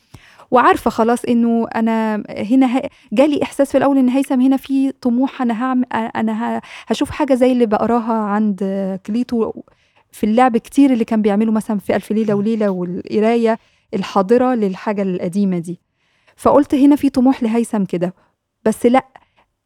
وعارفة 0.51 0.89
خلاص 0.91 1.25
إنه 1.25 1.67
أنا 1.75 2.23
هنا 2.29 2.77
ه 2.77 2.81
جالي 3.13 3.43
إحساس 3.43 3.71
في 3.71 3.77
الأول 3.77 3.97
إن 3.97 4.09
هيثم 4.09 4.41
هنا 4.41 4.57
في 4.57 4.91
طموح 4.91 5.41
أنا 5.41 5.63
هاعم 5.63 5.83
أ 5.91 5.95
أنا 5.95 6.57
ه 6.57 6.61
هاشوف 6.89 7.09
حاجة 7.09 7.33
زي 7.33 7.51
اللي 7.51 7.65
باقراها 7.65 8.13
عند 8.13 8.59
كليتو 9.05 9.51
في 10.11 10.23
اللعب 10.25 10.57
كتير 10.57 10.93
اللي 10.93 11.05
كان 11.05 11.21
بيعمله 11.21 11.51
مثلًا 11.51 11.79
في 11.79 11.95
ألف 11.95 12.11
ليلة 12.11 12.33
إمم. 12.33 12.39
وليلة 12.39 12.69
والقراية 12.69 13.59
الحاضرة 13.93 14.55
للحاجة 14.55 15.01
القديمة 15.01 15.59
دي. 15.59 15.81
فقُلت 16.37 16.75
هنا 16.75 16.95
في 16.95 17.09
طموح 17.09 17.43
لهيثم 17.43 17.83
كده، 17.85 18.13
بس 18.65 18.85
لأ 18.85 19.05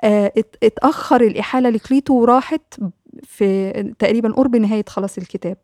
آآ 0.03 0.31
ات 0.37 0.55
اتأخر 0.63 1.21
الإحالة 1.21 1.69
لكليتو 1.69 2.13
وراحت 2.13 2.79
في 3.23 3.71
تقريبًا 3.99 4.31
قُرب 4.33 4.55
نهاية 4.55 4.85
خلاص 4.87 5.17
الكتاب. 5.17 5.57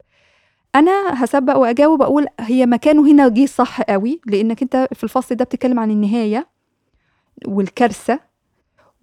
أنا 0.75 1.23
هاسبّق 1.23 1.57
وأجاوب 1.57 2.01
أقول 2.01 2.25
هي 2.39 2.65
مكانه 2.65 3.11
هنا 3.11 3.27
جِه 3.29 3.45
صح 3.45 3.79
أوي، 3.89 4.19
لإنك 4.25 4.61
أنت 4.61 4.87
في 4.93 5.03
الفصل 5.03 5.35
ده 5.35 5.45
بتتكلم 5.45 5.79
عن 5.79 5.91
النهاية 5.91 6.47
والكارثة 7.47 8.19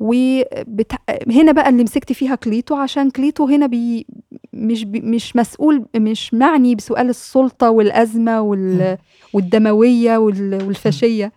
وبت 0.01 0.93
هنا 1.31 1.53
بقى 1.53 1.69
اللي 1.69 1.83
مسكت 1.83 2.13
فيها 2.13 2.35
كليتو 2.35 2.75
عشان 2.75 3.11
كليتو 3.11 3.45
هنا 3.47 3.67
بي 3.67 4.07
مش 4.53 4.85
ب 4.85 4.97
مش 5.05 5.37
مسؤول 5.37 5.85
مش 5.97 6.35
معني 6.35 6.75
بسؤال 6.75 7.09
السُلطة 7.09 7.71
والأزمة 7.71 8.41
وال 8.41 8.83
إمم. 8.83 8.99
والدموية 9.33 10.17
وال 10.19 10.55
إمم. 10.55 10.67
والفاشية 10.67 11.33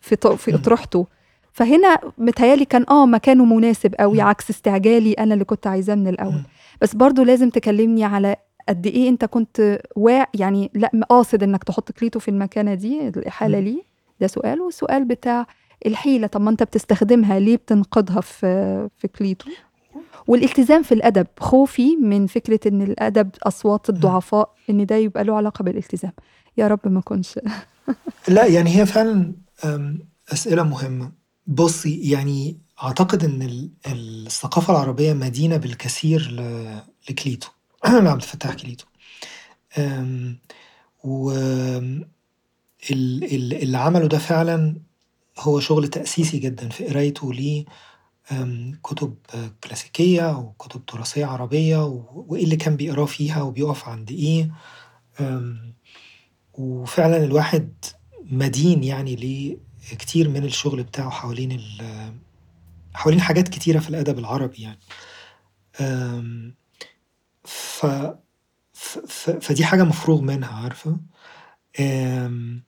في 0.00 0.16
ط 0.16 0.26
في 0.26 0.50
إمم. 0.50 0.58
أطروحته. 0.60 1.06
فهنا 1.52 1.98
متهيأ 2.18 2.56
لي 2.56 2.64
كان 2.64 2.84
آه 2.90 3.06
مكانه 3.06 3.44
مناسب 3.44 3.94
إمم. 3.94 4.20
عكس 4.20 4.50
استعجالي 4.50 5.12
أنا 5.12 5.34
اللي 5.34 5.44
كنت 5.44 5.66
عايزاه 5.66 5.94
من 5.94 6.08
الأول. 6.08 6.32
إمم. 6.32 6.44
بس 6.80 6.94
برضه 6.94 7.24
لازم 7.24 7.50
تكلمني 7.50 8.04
على 8.04 8.36
قد 8.68 8.86
إيه 8.86 9.08
أنت 9.08 9.24
كنت 9.24 9.78
واع 9.96 10.26
يعني 10.34 10.70
لأ 10.74 10.90
قاصد 11.10 11.42
إنك 11.42 11.64
تحط 11.64 11.92
كليتو 11.92 12.18
في 12.18 12.28
المكانة 12.30 12.74
دي 12.74 13.08
الإحالة 13.08 13.58
إمم. 13.58 13.66
ليه، 13.66 13.82
ده 14.20 14.26
سؤال، 14.26 14.60
والسؤال 14.60 15.04
بتاع 15.04 15.46
الحيلة، 15.86 16.26
طب 16.26 16.40
ما 16.40 16.50
أنت 16.50 16.62
بتستخدمها 16.62 17.38
ليه 17.38 17.56
بتنقدها 17.56 18.20
في 18.20 18.88
في 18.98 19.08
كليتو؟ 19.08 19.50
والالتزام 20.26 20.82
في 20.82 20.92
الأدب، 20.92 21.26
خوفي 21.40 21.96
من 21.96 22.26
فكرة 22.26 22.60
إن 22.66 22.82
الأدب 22.82 23.30
أصوات 23.42 23.88
إمم. 23.88 23.96
الضعفاء 23.96 24.54
إن 24.70 24.86
ده 24.86 24.96
يبقى 24.96 25.24
له 25.24 25.36
علاقة 25.36 25.62
بالالتزام. 25.62 26.12
يا 26.56 26.68
رب 26.68 26.80
ما 26.84 26.98
أكونش 26.98 27.38
لأ 28.28 28.46
يعني 28.46 28.76
هي 28.76 28.86
فعلًا 28.86 29.32
آمم 29.64 29.98
أسئلة 30.32 30.62
مهمة. 30.62 31.12
بُصّي 31.46 32.10
يعني 32.10 32.58
أعتقد 32.82 33.24
إن 33.24 33.42
ال 33.42 33.70
الثقافة 33.86 34.72
العربية 34.72 35.12
مدينة 35.12 35.56
بالكثير 35.56 36.42
لكليتو 37.10 37.48
لعبد 38.04 38.22
الفتاح 38.22 38.54
كليتو. 38.54 38.86
ال 42.92 43.24
اللي 43.62 43.78
عمله 43.78 44.06
ده 44.08 44.18
فعلًا 44.18 44.76
هو 45.38 45.60
شغل 45.60 45.88
تأسيسي 45.88 46.38
جدًا 46.38 46.68
في 46.68 46.86
قرايته 46.86 47.34
ل 47.34 47.64
آمم 48.32 48.78
كتب 48.84 49.16
كلاسيكية 49.64 50.38
وكتب 50.38 50.86
تراثية 50.86 51.26
عربية 51.26 51.86
و 51.86 52.24
وإيه 52.28 52.44
اللي 52.44 52.56
كان 52.56 52.76
بيقراه 52.76 53.06
فيها 53.06 53.42
وبيقف 53.42 53.88
عند 53.88 54.10
إيه. 54.12 54.50
وفعلًا 56.54 57.24
الواحد 57.24 57.72
مدين 58.24 58.84
يعني 58.84 59.16
لكتير 59.92 60.28
من 60.28 60.44
الشغل 60.44 60.82
بتاعه 60.82 61.10
حوالين 61.10 61.52
ال 61.52 61.82
حوالين 62.94 63.20
حاجات 63.20 63.48
كتيرة 63.48 63.78
في 63.80 63.90
الأدب 63.90 64.18
العربي 64.18 64.62
يعني. 64.62 64.80
ف 67.44 67.86
ف 68.72 68.98
فدي 69.30 69.64
حاجة 69.64 69.82
مفروغ 69.84 70.20
منها 70.20 70.48
عارفة؟ 70.64 71.00
آمم 71.80 72.62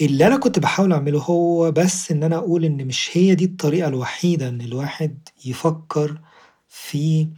اللي 0.00 0.26
أنا 0.26 0.36
كنت 0.36 0.58
باحاول 0.58 0.92
أعمله 0.92 1.18
هو 1.22 1.70
بس 1.72 2.10
إن 2.12 2.22
أنا 2.22 2.36
أقول 2.36 2.64
إن 2.64 2.86
مش 2.86 3.10
هي 3.16 3.34
دي 3.34 3.44
الطريقة 3.44 3.88
الوحيدة 3.88 4.48
إن 4.48 4.60
الواحد 4.60 5.28
يفكّر 5.44 6.20
في 6.68 7.28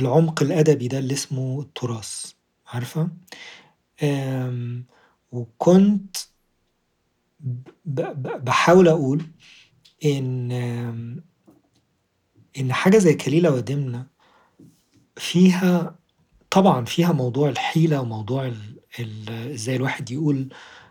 العمق 0.00 0.42
الأدبي 0.42 0.88
ده 0.88 0.98
اللي 0.98 1.14
اسمه 1.14 1.60
التراث، 1.60 2.32
عارفة؟ 2.66 3.08
آمم 4.02 4.84
وكنت 5.32 6.16
ب 7.40 8.00
ب 8.00 8.44
باحاول 8.44 8.88
أقول 8.88 9.22
إن 10.04 10.52
إن 12.58 12.72
حاجة 12.72 12.98
زي 12.98 13.14
كليلة 13.14 13.50
ودمنة 13.54 14.06
فيها 15.18 15.94
طبعًا 16.50 16.84
فيها 16.84 17.12
موضوع 17.12 17.48
الحيلة 17.48 18.00
وموضوع 18.00 18.52
إزاي 19.30 19.76
الواحد 19.76 20.10
يقول 20.10 20.48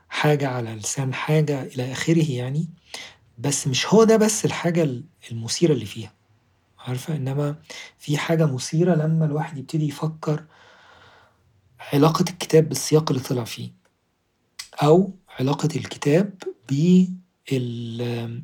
حاجة 0.09 0.47
على 0.47 0.75
لسان 0.75 1.13
حاجة 1.13 1.63
إلى 1.63 1.91
آخره 1.91 2.31
يعني، 2.31 2.69
بس 3.37 3.67
مش 3.67 3.87
هو 3.87 4.03
ده 4.03 4.17
بس 4.17 4.45
الحاجة 4.45 4.83
ال 4.83 5.03
المثيرة 5.31 5.73
اللي 5.73 5.85
فيها، 5.85 6.13
عارفة؟ 6.79 7.15
إنما 7.15 7.55
في 7.97 8.17
حاجة 8.17 8.45
مثيرة 8.45 8.95
لمّا 8.95 9.25
الواحد 9.25 9.57
يبتدي 9.57 9.87
يفكّر 9.87 10.43
علاقة 11.93 12.25
الكتاب 12.29 12.69
بالسياق 12.69 13.11
اللي 13.11 13.23
طلع 13.23 13.43
فيه، 13.43 13.71
أو 14.83 15.11
علاقة 15.39 15.69
الكتاب 15.75 16.33
بال 16.69 17.13
ال 17.51 18.01
ال 18.01 18.41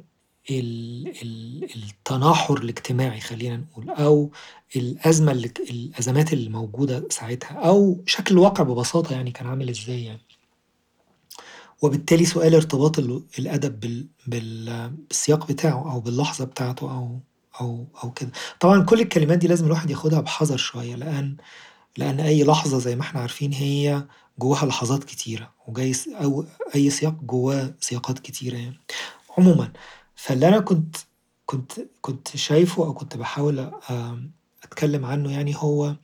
التناحر 1.75 2.57
الاجتماعي 2.57 3.19
خلّينا 3.19 3.57
نقول، 3.57 3.89
أو 3.89 4.31
الأزمة 4.75 5.31
ال 5.31 5.51
الأزمات 5.69 6.33
اللي 6.33 6.49
موجودة 6.49 7.07
ساعتها، 7.09 7.53
أو 7.57 8.03
شكل 8.05 8.33
الواقع 8.35 8.63
ببساطة 8.63 9.13
يعني 9.13 9.31
كان 9.31 9.47
عامل 9.47 9.69
إزاي 9.69 10.03
يعني. 10.05 10.21
وبالتالي 11.81 12.25
سؤال 12.25 12.55
ارتباط 12.55 12.99
ال 12.99 13.23
الأدب 13.39 13.79
بال 13.79 14.07
بال 14.27 14.89
بالسياق 15.09 15.47
بتاعه 15.47 15.91
أو 15.91 15.99
باللحظة 15.99 16.45
بتاعته 16.45 16.91
أو 16.91 17.19
أو 17.61 17.85
أو 18.03 18.11
كده. 18.11 18.31
طبعًا 18.59 18.83
كل 18.83 19.01
الكلمات 19.01 19.37
دي 19.37 19.47
لازم 19.47 19.65
الواحد 19.65 19.89
ياخدها 19.89 20.21
بحذر 20.21 20.57
شوية، 20.57 20.95
لأن 20.95 21.37
لأن 21.97 22.19
أي 22.19 22.43
لحظة 22.43 22.79
زي 22.79 22.95
ما 22.95 23.01
إحنا 23.01 23.19
عارفين 23.21 23.53
هي 23.53 24.05
جواها 24.39 24.65
لحظات 24.65 25.03
كتيرة، 25.03 25.51
وجاي 25.67 25.93
أو 26.07 26.45
أي 26.75 26.89
سياق 26.89 27.13
جواه 27.23 27.73
سياقات 27.79 28.19
كتيرة 28.19 28.57
يعني. 28.57 28.79
عمومًا، 29.37 29.71
فاللي 30.23 30.47
أنا 30.47 30.59
كنت 30.59 30.95
كنت 31.45 31.71
كنت 32.01 32.27
شايفه 32.37 32.85
أو 32.85 32.93
كنت 32.93 33.17
باحاول 33.17 33.59
آمم 33.89 34.31
أتكلم 34.63 35.05
عنه 35.05 35.31
يعني 35.31 35.55
هو 35.55 35.95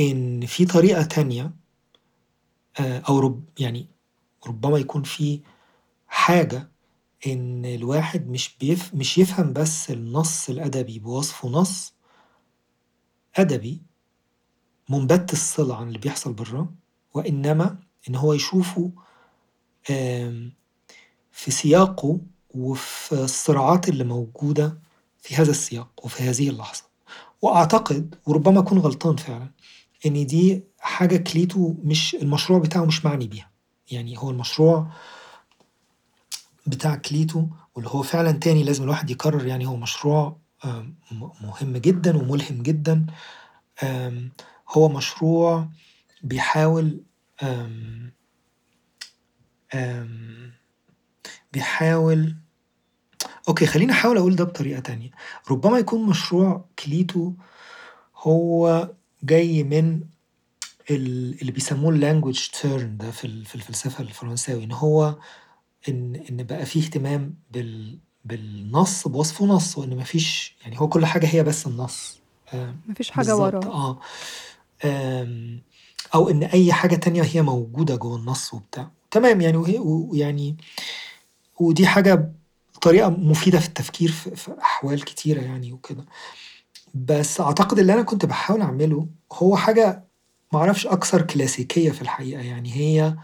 إن 0.00 0.46
في 0.46 0.64
طريقة 0.64 1.02
تانية 1.02 1.52
آآ 2.80 2.98
أو 3.08 3.18
رب 3.18 3.44
يعني 3.60 3.88
ربما 4.46 4.78
يكون 4.78 5.02
في 5.02 5.40
حاجة 6.06 6.70
إن 7.26 7.64
الواحد 7.64 8.28
مش 8.28 8.56
بيف 8.60 8.94
مش 8.94 9.18
يفهم 9.18 9.52
بس 9.52 9.90
النص 9.90 10.48
الأدبي 10.48 10.98
بوصفه 10.98 11.48
نص 11.48 11.94
أدبي 13.36 13.82
منبت 14.88 15.32
الصلة 15.32 15.76
عن 15.76 15.88
اللي 15.88 15.98
بيحصل 15.98 16.32
براه، 16.32 16.74
وإنما 17.14 17.78
إن 18.08 18.14
هو 18.14 18.32
يشوفه 18.32 18.92
في 21.32 21.50
سياقه 21.50 22.20
وفي 22.54 23.12
الصراعات 23.12 23.88
اللي 23.88 24.04
موجودة 24.04 24.78
في 25.20 25.36
هذا 25.36 25.50
السياق 25.50 25.90
وفي 26.04 26.22
هذه 26.22 26.48
اللحظة. 26.48 26.84
وأعتقد 27.42 28.14
وربما 28.26 28.60
أكون 28.60 28.78
غلطان 28.78 29.16
فعلًا، 29.16 29.50
إن 30.06 30.26
دي 30.26 30.64
حاجة 30.78 31.16
كليتو 31.16 31.74
مش 31.82 32.14
المشروع 32.14 32.58
بتاعه 32.58 32.84
مش 32.84 33.04
معني 33.04 33.26
بيها. 33.28 33.50
يعني 33.90 34.18
هو 34.18 34.30
المشروع 34.30 34.86
بتاع 36.66 36.94
كليتو 36.96 37.46
واللي 37.74 37.90
هو 37.90 38.02
فعلًا 38.02 38.32
تاني 38.32 38.62
لازم 38.64 38.84
الواحد 38.84 39.10
يكرر 39.10 39.46
يعني 39.46 39.66
هو 39.66 39.76
مشروع 39.76 40.36
مهم 41.40 41.76
جدًا 41.76 42.16
وملهم 42.16 42.62
جدًا. 42.62 43.06
هو 44.70 44.88
مشروع 44.88 45.68
بيحاول 46.22 47.00
آمم 47.42 48.12
آمم 49.74 50.52
بيحاول 51.52 52.36
أوكي 53.48 53.66
خلّيني 53.66 53.92
أحاول 53.92 54.16
أقول 54.16 54.36
ده 54.36 54.44
بطريقة 54.44 54.80
تانية. 54.80 55.10
ربما 55.50 55.78
يكون 55.78 56.06
مشروع 56.06 56.64
كليتو 56.84 57.32
هو 58.16 58.88
جاي 59.22 59.62
من 59.62 60.00
ال 60.90 61.40
اللي 61.40 61.52
بيسموه 61.52 61.92
ال 61.94 62.00
language 62.00 62.50
turn 62.60 62.82
ده 62.82 63.10
في 63.10 63.24
ال 63.26 63.44
في 63.44 63.54
الفلسفة 63.54 64.02
الفرنساوي، 64.04 64.64
إن 64.64 64.72
هو 64.72 65.16
إن 65.88 66.14
إن 66.30 66.42
بقى 66.42 66.66
في 66.66 66.78
اهتمام 66.78 67.34
بال 67.50 67.98
بالنص 68.24 69.08
بوصفه 69.08 69.44
نص، 69.46 69.78
وإن 69.78 69.96
ما 69.96 70.04
فيش 70.04 70.56
يعني 70.62 70.80
هو 70.80 70.88
كل 70.88 71.06
حاجة 71.06 71.26
هي 71.26 71.44
بس 71.44 71.66
النص. 71.66 72.18
آآ 72.54 72.74
ما 72.86 72.94
فيش 72.94 73.10
حاجة 73.10 73.26
بالضبط 73.26 73.64
وراه. 73.66 73.74
آه. 73.74 74.00
آمم 74.84 75.62
أو 76.14 76.30
إن 76.30 76.42
أي 76.42 76.72
حاجة 76.72 76.96
تانية 76.96 77.22
هي 77.22 77.42
موجودة 77.42 77.96
جوه 77.96 78.16
النص 78.16 78.54
وبتاع. 78.54 78.90
تمام 79.10 79.40
يعني 79.40 79.56
وهي 79.56 79.78
ويعني 79.78 80.56
ودي 81.60 81.86
حاجة 81.86 82.32
طريقة 82.82 83.10
مفيدة 83.10 83.58
في 83.60 83.66
التفكير 83.68 84.10
في 84.10 84.36
في 84.36 84.56
أحوال 84.60 85.04
كتيرة 85.04 85.40
يعني 85.40 85.72
وكده. 85.72 86.04
بس 86.94 87.40
أعتقد 87.40 87.78
اللي 87.78 87.94
أنا 87.94 88.02
كنت 88.02 88.26
باحاول 88.26 88.60
أعمله 88.60 89.06
هو 89.32 89.56
حاجة 89.56 90.04
ما 90.52 90.58
أعرفش 90.58 90.86
أكثر 90.86 91.22
كلاسيكية 91.22 91.90
في 91.90 92.02
الحقيقة، 92.02 92.42
يعني 92.42 92.72
هي 92.72 93.16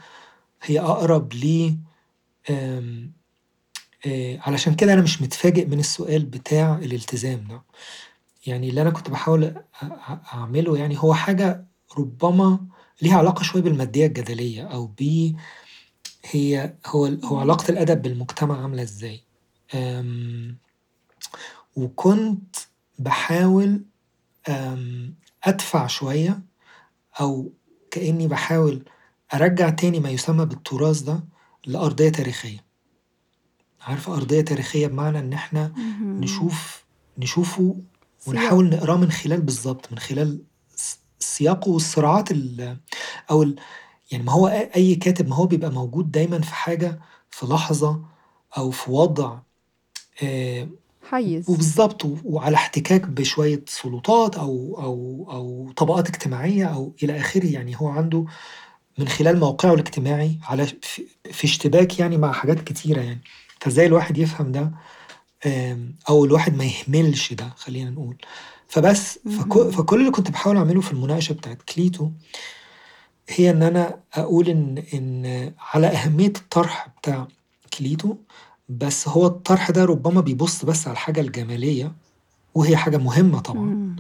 هي 0.63 0.81
أقرب 0.81 1.33
ل 1.33 1.77
آمم 2.51 3.13
آآ 4.07 4.39
علشان 4.41 4.75
كده 4.75 4.93
أنا 4.93 5.03
مش 5.03 5.23
متفاجئ 5.23 5.67
من 5.67 5.79
السؤال 5.79 6.25
بتاع 6.25 6.79
الالتزام 6.79 7.47
ده. 7.49 7.63
يعني 8.47 8.69
اللي 8.69 8.83
أنا 8.83 8.91
كنت 8.91 9.09
أ 9.11 10.21
أعمله 10.35 10.79
يعني 10.79 10.99
هو 10.99 11.15
حاجة 11.15 11.65
ربما 11.99 12.59
ليها 13.03 13.19
علاقة 13.19 13.43
شوية 13.43 13.63
بالمادية 13.63 14.07
الجدلية 14.07 14.63
أو 14.63 14.87
ب 14.99 15.33
هي 16.25 16.75
هو 16.87 17.07
هو 17.07 17.39
علاقة 17.39 17.71
الأدب 17.71 18.03
بالمجتمع 18.03 18.63
عاملة 18.63 18.83
إزاي. 18.83 19.21
وكنت 21.77 22.57
باحاول 22.99 23.85
آمم 24.49 25.15
أدفع 25.45 25.87
شوية 25.87 26.43
أو 27.21 27.53
كأني 27.91 28.29
باحاول 28.29 28.85
أرجّع 29.35 29.71
تاني 29.71 30.01
ما 30.01 30.11
يسمى 30.11 30.45
بالتراث 30.45 31.01
ده 31.01 31.25
لأرضية 31.67 32.09
تاريخية. 32.09 32.65
عارفة 33.81 34.15
أرضية 34.17 34.41
تاريخية 34.41 34.87
بمعنى 34.87 35.19
إن 35.19 35.33
إحنا. 35.33 35.73
نشوف 36.21 36.85
نشوفه. 37.19 37.77
ونحاول 38.27 38.69
نقراه 38.71 38.97
من 38.97 39.11
خلال 39.11 39.41
بالضبط، 39.41 39.93
من 39.93 39.99
خلال 39.99 40.43
سياقه 41.19 41.69
والصراعات 41.71 42.31
ال 42.31 42.77
أو 43.31 43.55
يعني 44.15 44.27
ما 44.27 44.33
هو 44.33 44.47
أي 44.77 44.95
كاتب 44.95 45.29
ما 45.29 45.37
هو 45.37 45.47
بيبقى 45.47 45.71
موجود 45.71 46.11
دايمًا 46.13 46.41
في 46.41 46.55
حاجة 46.55 47.01
في 47.31 47.47
لحظة 47.47 48.01
أو 48.57 48.71
في 48.71 48.91
وضع 48.91 49.39
آآ 50.23 50.69
حيّز. 51.11 51.51
وبالضبط 51.51 52.05
و 52.05 52.17
وعلى 52.25 52.55
احتكاك 52.55 53.01
بشوية 53.07 53.65
سلطات 53.69 54.37
أو 54.37 54.79
أو 54.83 55.27
أو 55.31 55.73
طبقات 55.77 56.09
اجتماعية 56.09 56.65
أو 56.65 56.93
إلى 57.03 57.19
آخره، 57.21 57.47
يعني 57.47 57.77
هو 57.81 57.89
عنده 57.89 58.25
من 58.99 59.09
خلال 59.09 59.41
موقعه 59.41 59.75
الاجتماعي 59.75 60.39
على 60.43 60.67
في 60.67 61.07
في 61.33 61.45
اشتباك 61.45 61.99
يعني 61.99 62.17
مع 62.17 62.33
حاجات 62.33 62.61
كتيرة 62.61 63.01
يعني. 63.01 63.21
فإزاي 63.61 63.87
الواحد 63.87 64.19
يفهم 64.19 64.53
ده 64.53 64.73
آمم 65.47 65.95
أو 66.09 66.25
الواحد 66.25 66.57
ما 66.57 66.65
يهملش 66.65 67.33
ده 67.33 67.49
خلّينا 67.57 67.91
نقول. 67.91 68.17
فبس 68.69 69.19
فك 69.19 69.57
اهم. 69.57 69.71
فكل 69.71 70.01
اللي 70.01 70.11
كنت 70.11 70.31
باحاول 70.31 70.57
أعمله 70.57 70.81
في 70.81 70.93
المناقشة 70.93 71.33
بتاعة 71.33 71.59
كليتو 71.75 72.11
هي 73.29 73.51
إن 73.51 73.63
أنا 73.63 74.01
أقول 74.15 74.49
إن 74.49 74.85
إن 74.95 75.53
على 75.59 75.87
أهمية 75.87 76.33
الطرح 76.37 76.89
بتاع 76.99 77.29
كليتو، 77.79 78.17
بس 78.69 79.09
هو 79.09 79.27
الطرح 79.27 79.71
ده 79.71 79.85
ربما 79.85 80.21
بيبُص 80.21 80.65
بس 80.65 80.87
على 80.87 80.93
الحاجة 80.93 81.21
الجمالية 81.21 81.93
وهي 82.55 82.77
حاجة 82.77 82.97
مهمة 82.97 83.41
طبعًا. 83.41 83.97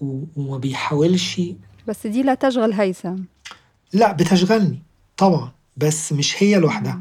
وما 0.00 0.58
بيحاولش 0.58 1.40
بس 1.88 2.06
دي 2.06 2.22
لا 2.22 2.34
تشغل 2.34 2.72
هيثم. 2.72 3.16
لأ 3.92 4.12
بتشغلني 4.12 4.82
طبعًا، 5.16 5.52
بس 5.76 6.12
مش 6.12 6.42
هي 6.42 6.56
لوحدها. 6.56 7.00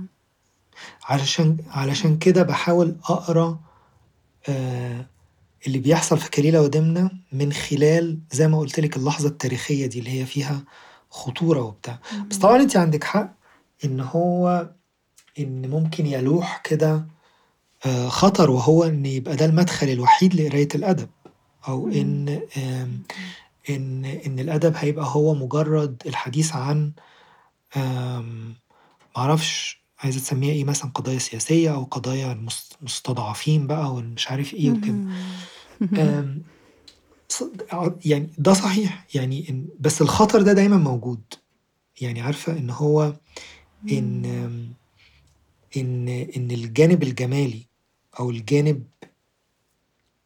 علشان 1.03 1.57
علشان 1.69 2.17
كده 2.17 2.43
باحاول 2.43 2.95
أقرأ 3.03 3.59
آآ 4.49 5.05
اللي 5.67 5.79
بيحصل 5.79 6.17
في 6.17 6.29
كليلة 6.29 6.61
ودمنة 6.61 7.11
من 7.31 7.53
خلال 7.53 8.19
زي 8.31 8.47
ما 8.47 8.59
قُلت 8.59 8.79
لِك 8.79 8.97
اللحظة 8.97 9.27
التاريخية 9.29 9.85
دي 9.85 9.99
اللي 9.99 10.21
هي 10.21 10.25
فيها 10.25 10.63
خطورة 11.09 11.61
وبتاع. 11.61 11.99
بس. 12.29 12.37
طبعًا 12.37 12.57
أنتِ 12.61 12.77
عندِك 12.77 13.03
حق 13.03 13.33
إن 13.85 13.99
هو 13.99 14.69
إن 15.39 15.69
ممكن 15.69 16.05
يلوح 16.05 16.61
كده 16.63 17.05
آآ 17.85 18.09
خطر 18.09 18.51
وهو 18.51 18.83
إن 18.83 19.05
يبقى 19.05 19.35
ده 19.35 19.45
المدخل 19.45 19.89
الوحيد 19.89 20.35
لقراية 20.35 20.67
الأدب، 20.75 21.09
أو. 21.67 21.87
إن 21.87 22.39
إن 23.69 24.05
إن 24.05 24.39
الأدب 24.39 24.73
هيبقى 24.75 25.05
هو 25.07 25.35
مجرد 25.35 26.01
الحديث 26.05 26.55
عن 26.55 26.91
أعرفش 29.17 29.83
عايزة 29.99 30.19
تسميها 30.19 30.53
إيه 30.53 30.63
مثلًا 30.63 30.91
قضايا 30.91 31.19
سياسية 31.19 31.73
أو 31.73 31.83
قضايا 31.83 32.31
المس 32.31 32.69
المستضعفين 32.79 33.67
بقى 33.67 33.93
والمش 33.93 34.27
عارف 34.27 34.53
إيه 34.53 34.71
وكده. 34.71 34.99
ع 37.71 37.89
يعني 38.05 38.29
ده 38.37 38.53
صحيح، 38.53 39.05
يعني 39.15 39.49
إن 39.49 39.67
بس 39.79 40.01
الخطر 40.01 40.41
ده 40.41 40.53
دايمًا 40.53 40.77
موجود. 40.77 41.21
يعني 42.01 42.21
عارفة 42.21 42.57
إن 42.57 42.69
هو. 42.69 43.13
آمم 43.91 44.73
إن 45.77 46.07
إن 46.07 46.51
الجانب 46.51 47.03
الجمالي 47.03 47.61
أو 48.19 48.29
الجانب 48.29 48.83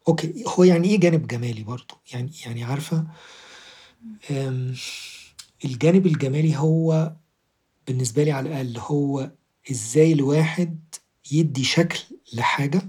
أوكي، 0.07 0.43
هو 0.47 0.63
يعني 0.63 0.87
إيه 0.89 0.99
جانب 0.99 1.27
جمالي 1.27 1.63
برضه؟ 1.63 1.95
يعني 2.13 2.31
يعني 2.45 2.63
عارفة 2.63 3.07
آمم 4.31 4.75
الجانب 5.65 6.05
الجمالي 6.07 6.57
هو 6.57 7.13
بالنسبة 7.87 8.23
لي 8.23 8.31
على 8.31 8.49
الأقل 8.49 8.77
هو 8.77 9.31
إزاي 9.71 10.13
الواحد 10.13 10.79
يدّي 11.31 11.63
شكل 11.63 11.99
لحاجة 12.33 12.81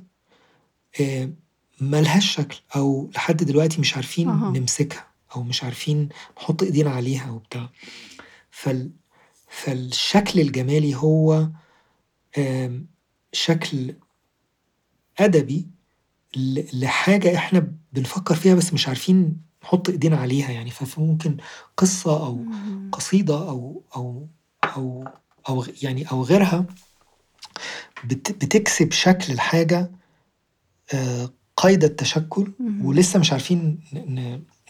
آآ 1.80 1.84
ما 1.84 2.00
لهاش 2.00 2.34
شكل 2.34 2.60
أو 2.76 3.10
لحد 3.14 3.36
دلوقتي 3.36 3.80
مش 3.80 3.96
عارفين 3.96 4.28
أها. 4.28 4.50
نمسكها. 4.58 5.06
أو 5.36 5.42
مش 5.42 5.64
عارفين 5.64 6.08
نحط 6.36 6.62
إيدينا 6.62 6.90
عليها 6.90 7.30
وبتاع 7.30 7.68
فال 8.50 8.90
فالشكل 9.48 10.40
الجمالي 10.40 10.94
هو 10.94 11.48
شكل 13.32 13.94
أدبي 15.18 15.66
لحاجة 16.72 17.36
إحنا 17.36 17.72
بنفكر 17.92 18.34
فيها 18.34 18.54
بس 18.54 18.72
مش 18.72 18.88
عارفين 18.88 19.40
نحط 19.62 19.88
إيدينا 19.88 20.16
عليها 20.16 20.50
يعني 20.50 20.70
فممكن 20.70 21.36
قصة 21.76 22.26
أو 22.26 22.44
قصيدة 22.92 23.48
أو 23.48 23.82
أو 23.96 24.26
أو 24.64 25.04
أو 25.48 25.64
يعني 25.82 26.10
أو 26.10 26.22
غيرها 26.22 26.66
بتكسب 28.04 28.92
شكل 28.92 29.32
الحاجة 29.32 29.90
قيد 31.58 31.84
التشكل 31.84 32.52
ولسه 32.82 33.18
مش 33.18 33.32
عارفين 33.32 33.80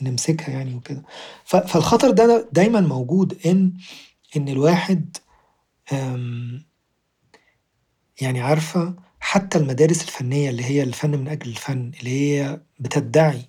نمسكها 0.03 0.51
يعني 0.51 0.75
وكده. 0.75 1.03
فالخطر 1.45 2.11
ده 2.11 2.49
دايما 2.53 2.81
موجود 2.81 3.39
إن 3.47 3.73
إن 4.37 4.49
الواحد 4.49 5.17
يعني 8.21 8.41
عارفة 8.41 8.95
حتى 9.21 9.59
المدارس 9.59 10.03
الفنية 10.03 10.51
اللي 10.51 10.65
هي 10.65 10.83
الفن 10.83 11.11
من 11.11 11.29
أجل 11.29 11.51
الفن 11.51 11.93
اللي 12.01 12.11
هي 12.11 12.61
بتدعي 12.81 13.43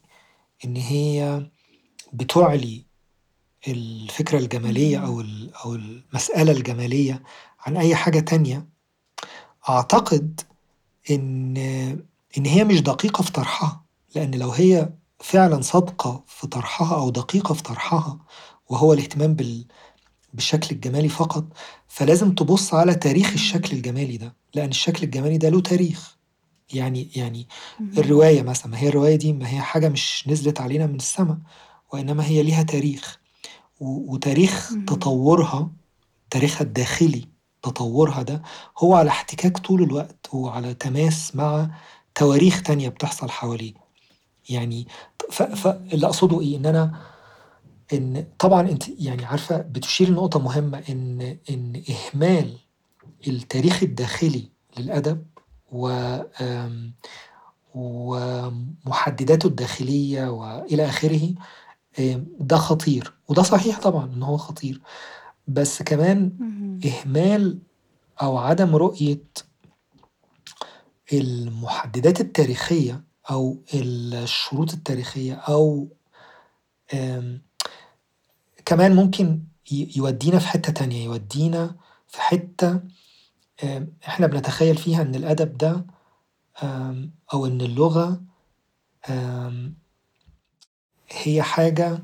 إن 0.65 0.75
هي 0.75 1.47
بتعلي 2.13 2.85
الفكرة 3.67 4.37
الجمالية 4.37 4.97
أو 4.97 5.23
أو 5.65 5.75
المسألة 5.75 6.51
الجمالية 6.51 7.23
عن 7.59 7.77
أي 7.77 7.95
حاجة 7.95 8.19
تانية. 8.19 8.65
أعتقد 9.69 10.41
إن 11.11 12.03
إن 12.37 12.45
هي 12.45 12.63
مش 12.63 12.81
دقيقة 12.81 13.21
في 13.21 13.31
طرحها 13.31 13.85
لأن 14.15 14.35
لو 14.35 14.51
هي 14.51 14.89
فعلا 15.19 15.61
صادقة 15.61 16.23
في 16.27 16.47
طرحها 16.47 16.95
أو 16.97 17.09
دقيقة 17.09 17.53
في 17.53 17.63
طرحها 17.63 18.19
وهو 18.69 18.93
الاهتمام 18.93 19.33
بال 19.33 19.65
بالشكل 20.33 20.75
الجمالي 20.75 21.09
فقط 21.09 21.45
فلازم 21.87 22.35
تبص 22.35 22.73
على 22.73 22.95
تاريخ 22.95 23.31
الشكل 23.33 23.77
الجمالي 23.77 24.17
ده 24.17 24.35
لأن 24.53 24.69
الشكل 24.69 25.03
الجمالي 25.03 25.37
ده 25.37 25.49
له 25.49 25.61
تاريخ. 25.61 26.17
يعني 26.73 27.09
يعني 27.15 27.47
الرواية 27.97 28.41
مثلا 28.41 28.67
ما 28.71 28.77
هي 28.79 28.87
الرواية 28.87 29.15
دي 29.15 29.33
ما 29.33 29.49
هي 29.49 29.61
حاجة 29.61 29.89
مش 29.89 30.23
نزلت 30.27 30.61
علينا 30.61 30.85
من 30.87 30.95
السماء 30.95 31.37
وإنما 31.93 32.25
هي 32.25 32.43
ليها 32.43 32.63
تاريخ. 32.63 33.19
وتاريخ 33.79 34.71
تطورها 34.87 35.71
تاريخها 36.29 36.61
الداخلي 36.65 37.25
تطورها 37.63 38.21
ده 38.21 38.41
هو 38.77 38.95
على 38.95 39.09
احتكاك 39.09 39.57
طول 39.57 39.83
الوقت 39.83 40.27
وعلى 40.33 40.73
تماس 40.73 41.35
مع 41.35 41.69
تواريخ 42.19 42.61
تانية 42.61 42.89
بتحصل 42.89 43.29
حواليه. 43.29 43.73
يعني 44.49 44.87
فاللي 45.31 46.05
أقصده 46.07 46.41
إيه؟ 46.41 46.57
إن 46.57 46.65
أنا 46.65 46.91
إن 47.93 48.27
طبعا 48.39 48.61
أنت 48.69 48.83
يعني 48.99 49.25
عارفة 49.25 49.57
بتشير 49.57 50.09
لنقطة 50.09 50.39
مهمة 50.39 50.83
إن 50.89 51.37
إن 51.49 51.83
إهمال 51.89 52.57
التاريخ 53.27 53.83
الداخلي 53.83 54.49
للأدب 54.77 55.25
و 55.71 56.17
ومحدداته 57.75 59.47
الداخلية 59.47 60.29
وإلى 60.31 60.85
آخره 60.85 61.33
ده 62.39 62.57
خطير. 62.57 63.13
وده 63.27 63.43
صحيح 63.43 63.79
طبعا 63.79 64.05
إن 64.13 64.23
هو 64.23 64.37
خطير. 64.37 64.81
بس 65.47 65.81
كمان 65.81 66.31
إهمال 66.85 67.59
أو 68.21 68.37
عدم 68.37 68.75
رؤية 68.75 69.23
المحددات 71.13 72.21
التاريخية 72.21 73.03
أو 73.31 73.57
الشروط 73.73 74.73
التاريخية 74.73 75.33
أو 75.33 75.87
كمان 78.65 78.95
ممكن 78.95 79.43
يودينا 79.71 80.39
في 80.39 80.47
حتة 80.47 80.73
تانية 80.73 81.05
يودينا 81.05 81.75
في 82.07 82.21
حتة 82.21 82.79
إحنا 84.07 84.27
بنتخيل 84.27 84.77
فيها 84.77 85.01
إن 85.01 85.15
الأدب 85.15 85.57
ده 85.57 85.85
أو 87.33 87.45
إن 87.45 87.61
اللغة 87.61 88.21
هي 91.09 91.41
حاجة 91.41 92.03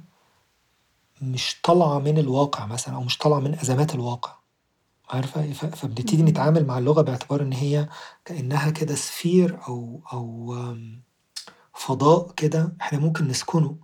مش 1.21 1.57
طالعة 1.63 1.99
من 1.99 2.17
الواقع 2.17 2.65
مثلا 2.65 2.95
أو 2.95 3.03
مش 3.03 3.17
طالعة 3.17 3.39
من 3.39 3.53
أزمات 3.59 3.95
الواقع. 3.95 4.35
عارفة؟ 5.09 5.53
فبنبتدي 5.53 6.23
نتعامل 6.23 6.65
مع 6.65 6.77
اللغة 6.77 7.01
باعتبار 7.01 7.41
إن 7.41 7.53
هي 7.53 7.89
كأنها 8.25 8.69
كده 8.69 8.95
سفير 8.95 9.59
أو 9.67 10.01
أو 10.13 10.55
فضاء 11.73 12.31
كده 12.31 12.75
إحنا 12.81 12.99
ممكن 12.99 13.27
نسكنه. 13.27 13.77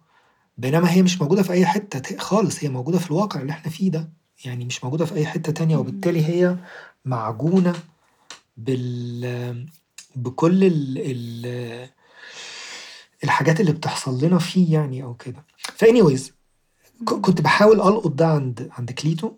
بينما 0.58 0.92
هي 0.92 1.02
مش 1.02 1.22
موجودة 1.22 1.44
في 1.44 1.54
أي 1.54 1.66
حتة 1.66 2.18
خالص 2.18 2.64
هي 2.64 2.70
موجودة 2.70 3.00
في 3.00 3.12
الواقع 3.12 3.42
اللي 3.42 3.52
إحنا 3.52 3.72
فيه 3.72 3.92
ده. 3.92 4.10
يعني 4.46 4.66
مش 4.66 4.84
موجودة 4.84 5.06
في 5.06 5.16
أي 5.16 5.26
حتة 5.26 5.52
تانية. 5.52 5.78
وبالتالي 5.78 6.26
هي 6.26 6.58
معجونة 7.06 7.74
بال 8.58 9.68
بكل 10.16 10.64
ال... 10.64 10.98
ال... 10.98 11.90
الحاجات 13.24 13.60
اللي 13.60 13.72
بتحصل 13.72 14.26
لنا 14.26 14.40
فيه 14.40 14.74
يعني 14.74 15.04
أو 15.04 15.14
كده. 15.14 15.46
فانيويز 15.58 16.34
كنت 17.06 17.42
بحاول 17.42 17.82
ألقط 17.82 18.12
ده 18.12 18.28
عند 18.28 18.70
عند 18.72 18.92
كليتو. 18.92 19.32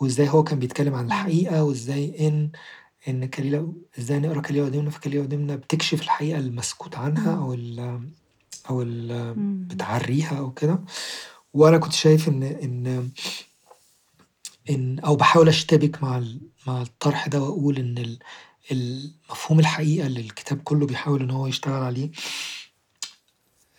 وإزاي 0.00 0.28
هو 0.28 0.44
كان 0.44 0.58
بيتكلم 0.58 0.94
عن 0.94 1.06
الحقيقة 1.06 1.62
وإزاي 1.64 2.28
إن 2.28 2.50
إن 3.08 3.26
كليلة 3.26 3.72
إزاي 3.98 4.18
نقرأ 4.18 4.40
كليلة 4.40 4.64
ودمنة 4.66 4.90
فكليلة 4.90 5.22
ودمنة 5.22 5.54
بتكشف 5.54 6.02
الحقيقة 6.02 6.38
المسكوت 6.38 6.96
عنها 6.96 7.36
أو 7.36 7.54
ال 7.54 8.00
أو 8.70 8.82
ال 8.82 9.34
بتعريها 9.66 10.38
أو 10.38 10.50
كده. 10.50 10.80
وأنا 11.54 11.78
كنت 11.78 11.92
شايف 11.92 12.28
إن 12.28 12.42
إن 12.42 13.10
إن 14.70 14.98
أو 14.98 15.16
بحاول 15.16 15.48
أشتبك 15.48 16.02
مع 16.02 16.22
مع 16.66 16.82
الطرح 16.82 17.26
ده 17.28 17.40
وأقول 17.42 17.78
إن 17.78 18.16
المفهوم 18.72 19.60
الحقيقة 19.60 20.06
اللي 20.06 20.20
الكتاب 20.20 20.58
كله 20.62 20.86
بيحاول 20.86 21.22
إن 21.22 21.30
هو 21.30 21.46
يشتغل 21.46 21.82
عليه 21.82 22.10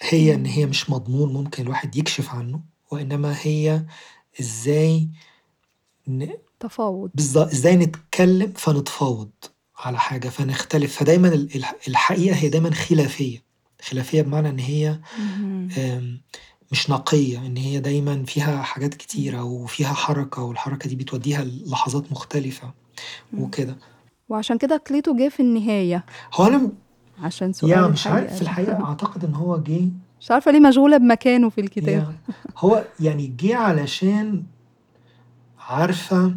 هي 0.02 0.34
إن 0.36 0.46
هي 0.46 0.66
مش 0.66 0.90
مضمون 0.90 1.34
ممكن 1.34 1.64
الواحد 1.64 1.96
يكشف 1.96 2.30
عنه 2.30 2.62
وإنما 2.92 3.36
هي 3.42 3.86
إزاي 4.40 5.10
ن... 6.10 6.30
تفاوض. 6.60 7.10
بالظبط 7.14 7.52
إزاي 7.52 7.76
نتكلم 7.76 8.54
فنتفاوض 8.56 9.30
على 9.78 10.00
حاجة 10.00 10.30
فنختلف. 10.30 10.96
فدايما 10.96 11.48
الحقيقة 11.88 12.36
هي 12.36 12.50
دايما 12.50 12.72
خلافية. 12.72 13.44
خلافية 13.82 14.22
بمعنى 14.22 14.50
إن 14.50 14.60
هي 14.60 15.00
مش 16.72 16.90
نقية 16.90 17.38
إن 17.38 17.58
هي 17.58 17.80
دايما 17.80 18.24
فيها 18.24 18.62
حاجات 18.62 18.94
كتيرة 18.94 19.44
وفيها 19.44 19.94
حركة 19.94 20.44
والحركة 20.44 20.90
دي 20.90 20.96
بتوديها 20.96 21.44
لحظات 21.44 22.12
مختلفة 22.12 22.74
وكده. 23.38 23.78
وعشان 24.30 24.58
كده 24.58 24.78
كليتو 24.88 25.16
جه 25.16 25.30
في 25.30 25.40
النهاية. 25.40 26.06
هو 26.34 26.48
أنا 26.48 26.72
عشان 27.20 27.54
سؤال 27.54 27.72
يعني 27.72 27.88
مش 27.88 28.08
عارف 28.08 28.36
في 28.36 28.42
الحقيقة 28.42 28.86
أعتقد 28.86 29.26
إن 29.26 29.34
هو 29.34 29.58
جه 29.58 29.90
مش 30.22 30.32
عارفة 30.32 30.52
ليه 30.52 30.60
مشغولة 30.60 30.98
بمكانه 30.98 31.50
في 31.50 31.62
الكتاب. 31.62 32.16
هو 32.58 32.84
يعني 33.00 33.28
جه 33.28 33.56
علشان 33.56 34.44
عارفة 35.70 36.36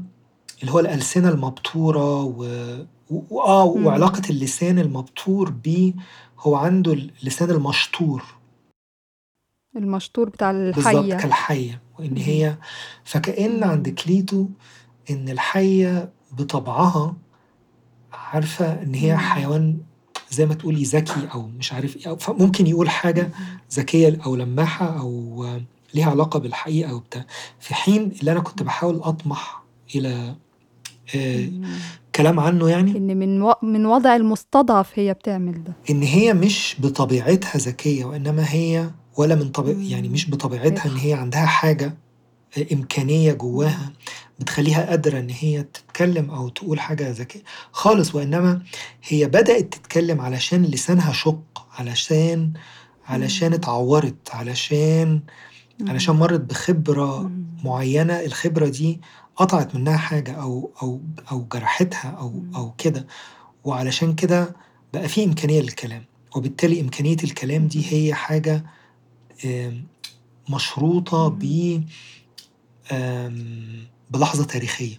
اللي 0.60 0.72
هو 0.72 0.80
الألسنة 0.80 1.28
المبتورة 1.28 2.22
و... 2.22 2.44
و... 3.10 3.40
آه 3.40 3.64
وعلاقة 3.64 4.22
اللسان 4.30 4.78
المبتور 4.78 5.50
بيه 5.50 5.92
هو 6.38 6.54
عنده 6.54 6.92
اللسان 6.92 7.50
المشطور. 7.50 8.22
المشطور 9.76 10.28
بتاع 10.28 10.52
بالظبط 10.52 10.86
الحية. 10.86 11.14
كالحية 11.14 11.82
وإن 11.98 12.16
هي 12.16 12.56
فكأن 13.04 13.64
عند 13.64 13.88
كليتو 13.88 14.46
إن 15.10 15.28
الحية 15.28 16.12
بطبعها 16.32 17.16
عارفة 18.12 18.82
إن 18.82 18.94
هي 18.94 19.16
حيوان 19.16 19.78
زي 20.30 20.46
ما 20.46 20.54
تقولي 20.54 20.82
ذكي 20.82 21.28
أو 21.34 21.42
مش 21.46 21.72
عارف 21.72 21.96
إيه 21.96 22.09
أو 22.09 22.16
فممكن 22.16 22.66
يقول 22.66 22.90
حاجة 22.90 23.30
ذكية 23.72 24.18
أو 24.26 24.36
لماحة 24.36 24.98
أو 25.00 25.46
ليها 25.94 26.10
علاقة 26.10 26.39
بالحقيقة 26.40 26.90
أو 26.90 26.98
بتاع 26.98 27.24
في 27.60 27.74
حين 27.74 28.12
اللي 28.20 28.32
أنا 28.32 28.40
كنت 28.40 28.62
بحاول 28.62 28.97
أطمح 29.02 29.62
إلى 29.94 30.35
آه 31.16 31.48
كلام 32.16 32.40
عنه 32.40 32.69
يعني 32.69 32.97
إن 32.97 33.16
من 33.16 33.43
و... 33.43 33.55
من 33.62 33.86
وضع 33.86 34.16
المستضعف 34.16 34.90
هي 34.98 35.14
بتعمل 35.14 35.64
ده. 35.64 35.73
إن 35.90 36.02
هي 36.02 36.35
مش 36.35 36.77
بطبيعتها 36.78 37.59
ذكية 37.59 38.05
وإنما 38.05 38.52
هي 38.52 38.90
ولا 39.16 39.35
من 39.35 39.48
طبيع 39.48 39.74
يعني 39.78 40.09
مش 40.09 40.31
بطبيعتها 40.31 40.90
إن 40.90 40.97
هي 40.97 41.12
عندها 41.12 41.47
حاجة 41.47 41.94
إمكانية 42.73 43.32
جواها 43.32 43.93
بتخليها 44.40 44.86
قادرة 44.90 45.19
إن 45.19 45.31
هي 45.31 45.62
تتكلم 45.62 46.31
أو 46.31 46.48
تقول 46.48 46.81
حاجة 46.81 47.10
ذكية 47.10 47.43
خالص. 47.73 48.14
وإنما 48.14 48.62
هي 49.09 49.27
بدأت 49.27 49.74
تتكلم 49.74 50.20
علشان 50.20 50.62
لسانها 50.62 51.12
شق 51.12 51.66
علشان 51.78 52.52
علشان 53.06 53.52
اتعورت 53.52 54.31
علشان 54.35 55.20
علشان 55.80 56.14
مرت 56.16 56.40
بخبرة 56.40 57.30
معينة 57.64 58.20
الخبرة 58.20 58.68
دي 58.68 59.00
قطعت 59.36 59.74
منها 59.74 59.96
حاجة 59.96 60.32
أو 60.32 60.70
أو 60.82 61.00
أو 61.32 61.44
جرحتها 61.52 62.10
أو 62.10 62.42
أو 62.56 62.74
كده. 62.78 63.06
وعلشان 63.64 64.14
كده 64.14 64.56
بقى 64.94 65.08
في 65.08 65.24
إمكانية 65.24 65.60
للكلام. 65.60 66.04
وبالتالي 66.36 66.80
إمكانية 66.80 67.16
الكلام 67.24 67.66
دي 67.68 67.92
هي 67.92 68.14
حاجة 68.14 68.64
مشروطة 70.50 71.28
ب 71.28 71.42
بلحظة 74.10 74.44
تاريخية، 74.44 74.96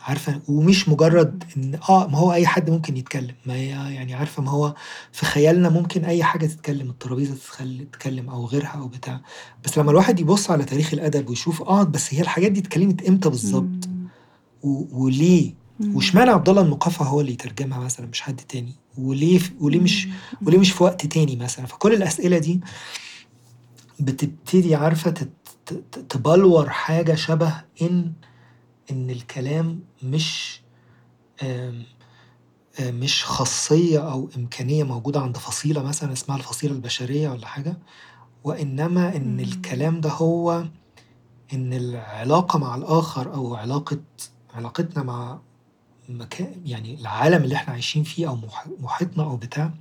عارفة 0.00 0.40
ومش 0.48 0.88
مجرد 0.88 1.44
إن 1.56 1.78
آه، 1.88 2.06
ما 2.06 2.18
هو 2.18 2.32
أي 2.32 2.46
حد 2.46 2.70
ممكن 2.70 2.96
يتكلم، 2.96 3.34
ما 3.46 3.54
هي 3.54 3.68
يعني 3.68 4.14
عارفة 4.14 4.42
ما 4.42 4.50
هو 4.50 4.74
في 5.12 5.26
خيالنا 5.26 5.68
ممكن 5.68 6.04
أي 6.04 6.24
حاجة 6.24 6.46
تتكلم، 6.46 6.90
الترابيزة 6.90 7.34
تتخل 7.34 7.86
تتكلم 7.92 8.30
أو 8.30 8.46
غيرها 8.46 8.68
أو 8.68 8.88
بتاع، 8.88 9.20
بس 9.64 9.78
لمّا 9.78 9.90
الواحد 9.90 10.20
يبُص 10.20 10.50
على 10.50 10.64
تاريخ 10.64 10.94
الأدب 10.94 11.28
ويشوف 11.28 11.62
آه، 11.62 11.82
بس 11.82 12.14
هي 12.14 12.20
الحاجات 12.20 12.52
دي 12.52 12.60
اتكلمت 12.60 13.02
إمم. 13.86 14.08
و 14.62 15.04
وليه،. 15.04 15.54
واشمعنى 15.94 16.30
عبد 16.30 16.48
الله 16.48 16.62
المقفّى 16.62 17.04
هو 17.04 17.20
اللي 17.20 17.32
يترجمها 17.32 17.78
مثلًا 17.78 18.06
مش 18.06 18.20
حد 18.20 18.36
تاني، 18.36 18.74
وليه 18.98 19.40
وليه 19.60 19.80
مش 19.80 20.08
وليه. 20.42 20.58
مش 20.58 20.72
في 20.72 20.84
وقت 20.84 21.06
تاني 21.06 21.36
مثلًا، 21.36 21.66
فكل 21.66 21.92
الأسئلة 21.92 22.38
دي 22.38 22.60
بتبتدي 24.00 24.76
ت 25.66 25.98
تبلور 26.08 26.68
حاجة 26.68 27.14
شبه 27.14 27.54
إن 27.82 28.12
إن 28.90 29.10
الكلام 29.10 29.80
مش 30.02 30.60
مش 32.80 33.24
خاصية 33.24 34.12
أو 34.12 34.28
إمكانية 34.36 34.84
موجودة 34.84 35.20
عند 35.20 35.36
فصيلة 35.36 35.82
مثلًا 35.82 36.12
اسمها 36.12 36.36
الفصيلة 36.36 36.74
البشرية 36.74 37.28
والّا 37.28 37.46
حاجة، 37.46 37.78
وإنما 38.44 39.16
إن. 39.16 39.40
الكلام 39.40 40.00
ده 40.00 40.10
هو 40.10 40.64
إن 41.52 41.72
العلاقة 41.72 42.58
مع 42.58 42.74
الآخر 42.74 43.34
أو 43.34 43.54
علاقة 43.54 43.98
علاقتنا 44.54 45.02
مع 45.02 45.38
مكا 46.08 46.52
يعني 46.64 47.00
العالم 47.00 47.44
اللي 47.44 47.54
إحنا 47.54 47.72
عايشين 47.72 48.02
فيه 48.02 48.28
أو 48.28 48.36
مح 48.36 48.66
محيطنا 48.80 49.24
أو 49.24 49.36
بتاع، 49.36 49.74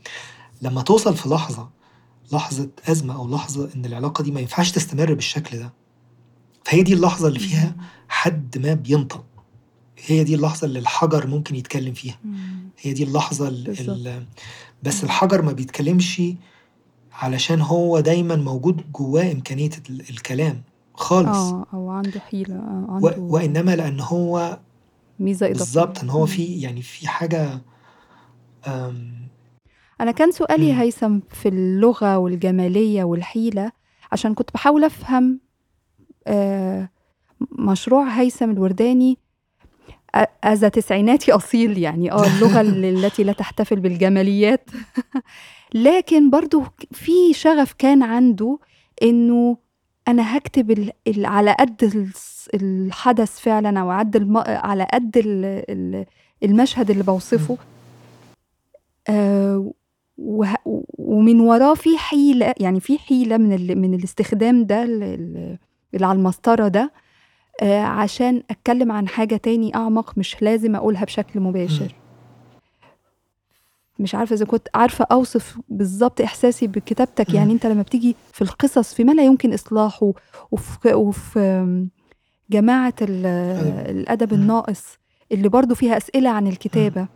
لمّا 0.61 0.81
توصل 0.81 1.15
في 1.15 1.29
لحظة، 1.29 1.69
لحظة 2.33 2.69
أزمة 2.89 3.15
أو 3.15 3.29
لحظة 3.29 3.69
إن 3.75 3.85
العلاقة 3.85 4.23
دي 4.23 4.31
ما 4.31 4.39
ينفعش 4.39 4.71
تستمر 4.71 5.13
بالشكل 5.13 5.57
ده، 5.59 5.73
فهي 6.63 6.83
دي 6.83 6.93
اللحظة 6.93 7.27
اللي 7.27 7.39
فيها. 7.39 7.75
حد 8.09 8.57
ما 8.57 8.73
بينطق، 8.73 9.25
هي 10.05 10.23
دي 10.23 10.35
اللحظة 10.35 10.67
اللي 10.67 10.79
الحجر 10.79 11.27
ممكن 11.27 11.55
يتكلم 11.55 11.93
فيها،. 11.93 12.19
هي 12.79 12.93
دي 12.93 13.03
اللحظة 13.03 13.47
ال 13.47 13.63
بالضبط. 13.63 13.89
ال 13.89 14.23
بس. 14.83 15.03
الحجر 15.03 15.41
ما 15.41 15.51
بيتكلمش 15.51 16.21
علشان 17.13 17.61
هو 17.61 17.99
دايمًا 17.99 18.35
موجود 18.35 18.91
جواه 18.91 19.31
إمكانية 19.31 19.69
ال 19.89 20.09
الكلام 20.09 20.61
خالص. 20.93 21.37
آه، 21.37 21.65
أو 21.73 21.89
عنده 21.89 22.19
حيلة 22.19 22.55
آه، 22.55 22.87
و 23.01 23.07
عنده 23.07 23.21
وإنما 23.21 23.75
لأن 23.75 23.99
هو 23.99 24.59
ميزة 25.19 25.51
إضافية. 25.51 26.03
إن 26.03 26.09
هو. 26.09 26.25
في 26.25 26.61
يعني 26.61 26.81
في 26.81 27.07
حاجة 27.07 27.61
أنا 30.01 30.11
كان 30.11 30.31
سؤالي. 30.31 30.73
هيثم 30.73 31.19
في 31.29 31.49
اللغة 31.49 32.17
والجمالية 32.17 33.03
والحيلة، 33.03 33.71
عشان 34.11 34.33
كنت 34.33 34.51
باحاول 34.51 34.83
أفهم 34.83 35.39
مشروع 37.51 38.07
هيثم 38.07 38.51
الورداني 38.51 39.17
أ 40.15 40.25
as 40.45 40.59
a 40.59 40.69
تسعيناتي 40.69 41.31
أصيل 41.31 41.77
يعني 41.77 42.11
آه، 42.11 42.25
اللغة 42.27 42.61
ال 42.61 42.85
التي 43.05 43.23
لا 43.23 43.33
تحتفل 43.33 43.79
بالجماليات 43.79 44.69
لكن 45.73 46.29
برضه 46.29 46.63
ك 46.63 46.87
في 46.91 47.33
شغف 47.33 47.73
كان 47.73 48.03
عنده 48.03 48.59
إنه 49.03 49.57
أنا 50.07 50.23
ال 51.07 51.25
على 51.25 51.55
قد 51.59 52.11
الحدث 52.53 53.39
فعلًا 53.39 53.79
أو 53.79 53.89
الم 54.15 54.37
على 54.47 54.87
قد 54.93 55.17
ال 55.17 55.45
ال 55.69 56.05
المشهد 56.43 56.89
اللي. 56.89 57.57
آآ، 59.09 59.71
وه 60.17 60.55
ومن 60.97 61.39
وراه 61.39 61.73
في 61.73 61.97
حيلة 61.97 62.53
يعني 62.59 62.79
في 62.79 62.97
حيلة 62.97 63.37
من 63.37 63.53
ال 63.53 63.81
من 63.81 63.93
الاستخدام 63.93 64.65
ده 64.65 64.83
ال 64.83 65.57
اللي 65.93 66.05
على 66.05 66.17
المسطرة 66.17 66.67
ده، 66.67 66.91
آآ، 67.61 67.81
عشان 67.83 68.43
أتكلم 68.49 68.91
عن 68.91 69.07
حاجة 69.07 69.35
تاني 69.37 69.75
أعمق 69.75 70.17
مش 70.17 70.41
لازم 70.41 70.75
أقولها 70.75 71.05
بشكل. 71.05 71.39
مباشر. 71.39 71.95
مش 73.99 74.15
عارفة 74.15 74.33
إذا 74.33 74.45
كنت 74.45 74.67
عارفة 74.75 75.05
أوصف 75.11 75.57
بالضبط 75.69 76.21
إحساسي 76.21 76.67
بكتابتك، 76.67 77.33
يعني. 77.33 77.53
أنت 77.53 77.65
لمّا 77.65 77.81
بتيجي 77.81 78.15
في 78.33 78.41
القصص 78.41 78.93
في 78.93 79.03
ما 79.03 79.11
لا 79.11 79.23
يمكن 79.23 79.53
إصلاحه 79.53 80.11
وف 80.51 80.85
وفي 80.85 81.39
آمم، 81.39 81.89
جماعة 82.49 82.93
ال 83.01 83.25
أيوه. 83.25 83.81
الأدب. 83.89 84.33
الناقص 84.33 84.97
اللي 85.31 85.49
برضه 85.49 85.75
فيها 85.75 85.97
أسئلة 85.97 86.29
عن. 86.29 86.47
الكتابة 86.47 87.07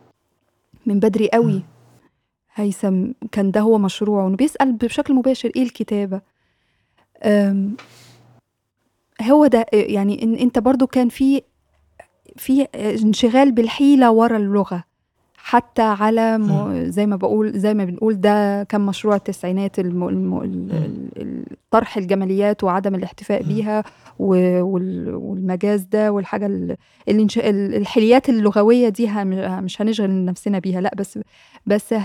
من 0.85 0.99
بدري 0.99 1.25
إمم. 1.25 1.61
هيثم 2.55 3.05
كان 3.31 3.51
ده 3.51 3.61
هو 3.61 3.77
مشروعه، 3.77 4.27
إنه 4.27 4.35
بيسأل 4.35 4.73
بشكل 4.73 5.13
مباشر 5.13 5.51
إيه 5.55 5.63
الكتابة؟ 5.63 6.21
هو 9.21 9.47
ده 9.47 9.65
يعني 9.73 10.23
إن 10.23 10.35
أنت 10.35 10.59
برضه 10.59 10.87
كان 10.87 11.09
في 11.09 11.41
في 12.37 12.61
انشغال 12.75 13.51
بالحيلة 13.51 14.11
ورا 14.11 14.37
اللغة، 14.37 14.83
حتى 15.37 15.81
على 15.81 16.37
م. 16.37 16.73
زي 16.89 17.05
ما 17.05 17.15
باقول 17.15 17.59
زي 17.59 17.73
ما 17.73 17.85
بنقول 17.85 18.21
ده 18.21 18.63
كان 18.63 18.81
مشروع 18.81 19.15
التسعينات 19.15 19.79
الم 19.79 20.07
ال 20.43 21.45
طرح 21.71 21.97
الجماليات 21.97 22.63
وعدم 22.63 22.95
الاحتفاء. 22.95 23.43
بيها 23.43 23.83
و 24.19 24.61
وال 24.63 25.15
والمجاز 25.15 25.81
ده 25.81 26.11
والحاجة 26.11 26.45
ال 26.45 26.75
الانش 27.09 27.37
الحليات 27.43 28.29
اللغوية 28.29 28.89
دي 28.89 29.09
هم 29.09 29.27
مش 29.63 29.81
هنشغل 29.81 30.25
نفسنا 30.25 30.59
بيها 30.59 30.81
لأ، 30.81 30.91
بس 30.97 31.19
بس 31.65 31.95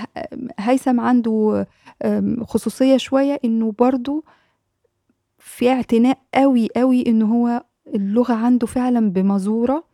هيثم 0.58 1.00
عنده 1.00 1.66
آمم، 2.04 2.44
خصوصية 2.44 2.96
شوية 2.96 3.40
إنه 3.44 3.74
برضه 3.78 4.24
في 5.58 5.70
اعتناء 5.70 6.18
أوي، 6.34 6.68
أوي 6.76 7.06
إن 7.06 7.22
هو 7.22 7.64
اللغة 7.94 8.32
عنده 8.34 8.66
فعلًا 8.66 9.10
بمزورة 9.10 9.84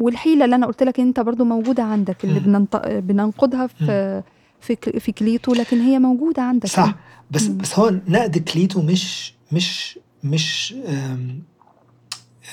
والحيلة 0.00 0.44
اللي 0.44 0.56
أنا 0.56 0.66
قُلت 0.66 0.82
لك 0.82 1.00
أنت 1.00 1.20
برضه 1.20 1.44
موجودة 1.44 1.82
عندك، 1.82 2.24
اللي 2.24 2.38
إمم. 2.38 2.44
بننط 2.46 2.76
بننقدها 2.86 3.60
إمم. 3.60 3.68
في 3.86 4.22
في 4.60 4.74
ك 4.76 4.98
في 4.98 5.12
كليتو، 5.12 5.54
لكن 5.54 5.80
هي 5.80 5.98
موجودة 5.98 6.42
عندك 6.42 6.66
صح، 6.66 6.84
أنت. 6.84 6.96
بس 7.30 7.46
إمم. 7.48 7.58
بس 7.58 7.78
هو 7.78 7.90
نقد 8.08 8.38
كليتو 8.38 8.82
مش 8.82 9.34
مش 9.52 9.98
مش 10.24 10.74
آمم، 10.86 11.42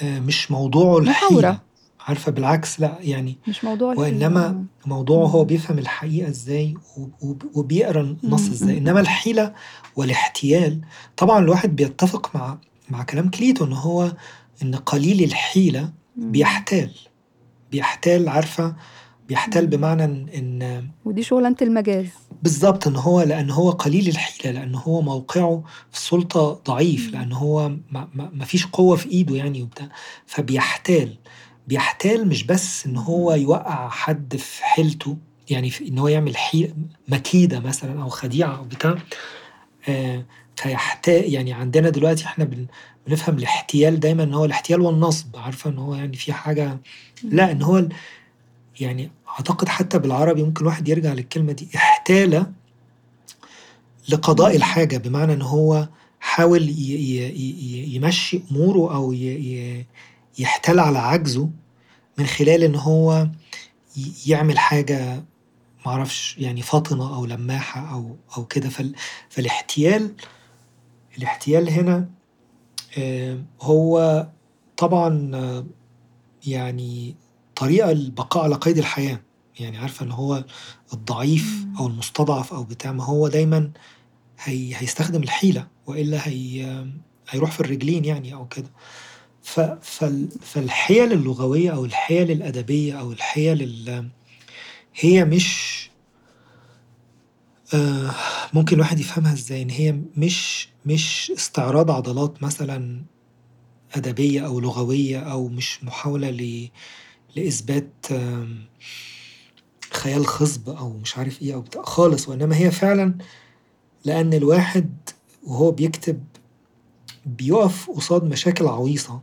آآ، 0.03 0.19
مش 0.19 0.51
موضوعه 0.51 0.99
محاورة. 0.99 1.61
عارفة 1.99 2.31
بالعكس 2.31 2.79
لأ، 2.79 2.97
يعني 3.01 3.37
مش 3.47 3.63
موضوع 3.63 3.93
آه. 3.93 4.63
موضوعه 4.85 5.27
هو. 5.27 5.43
بيفهم 5.43 5.79
الحقيقة 5.79 6.29
إزاي 6.29 6.73
وب 6.97 7.11
وب 7.21 7.43
وبيقرأ 7.53 8.01
النص 8.23 8.61
إنما 8.61 8.89
إمم. 8.91 8.97
الحيلة 8.97 9.53
والاحتيال 9.95 10.81
طبعًا 11.17 11.39
الواحد 11.39 11.75
بيتفق 11.75 12.35
مع 12.35 12.57
مع 12.89 13.03
كلام 13.03 13.29
كليتو 13.29 13.65
إن 13.65 13.73
هو 13.73 14.11
إن 14.63 14.75
قليل 14.75 15.23
الحيلة 15.23 15.79
إمم. 16.17 16.31
بيحتال، 16.31 16.91
بيحتال 17.71 18.29
عارفة 18.29 18.75
بيحتال. 19.29 19.67
بمعنى 19.67 20.03
إن 20.03 20.27
إن 20.35 20.87
ودي 21.05 21.23
شغلانة 21.23 21.55
المجاز. 21.61 22.07
بالضبط، 22.43 22.87
إن 22.87 22.95
هو 22.95 23.21
لأن 23.21 23.49
هو 23.51 23.69
قليل 23.71 24.07
الحيلة، 24.07 24.59
لأن 24.59 24.75
هو 24.75 25.01
موقعه 25.01 25.63
في 25.91 25.97
السلطة 25.97 26.61
ضعيف،. 26.67 27.13
لأن 27.13 27.31
هو 27.31 27.69
ما 27.69 28.07
ما 28.13 28.29
ما 28.33 28.45
فيش 28.45 28.65
قوة 28.67 28.95
في 28.95 29.09
إيده 29.09 29.35
يعني 29.35 29.61
وبتاع، 29.61 29.87
فبيحتال، 30.25 31.15
بيحتال 31.69 32.27
مش 32.27 32.43
بس 32.43 32.85
إن 32.85 32.97
هو. 32.97 33.33
يوقّع 33.33 33.89
حد 33.89 34.35
في 34.37 34.63
حيلته، 34.65 35.17
يعني 35.49 35.71
إن 35.87 35.99
هو 35.99 36.07
يعمل 36.07 36.37
حي 36.37 36.73
مكيدة 37.07 37.59
مثلًا 37.59 38.01
أو 38.03 38.09
خديعة 38.09 38.57
أو 38.57 38.63
بتاع، 38.63 38.95
آآ، 39.89 40.25
فيحتا 40.55 41.11
يعني 41.25 41.53
عندنا 41.53 41.89
دلوقتي 41.89 42.25
إحنا 42.25 42.45
بن 42.45 42.65
بنفهم 43.07 43.37
الاحتيال 43.37 43.99
دايمًا 43.99 44.23
إن 44.23 44.33
هو 44.33 44.45
الاحتيال 44.45 44.81
والنصب، 44.81 45.37
عارفة 45.37 45.69
إن 45.69 45.77
هو 45.77 45.95
يعني 45.95 46.17
في 46.17 46.33
لأ، 47.23 47.51
إن 47.51 47.61
إمم. 47.61 47.63
هو 47.63 47.87
يعني 48.79 49.11
أعتقد 49.29 49.67
حتى 49.69 49.99
بالعربي 49.99 50.43
ممكن 50.43 50.61
الواحد 50.61 50.89
يرجع 50.89 51.13
للكلمة 51.13 51.51
دي، 51.51 51.67
احتال 51.75 52.45
لقضاء 54.09 54.47
إمم. 54.47 54.55
الحاجة، 54.57 54.97
بمعنى 54.97 55.33
إن 55.33 55.41
هو 55.41 55.87
حاول 56.19 56.69
يمشّي 57.95 58.41
أموره 58.51 58.95
أو 58.95 59.13
ي 59.13 59.17
ي 59.25 59.85
يحتال 60.37 60.79
على 60.79 60.99
عجزه 60.99 61.49
من 62.17 62.25
خلال 62.25 62.63
إن 62.63 62.75
هو 62.75 63.27
يعمل 64.27 64.59
حاجة 64.59 65.15
ما 65.85 65.91
أعرفش 65.91 66.35
يعني 66.37 66.61
فاطنة 66.61 67.15
أو 67.15 67.25
لماحة 67.25 67.93
أو 67.93 68.15
أو 68.37 68.45
كده، 68.45 68.69
فال 68.69 68.95
فالاحتيال 69.29 70.13
الاحتيال 71.17 71.69
هنا 71.69 72.09
آآ، 72.97 73.43
هو 73.61 74.27
طبعًا 74.77 75.31
يعني 76.47 77.15
طريقة 77.55 77.91
للبقاء 77.91 78.43
على 78.43 78.55
قيد 78.55 78.77
الحياة، 78.77 79.19
يعني 79.59 79.77
عارفة 79.77 80.03
اللي 80.03 80.13
هو 80.13 80.45
الضعيف 80.93 81.65
أو. 81.79 81.87
المستضعف 81.87 82.53
أو 82.53 82.63
بتاع، 82.63 82.91
ما 82.91 83.03
هو 83.03 83.27
دايمًا 83.27 83.71
هي 84.43 84.75
هيستخدم 84.75 85.23
الحيلة 85.23 85.67
وإلا 85.87 86.27
هي 86.27 86.85
هيروح 87.29 87.51
في 87.51 87.59
الرجلين 87.59 88.05
يعني 88.05 88.33
أو 88.33 88.47
كده. 88.47 88.69
فالحِيَل 90.41 91.11
اللغوية 91.13 91.69
أو 91.71 91.85
الحِيَل 91.85 92.31
الأدبية 92.31 92.99
أو 92.99 93.11
الحِيَل 93.11 93.61
ال 93.61 94.09
هي 94.95 95.25
مش 95.25 95.79
آه 97.73 98.15
ممكن 98.53 98.75
الواحد 98.75 98.99
يفهمها 98.99 99.33
إزاي؟ 99.33 99.61
إن 99.61 99.69
هي 99.69 99.99
مش 100.17 100.69
مش 100.85 101.31
استعراض 101.37 101.91
عضلات 101.91 102.43
مثلًا 102.43 103.01
أدبية 103.95 104.45
أو 104.45 104.59
لغوية 104.59 105.19
أو 105.19 105.47
مش 105.47 105.83
محاولة 105.83 106.29
ل 106.29 106.69
لإثبات 107.35 108.05
خيال 109.91 110.27
خصب 110.27 110.69
أو 110.69 110.89
مش 110.97 111.17
عارف 111.17 111.41
إيه 111.41 111.53
أو 111.53 111.61
بتاع 111.61 111.81
خالص، 111.83 112.29
وإنما 112.29 112.55
هي 112.57 112.71
فعلًا 112.71 113.13
لأن 114.05 114.33
الواحد 114.33 114.89
وهو 115.43 115.71
بيكتب 115.71 116.23
بيقف 117.25 117.89
قصاد 117.89 118.23
مشاكل 118.23 118.67
عويصة 118.67 119.21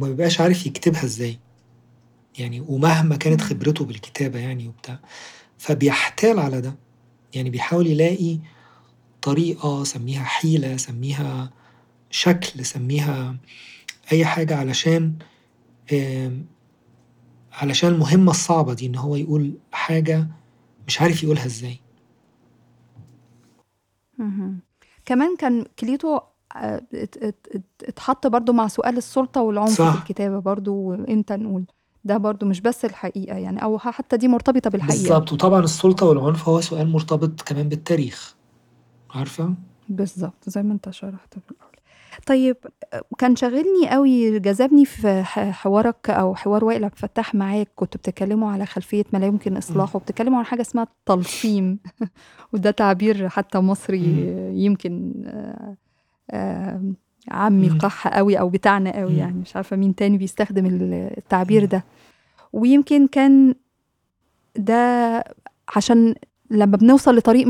وما 0.00 0.08
بيبقاش 0.08 0.40
عارف 0.40 0.66
يكتبها 0.66 1.04
إزاي. 1.04 1.38
يعني 2.38 2.60
ومهما 2.60 3.16
كانت 3.16 3.40
خبرته 3.40 3.84
بالكتابة 3.84 4.38
يعني 4.38 4.68
وبتاع 4.68 4.98
فبيحتال 5.58 6.38
على 6.38 6.60
ده. 6.60 6.74
يعني 7.34 7.50
بيحاول 7.50 7.86
يلاقي 7.86 8.38
طريقة 9.22 9.84
سميها 9.84 10.24
حيلة 10.24 10.76
سميها 10.76 11.50
شكل 12.10 12.64
سميها 12.64 13.36
أي 14.12 14.24
حاجة 14.24 14.56
علشان 14.56 15.14
علشان 17.52 17.88
المهمة 17.88 18.30
الصعبة 18.30 18.74
دي 18.74 18.86
إن 18.86 18.96
هو 18.96 19.16
يقول 19.16 19.58
حاجة 19.72 20.26
مش 20.86 21.00
عارف 21.00 21.22
يقولها 21.22 21.46
إزاي. 21.46 21.80
كمان 25.04 25.36
كان 25.36 25.64
كليتو 25.78 26.20
اتحط 27.82 28.26
برضو 28.26 28.52
مع 28.52 28.68
سؤال 28.68 28.96
السلطة 28.96 29.40
والعنف 29.42 29.70
صح. 29.70 29.92
في 29.92 29.98
الكتابة 29.98 30.38
برضو 30.38 30.74
وامتى 30.74 31.36
نقول 31.36 31.64
ده 32.04 32.16
برضو 32.16 32.46
مش 32.46 32.60
بس 32.60 32.84
الحقيقة 32.84 33.36
يعني 33.36 33.62
أو 33.62 33.78
حتى 33.78 34.16
دي 34.16 34.28
مرتبطة 34.28 34.70
بالحقيقة. 34.70 35.02
بالظبط. 35.02 35.32
وطبعا 35.32 35.60
السلطة 35.60 36.06
والعنف 36.06 36.48
هو 36.48 36.60
سؤال 36.60 36.88
مرتبط 36.88 37.40
كمان 37.42 37.68
بالتاريخ. 37.68 38.34
عارفة؟ 39.10 39.54
بالظبط 39.88 40.48
زي 40.48 40.62
ما 40.62 40.72
انت 40.72 40.90
شرحت 40.90 41.34
في 41.34 41.50
الأول. 41.50 41.70
طيب 42.26 42.56
كان 43.18 43.36
شاغلني 43.36 43.90
قوي 43.90 44.38
جذبني 44.38 44.84
في 44.84 45.22
حوارك 45.24 46.10
أو 46.10 46.34
حوار 46.34 46.64
وائل 46.64 46.84
عبد 46.84 46.92
الفتاح 46.94 47.34
معاك 47.34 47.68
كنتوا 47.76 47.98
بتتكلموا 48.00 48.50
على 48.50 48.66
خلفية 48.66 49.04
ما 49.12 49.18
لا 49.18 49.26
يمكن 49.26 49.56
إصلاحه 49.56 49.96
وبتتكلموا 49.96 50.38
عن 50.38 50.44
حاجة 50.44 50.60
اسمها 50.60 50.84
التلصيم. 50.84 51.78
وده 52.52 52.70
تعبير 52.70 53.28
حتى 53.28 53.58
مصري 53.58 54.34
يمكن 54.64 55.12
آه، 56.30 56.34
آه، 56.34 56.80
عامي 57.28 57.68
قح 57.78 58.08
قوي 58.08 58.38
أو 58.40 58.48
بتاعنا 58.48 58.96
قوي 58.98 59.16
يعني 59.16 59.38
مش 59.40 59.56
عارفة 59.56 59.76
مين 59.76 59.94
تاني 59.94 60.18
بيستخدم 60.18 60.66
التعبير 61.18 61.64
ده. 61.64 61.84
ويمكن 62.52 63.06
كان 63.06 63.54
ده 64.56 65.24
عشان 65.76 66.14
لما 66.50 66.76
بنوصل 66.76 67.16
لطريق 67.16 67.46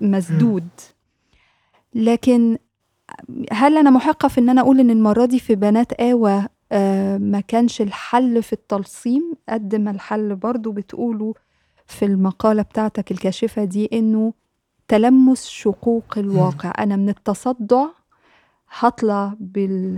مسدود. 0.00 0.68
لكن 1.94 2.58
هل 3.52 3.78
أنا 3.78 3.90
محقة 3.90 4.28
في 4.28 4.40
إن 4.40 4.48
أنا 4.48 4.60
أقول 4.60 4.80
إن 4.80 4.90
المرة 4.90 5.24
دي 5.26 5.38
في 5.38 5.54
بنات 5.54 5.92
آوى 5.92 6.46
آه 6.72 7.18
ما 7.18 7.40
كانش 7.40 7.80
الحل 7.80 8.42
في 8.42 8.52
التلصيم؟ 8.52 9.34
قد 9.48 9.74
ما 9.74 9.90
الحل 9.90 10.36
برضو 10.36 10.72
بتقوله 10.72 11.34
في 11.86 12.04
المقالة 12.04 12.62
بتاعتك 12.62 13.10
الكاشفة 13.10 13.64
دي 13.64 13.88
إنه 13.92 14.32
تلمس 14.88 15.46
شقوق 15.46 16.18
الواقع. 16.18 16.72
أنا 16.78 16.96
من 16.96 17.08
التصدع 17.08 17.84
هطلع 18.78 19.34
بال 19.40 19.96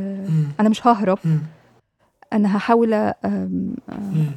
أنا 0.60 0.68
مش 0.68 0.86
ههرب. 0.86 1.18
أنا 2.32 2.56
هحاول 2.56 3.12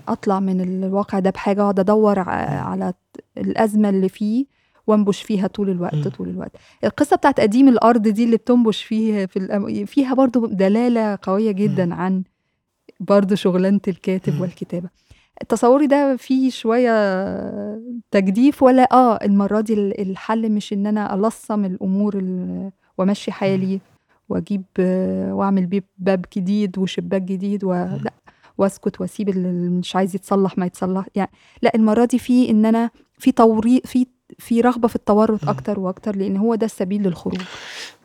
أطلع 0.08 0.40
من 0.40 0.62
الواقع 0.62 1.20
ده 1.20 1.30
بحاجة 1.30 1.62
أقعد 1.62 1.80
أدور 1.80 2.20
على 2.30 2.94
الأزمة 3.38 3.90
اللي 3.90 4.10
فيه 4.10 4.46
وأنبش 4.88 5.22
فيها 5.22 5.48
طول 5.48 5.70
الوقت. 5.70 6.08
طول 6.08 6.30
الوقت. 6.30 6.52
القصة 6.84 7.16
بتاعت 7.16 7.40
قديم 7.40 7.68
الأرض 7.68 8.08
دي 8.08 8.24
اللي 8.24 8.38
بتنبش 8.38 8.84
فيها 8.84 9.26
في 9.26 9.40
الأم... 9.40 9.86
فيها 9.86 10.14
برضو 10.14 10.46
دلالة 10.46 11.18
قوية 11.22 11.52
جدا. 11.52 11.94
عن 11.94 12.24
برضو 13.00 13.36
شغلانة 13.36 13.80
الكاتب. 13.88 14.42
والكتابة. 14.42 14.90
تصوري 15.50 15.88
ده 15.88 16.16
فيه 16.16 16.50
شوية 16.50 16.92
تجديف 18.12 18.64
ولا 18.64 18.88
آه 18.92 19.16
المرة 19.16 19.62
دي 19.62 19.74
الحل 20.02 20.52
مش 20.52 20.74
إن 20.74 20.88
أنا 20.88 21.14
ألصم 21.16 21.66
الأمور 21.66 22.24
وأمشي 22.98 23.32
حالي 23.32 23.80
وأجيب 24.30 24.64
وأعمل 25.32 25.66
بيه 25.66 25.84
باب 25.98 26.26
جديد 26.38 26.78
وشباك 26.78 27.22
جديد 27.22 27.64
ولا 27.64 28.14
وأسكت 28.58 29.02
وأسيب 29.02 29.30
اللي 29.30 29.70
مش 29.70 29.96
عايز 29.96 30.16
يتصلح 30.16 30.58
ما 30.58 30.66
يتصلح 30.66 31.06
يعني 31.16 31.32
لا 31.62 31.72
المرة 31.76 32.06
دي 32.06 32.20
في 32.20 32.50
إن 32.50 32.66
أنا 32.66 32.90
في 33.18 33.32
توريط 33.32 33.88
في 33.88 34.08
في 34.40 34.62
رغبة 34.62 34.88
في 34.88 34.96
التورط 34.96 35.50
أكتر 35.50 35.80
وأكتر 35.80 36.16
لأن 36.16 36.38
هو 36.38 36.56
ده 36.56 36.66
السبيل 36.66 37.04
للخروج. 37.04 37.42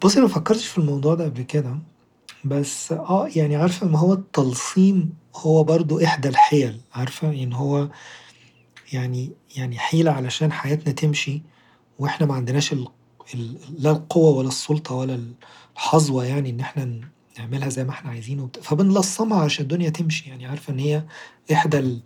بصي 0.04 0.20
ما 0.20 0.28
فكرتش 0.28 0.66
في 0.66 0.78
الموضوع 0.78 1.14
ده 1.14 1.24
قبل 1.24 1.42
كده. 1.42 1.78
بس 2.48 2.92
آه 2.92 3.28
يعني 3.36 3.56
عارفة 3.56 3.86
ما 3.86 3.98
هو 3.98 4.12
التلصيم 4.12 5.14
هو 5.36 5.64
برضو 5.64 6.04
إحدى 6.04 6.28
الحيل 6.28 6.80
عارفة؟ 6.94 7.32
يعني 7.32 7.56
هو 7.56 7.88
يعني 8.92 9.32
يعني 9.56 9.78
حيلة 9.78 10.10
علشان 10.10 10.52
حياتنا 10.52 10.92
تمشي 10.92 11.42
وإحنا 11.98 12.26
ما 12.26 12.34
عندناش 12.34 12.72
ال... 12.72 12.88
ال... 13.34 13.56
لا 13.78 13.90
القوة 13.90 14.36
ولا 14.38 14.48
السلطة 14.48 14.94
ولا 14.94 15.20
الحظوة 15.76 16.24
يعني 16.24 16.50
إن 16.50 16.60
إحنا 16.60 17.00
نعملها 17.38 17.68
زي 17.68 17.84
ما 17.84 17.90
إحنا 17.90 18.10
عايزين 18.10 18.40
وبت... 18.40 18.58
فبنلصمها 18.62 19.40
عشان 19.40 19.62
الدنيا 19.62 19.90
تمشي. 19.90 20.30
يعني 20.30 20.46
عارفة 20.46 20.72
إن 20.72 20.78
هي 20.78 21.04
إحدى 21.52 21.78
ال... 21.78 22.00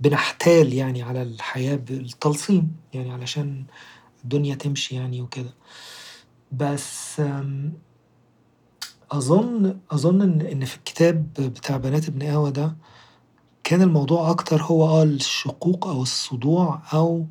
بنحتال 0.00 0.72
يعني 0.72 1.02
على 1.02 1.22
الحياة 1.22 1.76
بالتلصيم 1.76 2.76
يعني 2.94 3.12
علشان 3.12 3.64
الدنيا 4.24 4.54
تمشي 4.54 4.94
يعني 4.94 5.22
وكده. 5.22 5.54
بس 6.52 7.22
أظن 9.10 9.78
أظن 9.90 10.22
إن 10.22 10.40
إن 10.40 10.64
في 10.64 10.76
الكتاب 10.76 11.32
بتاع 11.34 11.76
بنات 11.76 12.08
ابن 12.08 12.22
قهوة 12.22 12.50
ده 12.50 12.76
كان 13.64 13.82
الموضوع 13.82 14.30
أكتر 14.30 14.62
هو 14.62 14.86
آه 14.88 15.02
الشقوق 15.02 15.86
أو 15.86 16.02
الصدوع 16.02 16.82
أو 16.92 17.26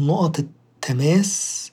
نقط 0.00 0.38
التماس 0.38 1.72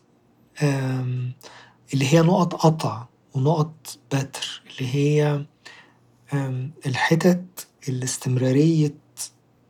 اللي 1.93 2.13
هي 2.13 2.21
نقط 2.21 2.53
قطع 2.53 3.05
ونقط 3.33 3.97
بتر 4.13 4.61
اللي 4.71 4.95
هي 4.95 5.45
الحتت 6.85 7.67
الاستمرارية 7.89 8.95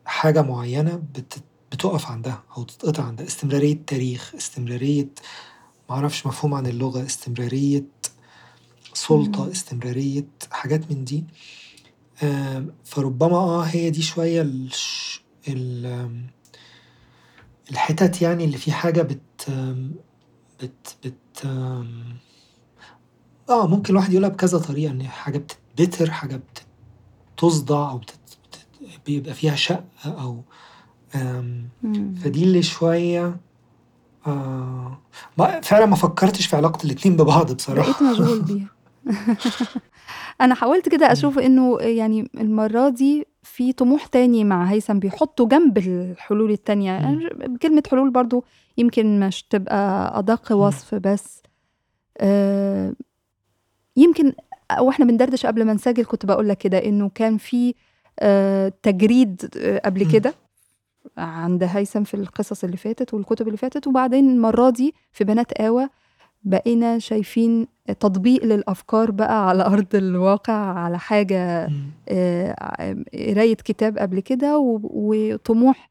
حاجة 0.04 0.42
معينة 0.42 1.02
بتقف 1.72 2.06
عندها 2.06 2.42
أو 2.56 2.62
تتقطع 2.62 3.02
عندها. 3.04 3.26
استمرارية 3.26 3.78
تاريخ 3.86 4.32
استمرارية 4.36 5.08
معرفش 5.90 6.26
مفهوم 6.26 6.54
عن 6.54 6.66
اللغة 6.66 7.04
استمرارية 7.06 7.84
سلطة 8.94 9.50
استمرارية 9.50 10.26
حاجات 10.50 10.90
من 10.92 11.04
دي 11.04 11.24
فربما 12.84 13.36
آه 13.36 13.62
هي 13.62 13.90
دي 13.90 14.02
شوية. 14.02 14.42
ال... 15.48 16.26
الحتت 17.70 18.22
يعني 18.22 18.44
اللي 18.44 18.58
في 18.58 18.72
حاجة 18.72 19.02
بت 19.02 19.50
بت 20.62 20.96
بت 21.04 21.46
آه 23.48 23.66
ممكن 23.66 23.92
الواحد 23.92 24.12
يقولها 24.12 24.28
بكذا 24.28 24.58
طريقة 24.58 24.90
إن 24.90 25.02
حاجة 25.08 25.38
بتتبتر 25.38 26.10
حاجة 26.10 26.36
بت 26.36 26.62
تصدع 27.36 27.90
أو 27.90 28.00
بيبقى 29.06 29.34
فيها 29.34 29.54
شق 29.54 29.84
أو 30.06 30.42
فدي 32.22 32.44
اللي 32.44 32.62
شوية 32.62 33.40
آه. 34.26 34.98
ما 35.38 35.60
فعلا 35.60 35.86
ما 35.86 35.96
فكرتش 35.96 36.46
في 36.46 36.56
علاقة 36.56 36.84
الاتنين 36.84 37.16
ببعض 37.16 37.52
بصراحة. 37.52 37.92
بقيت 37.92 38.02
مشغول 38.02 38.42
بيها. 38.42 38.68
أنا 40.40 40.54
حاولت 40.54 40.88
كده 40.88 41.12
أشوف 41.12 41.38
إنه 41.38 41.78
يعني 41.80 42.30
المرة 42.34 42.88
دي 42.88 43.26
في 43.42 43.72
طموح 43.72 44.06
تاني 44.06 44.44
مع 44.44 44.64
هيثم 44.64 44.98
بيحطه 44.98 45.48
جنب 45.48 45.78
الحلول 45.78 46.50
التانية. 46.50 46.90
يعني 46.92 47.28
كلمة 47.62 47.82
حلول 47.90 48.10
برضو 48.10 48.44
يمكن 48.78 49.20
مش 49.20 49.42
تبقى 49.42 50.18
أدق 50.18 50.52
وصف 50.52 50.94
بس 50.94 51.42
آه 52.18 52.92
يمكن 53.96 54.32
وإحنا 54.80 55.04
بندردش 55.04 55.46
قبل 55.46 55.64
ما 55.64 55.72
نسجل 55.72 56.04
كنت 56.04 56.26
بقول 56.26 56.48
لك 56.48 56.58
كده 56.58 56.78
إنه 56.78 57.10
كان 57.14 57.38
في 57.38 57.74
آه 58.20 58.72
تجريد 58.82 59.50
آه 59.58 59.80
قبل 59.84 60.06
كده. 60.12 60.34
عند 61.18 61.62
هيثم 61.62 62.04
في 62.04 62.14
القصص 62.14 62.64
اللي 62.64 62.76
فاتت 62.76 63.14
والكتب 63.14 63.46
اللي 63.46 63.58
فاتت 63.58 63.86
وبعدين 63.86 64.30
المرة 64.30 64.70
دي 64.70 64.94
في 65.12 65.24
بنات 65.24 65.52
آوى 65.52 65.88
بقينا 66.44 66.98
شايفين 66.98 67.66
تطبيق 68.00 68.44
للأفكار 68.44 69.10
بقى 69.10 69.48
على 69.48 69.66
أرض 69.66 69.94
الواقع 69.94 70.52
على 70.52 70.98
حاجة 70.98 71.70
آه، 72.08 72.54
قراية 73.14 73.54
كتاب 73.54 73.98
قبل 73.98 74.20
كده 74.20 74.58
وطموح 74.58 75.90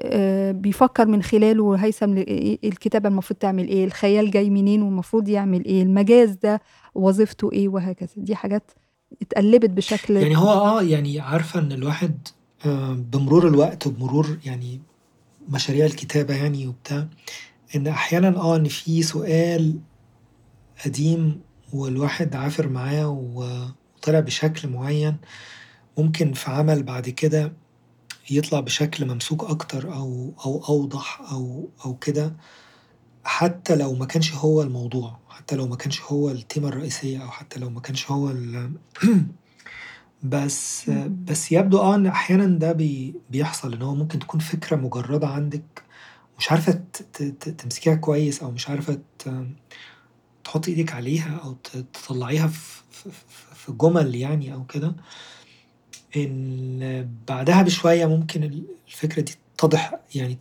آه، 0.00 0.52
بيفكر 0.52 1.06
من 1.06 1.22
خلاله 1.22 1.74
هيثم 1.74 2.18
الكتابة 2.64 3.08
المفروض 3.08 3.38
تعمل 3.38 3.68
إيه 3.68 3.84
الخيال 3.84 4.30
جاي 4.30 4.50
منين 4.50 4.82
والمفروض 4.82 5.28
يعمل 5.28 5.64
إيه 5.64 5.82
المجاز 5.82 6.30
ده 6.30 6.60
وظيفته 6.94 7.52
إيه 7.52 7.68
وهكذا. 7.68 8.08
دي 8.16 8.34
حاجات 8.34 8.70
اتقلبت 9.22 9.70
بشكل 9.70 10.16
يعني 10.16 10.36
هو 10.38 10.50
آه 10.50 10.82
يعني 10.82 11.20
عارفة 11.20 11.60
إن 11.60 11.72
الواحد 11.72 12.28
بمرور 12.64 13.48
الوقت 13.48 13.86
وبمرور 13.86 14.38
يعني 14.44 14.80
مشاريع 15.48 15.86
الكتابة 15.86 16.34
يعني 16.34 16.66
وبتاع 16.66 17.08
إن 17.76 17.86
أحيانًا 17.86 18.36
آه 18.36 18.56
إن 18.56 18.68
في 18.68 19.02
سؤال 19.02 19.78
قديم 20.84 21.40
والواحد 21.72 22.36
عافر 22.36 22.68
معاه 22.68 23.08
وطلع 23.08 24.20
بشكل 24.20 24.68
معين 24.68 25.16
ممكن 25.98 26.32
في 26.32 26.50
عمل 26.50 26.82
بعد 26.82 27.08
كده 27.08 27.52
يطلع 28.30 28.60
بشكل 28.60 29.06
ممسوك 29.06 29.44
أكتر 29.44 29.94
أو 29.94 30.32
أو 30.46 30.64
أوضح 30.68 31.20
أو 31.32 31.68
أو 31.84 31.94
كده 31.94 32.36
حتى 33.24 33.76
لو 33.76 33.94
ما 33.94 34.06
كانش 34.06 34.34
هو 34.34 34.62
الموضوع 34.62 35.18
حتى 35.28 35.56
لو 35.56 35.66
ما 35.66 35.76
كانش 35.76 36.02
هو 36.02 36.30
التيمة 36.30 36.68
الرئيسية 36.68 37.22
أو 37.22 37.30
حتى 37.30 37.60
لو 37.60 37.70
ما 37.70 37.80
كانش 37.80 38.10
هو 38.10 38.32
بس 40.22 40.90
بس 41.30 41.52
يبدو 41.52 41.78
آه 41.78 41.94
إن 41.94 42.06
أحيانًا 42.06 42.46
ده 42.58 42.72
بي 42.72 43.14
بيحصل 43.30 43.72
إن 43.74 43.82
هو 43.82 43.94
ممكن 43.94 44.18
تكون 44.18 44.40
فكرة 44.40 44.76
مجردة 44.76 45.26
عندِك 45.28 45.82
مش 46.38 46.50
عارفة 46.52 46.72
تمسكيها 47.58 47.94
كويس 47.94 48.42
أو 48.42 48.50
مش 48.50 48.68
عارفة 48.68 48.98
تحطي 50.44 50.70
إيدِك 50.70 50.92
عليها 50.92 51.36
أو 51.44 51.52
تطلعيها 51.92 52.46
في 52.46 52.82
في 53.54 53.72
جمل 53.72 54.14
يعني 54.14 54.54
أو 54.54 54.64
كده. 54.66 54.94
إن 56.16 57.08
بعدها 57.28 57.62
بشوية 57.62 58.06
ممكن 58.06 58.64
الفكرة 58.88 59.20
دي 59.22 59.34
تتضح 59.58 60.00
يعني 60.14 60.38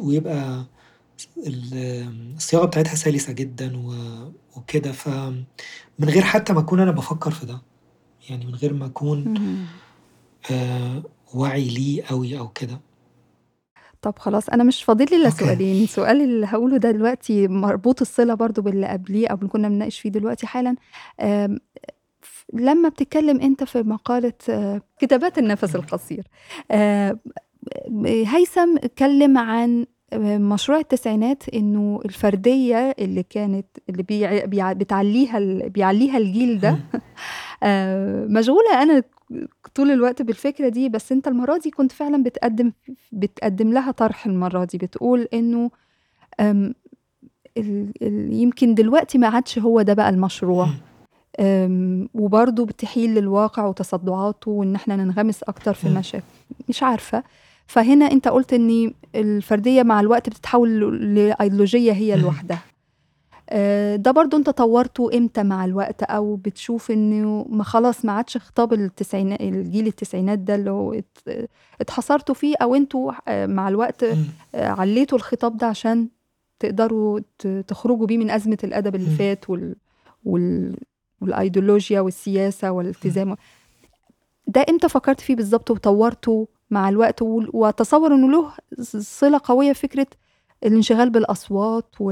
ويبقى 0.00 0.66
الصياغة 1.46 2.66
بتاعتها 2.66 2.94
سلسة 2.94 3.32
جدًا 3.32 3.72
وكده. 4.56 4.92
فمن 4.92 5.44
غير 6.04 6.22
حتى 6.22 6.52
ما 6.52 6.60
أكون 6.60 6.80
أنا 6.80 6.90
بفكر 6.90 7.30
في 7.30 7.46
ده. 7.46 7.62
يعني 8.30 8.46
من 8.46 8.54
غير 8.54 8.74
ما 8.74 8.86
أكون 8.86 9.34
واعي 11.34 11.68
ليه 11.68 12.02
أوي 12.10 12.38
أو 12.38 12.48
كده. 12.48 12.80
طب 14.02 14.18
خلاص 14.18 14.48
أنا 14.48 14.64
مش 14.64 14.82
فاضل 14.84 15.06
لي 15.10 15.16
إلا 15.16 15.26
أوكي. 15.26 15.38
سؤالين، 15.44 15.82
السؤال 15.84 16.20
اللي 16.20 16.46
هاقوله 16.46 16.76
ده 16.76 16.90
دلوقتي 16.90 17.48
مربوط 17.48 18.00
الصلة 18.00 18.34
برضه 18.34 18.62
باللي 18.62 18.86
قبليه 18.86 19.28
أو 19.28 19.36
اللي 19.36 19.48
كنا 19.48 19.68
بنناقش 19.68 20.00
فيه 20.00 20.08
دلوقتي 20.10 20.46
حالًا 20.46 20.76
آمم 21.20 21.58
ف 22.20 22.44
لما 22.54 22.88
بتتكلم 22.88 23.40
أنت 23.40 23.64
في 23.64 23.82
مقالة 23.82 24.32
كتابات 24.98 25.38
النفس 25.38 25.76
القصير 25.76 26.26
آآ 26.70 27.18
هيثم 28.04 28.76
اتكلم 28.76 29.38
عن 29.38 29.86
مشروع 30.18 30.78
التسعينات 30.78 31.48
إنه 31.48 32.00
الفردية 32.04 32.94
اللي 32.98 33.22
كانت 33.22 33.66
اللي 33.88 34.02
بيع 34.02 34.44
بيع 34.44 34.72
بتعلّيها 34.72 35.38
ال 35.38 35.70
بيعلّيها 35.70 36.18
الجيل 36.18 36.60
ده. 36.60 36.78
آآ 37.62 38.26
مشغولة 38.26 38.82
أنا 38.82 39.02
طول 39.74 39.90
الوقت 39.90 40.22
بالفكرة 40.22 40.68
دي 40.68 40.88
بس 40.88 41.12
أنت 41.12 41.28
المرة 41.28 41.58
دي 41.58 41.70
كنت 41.70 41.92
فعلًا 41.92 42.22
بتقدم 42.22 42.72
بتقدم 43.12 43.72
لها 43.72 43.90
طرح 43.90 44.26
المرة 44.26 44.64
دي 44.64 44.78
بتقول 44.78 45.28
إنه 45.34 45.70
آمم 46.40 46.74
ال 47.58 47.92
ال 48.02 48.32
يمكن 48.32 48.74
دلوقتي 48.74 49.18
ما 49.18 49.28
عادش 49.28 49.58
هو 49.58 49.82
ده 49.82 49.94
بقى 49.94 50.08
المشروع. 50.08 50.68
وبرضه 52.14 52.66
بتحيل 52.66 53.14
للواقع 53.14 53.66
وتصدعاته 53.66 54.50
وإن 54.50 54.74
إحنا 54.74 54.96
ننغمس 54.96 55.42
أكتر 55.42 55.74
في 55.74 55.88
المشاكل 55.88 56.24
مش 56.68 56.82
عارفة. 56.82 57.22
فهنا 57.66 58.04
أنت 58.12 58.28
قلت 58.28 58.52
إن 58.52 58.92
الفردية 59.14 59.82
مع 59.82 60.00
الوقت 60.00 60.28
بتتحول 60.28 61.14
لأيديولوجية 61.14 61.92
هي 61.92 62.16
لوحدها 62.16 62.62
آآ 63.50 63.96
ده 63.96 64.10
برضه 64.10 64.38
أنت 64.38 64.50
طورته 64.50 65.10
إمتى 65.18 65.42
مع 65.42 65.64
الوقت 65.64 66.02
أو 66.02 66.36
بتشوف 66.36 66.90
إنه 66.90 67.46
ما 67.50 67.64
خلاص 67.64 68.04
ما 68.04 68.12
عادش 68.12 68.36
خطاب 68.36 68.72
التسعينا 68.72 69.40
الجيل 69.40 69.86
التسعينات 69.86 70.38
ده 70.38 70.54
اللي 70.54 71.02
اتحصرتوا 71.80 72.34
فيه 72.34 72.54
أو 72.62 72.74
أنتم 72.74 73.10
مع 73.28 73.68
الوقت 73.68 74.04
علّيتوا 74.54 75.18
الخطاب 75.18 75.56
ده 75.56 75.66
عشان 75.66 76.08
تقدروا 76.60 77.20
تخرجوا 77.68 78.06
بيه 78.06 78.18
من 78.18 78.30
أزمة 78.30 78.58
الأدب 78.64 78.94
اللي 78.94 79.10
فات 79.16 79.50
وال 79.50 79.76
وال 80.24 80.76
والأيديولوجيا 81.20 82.00
والسياسة 82.00 82.70
والالتزام. 82.70 83.36
ده 84.46 84.64
إمتى 84.70 84.88
فكرت 84.88 85.20
فيه 85.20 85.36
بالضبط 85.36 85.70
وطورته 85.70 86.48
مع 86.72 86.88
الوقت 86.88 87.22
وأتصور 87.52 88.14
إنه 88.14 88.30
له 88.30 88.52
صلة 89.00 89.40
قوية 89.44 89.70
بفكرة 89.70 90.06
الانشغال 90.64 91.10
بالأصوات 91.10 91.94
و 92.00 92.04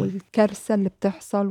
والكارثة 0.00 0.74
اللي 0.74 0.88
بتحصل 0.88 1.46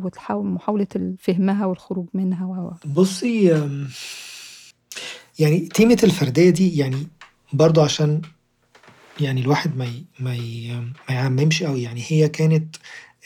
ال 0.96 1.16
فهمها 1.20 1.66
والخروج 1.66 2.06
منها 2.14 2.46
و. 2.46 2.72
بُصّي 2.86 3.68
يعني 5.40 5.60
تيمة 5.60 5.98
الفردية 6.04 6.50
دي 6.50 6.78
يعني 6.78 7.08
برضه 7.54 7.84
عشان 7.84 8.22
يعني 9.20 9.42
الواحد 9.42 9.78
ما 9.78 9.86
ي 9.86 10.06
ما 10.20 10.36
ي 10.36 10.72
ما 11.10 11.16
يعممش 11.16 11.64
أوي 11.64 11.84
يعني 11.84 12.04
هي 12.08 12.30
كانت 12.30 12.76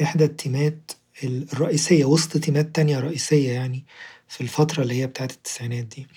إحدى 0.02 0.24
التيمات 0.24 0.92
الرئيسية 1.24 2.06
وسط 2.06 2.38
تيمات 2.38 2.76
تانية 2.76 3.00
رئيسية 3.00 3.52
يعني 3.52 3.86
في 4.30 4.42
الفترة 4.42 4.84
اللي 4.84 4.94
هي 5.02 5.08
بتاعة 5.08 5.26
التسعينات 5.32 5.86
دي، 5.86 6.08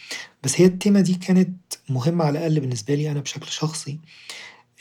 بس 0.43 0.61
هي 0.61 0.67
التيمة 0.67 1.01
دي 1.01 1.15
كانت 1.15 1.57
مهمة 1.89 2.25
على 2.25 2.39
الأقل 2.39 2.61
بالنسبة 2.61 2.95
لي 2.95 3.11
أنا 3.11 3.21
بشكل 3.21 3.49
شخصي 3.49 3.99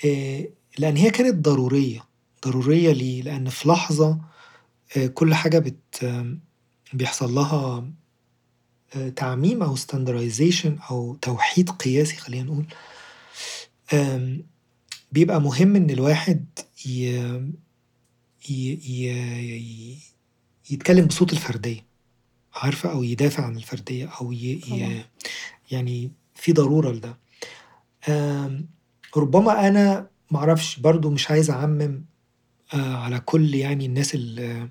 آآ 0.05 0.45
لأن 0.77 0.97
هي 0.97 1.09
كانت 1.09 1.35
ضرورية، 1.45 2.03
ضرورية 2.45 2.91
ليه؟ 2.91 3.21
لأن 3.21 3.49
في 3.49 3.69
لحظة 3.69 4.19
آآ 4.97 5.07
كل 5.07 5.33
حاجة 5.33 5.59
بت 5.59 6.05
بيحصل 6.93 7.31
لها 7.35 7.91
آآ 8.95 9.09
تعميم 9.09 9.63
أو 9.63 9.75
standardization 9.77 10.91
أو 10.91 11.15
توحيد 11.21 11.69
قياسي 11.69 12.15
خلّينا 12.15 12.43
نقول 12.43 12.65
بيبقى 15.11 15.41
مهم 15.41 15.75
إن 15.75 15.89
الواحد 15.89 16.45
ي 16.85 17.05
ي 18.49 18.73
ي 18.85 19.97
يتكلم 20.69 21.05
بصوت 21.05 21.33
الفردية 21.33 21.90
عارفة 22.53 22.91
أو 22.91 23.03
يدافع 23.03 23.45
عن 23.45 23.57
الفردية 23.57 24.09
أو 24.21 24.31
ي 24.31 24.35
ي 24.35 25.05
يعني 25.71 26.11
في 26.35 26.53
ضرورة 26.53 26.91
لده. 26.91 27.17
ربما 29.17 29.67
أنا 29.67 30.09
ما 30.31 30.39
أعرفش 30.39 30.79
برضه 30.79 31.09
مش 31.09 31.31
عايز 31.31 31.49
أعمم 31.49 32.05
آآ 32.73 32.95
على 32.95 33.19
كل 33.19 33.55
يعني 33.55 33.85
الناس 33.85 34.15
ال 34.15 34.69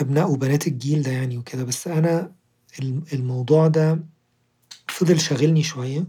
أبناء 0.00 0.30
وبنات 0.30 0.66
الجيل 0.66 1.02
ده 1.02 1.10
يعني 1.10 1.38
وكده، 1.38 1.64
بس 1.64 1.88
أنا 1.88 2.32
الم 2.80 3.04
الموضوع 3.12 3.68
ده 3.68 4.04
فضل 4.88 5.20
شاغلني 5.20 5.62
شوية 5.62 6.04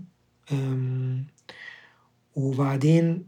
وبعدين 2.35 3.27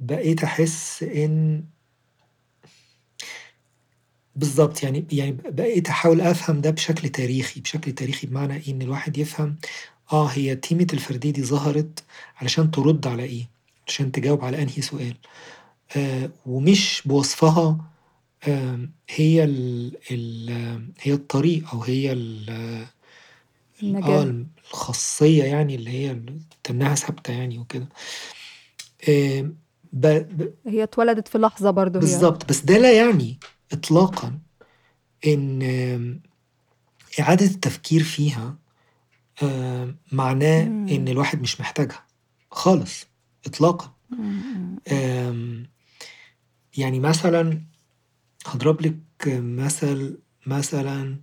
بقيت 0.00 0.44
أحس 0.44 1.02
إن 1.02 1.64
بالضبط 4.38 4.82
يعني 4.82 5.04
يعني 5.12 5.32
بقيت 5.32 5.88
أحاول 5.88 6.20
أفهم 6.20 6.60
ده 6.60 6.70
بشكل 6.70 7.08
تاريخي، 7.08 7.60
بشكل 7.60 7.92
تاريخي 7.92 8.26
بمعنى 8.26 8.56
إيه؟ 8.56 8.72
إن 8.72 8.82
الواحد 8.82 9.18
يفهم 9.18 9.56
آه 10.12 10.26
هي 10.26 10.56
تيمة 10.56 10.86
الفردية 10.92 11.30
دي 11.30 11.42
ظهرت 11.44 12.04
علشان 12.36 12.70
ترد 12.70 13.06
على 13.06 13.22
إيه؟ 13.22 13.48
عشان 13.88 14.12
تجاوب 14.12 14.44
على 14.44 14.62
أنهي 14.62 14.82
سؤال 14.82 15.14
آآ 15.96 16.30
ومش 16.46 17.02
بوصفها 17.06 17.78
آمم 18.48 18.90
هي 19.08 19.44
ال 19.44 19.92
ال 20.10 20.50
هي 21.00 21.12
الطريق 21.12 21.74
أو 21.74 21.82
هي 21.82 22.12
ال 22.12 22.50
آه. 24.02 24.44
الخاصية 24.64 25.44
يعني 25.44 25.74
اللي 25.74 25.90
هي 25.90 26.16
تنّها 26.64 26.94
ثابتة 26.94 27.32
يعني 27.32 27.58
وكده. 27.58 27.88
آمم 29.08 29.54
ب 29.92 30.06
ب 30.06 30.54
هي 30.66 30.82
اتولدت 30.82 31.28
في 31.28 31.38
لحظة 31.38 31.70
برضه 31.70 31.98
هي 31.98 32.00
بالضبط، 32.00 32.48
بس 32.48 32.60
ده 32.60 32.78
لا 32.78 32.92
يعني 32.92 33.38
إطلاقًا 33.72 34.38
إن 35.26 36.20
إعادة 37.20 37.46
التفكير 37.46 38.02
فيها 38.02 38.56
معناه 40.12 40.62
إمم. 40.66 40.88
إن 40.88 41.08
الواحد 41.08 41.42
مش 41.42 41.60
محتاجها 41.60 42.06
خالص 42.50 43.06
إطلاقًا. 43.46 43.94
إمم، 44.12 44.42
إمم. 44.56 44.78
آمم 44.92 45.66
يعني 46.76 47.00
مثلًا 47.00 47.62
هاضرب 48.46 48.80
لِك 48.82 48.96
مثل 49.26 50.18
مثلًا 50.46 51.20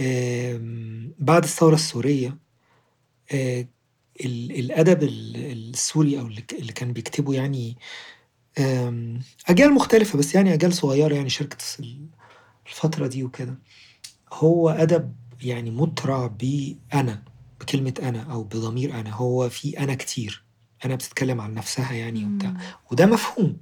آمم 0.00 1.12
بعد 1.18 1.44
الثورة 1.44 1.74
السورية 1.74 2.38
آآ 3.32 3.66
ال 4.24 4.52
الأدب 4.58 5.02
ال 5.02 5.36
السوري 5.70 6.20
أو 6.20 6.26
اللي 6.26 6.40
ك 6.40 6.52
اللي 6.54 6.72
كان 6.72 6.92
بيكتبه 6.92 7.34
يعني 7.34 7.76
أجيال 9.48 9.74
مختلفة 9.74 10.18
بس 10.18 10.34
يعني 10.34 10.54
أجيال 10.54 10.72
صغيرة 10.72 11.14
يعني 11.14 11.28
شاركت 11.30 11.76
ال 11.80 12.06
الفترة 12.66 13.06
دي 13.06 13.24
وكده، 13.24 13.58
هو 14.32 14.70
أدب 14.70 15.14
يعني 15.42 15.70
مُترع 15.70 16.26
بأنا، 16.26 17.22
بكلمة 17.60 17.94
أنا 18.02 18.22
أو 18.32 18.44
بضمير 18.44 19.00
أنا، 19.00 19.10
هو 19.14 19.48
في 19.50 19.78
أنا 19.80 19.94
كتير، 19.94 20.44
أنا 20.84 20.94
بتتكلم 20.94 21.40
عن 21.40 21.54
نفسها 21.54 21.92
يعني 21.92 22.26
وبتاع،. 22.26 22.54
وده 22.92 23.06
مفهوم. 23.06 23.58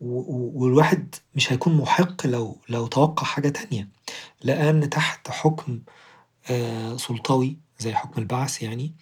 و 0.00 0.62
والواحد 0.64 1.14
مش 1.34 1.52
هيكون 1.52 1.74
مُحِق 1.78 2.26
لو 2.26 2.58
لو 2.70 2.86
توقّع 2.88 3.24
حاجة 3.26 3.48
تانية، 3.50 3.88
لأن 4.44 4.90
تحت 4.90 5.30
حكم 5.30 5.80
آآ 6.50 6.98
سلطوي 6.98 7.58
زي 7.80 7.94
حكم 7.94 8.22
البعث 8.22 8.62
يعني 8.64 8.94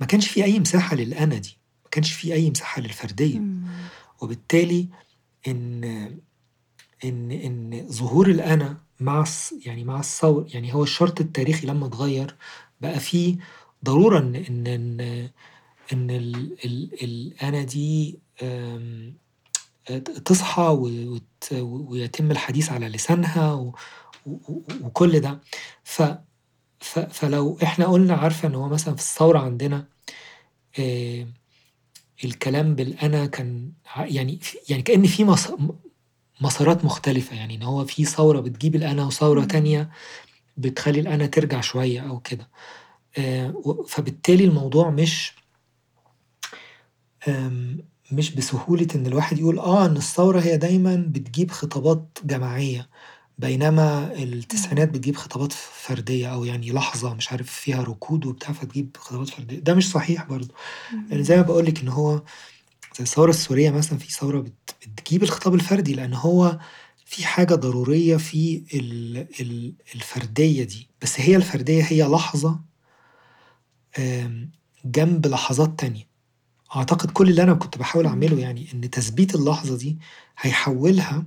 ما 0.00 0.06
كانش 0.08 0.28
في 0.28 0.44
أي 0.44 0.60
مساحة 0.60 0.96
للأنا 0.96 1.38
دي، 1.38 1.57
كانش 1.98 2.12
في 2.12 2.34
أي 2.34 2.50
مساحة 2.50 2.82
للفردية 2.82 3.38
إمم. 3.38 3.62
وبالتالي 4.20 4.88
إن 5.48 5.84
إن 7.04 7.30
إن 7.30 7.86
ظهور 7.88 8.26
الأنا 8.30 8.76
مع 9.00 9.24
يعني 9.66 9.84
مع 9.84 10.00
الثور 10.00 10.46
يعني 10.54 10.74
هو 10.74 10.82
الشرط 10.82 11.20
التاريخي 11.20 11.66
لمّا 11.66 11.86
اتغيّر 11.86 12.34
بقى 12.80 13.00
في 13.00 13.38
ضرورة 13.84 14.18
إن 14.18 14.36
إن 14.36 14.66
إن 14.66 15.00
إن 15.92 16.10
ال 16.10 16.56
ال 16.64 17.02
الأنا 17.02 17.62
دي 17.62 18.18
تصحى 20.24 20.62
وت 20.80 21.52
ويتم 21.52 22.30
الحديث 22.30 22.72
على 22.72 22.88
لسانها 22.88 23.72
وكل 24.82 25.20
ده. 25.20 25.40
ف 25.84 26.02
فلو 27.10 27.58
إحنا 27.62 27.86
قُلنا 27.86 28.14
عارفة 28.14 28.48
إن 28.48 28.54
هو 28.54 28.68
مثلًا 28.68 28.94
في 28.94 29.00
الثورة 29.00 29.38
عندنا 29.38 29.88
آآ 30.78 31.26
الكلام 32.24 32.74
بالأنا 32.74 33.26
كان 33.26 33.72
يعني 33.96 34.38
يعني 34.68 34.82
كأن 34.82 35.06
في 35.06 35.24
مسارات 36.40 36.84
مختلفة، 36.84 37.36
يعني 37.36 37.54
إن 37.54 37.62
هو 37.62 37.84
في 37.84 38.04
ثورة 38.04 38.40
بتجيب 38.40 38.74
الأنا 38.74 39.04
وثورة 39.06 39.40
إمم. 39.40 39.48
تانية 39.48 39.90
بتخلّي 40.56 41.00
الأنا 41.00 41.26
ترجع 41.26 41.60
شوية 41.60 42.00
أو 42.00 42.20
كده. 42.20 42.48
و 43.64 43.82
فبالتالي 43.82 44.44
الموضوع 44.44 44.90
مش 44.90 45.32
مش 48.12 48.34
بسهولة 48.34 48.86
إن 48.94 49.06
الواحد 49.06 49.38
يقول 49.38 49.58
آه 49.58 49.86
إن 49.86 49.96
الثورة 49.96 50.40
هي 50.40 50.56
دايمًا 50.56 50.96
بتجيب 51.08 51.50
خطابات 51.50 52.18
جماعية، 52.24 52.88
بينما 53.38 54.12
التسعينات. 54.22 54.88
بتجيب 54.88 55.16
خطابات 55.16 55.52
فردية 55.52 56.32
أو 56.32 56.44
يعني 56.44 56.70
لحظة 56.72 57.14
مش 57.14 57.32
عارف 57.32 57.50
فيها 57.52 57.82
ركود 57.82 58.26
وبتاع 58.26 58.52
فتجيب 58.52 58.96
خطابات 58.96 59.28
فردية، 59.28 59.58
ده 59.58 59.74
مش 59.74 59.90
صحيح 59.90 60.24
برضه. 60.24 60.54
لإن 61.10 61.22
زي. 61.22 61.36
ما 61.36 61.42
باقول 61.42 61.64
لِك 61.66 61.80
إن 61.80 61.88
هو 61.88 62.22
زي 62.98 63.04
الثورة 63.04 63.30
السورية 63.30 63.70
مثلًا 63.70 63.98
في 63.98 64.12
ثورة 64.12 64.40
بت 64.40 64.74
بتجيب 64.86 65.22
الخطاب 65.22 65.54
الفردي، 65.54 65.94
لإن 65.94 66.14
هو 66.14 66.58
في 67.04 67.26
حاجة 67.26 67.54
ضرورية 67.54 68.16
في 68.16 68.64
ال 68.74 69.16
ال 69.40 69.74
الفردية 69.94 70.64
دي، 70.64 70.88
بس 71.02 71.20
هي 71.20 71.36
الفردية 71.36 71.82
هي 71.84 72.02
لحظة 72.02 72.60
جنب 74.84 75.26
لحظات 75.26 75.78
تانية. 75.80 76.08
أعتقد 76.76 77.10
كل 77.10 77.30
اللي 77.30 77.42
أنا 77.42 77.54
كنت 77.54 77.78
باحاول 77.78 78.06
أعمله. 78.06 78.38
يعني 78.38 78.66
إن 78.74 78.90
تثبيت 78.90 79.34
اللحظة 79.34 79.76
دي 79.76 79.98
هيحوّلها 80.38 81.26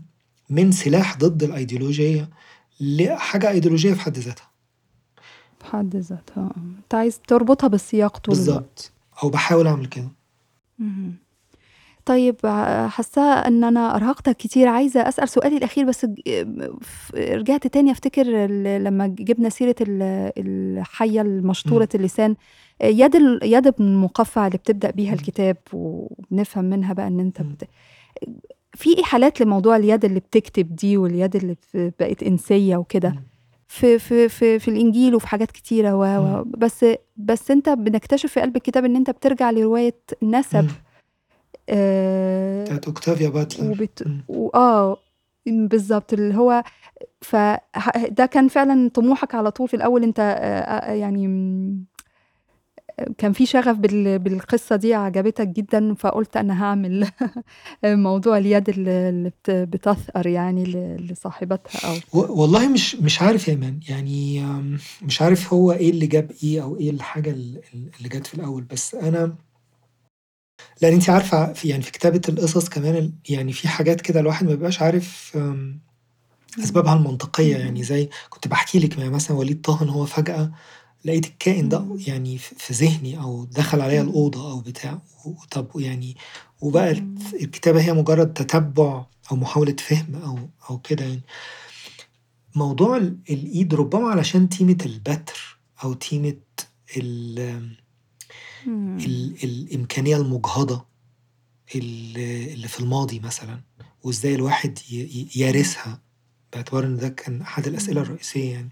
من 0.52 0.72
سلاح 0.72 1.18
ضد 1.18 1.44
الأيديولوجية 1.44 2.30
لحاجة 2.80 3.50
أيديولوجية 3.50 3.94
في 3.94 4.02
حد 4.02 4.18
ذاتها. 4.18 4.48
في 5.60 5.66
حد 5.66 5.96
ذاتها. 5.96 6.50
أنت 6.84 6.94
عايز 6.94 7.20
تربطها 7.28 7.68
بالسياق 7.68 8.18
طول. 8.18 8.36
بالضبط. 8.36 8.92
أو 9.24 9.30
باحاول 9.30 9.68
أعمل 9.68 9.86
كده. 9.86 10.08
طيب 12.06 12.36
ع 12.44 12.88
حاسّة 12.88 13.22
إن 13.22 13.64
أنا 13.64 13.96
أرهقتك 13.96 14.38
كتير، 14.38 14.68
عايزة 14.68 15.00
أسأل 15.08 15.30
سؤالي 15.30 15.58
الأخير 15.58 15.86
بس 15.86 16.06
رجعت 17.16 17.68
تاني 17.68 17.92
أفتكر 17.92 18.46
ال 18.46 18.84
لمّا 18.84 19.08
جِبنا 19.08 19.50
سيرة 19.50 19.76
ال 19.82 20.02
الحيّة 20.38 21.22
المشطورة 21.22 21.90
إمم. 21.96 22.02
اللسان، 22.02 22.36
يد 22.84 23.16
يد 23.44 23.68
ابن 23.68 23.84
المقفّع 23.86 24.48
اللي 24.48 24.58
بتبدأ 24.58 24.92
بيها. 24.92 25.14
الكتاب 25.14 25.58
وبنفهم 25.74 26.66
منها 26.66 26.94
بقى 26.94 27.08
أنت 27.08 27.40
إمم. 27.42 27.50
بت 27.54 27.70
في 28.76 29.02
إحالات 29.02 29.42
لموضوع 29.42 29.76
اليد 29.78 30.06
اللي 30.06 30.20
بتكتب 30.20 30.76
دي 30.76 30.98
واليد 30.98 31.36
اللي 31.36 31.56
بقت 32.00 32.24
إنسية 32.24 32.78
وكده،. 32.78 33.16
في 33.68 34.00
في 34.00 34.30
في 34.30 34.60
في 34.60 34.68
الإنجيل 34.68 35.16
وفي 35.16 35.28
حاجات 35.28 35.52
كتيرة 35.52 35.96
و. 35.96 36.44
بس 36.44 36.86
بس 37.18 37.52
أنت 37.52 37.70
بنكتشف 37.70 38.32
في 38.32 38.42
قلب 38.42 38.56
الكتاب 38.56 38.86
إن 38.86 38.96
أنت 38.96 39.10
بترجع 39.10 39.52
لرواية 39.52 39.96
نسب 40.24 40.56
إمم. 40.60 40.68
آآ 41.70 42.64
بتاعة 42.64 42.82
أوكتافيا 42.88 43.30
باتلر. 43.30 43.72
وبت 43.72 44.08
إمم 45.48 45.68
بالضبط، 45.68 46.14
اللي 46.14 46.36
هو 46.36 46.64
ف 47.22 47.36
ه 47.36 47.60
ده 48.10 48.26
كان 48.26 48.48
فعلًا 48.48 48.90
طموحك 48.90 49.36
على 49.36 49.52
طول 49.52 49.68
في 49.68 49.74
الأول 49.74 50.04
أنت 50.04 50.20
آآ 50.20 50.94
يعني 50.94 51.26
آمم 51.26 51.86
كان 53.18 53.34
في 53.34 53.46
شغف 53.46 53.78
بال 53.78 54.20
بالقصة 54.20 54.76
دي 54.76 54.94
عجبتك 54.94 55.48
جدًا، 55.48 55.94
فقُلت 55.94 56.38
أنا 56.38 56.64
هاعمل 56.64 57.08
موضوع 57.86 58.38
اليد 58.38 58.70
ال 58.70 58.90
اللي 58.90 59.30
بت 59.30 59.52
بتثأر 59.52 60.28
يعني 60.28 60.64
لصاحبتها 60.98 61.80
أو 61.90 61.96
والله 62.42 62.68
مش 62.70 62.96
مش 62.96 63.22
عارف 63.22 63.48
يا 63.48 63.54
إيمان، 63.54 63.80
يعني 63.90 64.46
مش 65.02 65.22
عارف 65.22 65.54
هو 65.54 65.72
إيه 65.72 65.90
اللي 65.90 66.08
جاب 66.08 66.32
إيه 66.44 66.64
أو 66.64 66.78
إيه 66.78 66.90
الحاجة 66.90 67.30
ال 67.32 67.62
ال 67.74 67.90
اللي 67.98 68.10
جات 68.10 68.28
في 68.28 68.34
الأول، 68.34 68.64
بس 68.64 68.96
أنا 68.96 69.36
لإن 70.82 70.94
أنتِ 70.94 71.10
عارفة 71.10 71.54
في 71.54 71.68
يعني 71.68 71.84
في 71.84 71.92
كتابة 71.92 72.22
القصص 72.30 72.70
كمان 72.70 73.12
يعني 73.30 73.54
في 73.54 73.68
حاجات 73.68 74.02
كده 74.02 74.20
الواحد 74.20 74.46
ما 74.46 74.52
بيبقاش 74.52 74.82
عارف. 74.82 75.38
أسبابها 76.60 76.94
المنطقية، 76.96 77.58
يعني. 77.58 77.84
زي 77.84 78.10
كنت 78.30 78.48
باحكي 78.48 78.80
لِك 78.80 79.00
مثلًا 79.00 79.38
وليد 79.38 79.62
طه 79.62 79.84
إن 79.84 79.90
هو 79.90 80.06
فجأة 80.06 80.52
لقيت 81.06 81.26
الكائن 81.26 81.70
ده. 81.70 81.98
يعني 82.08 82.38
في 82.38 82.74
ذهني 82.74 83.20
أو 83.20 83.46
دخل 83.46 83.82
عليَّ 83.82 84.02
إمم. 84.02 84.10
الأوضة 84.10 84.52
أو 84.52 84.60
بتاع، 84.60 85.02
وطب 85.26 85.68
يعني 85.80 86.18
وبقت 86.62 86.98
إمم. 86.98 87.16
الكتابة 87.34 87.82
هي 87.82 87.94
مجرد 87.94 88.34
تتبُّع 88.34 89.06
أو 89.32 89.36
محاولة 89.36 89.76
فهم 89.80 90.16
أو 90.16 90.40
أو 90.70 90.78
كده 90.80 91.06
يعني. 91.06 91.22
موضوع 92.56 92.98
ال 92.98 93.18
الإيد 93.30 93.74
ربما 93.76 94.10
علشان 94.10 94.50
تيمة 94.50 94.78
البتر 94.86 95.58
أو 95.84 95.94
تيمة 95.94 96.38
ال 96.98 97.40
إمم. 98.68 98.98
ال 99.00 99.36
الإمكانية 99.44 100.18
المُجهضة 100.18 100.86
ال 101.76 102.18
اللي 102.54 102.68
في 102.68 102.80
الماضي 102.80 103.20
مثلًا، 103.20 103.62
وإزاي 104.04 104.36
الواحد 104.36 104.80
ي 104.92 104.96
ي 104.96 105.22
إمم. 105.22 105.30
يرثها، 105.48 106.02
باعتبار 106.54 106.84
إن 106.86 106.98
ده 106.98 107.10
كان 107.10 107.42
أحد 107.42 107.68
الأسئلة 107.68 108.02
إمم. 108.02 108.10
الرئيسية 108.10 108.52
يعني. 108.54 108.70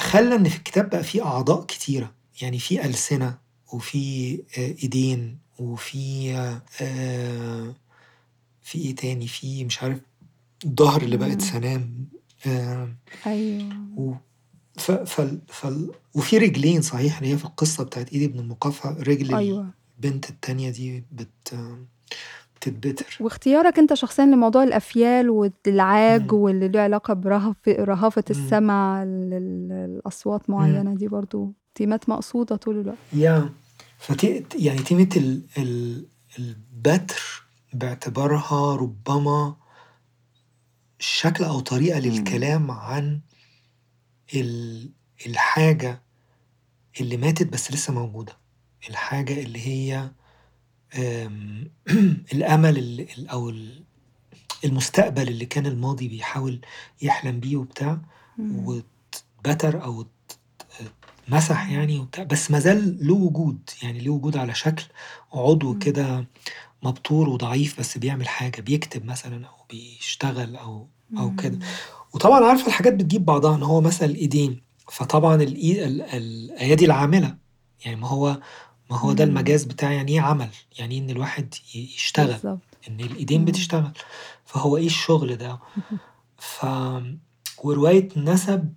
خلّى 0.00 0.34
إن 0.34 0.48
في 0.48 0.56
الكتاب 0.56 0.90
بقى 0.90 1.02
في 1.02 1.22
أعضاء 1.22 1.64
كتيرة، 1.66 2.14
يعني 2.42 2.58
في 2.58 2.84
ألسنة 2.86 3.38
وفي 3.72 4.32
آآ 4.58 4.74
إيدين 4.82 5.38
وفي 5.58 6.32
آآ 6.80 7.74
في 8.62 8.78
إيه 8.78 8.94
تاني، 8.94 9.28
في 9.28 9.64
مش 9.64 9.82
عارف 9.82 9.98
الضهر 10.64 11.02
اللي 11.02 11.16
بقت. 11.16 11.40
سنام 11.42 12.06
آآ 12.46 12.94
أيوه. 13.26 13.76
و 13.96 14.14
ف 14.78 14.90
فال 14.90 15.40
فال 15.48 15.90
وفي 16.14 16.38
رجلين 16.38 16.82
صحيح 16.82 17.18
اللي 17.18 17.32
هي 17.32 17.38
في 17.38 17.44
القصة 17.44 17.84
بتاعة 17.84 18.06
إيد 18.12 18.22
ابن 18.22 18.38
المقفّع، 18.38 18.90
رجل 18.90 19.34
أيوه. 19.34 19.70
البنت 19.96 20.30
التانية 20.30 20.70
دي 20.70 21.04
بت 21.12 21.54
بتتبتر. 22.68 23.16
واختيارك 23.20 23.78
أنت 23.78 23.94
شخصيًا 23.94 24.24
لموضوع 24.24 24.62
الأفيال 24.62 25.30
والعاج. 25.30 26.32
واللي 26.32 26.68
له 26.68 26.80
علاقة 26.80 27.14
برهف 27.14 27.56
رهافة 27.68 28.24
إمم. 28.30 28.44
السمع 28.44 29.02
إمم. 29.02 30.00
معيّنة 30.48 30.94
دي 30.94 31.08
برضه 31.08 31.52
تيمات 31.74 32.08
مقصودة 32.08 32.56
طول 32.56 32.80
الوقت. 32.80 32.98
yeah 33.14 33.48
فت 33.98 34.54
يعني 34.54 34.78
تيمة 34.78 35.08
ال 35.16 35.42
ال 35.58 36.06
البتر 36.38 37.42
باعتبارها 37.72 38.76
ربما 38.76 39.56
شكل 40.98 41.44
أو 41.44 41.60
طريقة 41.60 41.98
إمم. 41.98 42.06
للكلام 42.06 42.70
عن 42.70 43.20
ال 44.34 44.90
الحاجة 45.26 46.02
اللي 47.00 47.16
ماتت 47.16 47.52
بس 47.52 47.72
لسه 47.72 47.92
موجودة، 47.92 48.32
الحاجة 48.90 49.40
اللي 49.42 49.66
هي 49.66 50.10
آمم 50.98 51.70
الأمل 52.34 52.78
ال 52.78 53.00
ال 53.18 53.28
أو 53.28 53.50
ال 53.50 53.82
المستقبل 54.64 55.28
اللي 55.28 55.46
كان 55.46 55.66
الماضي 55.66 56.08
بيحاول 56.08 56.60
يحلم 57.02 57.40
بيه 57.40 57.56
وبتاع،. 57.56 57.98
واتبتر 58.38 60.04
اتمسح 61.28 61.62
إمم. 61.62 61.72
يعني 61.74 61.98
وبتاع، 61.98 62.24
بس 62.24 62.50
ما 62.50 62.58
زال 62.58 63.06
له 63.06 63.14
وجود، 63.14 63.70
يعني 63.82 63.98
ليه 63.98 64.10
وجود 64.10 64.36
على 64.36 64.54
شكل 64.54 64.84
عضو. 65.32 65.78
كده 65.78 66.26
مبتور 66.82 67.28
وضعيف 67.28 67.80
بس 67.80 67.98
بيعمل 67.98 68.28
حاجة، 68.28 68.60
بيكتب 68.60 69.04
مثلًا 69.04 69.46
أو 69.46 69.54
بيشتغل 69.70 70.56
أو 70.56 70.86
أو 71.18 71.34
كده. 71.36 71.58
وطبعًا 72.14 72.44
عارفة 72.44 72.66
الحاجات 72.66 72.94
بتجيب 72.94 73.24
بعضها، 73.24 73.56
إن 73.56 73.62
هو 73.62 73.80
مثلًا 73.80 74.08
الإيدين، 74.08 74.62
فطبعًا 74.92 75.34
الإي 75.42 75.84
ال 75.84 76.02
الأيادي 76.02 76.84
العاملة، 76.84 77.36
يعني 77.84 77.96
ما 77.96 78.08
هو 78.08 78.40
ما 78.90 78.98
هو 78.98 79.12
ده. 79.12 79.24
المجاز 79.24 79.64
بتاع 79.64 79.92
يعني 79.92 80.12
إيه 80.12 80.20
عمل، 80.20 80.48
يعني 80.78 80.94
إيه 80.94 81.00
إن 81.00 81.10
الواحد 81.10 81.54
يشتغل، 81.74 82.26
بالضبط. 82.32 82.58
إن 82.88 83.00
الإيدين 83.00 83.36
إمم. 83.36 83.44
بتشتغل، 83.44 83.92
فهو 84.44 84.76
إيه 84.76 84.86
الشغل 84.86 85.36
ده؟ 85.36 85.58
ف 86.38 86.66
ورواية 87.64 88.08
نسب 88.16 88.72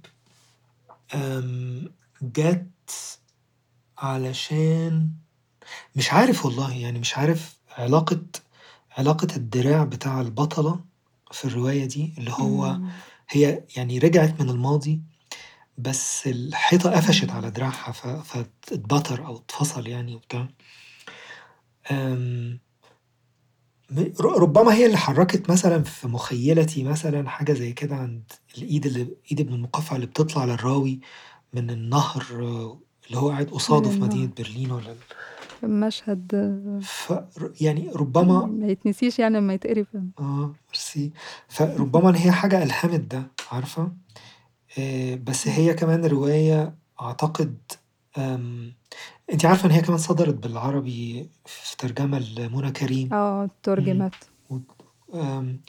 جات 2.21 2.91
علشان 3.97 5.09
مش 5.95 6.13
عارف 6.13 6.45
والله، 6.45 6.73
يعني 6.73 6.99
مش 6.99 7.17
عارف 7.17 7.57
علاقة 7.77 8.21
علاقة 8.97 9.27
الدراع 9.35 9.83
بتاع 9.83 10.21
البطلة 10.21 10.79
في 11.31 11.45
الرواية 11.45 11.85
دي، 11.85 12.13
اللي 12.17 12.31
هو. 12.31 12.79
هي 13.29 13.63
يعني 13.77 13.99
رجعت 13.99 14.41
من 14.41 14.49
الماضي، 14.49 15.01
بس 15.77 16.27
الحيطة 16.27 16.91
قفشت. 16.91 17.29
على 17.29 17.51
دراعها 17.51 17.91
فاتبتر 18.21 19.25
أو 19.25 19.35
اتفصل 19.37 19.87
يعني 19.87 20.15
وبتاع. 20.15 20.47
ربما 24.21 24.73
هي 24.73 24.85
اللي 24.85 24.97
حرّكت 24.97 25.49
مثلًا 25.51 25.83
في 25.83 26.07
مخيلتي 26.07 26.83
مثلًا 26.83 27.29
حاجة 27.29 27.53
زي 27.53 27.73
كده 27.73 27.95
عند 27.95 28.31
الإيد 28.57 28.85
اللي 28.85 29.07
إيد 29.31 29.39
ابن 29.39 29.53
المقفّع 29.53 29.95
اللي 29.95 30.07
بتطلع 30.07 30.45
للراوي 30.45 30.99
من 31.53 31.69
النهر 31.69 32.23
اللي 33.07 33.17
هو 33.17 33.29
قاعد 33.29 33.49
قصاده 33.49 33.89
في 33.89 33.99
مدينة 33.99 34.23
النهر. 34.23 34.33
برلين 34.37 34.71
والّا 34.71 34.95
ال 35.63 35.69
مشهد 35.79 36.31
ف 36.83 37.13
يعني 37.61 37.89
ربما 37.95 38.45
ما 38.45 38.67
يتنسيش 38.67 39.19
يعني 39.19 39.37
لمّا 39.37 39.53
يتقري 39.53 39.85
آه 40.19 40.53
ميرسي. 40.67 41.11
فربما 41.47 42.17
هي 42.25 42.31
حاجة 42.31 42.63
ألهمت 42.63 42.99
ده 42.99 43.31
عارفة؟ 43.51 43.91
آآ 44.77 45.15
بس. 45.15 45.47
هي 45.47 45.73
كمان 45.73 46.05
رواية 46.05 46.75
أعتقد 47.01 47.57
آمم 48.17 48.73
أنتِ 49.33 49.45
عارفة 49.45 49.65
إن 49.65 49.71
هي 49.71 49.81
كمان 49.81 49.97
صدرت 49.97 50.33
بالعربي 50.35 51.29
في 51.45 51.77
ترجمة 51.77 52.19
لمنى 52.19 52.71
كريم؟ 52.71 53.13
آه 53.13 53.41
إمم. 53.43 53.51
تُرجمت. 53.63 54.29
آمم 55.13 55.61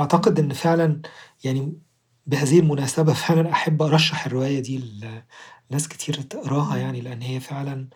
أعتقد 0.00 0.38
إن 0.38 0.52
فعلًا 0.52 1.02
يعني 1.44 1.78
بهذه 2.26 2.58
المناسبة 2.60 3.12
فعلًا 3.12 3.52
أحب 3.52 3.82
أرشّح 3.82 4.26
الرواية 4.26 4.60
دي 4.60 4.78
ل 4.78 5.22
لناس 5.70 5.88
كتير 5.88 6.14
تقراها 6.22 6.72
إمم. 6.74 6.82
يعني، 6.82 7.00
لإن 7.00 7.22
هي 7.22 7.40
فعلًا 7.40 7.88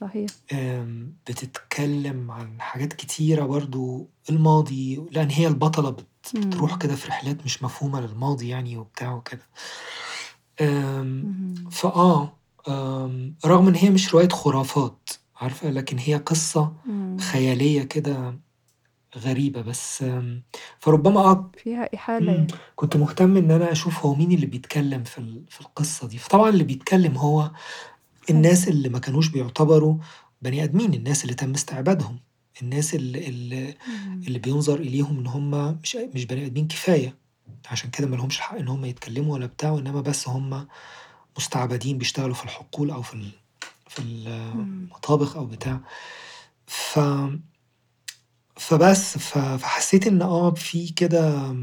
صحيح. 0.00 0.26
آمم 0.52 1.16
بتتكلم 1.28 2.30
عن 2.30 2.60
حاجات 2.60 2.92
كتيرة 2.92 3.46
برضه، 3.46 4.08
الماضي، 4.30 4.96
لإن 5.12 5.30
هي 5.30 5.46
البطلة 5.46 5.90
بت 5.90 6.06
بتروح 6.34 6.70
إمم. 6.70 6.78
كده 6.78 6.94
في 6.96 7.08
رحلات 7.08 7.44
مش 7.44 7.62
مفهومة 7.62 8.00
للماضي 8.00 8.48
يعني 8.48 8.76
وبتاع 8.76 9.14
وكده. 9.14 9.42
آمم 10.60 11.24
اهم. 11.24 11.70
فآه، 11.70 12.32
آمم 12.68 13.34
رغم 13.46 13.68
إن 13.68 13.74
هي 13.74 13.90
مش 13.90 14.14
رواية 14.14 14.28
خرافات 14.28 15.10
عارفة، 15.36 15.70
لكن 15.70 15.98
هي 15.98 16.14
قصة 16.16 16.72
إمم. 16.86 17.18
خيالية 17.18 17.82
كده 17.82 18.38
غريبة، 19.18 19.60
بس 19.62 20.02
آمم 20.02 20.42
فربما 20.78 21.20
آه 21.20 21.50
فيها 21.64 21.88
إحالة 21.94 22.26
إمم، 22.32 22.34
يعني. 22.34 22.46
كنت 22.76 22.96
مهتم 22.96 23.36
إن 23.36 23.50
أنا 23.50 23.72
أشوف 23.72 24.06
هو 24.06 24.14
مين 24.14 24.32
اللي 24.32 24.46
بيتكلم 24.46 25.04
في 25.04 25.18
ال 25.18 25.44
في 25.48 25.60
القصة 25.60 26.08
دي، 26.08 26.18
فطبعًا 26.18 26.48
اللي 26.48 26.64
بيتكلم 26.64 27.16
هو 27.16 27.42
حلو. 27.42 27.52
الناس 28.30 28.68
اللي 28.68 28.88
ما 28.88 28.98
كانوش 28.98 29.28
بيعتبروا 29.28 29.96
بني 30.42 30.64
آدمين، 30.64 30.94
الناس 30.94 31.22
اللي 31.24 31.34
تم 31.34 31.54
استعبادهم، 31.54 32.18
الناس 32.62 32.94
ال 32.94 33.16
ال 33.16 33.74
إمم. 33.88 34.22
اللي 34.26 34.38
بيُنظر 34.38 34.80
إليهم 34.80 35.18
إن 35.18 35.26
هم 35.26 35.78
مش 35.82 35.96
مش 36.14 36.24
بني 36.24 36.46
آدمين 36.46 36.68
كفاية، 36.68 37.14
عشان 37.70 37.90
كده 37.90 38.06
ما 38.06 38.16
لهمش 38.16 38.36
الحق 38.36 38.56
إن 38.58 38.68
هم 38.68 38.84
يتكلموا 38.84 39.34
ولا 39.34 39.46
بتاع، 39.46 39.70
وإنما 39.70 40.00
بس 40.00 40.28
هم 40.28 40.68
مستعبدين 41.38 41.98
بيشتغلوا 41.98 42.34
في 42.34 42.44
الحقول 42.44 42.90
أو 42.90 43.02
في 43.02 43.30
في. 43.88 44.02
المطابخ 44.02 45.36
أو 45.36 45.46
بتاع. 45.46 45.80
ف 46.66 47.00
فبس 48.56 49.18
فحسيت 49.18 50.06
إن 50.06 50.22
آه 50.22 50.50
في 50.50 50.88
كده 50.88 51.54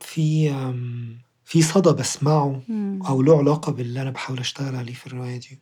في 0.00 0.50
في 1.44 1.62
صدى 1.62 1.90
باسمعه 1.92 2.62
إمم. 2.70 3.02
أو 3.02 3.22
له 3.22 3.38
علاقة 3.38 3.72
باللي 3.72 4.02
أنا 4.02 4.10
باحاول 4.10 4.38
أشتغل 4.38 4.76
عليه 4.76 4.94
في 4.94 5.06
الرواية 5.06 5.36
دي. 5.36 5.58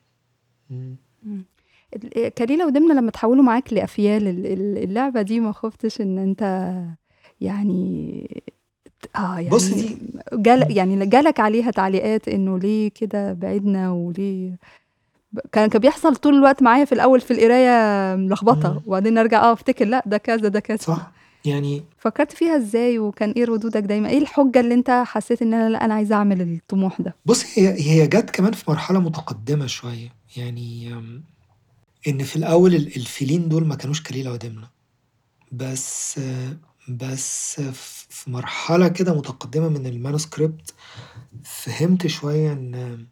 إمم. 0.71 0.97
كليلة 2.39 2.67
ودمنة 2.67 2.95
لمّا 2.95 3.09
اتحولوا 3.09 3.45
معاك 3.45 3.73
لأفيال 3.73 4.29
ال 4.29 4.47
ال 4.47 4.79
اللعبة 4.85 5.23
دي 5.23 5.41
ما 5.41 5.53
خُفتش 5.53 6.01
إن 6.01 6.19
أنت 6.19 6.73
يعني 7.41 8.43
بُصّي 9.51 9.71
يعني 9.71 9.83
دي 9.83 9.97
جال. 10.33 10.77
يعني 10.77 11.07
جالك 11.07 11.41
عليها 11.41 11.71
تعليقات 11.71 12.29
إنه 12.29 12.59
ليه 12.59 12.89
كده 12.91 13.33
بعدنا 13.33 13.91
وليه 13.91 14.59
كان 15.53 15.69
كان 15.69 15.81
بيحصل 15.81 16.17
طول 16.17 16.35
الوقت 16.35 16.63
معايا 16.63 16.85
في 16.85 16.93
الأول 16.93 17.21
في 17.21 17.31
القراية 17.31 18.17
ملخبطة، 18.17 18.71
إمم. 18.71 18.81
وبعدين 18.87 19.19
أرجع 19.19 19.43
آه 19.43 19.53
أفتكر 19.53 19.85
لأ 19.85 20.03
ده 20.07 20.19
كذا، 20.19 20.49
ده 20.49 20.61
كذا. 20.61 20.77
صح، 20.77 21.13
يعني 21.45 21.83
فكّرت 21.99 22.33
فيها 22.33 22.57
إزاي 22.57 22.99
وكان 22.99 23.31
إيه 23.31 23.45
ردودك 23.45 23.83
دايمًا؟ 23.83 24.09
إيه 24.09 24.19
الحجة 24.19 24.61
اللي 24.61 24.75
أنت 24.75 25.03
حسيت 25.07 25.43
إن 25.43 25.55
أنا 25.55 25.69
لأ 25.69 25.85
أنا 25.85 25.95
عايز 25.95 26.13
أعمل 26.13 26.41
الطموح 26.43 27.01
ده؟ 27.01 27.15
بُصّي 27.27 27.61
هي 27.69 27.81
هي 28.03 28.07
جات 28.07 28.31
كمان 28.31 28.53
في 28.53 28.71
مرحلة 28.71 29.01
متقدمة 29.01 29.67
شوية، 29.67 30.09
يعني 30.37 30.95
إن 32.07 32.25
في 32.25 32.37
الأول 32.37 32.75
ال 32.75 32.97
الفيلين 32.97 33.49
دول 33.49 33.67
ما 33.67 33.75
كانوش 33.75 34.03
كليلة 34.03 34.33
ودمنة، 34.33 34.69
بس 35.53 36.21
بس 36.89 37.61
في 38.09 38.31
مرحلة 38.31 38.89
كده 38.89 39.15
متقدمة 39.15 39.69
من 39.69 39.85
الmanuscript 40.19 40.73
فهمت 41.45 42.07
شوية 42.07 42.53
إن 42.53 43.07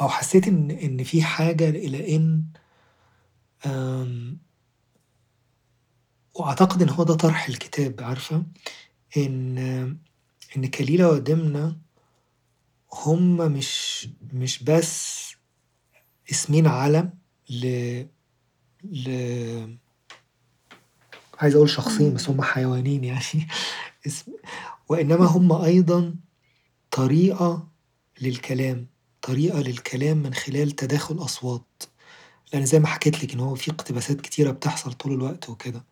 أو 0.00 0.08
حسيت 0.08 0.48
إن 0.48 0.70
إن 0.70 1.04
في 1.04 1.22
حاجة 1.22 1.68
إلى 1.68 2.16
إن 2.16 2.44
وأعتقد 6.34 6.82
إن 6.82 6.88
هو 6.88 7.04
ده 7.04 7.14
طرح 7.14 7.48
الكتاب 7.48 8.00
عارفة، 8.00 8.44
إن 9.16 9.58
إن 10.56 10.66
كليلة 10.66 11.08
ودمنة 11.08 11.76
هم 12.92 13.52
مش 13.52 14.08
مش 14.32 14.62
بس 14.62 15.20
اسمين 16.30 16.66
علم 16.66 17.19
ل 17.50 17.64
ل 18.84 19.10
عايز 21.38 21.54
أقول 21.54 21.70
شخصين 21.70 22.14
بس. 22.14 22.28
هم 22.28 22.42
حيوانين 22.42 23.04
يعني 23.04 23.24
اسم 24.06 24.32
وإنما 24.88 25.26
هم 25.26 25.52
أيضًا 25.52 26.14
طريقة 26.90 27.68
للكلام، 28.20 28.86
طريقة 29.22 29.60
للكلام 29.60 30.16
من 30.16 30.34
خلال 30.34 30.70
تداخل 30.70 31.24
أصوات، 31.24 31.82
لإن 32.52 32.66
زي 32.66 32.78
ما 32.78 32.86
حكيت 32.86 33.24
لِك 33.24 33.32
إن 33.34 33.40
هو 33.40 33.54
في 33.54 33.70
اقتباسات 33.70 34.20
كتيرة 34.20 34.50
بتحصل 34.50 34.92
طول 34.92 35.12
الوقت 35.12 35.48
وكده. 35.48 35.84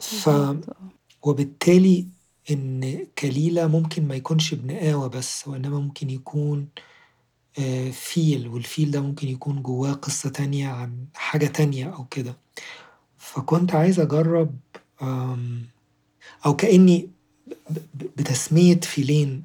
ف. 0.00 0.30
وبالتالي 1.22 2.06
إن 2.50 3.06
كليلة 3.18 3.66
ممكن 3.66 4.08
ما 4.08 4.14
يكونش 4.14 4.52
ابن 4.52 4.76
آوى 4.76 5.08
بس، 5.08 5.48
وإنما 5.48 5.78
ممكن 5.80 6.10
يكون 6.10 6.68
فيل، 7.92 8.48
والفيل 8.48 8.90
ده 8.90 9.00
ممكن 9.00 9.28
يكون 9.28 9.62
جواه 9.62 9.92
قصة 9.92 10.30
تانية 10.30 10.68
عن 10.68 11.06
حاجة 11.14 11.46
تانية 11.46 11.86
أو 11.94 12.04
كده. 12.04 12.36
فكنت 13.18 13.74
عايز 13.74 14.00
أجرّب 14.00 14.56
أو 16.46 16.56
ب 17.70 17.78
بتسمية 18.16 18.80
فيلين 18.80 19.44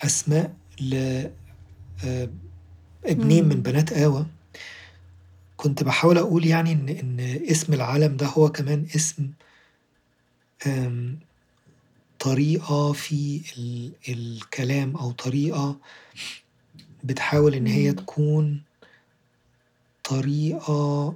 أسماء 0.00 0.54
ل 0.80 0.94
آآ 2.04 2.30
ابنين 3.06 3.44
من. 3.48 3.62
بنات 3.62 3.92
آوى، 3.92 4.26
كنت 5.56 5.82
باحاول 5.82 6.18
أقول 6.18 6.46
يعني 6.46 6.72
إن 6.72 6.88
إن 6.88 7.20
اسم 7.50 7.72
العَلَم 7.74 8.16
ده 8.16 8.26
هو 8.26 8.48
كمان 8.48 8.86
اسم 8.96 9.30
طريقة 12.18 12.92
في 12.92 13.40
ال 13.58 13.92
الكلام 14.08 14.96
أو 14.96 15.12
طريقة 15.12 15.76
بتحاول 17.04 17.54
إن 17.54 17.66
هي. 17.66 17.92
تكون 17.92 18.62
طريقة 20.04 21.14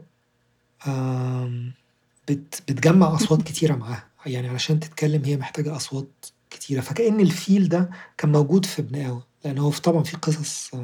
آمم 0.86 1.72
بت 2.28 2.62
بتجمّع 2.68 3.14
أصوات 3.14 3.42
كتيرة 3.48 3.74
معاها، 3.76 4.04
يعني 4.26 4.48
علشان 4.48 4.80
تتكلم 4.80 5.24
هي 5.24 5.36
محتاجة 5.36 5.76
أصوات 5.76 6.08
كتيرة، 6.50 6.80
فكأن 6.80 7.20
الفيل 7.20 7.68
ده 7.68 7.90
كان 8.18 8.32
موجود 8.32 8.64
في 8.66 8.82
ابن 8.82 9.04
آوى، 9.04 9.22
لإن 9.44 9.58
هو 9.58 9.70
ف 9.70 9.78
طبعًا 9.80 10.02
في 10.02 10.16
قصص 10.16 10.74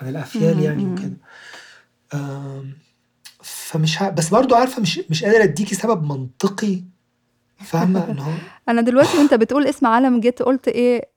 عن 0.00 0.08
الأفيال 0.08 0.60
يعني. 0.62 0.86
وكده. 0.86 1.16
آمم 2.14 2.72
فمش 3.42 4.02
ع 4.02 4.08
بس 4.08 4.28
برضه 4.28 4.56
عارفة 4.56 4.82
مش 4.82 5.00
مش 5.10 5.24
قادر 5.24 5.42
أدّيكِ 5.42 5.74
سبب 5.74 6.02
منطقي 6.04 6.82
فاهمة؟ 7.64 8.10
إن 8.10 8.18
هو 8.18 8.32
أنا 8.68 8.80
دلوقتي 8.80 9.18
وأنت 9.18 9.34
بتقول 9.34 9.66
اسم 9.66 9.86
علم 9.86 10.20
جيت 10.20 10.42
قُلت 10.42 10.68
إيه 10.68 11.08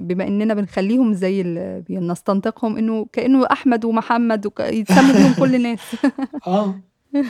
بما 0.00 0.26
إننا 0.28 0.54
بنخلّيهم 0.54 1.12
زي 1.12 1.40
ال 1.40 1.82
بنستنطقهم 1.82 2.76
إنه 2.76 3.06
كإنه 3.12 3.46
أحمد 3.52 3.84
ومحمد 3.84 4.46
وك 4.46 4.60
يتسموا 4.60 5.12
بيهم 5.12 5.34
كل 5.34 5.54
الناس. 5.54 5.80
آه. 6.46 6.80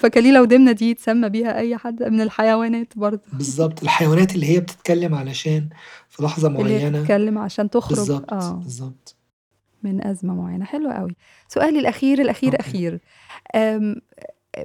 فكليلة 0.00 0.42
ودمنة 0.42 0.72
دي 0.72 0.90
يتسمى 0.90 1.28
بيها 1.28 1.58
أي 1.58 1.76
حد 1.76 2.02
من 2.02 2.20
الحيوانات 2.20 2.98
برضه. 2.98 3.22
بالضبط، 3.32 3.82
الحيوانات 3.82 4.34
اللي 4.34 4.46
هي 4.46 4.60
بتتكلم 4.60 5.14
علشان 5.14 5.68
في 6.08 6.22
لحظة 6.22 6.48
اللي 6.48 6.58
معينة 6.62 6.98
بتتكلم 6.98 7.38
عشان 7.38 7.70
تخرج 7.70 7.96
بالضبط، 7.96 8.32
آه. 8.32 8.52
بالضبط. 8.52 9.16
من 9.82 10.06
أزمة 10.06 10.34
معينة، 10.34 10.64
حلو 10.64 10.90
أوي. 10.90 11.16
سؤالي 11.48 11.78
الأخير، 11.78 12.20
الأخير، 12.20 12.52
أوكي. 12.52 12.60
أخير، 12.68 13.00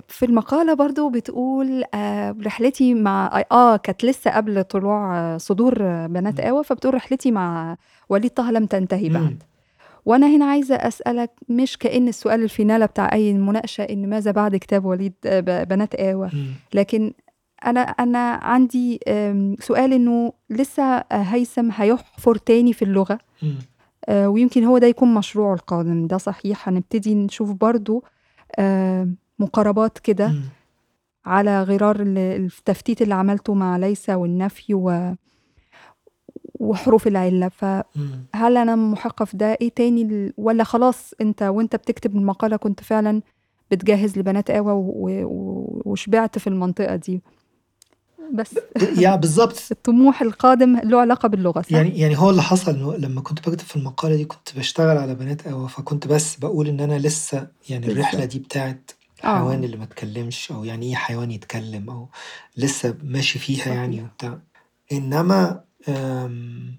في 0.08 0.26
المقالة 0.26 0.74
برضه 0.74 1.10
بتقول 1.10 1.84
آآ 1.94 2.36
رحلتي 2.46 2.94
مع 2.94 3.44
آه 3.52 3.78
كانت 3.78 4.06
لسه 4.06 4.32
قبل 4.32 4.64
طلوع 4.64 5.38
صدور 5.38 5.74
بنات 6.08 6.40
إمم. 6.40 6.50
آوى، 6.50 6.64
فبتقول 6.64 6.94
رحلتي 6.94 7.32
مع 7.32 7.78
وليد 8.10 8.32
طه 8.32 8.52
لم 8.52 8.66
تنتهي 8.66 9.10
بعد. 9.10 9.22
إمم. 9.22 9.38
وأنا 10.06 10.28
هنا 10.28 10.46
عايزة 10.46 10.76
أسألك 10.76 11.32
مش 11.50 11.78
كإن 11.78 12.08
السؤال 12.08 12.44
الفينالة 12.44 12.86
بتاع 12.86 13.14
أي 13.14 13.34
مناقشة 13.34 13.82
إن 13.84 14.10
ماذا 14.10 14.32
بعد 14.32 14.56
كتاب 14.56 14.86
وليد 14.86 15.14
ب 15.26 15.68
بنات 15.68 15.96
آوى، 15.96 16.30
إمم. 16.34 16.48
لكن 16.74 17.14
أنا 17.66 17.80
أنا 17.82 18.32
عندي 18.34 19.00
آمم 19.08 19.56
سؤال 19.60 19.94
إنه 19.94 20.34
لسه 20.50 21.04
هيثم 21.12 21.70
هيحفر 21.72 22.36
تاني 22.36 22.74
في 22.74 22.82
اللغة، 22.82 23.20
إمم. 23.44 23.56
آآ 24.10 24.28
ويمكن 24.28 24.64
هو 24.64 24.78
ده 24.78 24.88
يكون 24.88 25.14
مشروعه 25.14 25.54
القادم، 25.54 26.08
ده 26.08 26.18
صحيح 26.18 26.70
هنبتدي 26.70 27.16
نشوف 27.16 27.52
برضه 27.52 28.04
آآ 28.60 29.16
مقاربات 29.40 30.00
كده. 30.00 30.34
على 31.26 31.64
غرار 31.64 31.96
ال 32.02 32.18
التفتيت 32.18 33.02
اللي 33.02 33.14
عملته 33.16 33.54
مع 33.54 33.78
ليس 33.78 34.10
والنفي 34.10 34.74
و 34.74 35.14
وحروف 36.60 37.08
العلة،. 37.08 37.50
فهل 37.50 38.58
أنا 38.58 38.76
مُحقّة 38.76 39.26
في 39.26 39.38
ده؟ 39.38 39.58
إيه 39.62 39.70
تاني 39.70 40.02
ال 40.02 40.34
والّا 40.38 40.64
خلاص 40.64 41.14
أنت 41.22 41.44
وأنت 41.44 41.76
بتكتب 41.76 42.16
المقالة 42.16 42.58
كنت 42.58 42.84
فعلًا 42.84 43.22
بتجهّز 43.72 44.18
لبنات 44.20 44.50
و 44.52 45.82
وشبعت 45.86 46.38
في 46.38 46.48
المنطقة 46.48 46.96
دي؟ 46.96 47.22
بس 48.34 48.56
يع 49.04 49.16
بالضبط. 49.16 49.56
الطموح 49.72 50.22
القادم 50.22 50.80
له 50.84 51.00
علاقة 51.02 51.28
باللغة 51.28 51.62
صح؟ 51.62 51.72
يعني 51.72 52.00
يعني 52.00 52.18
هو 52.18 52.30
اللي 52.30 52.42
حصل 52.42 52.72
إنه 52.72 52.96
لمّا 52.98 53.22
كنت 53.22 53.50
باكتب 53.50 53.66
في 53.66 53.76
المقالة 53.76 54.16
دي 54.16 54.26
كنت 54.26 54.56
باشتغل 54.56 54.98
على 54.98 55.16
بنات 55.16 55.48
آوى، 55.48 55.70
فكنت 55.70 56.08
بس 56.08 56.36
باقول 56.36 56.68
إن 56.68 56.80
أنا 56.80 57.00
لسه 57.00 57.48
يعني 57.70 57.88
الرحلة 57.88 58.20
بالضبط. 58.20 58.32
دي 58.34 58.40
بتاعة 58.40 58.80
الحيوان 59.26 59.62
آه. 59.62 59.66
اللي 59.66 59.78
ما 59.78 59.84
اتكلمش 59.84 60.52
أو 60.52 60.64
يعني 60.64 60.86
إيه 60.90 60.96
حيوان 60.96 61.32
يتكلم 61.32 61.90
أو 61.90 62.10
لسه 62.58 62.98
ماشي 63.04 63.40
فيها 63.40 63.74
يعني 63.74 63.96
صحيح. 63.98 64.06
وبتاع. 64.12 64.40
إنما 64.92 65.64
آمم 65.90 66.76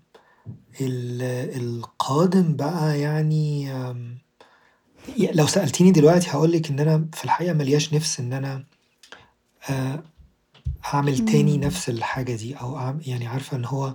ال 0.81 1.23
القادم 1.63 2.57
بقى 2.57 3.01
يعني 3.01 3.73
آمم 3.73 4.19
ي 5.19 5.27
لو 5.33 5.47
سألتيني 5.47 5.91
دلوقتي 5.91 6.31
هاقول 6.31 6.53
لِك 6.53 6.71
إن 6.71 6.81
أنا 6.81 7.07
في 7.15 7.25
الحقيقة 7.25 7.53
ما 7.55 7.63
لياش 7.63 7.95
نِفْس 7.95 8.21
إن 8.21 8.33
أنا 8.33 8.65
آآ 9.71 10.03
أعمل 10.95 11.19
تاني 11.25 11.55
إمم. 11.55 11.65
نفس 11.65 11.89
الحاجة 11.89 12.37
دي 12.37 12.55
أو 12.55 12.79
أعم 12.79 13.01
يعني 13.07 13.27
عارفة 13.27 13.57
إن 13.57 13.65
هو 13.65 13.95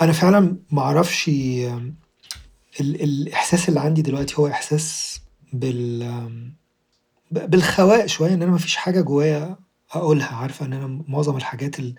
أنا 0.00 0.12
فعلًا 0.12 0.56
ما 0.70 0.82
أعرفش 0.82 1.28
ال 1.28 1.94
الإحساس 2.80 3.68
اللي 3.68 3.80
عندي 3.80 4.02
دلوقتي 4.02 4.34
هو 4.38 4.46
إحساس 4.48 5.20
بال 5.52 6.02
بالخواء 7.32 8.06
شوية، 8.06 8.34
إن 8.34 8.42
أنا 8.42 8.50
ما 8.50 8.58
فيش 8.58 8.76
حاجة 8.76 9.00
جوايا 9.00 9.56
أقولها، 9.92 10.34
عارفة 10.36 10.66
إن 10.66 10.72
أنا 10.72 11.04
معظم 11.08 11.36
الحاجات 11.36 11.78
اللي 11.78 11.94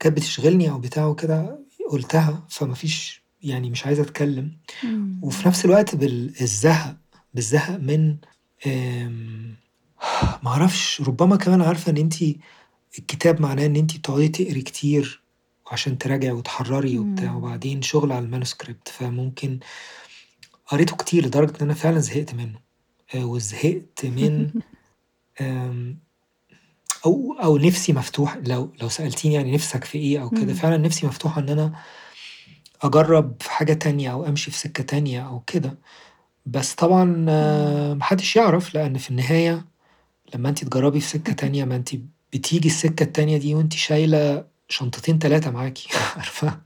كانت 0.00 0.16
بتشغلني 0.16 0.70
أو 0.70 0.78
بتاع 0.78 1.06
وكده 1.06 1.58
قُلتها، 1.90 2.46
فما 2.48 2.74
فيش 2.74 3.22
يعني 3.42 3.70
مش 3.70 3.86
عايز 3.86 4.00
أتكلم. 4.00 4.56
إمم. 4.84 5.20
وفي 5.22 5.48
نفس 5.48 5.64
الوقت 5.64 5.94
بال 5.94 6.40
الزهق، 6.40 6.96
بالزهق 7.34 7.76
من 7.78 8.16
ما 10.42 10.46
أعرفش، 10.50 11.00
ربما 11.00 11.36
كمان 11.36 11.62
عارفة 11.62 11.92
إن 11.92 11.96
أنتِ 11.96 12.14
الكتاب 12.98 13.40
معناه 13.40 13.66
إن 13.66 13.76
أنتِ 13.76 13.96
بتقعدي 13.96 14.28
تقري 14.28 14.62
كتير 14.62 15.22
عشان 15.70 15.98
تراجعي 15.98 16.32
وتحرّري 16.32 16.98
وبتاع،. 16.98 17.34
وبعدين 17.36 17.82
شغل 17.82 18.12
على 18.12 18.26
الmanuscript 18.44 18.92
فممكن 18.92 19.58
قريته 20.66 20.96
كتير 20.96 21.26
لدرجة 21.26 21.50
إن 21.50 21.60
أنا 21.60 21.74
فعلًا 21.74 21.98
زهقت 21.98 22.34
منه، 22.34 22.65
آآ 23.14 23.24
وزهقت 23.24 24.06
من 24.06 24.50
آمم 25.40 25.98
أو 27.06 27.36
أو 27.42 27.58
نِفْسي 27.58 27.92
مفتوح 27.92 28.36
لو 28.46 28.72
لو 28.82 28.88
سألتيني 28.88 29.34
يعني 29.34 29.52
نِفْسك 29.54 29.84
في 29.84 29.98
إيه 29.98 30.22
أو 30.22 30.30
كده، 30.30 30.42
إمم. 30.42 30.54
فعلًا 30.54 30.76
نِفْسي 30.76 31.06
مفتوحة 31.06 31.40
إن 31.40 31.48
أنا 31.48 31.72
أجرّب 32.82 33.34
حاجة 33.42 33.72
تانية 33.72 34.12
أو 34.12 34.26
أمشي 34.26 34.50
في 34.50 34.58
سكة 34.58 34.84
تانية 34.84 35.28
أو 35.28 35.40
كده. 35.46 35.78
بس 36.46 36.74
طبعًا 36.74 37.02
إمم. 37.02 37.98
ما 37.98 38.04
حدش 38.04 38.36
يعرف، 38.36 38.74
لأن 38.74 38.98
في 38.98 39.10
النهاية 39.10 39.64
لمّا 40.34 40.48
أنتِ 40.48 40.64
تجرّبي 40.64 41.00
في 41.00 41.06
سكة 41.08 41.32
تانية 41.32 41.64
ما 41.64 41.76
أنتِ 41.76 41.88
بتيجي 42.32 42.68
السكة 42.68 43.02
التانية 43.02 43.36
دي 43.38 43.54
وأنتِ 43.54 43.72
شايلة 43.72 44.44
شنطتين 44.68 45.18
3 45.18 45.50
معاكِ 45.50 45.78
عارفة؟ 46.16 46.60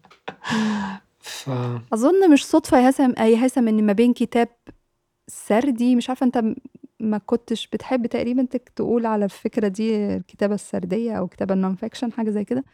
إمم. 0.52 1.00
ف 1.20 1.50
أظن 1.92 2.30
مش 2.32 2.46
صُدفة 2.46 2.78
يا 2.78 2.86
هيثم 2.88 3.10
يا 3.18 3.44
هيثم 3.44 3.68
إن 3.68 3.86
ما 3.86 3.92
بين 3.92 4.12
كتاب 4.12 4.48
سردي 5.30 5.96
مش 5.96 6.08
عارفة 6.08 6.26
أنت 6.26 6.38
م 6.38 6.54
ما 7.00 7.18
كنتش 7.18 7.66
بتحب 7.72 8.06
تقريبًا 8.06 8.44
تك 8.50 8.68
تقول 8.76 9.06
على 9.06 9.24
الفكرة 9.24 9.68
دي 9.68 10.16
الكتابة 10.16 10.54
السردية 10.54 11.12
أو 11.12 11.24
الكتابة 11.24 11.54
الnonfiction 11.54 12.12
حاجة 12.16 12.30
زي 12.30 12.44
كده، 12.44 12.64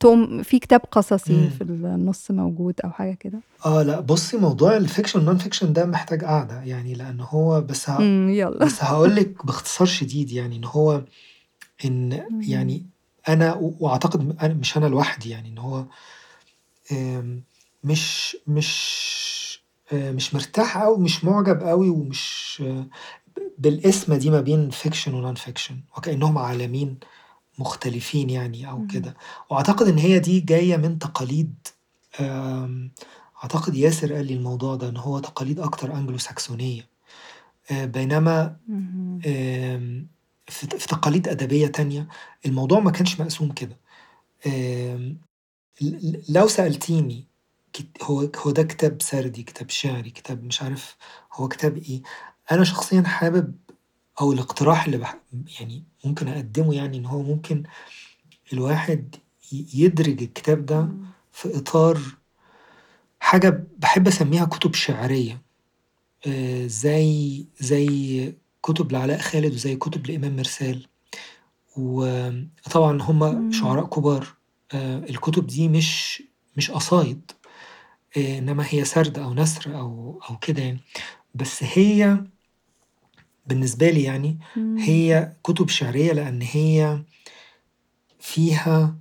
تقوم 0.00 0.42
في 0.42 0.58
كتاب 0.58 0.80
قصصي 0.80 1.32
إمم. 1.32 1.48
في 1.48 1.60
النُص 1.64 2.30
موجود 2.30 2.74
أو 2.84 2.90
حاجة 2.90 3.14
كده؟ 3.14 3.38
آه 3.66 3.82
لأ 3.82 4.00
بُصّي 4.00 4.36
موضوع 4.36 4.80
الfiction 4.80 5.12
والnonfiction 5.16 5.64
ده 5.64 5.86
محتاج 5.86 6.24
قعدة، 6.24 6.62
يعني 6.62 6.94
لأن 6.94 7.20
هو 7.20 7.60
بس 7.60 7.90
ه 7.90 7.98
إمم، 8.00 8.28
يالّا. 8.30 8.64
بس 8.64 8.82
هاقول 8.84 9.14
لِك 9.16 9.46
باختصار 9.46 9.86
شديد 9.86 10.32
يعني 10.32 10.56
إن 10.56 10.64
هو 10.64 11.02
إن 11.84 12.12
إمم. 12.12 12.40
يعني 12.42 12.86
أنا 13.28 13.54
و 13.54 13.74
وأعتقد 13.80 14.36
أنا 14.42 14.54
مش 14.54 14.76
أنا 14.76 14.86
لوحدي 14.86 15.30
يعني 15.30 15.48
إن 15.48 15.58
هو 15.58 15.84
آمم 16.92 17.42
مش 17.84 18.36
مش 18.46 18.96
مش 19.92 20.34
مرتاح 20.34 20.76
أوي 20.76 20.98
مش 20.98 21.24
مُعجب 21.24 21.62
أوي 21.62 21.88
ومش 21.88 22.62
ب 23.36 23.40
بالقسمة 23.58 24.16
دي 24.16 24.30
ما 24.30 24.40
بين 24.40 24.72
fiction 24.72 25.08
وnonfiction 25.08 25.72
وكأنهم 25.96 26.38
عالمين 26.38 26.98
مختلفين 27.58 28.30
يعني 28.30 28.70
أو. 28.70 28.86
كده، 28.86 29.16
وأعتقد 29.50 29.86
إن 29.88 29.98
هي 29.98 30.18
دي 30.18 30.40
جاية 30.40 30.76
من 30.76 30.98
تقاليد 30.98 31.54
أعتقد 33.42 33.74
ياسر 33.74 34.12
قال 34.12 34.26
لي 34.26 34.34
الموضوع 34.34 34.74
ده، 34.74 34.88
إن 34.88 34.96
هو 34.96 35.18
تقاليد 35.18 35.60
أكتر 35.60 35.94
أنجلو 35.94 36.18
ساكسونية، 36.18 36.88
آآ 37.70 37.84
بينما 37.86 38.56
في 40.48 40.66
تقاليد 40.88 41.28
أدبية 41.28 41.66
تانية 41.66 42.08
الموضوع 42.46 42.80
ما 42.80 42.90
كانش 42.90 43.20
مقسوم 43.20 43.52
كده. 43.52 43.76
لو 46.28 46.48
سألتيني 46.48 47.24
كت 47.76 48.02
هو 48.02 48.30
هو 48.36 48.50
ده 48.50 48.62
كتاب 48.62 49.02
سردي، 49.02 49.42
كتاب 49.42 49.70
شعري، 49.70 50.10
كتاب 50.10 50.44
مش 50.44 50.62
عارف 50.62 50.96
هو 51.32 51.48
كتاب 51.48 51.76
إيه، 51.76 52.02
أنا 52.52 52.64
شخصيًا 52.64 53.02
حابب 53.02 53.54
أو 54.20 54.32
الاقتراح 54.32 54.84
اللي 54.84 54.96
باح 54.98 55.16
يعني 55.60 55.84
ممكن 56.04 56.28
أقدّمه 56.28 56.74
يعني 56.74 56.96
إن 56.98 57.06
هو 57.06 57.22
ممكن 57.22 57.62
الواحد 58.52 59.16
ي 59.52 59.66
يدرج 59.74 60.22
الكتاب 60.22 60.66
ده. 60.66 60.88
في 61.32 61.56
إطار 61.58 62.00
حاجة 63.20 63.64
باحب 63.78 64.08
أسميها 64.08 64.44
كُتب 64.44 64.74
شعرية، 64.74 65.42
آآ 66.26 66.66
زي 66.66 67.44
زي 67.60 68.34
كُتب 68.62 68.92
لعلاء 68.92 69.18
خالد 69.18 69.54
وزي 69.54 69.76
كُتب 69.76 70.06
لإمام 70.06 70.36
مرسال، 70.36 70.86
وطبعًا 71.76 73.02
هم. 73.02 73.52
شعراء 73.52 73.86
كبار، 73.86 74.26
آآ 74.72 74.98
الكُتب 74.98 75.46
دي 75.46 75.68
مش 75.68 76.22
مش 76.56 76.70
قصايد، 76.70 77.30
إنما 78.16 78.64
هي 78.68 78.84
سرد 78.84 79.18
أو 79.18 79.34
نثر 79.34 79.78
أو 79.80 80.20
أو 80.30 80.38
كده 80.38 80.62
يعني، 80.62 80.80
بس 81.34 81.62
هي 81.64 82.24
بالنسبة 83.46 83.90
لي 83.90 84.02
يعني. 84.02 84.38
هي 84.78 85.32
كُتب 85.44 85.68
شعرية 85.68 86.12
لأن 86.12 86.42
هي 86.42 87.02
فيها 88.20 88.96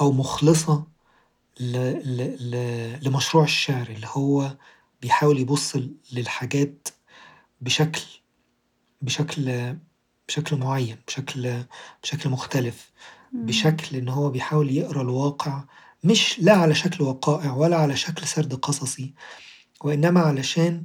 أو 0.00 0.12
مُخلصة 0.12 0.86
ل 1.60 1.72
ل 2.18 2.36
ل 2.52 3.08
لمشروع 3.08 3.44
الشعر، 3.44 3.88
اللي 3.90 4.06
هو 4.12 4.56
بيحاول 5.02 5.38
يبُص 5.40 5.76
للحاجات 6.12 6.88
بشكل 7.60 8.02
بشكل 9.02 9.76
بشكل 10.28 10.56
معيّن، 10.56 10.96
بشكل 11.08 11.64
بشكل 12.02 12.30
مختلف،. 12.30 12.92
بشكل 13.42 13.96
إن 13.96 14.08
هو 14.08 14.30
بيحاول 14.30 14.70
يقرأ 14.70 15.02
الواقع 15.02 15.64
مش 16.04 16.38
لا 16.40 16.52
على 16.52 16.74
شكل 16.74 17.04
وقائع 17.04 17.52
ولا 17.54 17.76
على 17.76 17.96
شكل 17.96 18.26
سرد 18.26 18.54
قصصي، 18.54 19.14
وإنما 19.84 20.20
علشان 20.20 20.84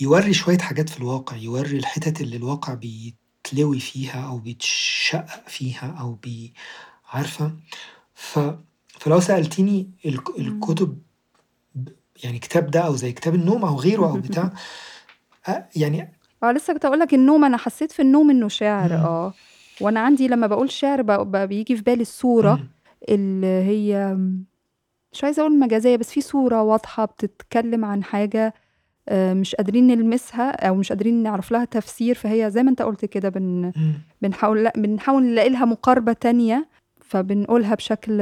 يورّي 0.00 0.32
شوية 0.32 0.58
حاجات 0.58 0.88
في 0.88 0.98
الواقع، 0.98 1.36
يورّي 1.36 1.76
الحتت 1.78 2.20
اللي 2.20 2.36
الواقع 2.36 2.74
بيتلوي 2.74 3.80
فيها 3.80 4.26
أو 4.28 4.38
بيتشقق 4.38 5.48
فيها 5.48 5.96
أو 6.00 6.12
بي 6.14 6.54
عارفة؟ 7.08 7.52
ف 8.14 8.38
فلو 8.88 9.20
سألتيني. 9.20 9.90
الكُتب 10.38 10.98
يعني 12.24 12.36
الكتاب 12.36 12.70
ده 12.70 12.80
أو 12.80 12.96
زي 12.96 13.12
كتاب 13.12 13.34
النوم 13.34 13.64
أو 13.64 13.76
غيره 13.76 14.10
أو 14.10 14.20
بتاع 14.20 14.50
يعني 15.76 16.12
آه 16.42 16.52
لسه 16.52 16.72
كنت 16.72 16.84
هاقول 16.86 17.00
لك 17.00 17.14
النوم 17.14 17.44
أنا 17.44 17.56
حسيت 17.56 17.92
في 17.92 18.02
النوم 18.02 18.30
إنه 18.30 18.48
شعر. 18.48 18.92
آه، 18.94 19.34
وأنا 19.80 20.00
عندي 20.00 20.28
لمّا 20.28 20.46
باقول 20.46 20.70
شعر 20.70 21.02
ب 21.02 21.10
ب 21.10 21.36
بييجي 21.36 21.76
في 21.76 21.82
بالي 21.82 22.02
الصورة 22.02 22.52
إمم. 22.52 22.75
اللي 23.08 23.46
هي 23.46 24.18
مش 25.12 25.24
عايزة 25.24 25.40
أقول 25.40 25.58
مجازية 25.58 25.96
بس 25.96 26.10
في 26.10 26.20
صورة 26.20 26.62
واضحة 26.62 27.04
بتتكلم 27.04 27.84
عن 27.84 28.04
حاجة 28.04 28.54
آآ 29.08 29.34
مش 29.34 29.54
قادرين 29.54 29.86
نلمسها 29.86 30.50
أو 30.68 30.74
مش 30.74 30.88
قادرين 30.88 31.22
نعرف 31.22 31.52
لها 31.52 31.64
تفسير، 31.64 32.14
فهي 32.14 32.50
زي 32.50 32.62
ما 32.62 32.70
أنت 32.70 32.82
قُلت 32.82 33.04
كده 33.04 33.28
بن 33.28 33.72
إمم. 33.76 33.94
بنحاول 34.22 34.64
لأ 34.64 34.72
بنحاول 34.76 35.22
نلاقي 35.22 35.48
لها 35.48 35.64
مقاربة 35.64 36.12
تانية، 36.12 36.68
فبنقولها 37.00 37.74
بشكل 37.74 38.20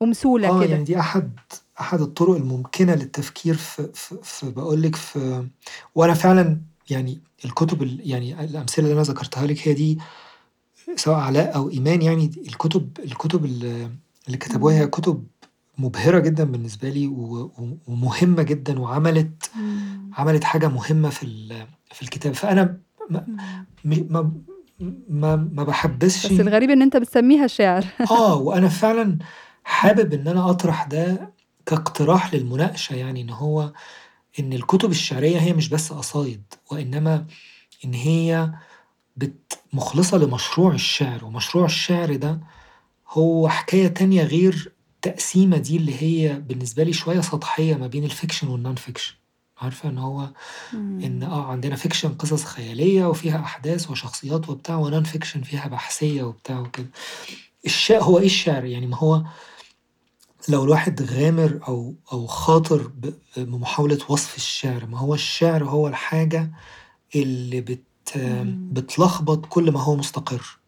ومسولة 0.00 0.48
آه 0.48 0.60
كده. 0.60 0.70
يعني 0.70 0.84
دي 0.84 0.98
أحد 1.00 1.30
أحد 1.80 2.00
الطرق 2.00 2.36
الممكنة 2.36 2.94
للتفكير 2.94 3.54
في 3.54 3.90
في 3.94 4.18
في 4.22 4.50
باقول 4.50 4.82
لِك 4.82 4.96
في 4.96 5.46
وأنا 5.94 6.14
فعلًا 6.14 6.60
يعني 6.90 7.20
الكُتب 7.44 7.82
ال 7.82 8.10
يعني 8.10 8.44
الأمثلة 8.44 8.84
اللي 8.84 8.94
أنا 8.94 9.02
ذكرتها 9.02 9.46
لِك 9.46 9.68
هي 9.68 9.74
دي 9.74 9.98
سواء 10.96 11.16
علاء 11.16 11.56
أو 11.56 11.70
إيمان 11.70 12.02
يعني 12.02 12.30
الكُتب 12.46 12.90
الكُتب 13.04 13.44
ال 13.44 13.88
اللي 14.26 14.36
كتبوها 14.38 14.74
هي. 14.80 14.86
كُتب 14.86 15.26
مبهرة 15.78 16.18
جدًا 16.18 16.44
بالنسبة 16.44 16.88
لي 16.88 17.06
و 17.06 17.12
و 17.58 17.78
ومهمة 17.86 18.42
جدًا 18.42 18.80
وعملت. 18.80 19.50
عملت 20.18 20.44
حاجة 20.44 20.68
مهمة 20.68 21.08
في 21.08 21.48
في 21.92 22.02
الكتاب، 22.02 22.34
فأنا 22.34 22.78
ما 23.10 23.26
ما 23.84 24.32
ما 25.08 25.36
ما 25.36 25.64
باحبّذش 25.64 26.26
بس 26.26 26.40
الغريب 26.40 26.70
إن 26.70 26.82
أنت 26.82 26.96
بتسمّيها 26.96 27.46
شِعر. 27.46 27.84
آه، 28.10 28.36
وأنا 28.36 28.68
فعلًا. 28.68 29.18
حابب 29.64 30.12
إن 30.12 30.28
أنا 30.28 30.50
أطرح 30.50 30.84
ده 30.84 31.32
كاقتراح 31.66 32.34
للمناقشة 32.34 32.94
يعني 32.94 33.20
إن 33.20 33.30
هو 33.30 33.72
إن 34.40 34.52
الكتب 34.52 34.90
الشعرية 34.90 35.38
هي 35.38 35.52
مش 35.52 35.68
بس 35.68 35.92
قصايد، 35.92 36.42
وإنما 36.70 37.26
إن 37.84 37.94
هي 37.94 38.52
بت 39.16 39.58
مُخلصة 39.72 40.18
لمشروع 40.18 40.74
الشعر، 40.74 41.24
ومشروع 41.24 41.64
الشعر 41.64 42.16
ده 42.16 42.40
هو 43.08 43.48
حكاية 43.48 43.86
تانية 43.88 44.22
غير 44.24 44.72
التقسيمة 44.96 45.56
دي 45.56 45.76
اللي 45.76 46.02
هي 46.02 46.40
بالنسبة 46.40 46.82
لي 46.82 46.92
شوية 46.92 47.20
سطحية 47.20 47.74
ما 47.74 47.86
بين 47.86 48.10
الfiction 48.10 48.44
والnon 48.44 48.78
fiction 48.90 49.12
عارفة 49.58 49.88
إن 49.88 49.98
هو 49.98 50.28
إن. 50.74 51.22
آه، 51.22 51.46
عندنا 51.46 51.76
fiction 51.76 52.06
قصص 52.06 52.44
خيالية 52.44 53.06
وفيها 53.06 53.38
أحداث 53.38 53.90
وشخصيات 53.90 54.48
وبتاع 54.48 54.84
وnon 54.90 55.06
fiction 55.06 55.44
فيها 55.44 55.68
بحثية 55.68 56.22
وبتاع 56.22 56.60
وكده. 56.60 56.86
الش 57.66 57.92
هو 57.92 58.18
إيه 58.18 58.26
الشعر؟ 58.26 58.64
يعني 58.64 58.86
ما 58.86 58.96
هو 58.96 59.22
لو 60.48 60.64
الواحد 60.64 61.02
غامر 61.02 61.60
أو 61.68 61.94
أو 62.12 62.26
خاطر 62.26 62.90
بمحاولة 63.36 63.98
وصف 64.08 64.36
الشعر، 64.36 64.86
ما 64.86 64.98
هو 64.98 65.14
الشعر 65.14 65.64
هو 65.64 65.88
الحاجة 65.88 66.50
اللي 67.14 67.60
بت. 67.60 67.82
بتلخبط 68.72 69.46
كل 69.46 69.70
ما 69.72 69.80
هو 69.82 69.96
مستقر، 69.96 70.58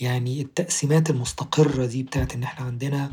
يعني 0.00 0.40
التقسيمات 0.40 1.10
المستقرة 1.10 1.86
دي 1.86 2.02
بتاعة 2.02 2.28
إن 2.34 2.42
إحنا 2.42 2.66
عندنا 2.66 3.10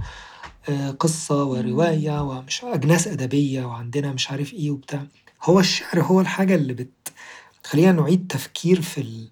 آآ 0.70 0.92
قصة 0.92 1.44
ورواية. 1.44 2.22
ومش 2.22 2.64
أجناس 2.64 3.08
أدبية 3.08 3.66
وعندنا 3.66 4.14
مش 4.14 4.32
عارف 4.32 4.54
إيه 4.54 4.72
وبتاع، 4.72 5.08
هو 5.44 5.60
الشعر 5.60 6.02
هو 6.04 6.22
الحاجة 6.22 6.56
اللي 6.56 6.74
بت 6.74 7.12
تخلّينا 7.64 7.92
نُعيد 7.92 8.28
تفكير 8.28 8.82
في 8.82 9.02
ال 9.02 9.28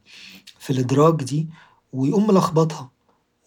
في 0.59 0.69
الإدراج 0.69 1.23
دي 1.23 1.47
ويقوم 1.93 2.27
ملخبطها، 2.27 2.91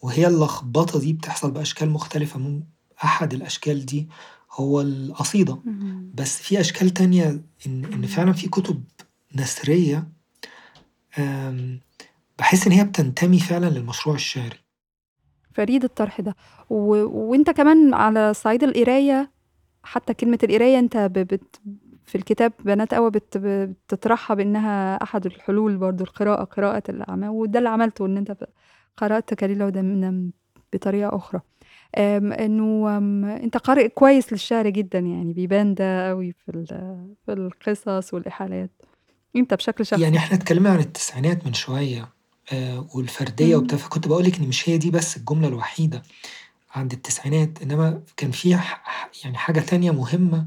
وهي 0.01 0.27
اللخبطة 0.27 0.99
دي 0.99 1.13
بتحصل 1.13 1.51
بأشكال 1.51 1.89
مختلفة 1.89 2.39
من 2.39 2.63
أحد 3.03 3.33
الأشكال 3.33 3.85
دي 3.85 4.07
هو 4.51 4.81
القصيدة،. 4.81 5.59
بس 6.15 6.37
في 6.41 6.59
أشكال 6.59 6.89
تانية 6.89 7.41
إن 7.67 7.85
إن. 7.85 8.05
فعلًا 8.07 8.33
في 8.33 8.47
كتب 8.49 8.83
نثرية 9.35 10.07
باحس 12.39 12.67
إن 12.67 12.71
هي 12.73 12.83
بتنتمي 12.83 13.39
فعلًا 13.39 13.65
للمشروع 13.69 14.15
الشعري. 14.15 14.57
فريد 15.53 15.83
الطرح 15.83 16.21
ده. 16.21 16.35
و 16.69 16.75
وأنت 17.31 17.49
كمان 17.49 17.93
على 17.93 18.33
صعيد 18.33 18.63
القراية، 18.63 19.31
حتى 19.83 20.13
كلمة 20.13 20.39
القراية 20.43 20.79
أنت 20.79 20.97
ب 20.97 21.13
بت 21.13 21.61
في 22.05 22.15
الكتاب 22.15 22.53
بنات 22.59 22.93
أوى 22.93 23.11
بت 23.11 23.37
بتطرحها 23.37 24.35
بإنها 24.35 25.03
أحد 25.03 25.25
الحلول 25.25 25.77
برضه 25.77 26.03
القراءة، 26.03 26.43
قراءة 26.43 26.83
الأعمال 26.89 27.29
وده 27.29 27.59
اللي 27.59 27.69
عملته 27.69 28.05
إن 28.05 28.17
أنت 28.17 28.31
ب 28.31 28.43
قرأت 28.97 29.33
كليلة 29.33 29.65
ودمنة 29.65 30.31
بطريقة 30.73 31.15
أخرى. 31.15 31.41
آمم 31.97 32.33
إنه 32.33 32.97
آمم 32.97 33.25
أنت 33.25 33.57
قارئ 33.57 33.89
كويس 33.89 34.33
للشعر 34.33 34.69
جدًا 34.69 34.99
يعني 34.99 35.33
بيبان 35.33 35.73
ده 35.75 36.11
أوي 36.11 36.31
في 36.31 36.49
ال 36.51 36.65
في 37.25 37.33
القصص 37.33 38.13
والإيحاءات. 38.13 38.71
أنت 39.35 39.53
بشكل 39.53 39.83
يعني 39.91 40.15
شخصي. 40.15 40.25
إحنا 40.25 40.37
اتكلمنا 40.37 40.69
عن 40.69 40.79
التسعينات 40.79 41.45
من 41.45 41.53
شوية 41.53 42.09
آآ 42.53 42.85
والفردية 42.95 43.55
وبتاع،. 43.55 43.77
فكنت 43.77 44.07
باقول 44.07 44.23
لِك 44.23 44.37
إن 44.39 44.47
مش 44.47 44.69
هي 44.69 44.77
دي 44.77 44.91
بس 44.91 45.17
الجملة 45.17 45.47
الوحيدة 45.47 46.03
عند 46.75 46.93
التسعينات، 46.93 47.61
إنما 47.61 48.01
كان 48.17 48.31
في 48.31 48.49
يعني 49.23 49.37
حاجة 49.37 49.59
تانية 49.59 49.91
مهمة 49.91 50.45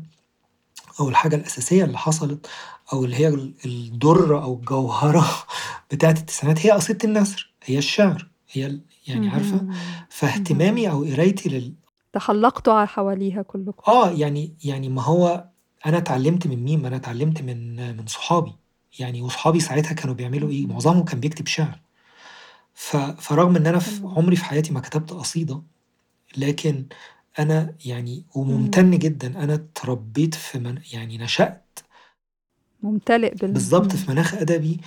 أو 1.01 1.09
الحاجة 1.09 1.37
الأساسية 1.37 1.85
اللي 1.85 1.99
حصلت 1.99 2.47
أو 2.93 3.05
اللي 3.05 3.17
هي 3.17 3.29
ال 3.29 3.55
الدُرّة 3.65 4.43
أو 4.43 4.55
الجوهرة 4.55 5.27
بتاعة 5.93 6.11
التسعينات 6.11 6.67
هي 6.67 6.71
قصيدة 6.71 7.09
النثر، 7.09 7.51
هي 7.65 7.79
الشعر، 7.79 8.27
هي 8.53 8.79
يعني 9.07 9.29
عارفة؟ 9.29 9.67
فاهتمامي. 10.09 10.91
أو 10.91 11.05
قرايتي 11.05 11.49
لل 11.49 11.73
تحلقتوا 12.13 12.85
حواليها 12.85 13.43
كلكم. 13.43 13.93
آه، 13.93 14.11
يعني 14.11 14.55
يعني 14.65 14.89
ما 14.89 15.03
هو 15.03 15.45
أنا 15.87 15.99
اتعلمت 15.99 16.47
من 16.47 16.65
مين؟ 16.65 16.83
ما 16.83 16.89
أنا 16.89 16.97
اتعلمت 16.97 17.43
من 17.43 17.77
من 17.97 18.07
صحابي، 18.07 18.53
يعني 18.99 19.23
وصحابي 19.23 19.61
ساعتها 19.61 19.93
كانوا 19.93 20.15
بيعملوا 20.15 20.51
إيه؟ 20.51 20.67
معظمهم 20.67 21.05
كان 21.05 21.21
بيكتب 21.21 21.47
شعر. 21.47 21.81
ف 22.75 22.97
فرغم 22.97 23.57
إن 23.57 23.67
أنا 23.67 23.79
في. 23.79 24.01
عمري 24.05 24.37
في 24.37 24.45
حياتي 24.45 24.73
ما 24.73 24.81
كتبت 24.81 25.11
قصيدة، 25.13 25.63
لكن 26.37 26.87
أنا 27.39 27.75
يعني 27.85 28.25
وممتن. 28.35 28.91
جدًا 28.99 29.45
أنا 29.45 29.55
اتربيت 29.55 30.35
في 30.35 30.59
من 30.59 30.79
يعني 30.93 31.19
نشأت 31.19 31.79
ممتلئ 32.83 33.35
بال 33.35 33.53
بالضبط 33.53 33.93
إمم. 33.93 34.03
في 34.05 34.11
مناخ 34.11 34.35
أدبي 34.35 34.81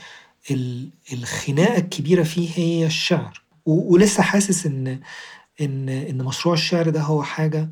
ال 0.52 0.90
الخناقة 1.14 1.78
الكبيرة 1.78 2.24
فيه 2.24 2.50
هي 2.56 2.86
الشعر، 2.86 3.42
و 3.66 3.94
ولسه 3.94 4.24
حاسس 4.24 4.66
إن 4.66 5.00
إن 5.62 5.90
إن 5.90 6.24
مشروع 6.26 6.54
الشعر 6.56 6.90
ده 6.90 7.02
هو 7.02 7.24
حاجة 7.24 7.70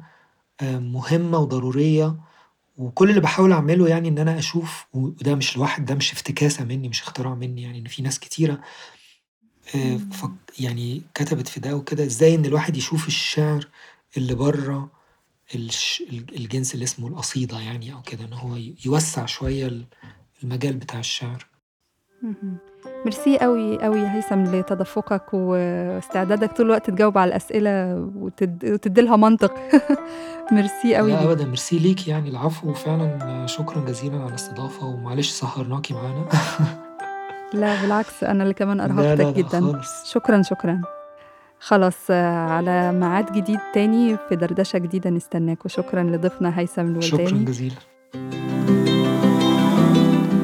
آآ 0.61 0.79
مهمة 0.79 1.37
وضرورية، 1.39 2.15
وكل 2.77 3.09
اللي 3.09 3.21
باحاول 3.21 3.51
أعمله 3.51 3.87
يعني 3.87 4.07
إن 4.09 4.17
أنا 4.17 4.39
أشوف 4.39 4.85
وده 4.93 5.35
مش 5.35 5.57
لوحد 5.57 5.85
ده 5.85 5.95
مش 5.95 6.13
افتكاسة 6.13 6.63
مني، 6.65 6.89
مش 6.89 7.01
اختراع 7.01 7.35
مني 7.35 7.61
يعني، 7.61 7.79
إن 7.79 7.85
في 7.85 8.01
ناس 8.01 8.19
كتيرة 8.19 8.61
آآ 9.75 9.97
فك 10.11 10.23
إمم. 10.23 10.37
يعني 10.59 11.01
كتبت 11.13 11.47
في 11.47 11.59
ده 11.59 11.75
وكده، 11.75 12.03
إزاي 12.05 12.35
إن 12.35 12.45
الواحد 12.45 12.77
يشوف 12.77 13.07
الشعر 13.07 13.67
اللي 14.17 14.35
برّه 14.35 14.89
الش 15.55 16.03
الجنس 16.11 16.73
اللي 16.73 16.83
اسمه 16.83 17.07
القصيدة 17.07 17.59
يعني 17.59 17.93
أو 17.93 18.01
كده، 18.01 18.25
إن 18.25 18.33
هو 18.33 18.55
يوسّع 18.85 19.25
شوية 19.25 19.67
ال 19.67 19.85
المجال 20.43 20.73
بتاع 20.73 20.99
الشعر. 20.99 21.47
اهم. 22.23 22.57
ميرسي 23.05 23.35
أوي 23.37 23.75
يا 24.01 24.15
هيثم 24.15 24.43
لتدفقك 24.43 25.33
واستعدادك 25.33 26.51
طول 26.57 26.65
الوقت 26.65 26.89
تجاوب 26.89 27.17
على 27.17 27.29
الأسئلة 27.29 27.95
وتد 28.15 28.65
وتدّي 28.73 29.01
لها 29.01 29.15
منطق. 29.15 29.53
ميرسي 30.51 30.99
أوي 30.99 31.11
لا. 31.11 31.23
أبدًا، 31.23 31.45
ميرسي 31.45 31.79
ليكِ 31.79 32.07
يعني، 32.07 32.29
العفو، 32.29 32.69
وفعلًا 32.69 33.43
شكرًا 33.47 33.81
جزيلًا 33.81 34.17
على 34.19 34.29
الاستضافة 34.29 34.85
ومعلش 34.85 35.29
سهرناكِ 35.29 35.91
معانا. 35.91 36.25
لا 37.53 37.81
بالعكس، 37.81 38.23
أنا 38.23 38.43
اللي 38.43 38.53
كمان 38.53 38.77
لا، 38.77 38.85
أرهقتك 38.85 39.19
لا، 39.19 39.23
لأ 39.23 39.31
جدًا. 39.31 39.61
خالص. 39.61 40.11
شكرًا، 40.13 40.41
شكرًا. 40.41 40.81
خلاص 41.59 42.11
على 42.11 42.91
ميعاد 42.91 43.31
جديد 43.31 43.59
تاني 43.73 44.17
في 44.29 44.35
دردشة 44.35 44.77
جديدة 44.79 45.09
نستناكم، 45.09 45.69
شكرًا 45.69 46.03
لضيفنا 46.03 46.59
هيثم 46.59 47.01
شكرًا 47.01 47.17
الولداني. 47.17 47.45
جزيلًا. 47.45 47.75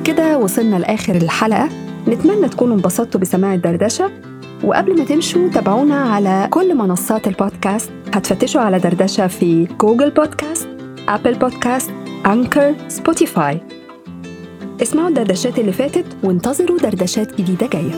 كده 0.06 0.38
وصلنا 0.38 0.76
لآخر 0.76 1.16
الحلقة، 1.16 1.70
نتمنى 2.08 2.50
تكونوا 2.50 2.76
انبسطتوا 2.76 3.22
بسماع 3.22 3.54
الدردشة، 3.54 4.12
وقبل 4.64 4.98
ما 4.98 5.06
تمشوا 5.06 5.50
تابعونا 5.50 5.96
على 5.96 6.48
كل 6.52 6.76
منصات 6.76 7.28
البودكاست، 7.28 7.92
هتفتشوا 8.14 8.62
على 8.62 8.80
دردشة 8.80 9.28
في 9.28 9.68
جوجل 9.82 10.10
بودكاست، 10.12 10.68
أبل 11.08 11.34
بودكاست، 11.34 11.92
أنكر، 12.26 12.76
سبوتيفاي. 12.88 13.62
اسمعوا 14.82 15.08
الدردشات 15.08 15.60
اللي 15.60 15.72
فاتت 15.72 16.06
وانتظروا 16.24 16.78
دردشات 16.78 17.42
جديدة 17.42 17.68
جاية. 17.68 17.94